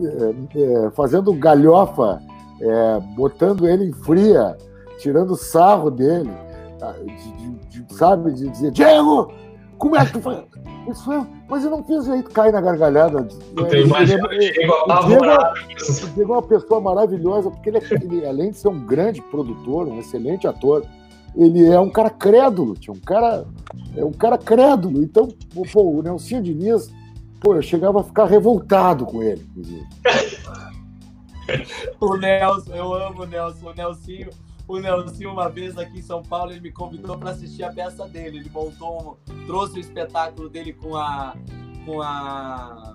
é, 0.00 0.86
é, 0.86 0.90
fazendo 0.90 1.32
galhofa, 1.32 2.22
é, 2.60 3.00
botando 3.14 3.68
ele 3.68 3.84
em 3.84 3.92
fria, 3.92 4.56
tirando 4.98 5.36
sarro 5.36 5.90
dele, 5.90 6.30
tá, 6.78 6.92
de, 6.92 7.32
de, 7.32 7.82
de, 7.82 7.94
sabe? 7.94 8.32
De 8.32 8.48
dizer, 8.48 8.70
Diego, 8.70 9.30
como 9.78 9.96
é 9.96 10.04
que 10.06 10.12
tu 10.12 10.20
faz? 10.20 10.44
Isso 10.90 11.12
é, 11.12 11.26
mas 11.48 11.64
eu 11.64 11.70
não 11.70 11.84
fiz 11.84 12.04
jeito, 12.06 12.30
cai 12.30 12.50
na 12.50 12.60
gargalhada. 12.60 13.28
Eu 13.56 13.66
é, 13.66 13.80
imagino 13.80 14.26
o 14.26 14.28
Diego. 14.28 14.72
O 14.88 16.08
Diego 16.14 16.32
é 16.32 16.36
uma 16.36 16.42
pessoa 16.42 16.80
maravilhosa, 16.80 17.50
porque 17.50 17.68
ele, 17.68 17.78
ele, 17.90 18.26
além 18.26 18.50
de 18.50 18.56
ser 18.56 18.68
um 18.68 18.80
grande 18.86 19.20
produtor, 19.22 19.86
um 19.86 19.98
excelente 19.98 20.46
ator, 20.46 20.84
ele 21.36 21.66
é 21.66 21.78
um 21.78 21.90
cara 21.90 22.10
crédulo, 22.10 22.74
tinha 22.74 22.94
um 22.94 23.00
cara 23.00 23.46
é 23.96 24.04
um 24.04 24.12
cara 24.12 24.38
crédulo. 24.38 25.02
Então, 25.02 25.28
pô, 25.72 25.82
o 25.82 26.02
Nelson 26.02 26.40
Diniz, 26.40 26.90
pô, 27.40 27.54
eu 27.54 27.62
chegava 27.62 28.00
a 28.00 28.04
ficar 28.04 28.24
revoltado 28.24 29.04
com 29.04 29.22
ele, 29.22 29.46
inclusive. 29.50 29.86
o 32.00 32.16
Nelson, 32.16 32.74
eu 32.74 32.94
amo 32.94 33.22
o 33.22 33.26
Nelson, 33.26 33.70
o 33.70 33.74
Nelsinho. 33.74 34.30
O 34.68 34.78
Nelson, 34.78 35.28
uma 35.28 35.48
vez 35.48 35.78
aqui 35.78 35.98
em 35.98 36.02
São 36.02 36.22
Paulo, 36.22 36.52
ele 36.52 36.60
me 36.60 36.70
convidou 36.70 37.16
para 37.16 37.30
assistir 37.30 37.64
a 37.64 37.72
peça 37.72 38.06
dele. 38.06 38.36
Ele 38.40 38.50
montou, 38.50 39.18
um, 39.30 39.46
trouxe 39.46 39.78
o 39.78 39.80
espetáculo 39.80 40.50
dele 40.50 40.74
com 40.74 40.94
a. 40.94 41.34
Com 41.86 42.02
a... 42.02 42.94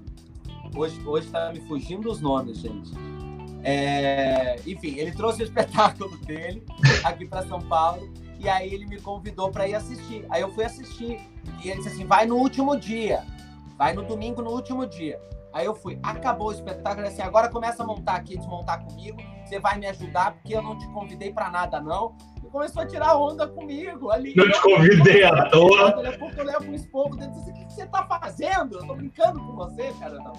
Hoje, 0.75 1.01
hoje 1.03 1.27
tá 1.29 1.51
me 1.51 1.61
fugindo 1.61 2.11
os 2.11 2.21
nomes, 2.21 2.59
gente. 2.59 2.91
É... 3.63 4.55
Enfim, 4.67 4.99
ele 4.99 5.11
trouxe 5.13 5.41
o 5.41 5.45
espetáculo 5.45 6.15
dele 6.25 6.63
aqui 7.03 7.25
para 7.25 7.41
São 7.47 7.59
Paulo 7.59 8.07
e 8.39 8.47
aí 8.47 8.71
ele 8.71 8.85
me 8.85 9.01
convidou 9.01 9.49
para 9.49 9.67
ir 9.67 9.73
assistir. 9.73 10.27
Aí 10.29 10.43
eu 10.43 10.51
fui 10.51 10.65
assistir. 10.65 11.19
E 11.63 11.69
ele 11.69 11.77
disse 11.77 11.89
assim: 11.89 12.05
vai 12.05 12.27
no 12.27 12.35
último 12.35 12.77
dia. 12.77 13.25
Vai 13.77 13.93
no 13.93 14.03
domingo, 14.03 14.43
no 14.43 14.51
último 14.51 14.85
dia. 14.85 15.19
Aí 15.53 15.65
eu 15.65 15.75
fui, 15.75 15.99
acabou 16.01 16.47
o 16.47 16.51
espetáculo, 16.51 17.07
assim, 17.07 17.21
agora 17.21 17.49
começa 17.49 17.83
a 17.83 17.85
montar 17.85 18.15
aqui, 18.15 18.37
desmontar 18.37 18.83
comigo, 18.83 19.17
você 19.45 19.59
vai 19.59 19.77
me 19.77 19.85
ajudar, 19.87 20.33
porque 20.33 20.55
eu 20.55 20.61
não 20.61 20.77
te 20.77 20.87
convidei 20.87 21.31
para 21.31 21.49
nada, 21.51 21.79
não 21.79 22.15
começou 22.53 22.83
a 22.83 22.85
tirar 22.85 23.17
onda 23.17 23.47
comigo 23.47 24.11
ali. 24.11 24.31
Não 24.35 24.47
te 24.47 24.61
convidei 24.61 25.23
à 25.23 25.49
toa. 25.49 25.91
Daqui 25.91 26.07
a 26.07 26.19
pouco 26.19 26.35
eu 26.37 26.45
levo 26.45 26.65
um 26.65 26.73
esporro 26.75 27.17
dentro 27.17 27.39
assim, 27.39 27.49
o 27.49 27.53
que 27.55 27.73
você 27.73 27.85
tá 27.87 28.05
fazendo? 28.05 28.77
Eu 28.77 28.85
tô 28.85 28.93
brincando 28.93 29.39
com 29.39 29.55
você, 29.55 29.91
cara. 29.99 30.13
Não. 30.13 30.33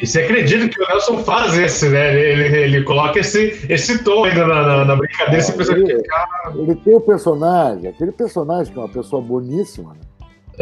E 0.00 0.04
você 0.04 0.22
acredita 0.22 0.68
que 0.68 0.82
o 0.82 0.88
Nelson 0.88 1.18
faz 1.18 1.56
esse, 1.56 1.88
né? 1.88 2.12
Ele, 2.12 2.42
ele, 2.42 2.58
ele 2.58 2.84
coloca 2.84 3.20
esse, 3.20 3.64
esse 3.72 4.02
tom 4.02 4.24
ainda 4.24 4.44
na, 4.44 4.62
na, 4.62 4.84
na 4.84 4.96
brincadeira. 4.96 5.40
É, 5.40 5.72
ele, 5.72 5.86
que, 5.86 6.08
cara... 6.08 6.52
ele 6.56 6.74
tem 6.74 6.94
o 6.96 7.00
personagem, 7.00 7.88
aquele 7.88 8.10
personagem 8.10 8.72
que 8.72 8.78
é 8.78 8.82
uma 8.82 8.92
pessoa 8.92 9.22
boníssima, 9.22 9.94
né? 9.94 10.00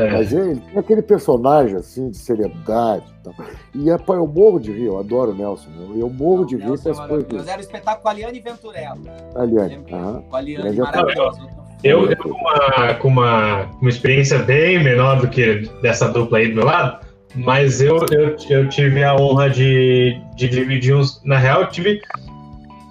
É. 0.00 0.10
Mas 0.12 0.32
ele 0.32 0.60
tem 0.60 0.78
aquele 0.78 1.02
personagem 1.02 1.76
assim 1.76 2.10
de 2.10 2.16
seriedade 2.16 3.04
e 3.20 3.24
tal. 3.24 3.34
E 3.74 3.90
é, 3.90 3.96
eu 4.08 4.26
morro 4.26 4.58
de 4.58 4.72
rir, 4.72 4.86
eu 4.86 4.98
adoro 4.98 5.32
o 5.32 5.34
Nelson. 5.34 5.68
Eu, 5.78 5.98
eu 5.98 6.10
morro 6.10 6.38
Não, 6.38 6.46
de 6.46 6.56
rir 6.56 6.78
com 6.78 6.90
as 6.90 6.98
é 6.98 7.08
coisas. 7.08 7.32
Mas 7.32 7.48
era 7.48 7.58
o 7.58 7.60
espetáculo 7.60 8.02
com 8.02 8.08
a 8.08 8.10
Aliane 8.12 8.40
Venturella. 8.40 8.98
Aliane, 9.34 9.78
aham. 9.92 10.22
Com 10.22 10.36
a 10.36 10.38
Aliane, 10.38 10.76
maravilhosa. 10.78 11.40
Eu, 11.84 12.10
eu 12.10 12.16
com, 12.16 12.30
uma, 12.30 12.94
com 12.94 13.08
uma, 13.08 13.62
uma 13.80 13.90
experiência 13.90 14.38
bem 14.38 14.82
menor 14.82 15.20
do 15.20 15.28
que 15.28 15.68
dessa 15.82 16.08
dupla 16.08 16.38
aí 16.38 16.48
do 16.48 16.56
meu 16.56 16.64
lado, 16.66 17.06
mas 17.34 17.80
eu, 17.80 17.96
eu, 18.10 18.36
eu 18.48 18.68
tive 18.68 19.02
a 19.02 19.14
honra 19.16 19.48
de, 19.50 20.20
de 20.36 20.48
dividir 20.48 20.94
uns. 20.94 21.22
Na 21.24 21.38
real, 21.38 21.62
eu 21.62 21.68
tive 21.68 22.00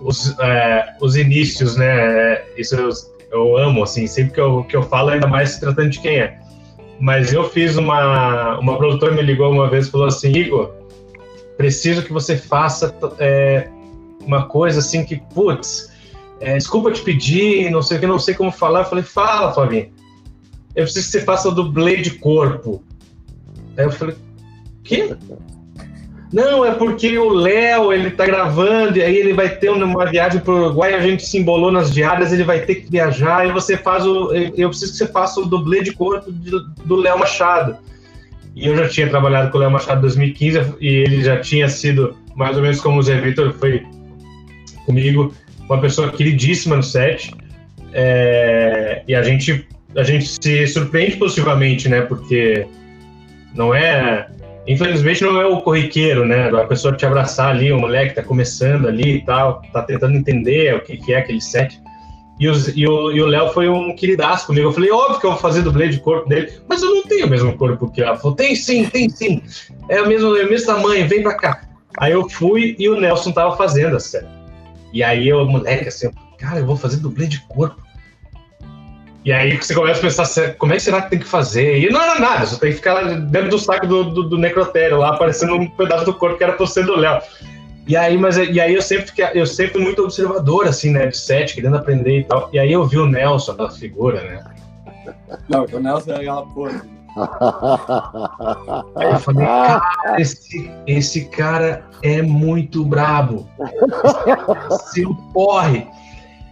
os, 0.02 0.38
é, 0.40 0.96
os 1.02 1.16
inícios, 1.16 1.76
né? 1.76 2.42
Isso 2.58 2.76
eu, 2.76 2.90
eu 3.32 3.58
amo, 3.58 3.84
assim, 3.84 4.08
sempre 4.08 4.34
que 4.34 4.42
eu, 4.42 4.64
que 4.64 4.76
eu 4.76 4.84
falo, 4.84 5.10
ainda 5.10 5.28
mais 5.28 5.52
se 5.52 5.60
tratando 5.60 5.90
de 5.90 6.00
quem 6.00 6.20
é 6.20 6.40
mas 7.00 7.32
eu 7.32 7.50
fiz 7.50 7.78
uma. 7.78 8.60
Uma 8.60 8.78
produtora 8.78 9.14
me 9.14 9.22
ligou 9.22 9.52
uma 9.52 9.70
vez 9.70 9.88
e 9.88 9.92
falou 9.92 10.08
assim: 10.08 10.32
Igor, 10.32 10.72
preciso 11.58 12.04
que 12.04 12.12
você 12.12 12.36
faça 12.36 12.94
é, 13.20 13.70
uma 14.26 14.46
coisa 14.46 14.80
assim 14.80 15.06
que, 15.06 15.18
putz, 15.34 15.92
é, 16.40 16.58
desculpa 16.58 16.92
te 16.92 17.02
pedir, 17.02 17.72
não 17.72 17.82
sei 17.82 17.98
o 17.98 18.00
que, 18.02 18.08
não 18.08 18.20
sei 18.20 18.34
como 18.34 18.52
falar. 18.52 18.82
Eu 18.82 18.86
falei: 18.86 19.04
fala, 19.04 19.54
Flavinho. 19.54 19.92
Eu 20.76 20.84
preciso 20.84 21.06
que 21.06 21.12
você 21.12 21.22
faça 21.22 21.50
o 21.50 21.52
dublê 21.52 21.98
de 21.98 22.12
corpo. 22.12 22.84
Aí 23.78 23.86
eu 23.86 23.92
falei: 23.92 24.16
quê? 24.84 25.16
Não, 26.32 26.64
é 26.64 26.72
porque 26.72 27.18
o 27.18 27.30
Léo, 27.30 27.92
ele 27.92 28.12
tá 28.12 28.26
gravando, 28.26 29.00
e 29.00 29.02
aí 29.02 29.16
ele 29.16 29.34
vai 29.34 29.50
ter 29.50 29.70
uma 29.70 30.06
viagem 30.06 30.40
pro 30.40 30.66
Uruguai, 30.66 30.94
a 30.94 31.00
gente 31.00 31.26
se 31.26 31.40
embolou 31.40 31.72
nas 31.72 31.92
diárias, 31.92 32.32
ele 32.32 32.44
vai 32.44 32.60
ter 32.60 32.76
que 32.76 32.92
viajar, 32.92 33.48
e 33.48 33.52
você 33.52 33.76
faz 33.76 34.06
o. 34.06 34.32
Eu 34.34 34.70
preciso 34.70 34.92
que 34.92 34.98
você 35.00 35.08
faça 35.08 35.40
o 35.40 35.46
dublê 35.46 35.82
de 35.82 35.92
corpo 35.92 36.32
do 36.32 36.96
Léo 36.96 37.18
Machado. 37.18 37.78
E 38.56 38.68
eu 38.68 38.76
já 38.76 38.88
tinha 38.88 39.10
trabalhado 39.10 39.52
com 39.52 39.58
o 39.58 39.62
Léo 39.62 39.72
Machado 39.72 40.00
em 40.00 40.02
2015, 40.02 40.76
e 40.80 40.88
ele 40.88 41.24
já 41.24 41.40
tinha 41.40 41.68
sido, 41.68 42.16
mais 42.36 42.56
ou 42.56 42.62
menos 42.62 42.80
como 42.80 43.00
o 43.00 43.04
Zé 43.04 43.20
Vitor 43.20 43.52
foi 43.54 43.84
comigo, 44.86 45.34
uma 45.66 45.80
pessoa 45.82 46.12
queridíssima 46.12 46.76
no 46.76 46.84
set. 46.84 47.34
É, 47.92 49.02
e 49.08 49.16
a 49.16 49.24
gente, 49.24 49.68
a 49.96 50.04
gente 50.04 50.28
se 50.28 50.68
surpreende 50.68 51.18
positivamente, 51.18 51.90
né? 51.90 52.02
Porque 52.02 52.68
não 53.56 53.74
é 53.74 54.28
Infelizmente 54.70 55.24
não 55.24 55.42
é 55.42 55.48
o 55.48 55.62
corriqueiro, 55.62 56.24
né? 56.24 56.48
A 56.50 56.64
pessoa 56.64 56.96
te 56.96 57.04
abraçar 57.04 57.50
ali, 57.50 57.72
o 57.72 57.80
moleque 57.80 58.14
tá 58.14 58.22
começando 58.22 58.88
ali 58.88 59.16
e 59.16 59.26
tal, 59.26 59.64
tá 59.74 59.82
tentando 59.82 60.16
entender 60.16 60.76
o 60.76 60.82
que, 60.82 60.96
que 60.96 61.12
é 61.12 61.18
aquele 61.18 61.42
set. 61.42 61.82
E, 62.40 62.48
os, 62.48 62.78
e, 62.78 62.88
o, 62.88 63.26
Léo 63.26 63.50
foi 63.50 63.68
um 63.68 63.96
queridaço 63.96 64.46
comigo. 64.46 64.68
Eu 64.68 64.72
falei, 64.72 64.92
óbvio 64.92 65.20
que 65.20 65.26
eu 65.26 65.32
vou 65.32 65.40
fazer 65.40 65.64
dublê 65.64 65.90
de 65.90 66.00
corpo 66.00 66.30
dele, 66.30 66.54
mas 66.70 66.84
eu 66.84 66.94
não 66.94 67.02
tenho 67.02 67.26
o 67.26 67.30
mesmo 67.30 67.58
corpo 67.58 67.90
que 67.90 68.00
ela. 68.00 68.16
Falou, 68.16 68.38
tem 68.38 68.56
sim, 68.56 68.86
tem 68.86 69.10
sim. 69.10 69.42
É 69.90 70.04
o 70.04 70.08
mesmo, 70.08 70.38
é 70.38 70.46
o 70.46 70.50
mesmo 70.50 70.68
tamanho, 70.68 71.08
vem 71.08 71.24
pra 71.24 71.34
cá. 71.34 71.62
Aí 71.98 72.12
eu 72.12 72.30
fui 72.30 72.76
e 72.78 72.88
o 72.88 73.02
Nelson 73.02 73.32
tava 73.32 73.58
fazendo 73.58 73.98
a. 73.98 74.00
E 74.94 75.02
aí 75.02 75.28
eu, 75.28 75.46
moleque, 75.48 75.88
assim, 75.88 76.12
cara, 76.38 76.60
eu 76.60 76.66
vou 76.68 76.78
fazer 76.78 76.98
dublê 76.98 77.26
de 77.26 77.42
corpo. 77.48 77.82
E 79.26 79.34
aí 79.34 79.58
você 79.58 79.76
começa 79.76 80.00
a 80.00 80.04
pensar, 80.04 80.54
como 80.56 80.72
é 80.72 80.78
que 80.78 80.82
será 80.82 81.02
que 81.02 81.10
tem 81.10 81.20
que 81.20 81.26
fazer? 81.26 81.80
E 81.80 81.90
não 81.90 82.02
era 82.02 82.20
nada, 82.20 82.46
só 82.46 82.58
tem 82.58 82.70
que 82.70 82.78
ficar 82.78 83.04
dentro 83.04 83.50
do 83.50 83.60
saco 83.60 83.86
do, 83.86 84.04
do, 84.06 84.30
do 84.30 84.38
necrotério 84.38 84.98
lá, 84.98 85.10
aparecendo 85.10 85.56
um 85.56 85.70
pedaço 85.70 86.06
do 86.06 86.14
corpo 86.14 86.38
que 86.38 86.44
era 86.44 86.66
ser 86.66 86.86
do 86.86 86.96
Léo. 86.96 87.22
E 87.86 87.98
aí, 87.98 88.18
mas 88.18 88.38
e 88.38 88.62
aí 88.62 88.76
eu 88.76 88.82
sempre 88.82 89.08
fiquei, 89.08 89.26
eu 89.34 89.46
sempre 89.46 89.74
fui 89.74 89.82
muito 89.82 90.04
observador, 90.04 90.68
assim, 90.68 90.92
né, 90.92 91.08
de 91.08 91.18
set, 91.18 91.56
querendo 91.56 91.76
aprender 91.76 92.20
e 92.20 92.24
tal. 92.24 92.50
E 92.54 92.60
aí 92.60 92.72
eu 92.72 92.86
vi 92.86 92.98
o 92.98 93.06
Nelson, 93.06 93.54
aquela 93.54 93.72
figura, 93.72 94.22
né? 94.22 94.44
Não, 95.50 95.66
o 95.66 95.80
Nelson 95.80 96.12
é 96.12 96.16
aquela 96.18 96.46
porra. 96.46 96.86
Aí 98.96 99.12
eu 99.12 99.20
falei, 99.20 99.46
cara, 99.46 100.22
esse, 100.22 100.72
esse 100.86 101.26
cara 101.26 101.84
é 102.04 102.22
muito 102.22 102.86
brabo. 102.86 103.50
Esse, 104.72 105.02
esse 105.02 105.16
porre. 105.34 105.88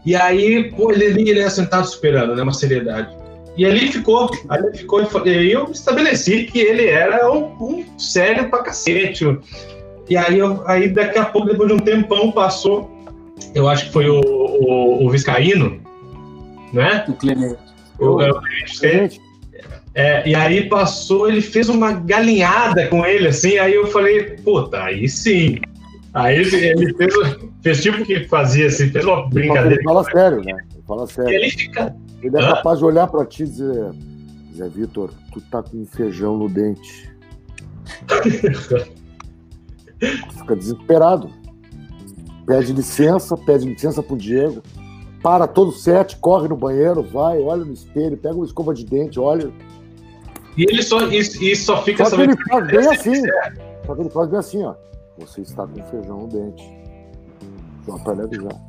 E 0.08 0.16
aí, 0.16 0.72
pô, 0.72 0.90
ele, 0.90 1.30
ele 1.30 1.42
é 1.42 1.50
sentado 1.50 1.84
esperando, 1.84 2.34
né? 2.34 2.42
Uma 2.42 2.54
seriedade. 2.54 3.14
E 3.58 3.66
ali 3.66 3.92
ficou, 3.92 4.32
ali 4.48 4.78
ficou, 4.78 5.02
e 5.02 5.30
aí 5.30 5.52
eu 5.52 5.70
estabeleci 5.70 6.46
que 6.46 6.60
ele 6.60 6.88
era 6.88 7.30
um, 7.30 7.48
um 7.60 8.00
sério 8.00 8.50
pra 8.50 8.64
cacete. 8.64 9.38
E 10.10 10.16
aí, 10.16 10.40
eu, 10.40 10.64
aí 10.66 10.88
daqui 10.88 11.20
a 11.20 11.26
pouco, 11.26 11.50
depois 11.50 11.68
de 11.68 11.76
um 11.76 11.80
tempão, 11.80 12.32
passou, 12.32 12.90
eu 13.54 13.68
acho 13.68 13.88
que 13.88 13.92
foi 13.92 14.08
o, 14.08 14.22
o, 14.22 15.06
o 15.06 15.10
Viscaíno, 15.10 15.82
né? 16.72 17.04
O 17.10 17.14
Clemente. 17.14 17.60
O, 18.00 18.06
o 18.12 18.18
Clemente. 18.18 19.22
É, 19.94 20.26
e 20.26 20.34
aí 20.34 20.70
passou, 20.70 21.28
ele 21.28 21.42
fez 21.42 21.68
uma 21.68 21.92
galinhada 21.92 22.88
com 22.88 23.06
ele, 23.06 23.28
assim, 23.28 23.58
aí 23.58 23.74
eu 23.74 23.88
falei, 23.88 24.38
puta, 24.38 24.84
aí 24.84 25.10
sim. 25.10 25.60
Aí 26.18 26.40
ele 26.40 26.94
fez, 26.96 27.14
fez 27.62 27.82
tipo 27.84 28.04
que 28.04 28.24
fazia 28.26 28.68
assim, 28.68 28.90
fez 28.90 29.06
uma 29.06 29.30
brincadeira. 29.30 29.76
Ele 29.76 29.84
fala 29.84 30.04
sério, 30.04 30.44
né? 30.44 30.58
Ele 30.74 30.84
fala 30.88 31.06
sério. 31.06 31.32
Ele, 31.32 31.50
fica... 31.52 31.96
ele 32.24 32.38
é 32.38 32.42
capaz 32.42 32.80
de 32.80 32.86
olhar 32.86 33.08
pra 33.08 33.24
ti 33.24 33.44
e 33.44 33.48
dizer, 33.48 33.92
Zé 34.56 34.68
Vitor, 34.68 35.12
tu 35.32 35.40
tá 35.42 35.62
com 35.62 35.86
feijão 35.86 36.36
no 36.38 36.50
dente. 36.50 37.12
fica 40.40 40.56
desesperado. 40.56 41.30
Pede 42.48 42.74
licença, 42.74 43.38
pede 43.38 43.66
licença 43.66 44.02
pro 44.02 44.18
Diego, 44.18 44.64
para 45.22 45.46
todo 45.46 45.72
set, 45.72 46.18
corre 46.18 46.48
no 46.48 46.56
banheiro, 46.56 47.04
vai, 47.04 47.40
olha 47.42 47.64
no 47.66 47.74
espelho, 47.74 48.18
pega 48.18 48.36
uma 48.36 48.46
escova 48.46 48.74
de 48.74 48.86
dente, 48.86 49.20
olha. 49.20 49.52
E 50.58 50.64
ele 50.64 50.82
só, 50.82 51.08
e, 51.08 51.20
e 51.20 51.56
só 51.56 51.84
fica 51.84 52.06
só 52.06 52.12
sabendo. 52.12 52.32
Ele 52.32 52.44
faz 52.50 52.68
bem 52.68 52.88
assim. 52.88 53.22
Só 53.86 53.94
que 53.94 54.02
ele 54.02 54.10
faz 54.10 54.30
bem 54.30 54.40
assim, 54.40 54.64
ó. 54.64 54.74
Você 55.20 55.42
está 55.42 55.66
com 55.66 55.84
feijão 55.86 56.22
no 56.22 56.28
dente. 56.28 56.64
Só 57.86 57.98
para 58.00 58.14
lhe 58.14 58.22
avisar. 58.24 58.62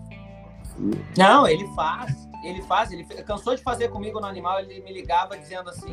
Não, 1.16 1.46
ele 1.46 1.66
faz. 1.74 2.28
Ele 2.44 2.62
faz, 2.62 2.92
ele 2.92 3.04
cansou 3.24 3.56
de 3.56 3.62
fazer 3.62 3.88
comigo 3.88 4.20
no 4.20 4.26
animal, 4.26 4.60
ele 4.60 4.80
me 4.82 4.92
ligava 4.92 5.36
dizendo 5.36 5.70
assim: 5.70 5.92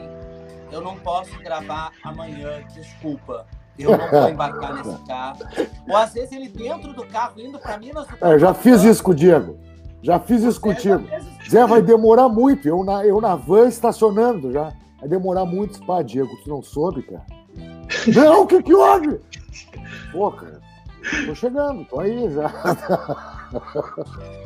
eu 0.72 0.82
não 0.82 0.96
posso 0.98 1.38
gravar 1.40 1.92
amanhã, 2.04 2.64
desculpa. 2.74 3.48
Eu 3.78 3.98
não 3.98 4.10
vou 4.10 4.30
embarcar 4.30 4.76
nesse 4.76 4.98
carro. 5.06 5.40
Ou 5.88 5.98
às 5.98 6.14
vezes 6.14 6.32
ele 6.32 6.48
dentro 6.48 6.94
do 6.94 7.06
carro, 7.08 7.40
indo 7.40 7.60
para 7.60 7.78
Minas. 7.78 8.08
É, 8.22 8.34
eu 8.34 8.40
já 8.40 8.54
fiz 8.54 8.84
isso 8.84 9.04
com 9.04 9.12
o 9.12 9.16
Diego. 9.16 9.58
Já 10.02 10.20
fiz 10.20 10.44
isso 10.44 10.62
contigo. 10.62 11.04
Zé, 11.50 11.66
vai 11.66 11.82
demorar 11.82 12.30
muito. 12.30 12.68
Eu 12.68 12.84
na, 12.84 13.06
eu 13.06 13.20
na 13.20 13.36
van 13.36 13.68
estacionando 13.68 14.52
já. 14.52 14.72
Vai 15.00 15.10
demorar 15.10 15.46
muito. 15.46 15.84
Pá, 15.86 16.02
Diego, 16.02 16.30
tu 16.44 16.50
não 16.50 16.62
soube, 16.62 17.02
cara? 17.04 17.26
não, 18.16 18.44
o 18.44 18.48
que 18.48 18.62
que 18.62 18.74
houve? 18.74 19.20
Pô, 20.12 20.32
cara, 20.32 20.62
tô 21.26 21.36
chegando, 21.36 21.86
tô 21.86 22.00
aí 22.00 22.30
já. 22.32 22.52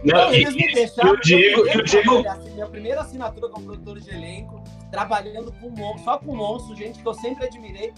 Não, 0.04 0.34
eles 0.34 0.56
me 0.56 0.74
deixaram. 0.74 1.10
E 1.10 1.14
o 1.14 1.22
Diego. 1.22 1.68
E 1.68 1.78
o 1.78 1.84
Diego... 1.84 2.24
Minha 2.54 2.68
primeira 2.68 3.02
assinatura 3.02 3.50
como 3.50 3.66
produtor 3.66 4.00
de 4.00 4.10
elenco, 4.10 4.62
trabalhando 4.92 5.52
com 5.54 5.70
monstro, 5.70 6.04
só 6.04 6.18
com 6.18 6.36
monstro, 6.36 6.76
gente 6.76 7.02
que 7.02 7.08
eu 7.08 7.14
sempre 7.14 7.46
admirei. 7.46 7.94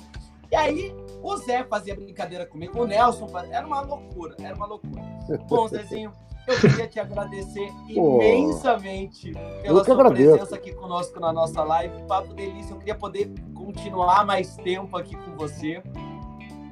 E 0.51 0.55
aí, 0.55 0.93
o 1.23 1.37
Zé 1.37 1.63
fazia 1.63 1.95
brincadeira 1.95 2.45
comigo, 2.45 2.81
o 2.81 2.85
Nelson 2.85 3.27
fazia. 3.29 3.55
Era 3.55 3.65
uma 3.65 3.81
loucura, 3.81 4.35
era 4.41 4.53
uma 4.53 4.65
loucura. 4.65 5.01
Bom, 5.47 5.65
Zezinho, 5.67 6.11
eu 6.45 6.59
queria 6.59 6.87
te 6.87 6.99
agradecer 6.99 7.71
Pô, 7.95 8.21
imensamente 8.21 9.31
pela 9.61 9.83
sua 9.83 9.93
agradeço. 9.93 10.31
presença 10.31 10.55
aqui 10.55 10.73
conosco 10.73 11.19
na 11.21 11.31
nossa 11.31 11.63
live. 11.63 12.03
Papo 12.03 12.33
delícia. 12.33 12.73
Eu 12.73 12.79
queria 12.79 12.95
poder 12.95 13.31
continuar 13.55 14.25
mais 14.25 14.57
tempo 14.57 14.97
aqui 14.97 15.15
com 15.15 15.37
você. 15.37 15.81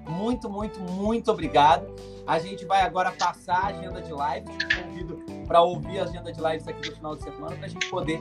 Muito, 0.09 0.49
muito, 0.49 0.79
muito 0.79 1.31
obrigado. 1.31 1.85
A 2.25 2.39
gente 2.39 2.65
vai 2.65 2.81
agora 2.81 3.11
passar 3.11 3.57
a 3.63 3.67
agenda 3.67 4.01
de 4.01 4.11
lives. 4.11 4.57
Te 4.57 4.81
convido 4.81 5.19
para 5.47 5.61
ouvir 5.61 5.99
a 5.99 6.03
agenda 6.03 6.31
de 6.31 6.41
lives 6.41 6.67
aqui 6.67 6.89
no 6.89 6.95
final 6.95 7.15
de 7.15 7.23
semana 7.23 7.55
para 7.55 7.65
a 7.65 7.69
gente 7.69 7.89
poder 7.89 8.19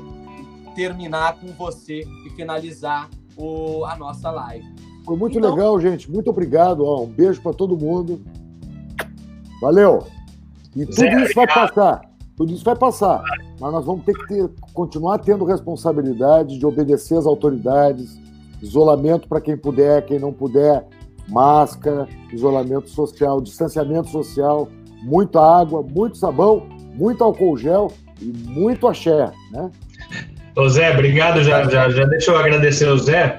terminar 0.75 1.39
com 1.41 1.49
você 1.49 2.03
e 2.27 2.31
finalizar 2.31 3.09
o, 3.37 3.85
a 3.85 3.97
nossa 3.97 4.31
live. 4.31 4.67
Foi 5.05 5.17
muito 5.17 5.39
então, 5.39 5.55
legal, 5.55 5.81
gente. 5.81 6.11
Muito 6.11 6.31
obrigado. 6.31 6.85
Ó, 6.85 7.05
um 7.05 7.07
beijo 7.07 7.41
para 7.43 7.53
todo 7.53 7.77
mundo. 7.77 8.21
Valeu. 9.61 10.07
E 10.77 10.85
tudo 10.85 10.95
Zé, 10.95 11.25
isso 11.25 11.35
vai 11.35 11.47
passar. 11.47 12.01
Tudo 12.37 12.53
isso 12.53 12.65
vai 12.65 12.77
passar. 12.77 13.23
Mas 13.59 13.73
nós 13.73 13.85
vamos 13.85 14.05
ter 14.05 14.13
que 14.13 14.27
ter, 14.29 14.51
continuar 14.73 15.19
tendo 15.19 15.45
responsabilidade 15.45 16.59
de 16.59 16.65
obedecer 16.65 17.19
às 17.19 17.27
autoridades, 17.27 18.21
isolamento 18.63 19.29
para 19.29 19.41
quem 19.41 19.57
puder, 19.57 20.05
quem 20.05 20.19
não 20.19 20.33
puder, 20.33 20.87
máscara, 21.29 22.09
isolamento 22.33 22.89
social, 22.91 23.41
distanciamento 23.41 24.09
social, 24.09 24.69
muita 25.03 25.41
água, 25.41 25.83
muito 25.83 26.17
sabão, 26.17 26.67
muito 26.95 27.23
álcool 27.23 27.57
gel 27.57 27.93
e 28.21 28.27
muito 28.27 28.87
axé, 28.89 29.31
né? 29.53 29.71
Ô 30.57 30.69
Zé, 30.69 30.93
obrigado, 30.93 31.43
já, 31.45 31.65
já, 31.69 31.89
já 31.89 32.05
deixa 32.05 32.33
eu 32.33 32.39
agradecer 32.39 32.89
ao 32.89 32.99
Zé. 32.99 33.39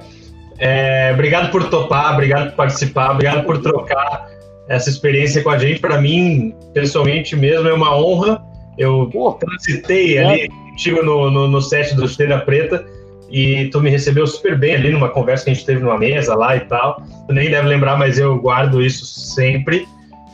É, 0.57 1.11
obrigado 1.13 1.51
por 1.51 1.69
topar, 1.69 2.13
obrigado 2.13 2.49
por 2.49 2.55
participar, 2.55 3.11
obrigado 3.11 3.45
por 3.45 3.61
trocar 3.61 4.29
essa 4.69 4.89
experiência 4.89 5.43
com 5.43 5.49
a 5.49 5.57
gente. 5.57 5.81
Para 5.81 5.99
mim, 5.99 6.55
pessoalmente 6.73 7.35
mesmo, 7.35 7.67
é 7.67 7.73
uma 7.73 7.97
honra. 7.97 8.41
Eu 8.77 9.09
transitei 9.39 10.17
é. 10.17 10.23
ali 10.23 10.49
contigo 10.49 11.03
no, 11.03 11.29
no, 11.29 11.47
no 11.47 11.61
set 11.61 11.93
do 11.95 12.05
Esteira 12.05 12.39
Preta 12.39 12.85
e 13.31 13.69
tu 13.69 13.79
me 13.81 13.89
recebeu 13.89 14.25
super 14.25 14.57
bem 14.57 14.75
ali 14.75 14.91
numa 14.91 15.09
conversa 15.09 15.45
que 15.45 15.51
a 15.51 15.53
gente 15.53 15.65
teve 15.65 15.81
numa 15.81 15.97
mesa 15.97 16.35
lá 16.35 16.55
e 16.55 16.61
tal. 16.61 17.01
Tu 17.27 17.33
nem 17.33 17.49
deve 17.49 17.67
lembrar, 17.67 17.97
mas 17.97 18.17
eu 18.17 18.39
guardo 18.39 18.81
isso 18.81 19.05
sempre. 19.05 19.87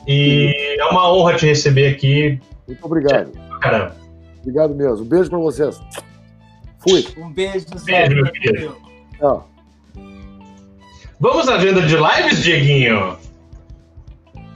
E 0.08 0.78
é 0.80 0.86
uma 0.86 1.12
honra 1.12 1.36
te 1.36 1.46
receber 1.46 1.88
aqui. 1.88 2.40
Muito 2.68 2.86
obrigado. 2.86 3.32
Caramba. 3.60 3.96
Obrigado 4.42 4.76
mesmo. 4.76 5.04
Um 5.04 5.08
beijo 5.08 5.30
para 5.30 5.40
vocês. 5.40 5.82
Fui. 6.80 7.06
Um 7.18 7.32
beijo, 7.32 7.66
Zé. 7.78 8.08
Beijo, 8.08 8.24
meu 8.24 8.32
querido. 8.32 8.78
Tchau. 9.18 9.50
Vamos 11.20 11.48
à 11.48 11.56
agenda 11.56 11.82
de 11.82 11.96
lives, 11.96 12.44
Dieguinho? 12.44 13.18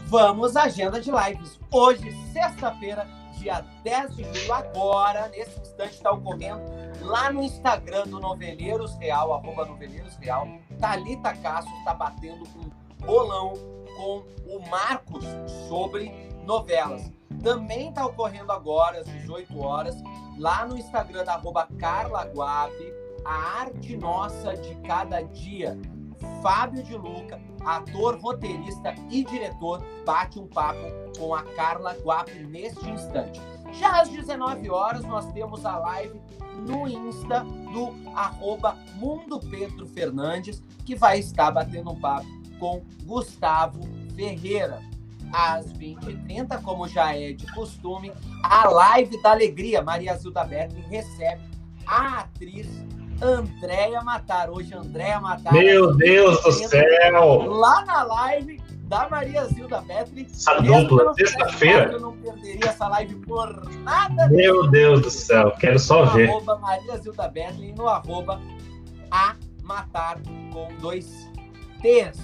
Vamos 0.05 0.55
à 0.55 0.63
agenda 0.63 0.99
de 0.99 1.09
lives. 1.09 1.59
Hoje, 1.71 2.15
sexta-feira, 2.33 3.07
dia 3.39 3.63
10 3.83 4.15
de 4.15 4.23
julho, 4.23 4.53
agora, 4.53 5.29
nesse 5.29 5.59
instante, 5.59 5.93
está 5.93 6.11
ocorrendo 6.11 6.59
lá 7.01 7.31
no 7.31 7.43
Instagram 7.43 8.07
do 8.07 8.19
Noveleiros 8.19 8.95
Real, 8.95 9.33
arroba 9.33 9.65
Noveleiros 9.65 10.15
Real. 10.17 10.47
Thalita 10.79 11.33
Castro 11.37 11.73
está 11.77 11.93
batendo 11.93 12.43
um 12.57 13.05
bolão 13.05 13.53
com 13.97 14.23
o 14.47 14.69
Marcos 14.69 15.25
sobre 15.67 16.11
novelas. 16.45 17.11
Também 17.43 17.89
está 17.89 18.05
ocorrendo 18.05 18.51
agora, 18.51 18.99
às 18.99 19.07
18 19.07 19.59
horas, 19.59 19.95
lá 20.37 20.65
no 20.65 20.77
Instagram 20.77 21.23
da 21.23 21.33
arroba 21.33 21.67
Carla 21.77 22.23
Guape, 22.23 22.93
a 23.25 23.61
arte 23.61 23.95
nossa 23.95 24.55
de 24.55 24.75
cada 24.87 25.21
dia. 25.21 25.77
Fábio 26.41 26.83
de 26.83 26.95
Luca, 26.97 27.39
ator, 27.65 28.19
roteirista 28.19 28.93
e 29.09 29.23
diretor, 29.23 29.81
bate 30.05 30.39
um 30.39 30.47
papo 30.47 30.79
com 31.17 31.33
a 31.33 31.43
Carla 31.43 31.93
Guape 31.93 32.43
neste 32.43 32.89
instante. 32.89 33.39
Já 33.73 34.01
às 34.01 34.09
19 34.09 34.69
horas, 34.69 35.03
nós 35.03 35.31
temos 35.31 35.65
a 35.65 35.77
live 35.77 36.19
no 36.67 36.87
Insta 36.87 37.41
do 37.41 37.95
arroba 38.15 38.77
Mundo 38.95 39.39
Pedro 39.39 39.85
Fernandes, 39.87 40.61
que 40.85 40.95
vai 40.95 41.19
estar 41.19 41.51
batendo 41.51 41.91
um 41.91 41.99
papo 41.99 42.27
com 42.59 42.81
Gustavo 43.03 43.81
Ferreira. 44.15 44.81
Às 45.31 45.71
20h30, 45.73 46.61
como 46.63 46.87
já 46.87 47.15
é 47.15 47.33
de 47.33 47.45
costume, 47.53 48.11
a 48.43 48.67
live 48.67 49.21
da 49.21 49.31
alegria. 49.31 49.81
Maria 49.81 50.15
Zilda 50.17 50.43
Berni 50.43 50.81
recebe 50.81 51.43
a 51.85 52.21
atriz 52.21 52.67
Andréia 53.21 54.01
Matar. 54.01 54.49
Hoje, 54.49 54.73
Andréia 54.73 55.19
Matar. 55.19 55.53
Meu 55.53 55.95
Deus 55.95 56.41
do 56.41 56.51
céu! 56.51 57.45
Lá 57.47 57.85
na 57.85 58.03
live 58.03 58.58
da 58.89 59.07
Maria 59.07 59.45
Zilda 59.45 59.83
Petri. 59.83 60.27
Essa 60.29 60.55
dupla, 60.55 61.13
sexta-feira. 61.13 61.91
Eu 61.93 61.99
não 61.99 62.17
perderia 62.17 62.69
essa 62.69 62.87
live 62.87 63.15
por 63.17 63.63
nada. 63.81 64.27
Meu 64.27 64.67
Deus 64.69 65.01
do 65.01 65.11
céu, 65.11 65.51
quero 65.51 65.77
só 65.77 66.05
no 66.05 66.11
ver. 66.11 66.29
Arroba 66.29 66.57
Maria 66.57 66.97
Zilda 66.97 67.27
Betli 67.27 67.71
no 67.73 67.87
arroba 67.87 68.41
a 69.11 69.35
matar 69.61 70.19
com 70.51 70.67
dois 70.81 71.29
T's. 71.81 72.19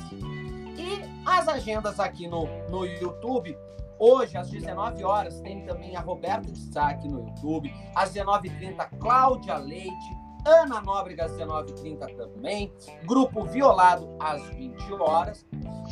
E 0.76 1.02
as 1.24 1.48
agendas 1.48 2.00
aqui 2.00 2.28
no, 2.28 2.48
no 2.70 2.84
YouTube. 2.84 3.56
Hoje, 3.98 4.36
às 4.36 4.50
19 4.50 5.06
horas, 5.06 5.40
tem 5.40 5.62
também 5.66 5.96
a 5.96 6.02
Roberta 6.02 6.52
de 6.52 6.60
Saque 6.74 7.08
no 7.08 7.28
YouTube. 7.28 7.72
Às 7.96 8.12
19h30, 8.12 8.90
Cláudia 9.00 9.56
Leite. 9.58 10.26
Ana 10.46 10.82
Nóbrega 10.82 11.26
às 11.26 11.32
19h30 11.34 12.16
também. 12.18 12.74
Grupo 13.06 13.46
Violado 13.46 14.16
às 14.20 14.44
20 14.50 14.94
horas. 14.94 15.46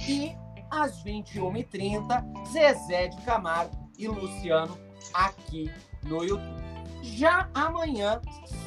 E 0.08 0.36
às 0.82 1.04
21h30, 1.04 2.48
Zezé 2.48 3.08
de 3.08 3.22
Camargo 3.22 3.76
e 3.98 4.08
Luciano 4.08 4.76
aqui 5.14 5.72
no 6.04 6.24
YouTube. 6.24 6.64
Já 7.04 7.48
amanhã, 7.54 8.20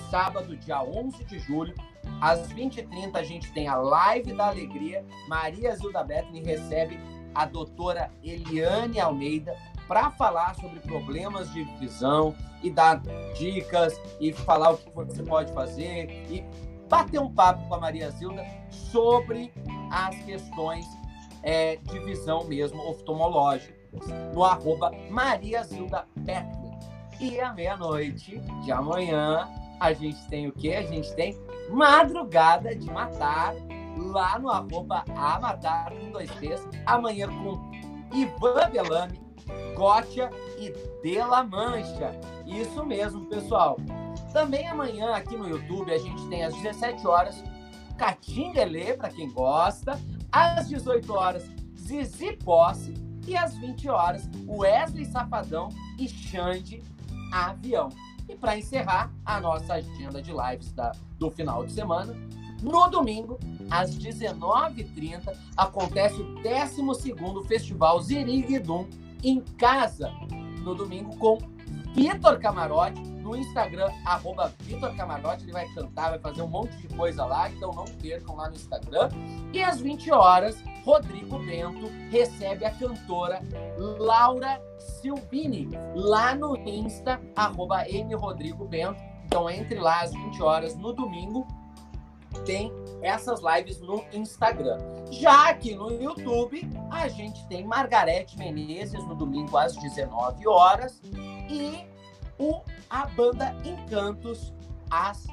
sábado, 0.08 0.56
dia 0.56 0.82
11 0.82 1.24
de 1.24 1.38
julho, 1.40 1.74
às 2.20 2.52
20h30, 2.52 3.16
a 3.16 3.24
gente 3.24 3.52
tem 3.52 3.66
a 3.66 3.74
Live 3.74 4.32
da 4.34 4.46
Alegria. 4.46 5.04
Maria 5.28 5.74
Zilda 5.74 6.04
Bethany 6.04 6.44
recebe 6.44 7.00
a 7.34 7.44
doutora 7.44 8.10
Eliane 8.22 9.00
Almeida 9.00 9.56
para 9.88 10.10
falar 10.12 10.54
sobre 10.54 10.78
problemas 10.80 11.52
de 11.52 11.64
visão 11.78 12.34
e 12.62 12.70
dar 12.70 13.00
dicas 13.36 14.00
e 14.20 14.32
falar 14.32 14.70
o 14.70 14.78
que 14.78 14.90
você 14.90 15.22
pode 15.22 15.52
fazer 15.52 16.08
e 16.30 16.44
bater 16.88 17.20
um 17.20 17.32
papo 17.32 17.66
com 17.66 17.74
a 17.74 17.80
Maria 17.80 18.10
Zilda 18.10 18.46
sobre 18.70 19.52
as 19.90 20.16
questões 20.24 20.86
é, 21.46 21.76
de 21.76 21.98
visão 22.00 22.44
mesmo 22.44 22.82
oftalmológica, 22.90 23.72
no 24.34 24.44
arroba 24.44 24.90
Maria 25.08 25.62
Zilda. 25.62 26.04
E 27.20 27.40
à 27.40 27.54
meia-noite 27.54 28.38
de 28.64 28.72
amanhã, 28.72 29.48
a 29.80 29.92
gente 29.92 30.28
tem 30.28 30.48
o 30.48 30.52
quê? 30.52 30.74
A 30.74 30.82
gente 30.82 31.14
tem 31.14 31.38
Madrugada 31.70 32.74
de 32.74 32.90
Matar, 32.90 33.54
lá 33.96 34.38
no 34.38 34.50
arroba 34.50 35.04
Amatar 35.16 35.92
dois 36.12 36.30
amanhã 36.84 37.28
com 37.28 37.70
Ivan 38.12 38.70
Belami, 38.70 39.20
Gótia 39.74 40.30
e 40.58 40.70
Dela 41.02 41.44
Mancha. 41.44 42.12
Isso 42.44 42.84
mesmo, 42.84 43.24
pessoal. 43.26 43.78
Também 44.32 44.66
amanhã 44.66 45.14
aqui 45.14 45.36
no 45.36 45.48
YouTube 45.48 45.92
a 45.92 45.98
gente 45.98 46.28
tem 46.28 46.44
às 46.44 46.54
17 46.56 47.06
horas 47.06 47.42
Catinguelê, 47.96 48.94
para 48.94 49.08
quem 49.08 49.30
gosta, 49.30 49.98
às 50.36 50.68
18 50.68 51.12
horas, 51.14 51.50
Zizi 51.78 52.32
Posse. 52.36 52.94
E 53.26 53.36
às 53.36 53.56
20 53.56 53.88
horas, 53.88 54.30
Wesley 54.46 55.04
Safadão 55.04 55.68
e 55.98 56.08
Xande 56.08 56.80
Avião. 57.32 57.88
E 58.28 58.36
para 58.36 58.56
encerrar 58.56 59.12
a 59.24 59.40
nossa 59.40 59.74
agenda 59.74 60.22
de 60.22 60.30
lives 60.30 60.70
da, 60.70 60.92
do 61.18 61.28
final 61.28 61.66
de 61.66 61.72
semana, 61.72 62.14
no 62.62 62.88
domingo, 62.88 63.36
às 63.68 63.98
19h30, 63.98 65.36
acontece 65.56 66.20
o 66.20 66.34
12 66.36 67.48
Festival 67.48 68.00
Ziriguidum 68.00 68.86
em 69.24 69.40
casa. 69.40 70.12
No 70.62 70.72
domingo, 70.72 71.16
com 71.16 71.38
Vitor 71.94 72.38
Camarote, 72.38 73.02
no 73.26 73.36
Instagram, 73.36 73.90
arroba 74.04 74.52
Vitor 74.60 74.94
Camarote, 74.94 75.42
ele 75.42 75.52
vai 75.52 75.66
cantar, 75.74 76.10
vai 76.10 76.18
fazer 76.20 76.42
um 76.42 76.46
monte 76.46 76.76
de 76.76 76.88
coisa 76.94 77.24
lá, 77.24 77.50
então 77.50 77.72
não 77.72 77.84
percam 77.84 78.36
lá 78.36 78.48
no 78.48 78.54
Instagram. 78.54 79.08
E 79.52 79.60
às 79.60 79.80
20 79.80 80.12
horas, 80.12 80.62
Rodrigo 80.84 81.38
Bento 81.40 81.90
recebe 82.10 82.64
a 82.64 82.70
cantora 82.70 83.42
Laura 83.98 84.62
Silvini, 84.78 85.68
lá 85.94 86.34
no 86.36 86.56
Insta, 86.56 87.20
arroba 87.34 87.88
M 87.88 88.14
Rodrigo 88.14 88.64
Bento. 88.64 89.02
Então 89.24 89.50
entre 89.50 89.80
lá 89.80 90.02
às 90.02 90.12
20 90.12 90.40
horas 90.40 90.76
no 90.76 90.92
domingo, 90.92 91.44
tem 92.44 92.72
essas 93.02 93.40
lives 93.40 93.80
no 93.80 94.04
Instagram. 94.12 94.78
Já 95.10 95.48
aqui 95.48 95.74
no 95.74 95.90
YouTube, 95.90 96.68
a 96.92 97.08
gente 97.08 97.44
tem 97.48 97.64
Margarete 97.64 98.38
Menezes 98.38 99.02
no 99.04 99.16
domingo 99.16 99.56
às 99.56 99.74
19 99.74 100.46
horas 100.46 101.00
e 101.50 101.95
o, 102.38 102.60
a 102.88 103.06
banda 103.06 103.54
Encantos 103.64 104.52
às 104.90 105.26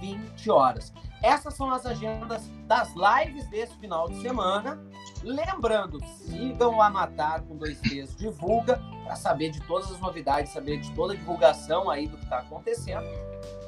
20 0.00 0.50
horas. 0.50 0.92
Essas 1.22 1.54
são 1.54 1.70
as 1.70 1.84
agendas 1.84 2.48
das 2.66 2.92
lives 2.94 3.46
desse 3.50 3.76
final 3.78 4.08
de 4.08 4.20
semana. 4.22 4.80
Lembrando, 5.22 6.02
sigam 6.16 6.80
a 6.80 6.88
Matar 6.88 7.42
com 7.42 7.56
dois 7.56 7.78
T's, 7.80 8.16
divulga 8.16 8.80
para 9.04 9.16
saber 9.16 9.50
de 9.50 9.60
todas 9.66 9.90
as 9.90 10.00
novidades, 10.00 10.52
saber 10.52 10.80
de 10.80 10.90
toda 10.92 11.12
a 11.12 11.16
divulgação 11.16 11.90
aí 11.90 12.08
do 12.08 12.16
que 12.16 12.24
está 12.24 12.38
acontecendo. 12.38 13.06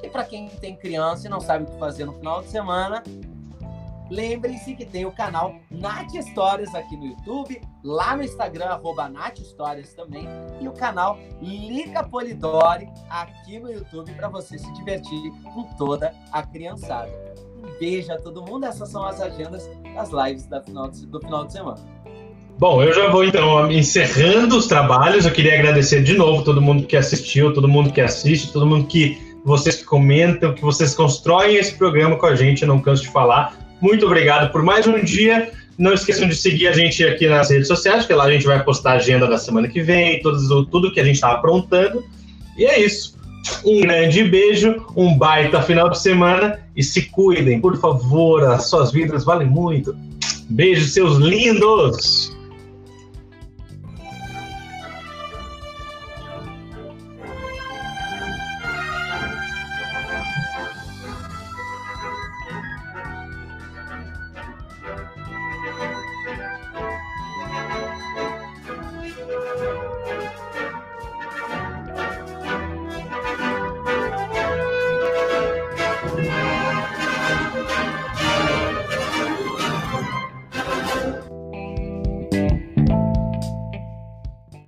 E 0.02 0.08
para 0.08 0.24
quem 0.24 0.48
tem 0.48 0.74
criança 0.74 1.26
e 1.26 1.30
não 1.30 1.40
sabe 1.40 1.64
o 1.64 1.66
que 1.66 1.78
fazer 1.78 2.06
no 2.06 2.14
final 2.14 2.40
de 2.40 2.48
semana, 2.48 3.02
lembrem-se 4.12 4.74
que 4.74 4.84
tem 4.84 5.06
o 5.06 5.10
canal 5.10 5.54
Nath 5.70 6.14
Histórias 6.14 6.74
aqui 6.74 6.96
no 6.96 7.06
YouTube, 7.06 7.58
lá 7.82 8.14
no 8.14 8.22
Instagram, 8.22 8.66
arroba 8.66 9.08
Nath 9.08 9.38
Histórias 9.38 9.94
também, 9.94 10.28
e 10.60 10.68
o 10.68 10.72
canal 10.72 11.18
Lica 11.40 12.04
Polidori 12.04 12.86
aqui 13.08 13.58
no 13.58 13.72
YouTube 13.72 14.12
para 14.12 14.28
você 14.28 14.58
se 14.58 14.70
divertir 14.74 15.32
com 15.54 15.62
toda 15.78 16.12
a 16.30 16.42
criançada. 16.42 17.10
Um 17.56 17.78
beijo 17.78 18.12
a 18.12 18.18
todo 18.18 18.42
mundo, 18.42 18.66
essas 18.66 18.90
são 18.90 19.02
as 19.02 19.18
agendas 19.18 19.70
das 19.94 20.10
lives 20.10 20.46
da 20.46 20.60
final 20.60 20.90
de, 20.90 21.06
do 21.06 21.18
final 21.18 21.46
de 21.46 21.52
semana. 21.52 21.80
Bom, 22.58 22.82
eu 22.82 22.92
já 22.92 23.08
vou 23.08 23.24
então 23.24 23.70
encerrando 23.72 24.58
os 24.58 24.66
trabalhos. 24.66 25.24
Eu 25.24 25.32
queria 25.32 25.54
agradecer 25.54 26.02
de 26.02 26.12
novo 26.14 26.44
todo 26.44 26.60
mundo 26.60 26.86
que 26.86 26.96
assistiu, 26.96 27.52
todo 27.54 27.66
mundo 27.66 27.90
que 27.90 28.00
assiste, 28.00 28.52
todo 28.52 28.66
mundo 28.66 28.86
que 28.86 29.18
vocês 29.44 29.82
comentam, 29.84 30.54
que 30.54 30.62
vocês 30.62 30.94
constroem 30.94 31.56
esse 31.56 31.74
programa 31.74 32.16
com 32.16 32.26
a 32.26 32.34
gente, 32.34 32.62
eu 32.62 32.68
não 32.68 32.78
canso 32.78 33.02
de 33.02 33.08
falar. 33.08 33.61
Muito 33.82 34.06
obrigado 34.06 34.52
por 34.52 34.62
mais 34.62 34.86
um 34.86 35.02
dia. 35.02 35.50
Não 35.76 35.92
esqueçam 35.92 36.28
de 36.28 36.36
seguir 36.36 36.68
a 36.68 36.72
gente 36.72 37.04
aqui 37.04 37.26
nas 37.26 37.50
redes 37.50 37.66
sociais, 37.66 38.06
que 38.06 38.14
lá 38.14 38.24
a 38.24 38.30
gente 38.30 38.46
vai 38.46 38.62
postar 38.62 38.92
a 38.92 38.94
agenda 38.94 39.26
da 39.26 39.36
semana 39.36 39.66
que 39.66 39.82
vem, 39.82 40.22
tudo, 40.22 40.66
tudo 40.66 40.92
que 40.92 41.00
a 41.00 41.04
gente 41.04 41.16
está 41.16 41.32
aprontando. 41.32 42.04
E 42.56 42.64
é 42.64 42.80
isso. 42.80 43.18
Um 43.64 43.80
grande 43.80 44.22
beijo, 44.22 44.86
um 44.96 45.18
baita 45.18 45.60
final 45.60 45.90
de 45.90 46.00
semana 46.00 46.60
e 46.76 46.82
se 46.84 47.02
cuidem, 47.10 47.60
por 47.60 47.76
favor, 47.76 48.44
as 48.44 48.70
suas 48.70 48.92
vidas 48.92 49.24
valem 49.24 49.48
muito. 49.48 49.96
Beijo, 50.48 50.86
seus 50.86 51.16
lindos! 51.16 52.32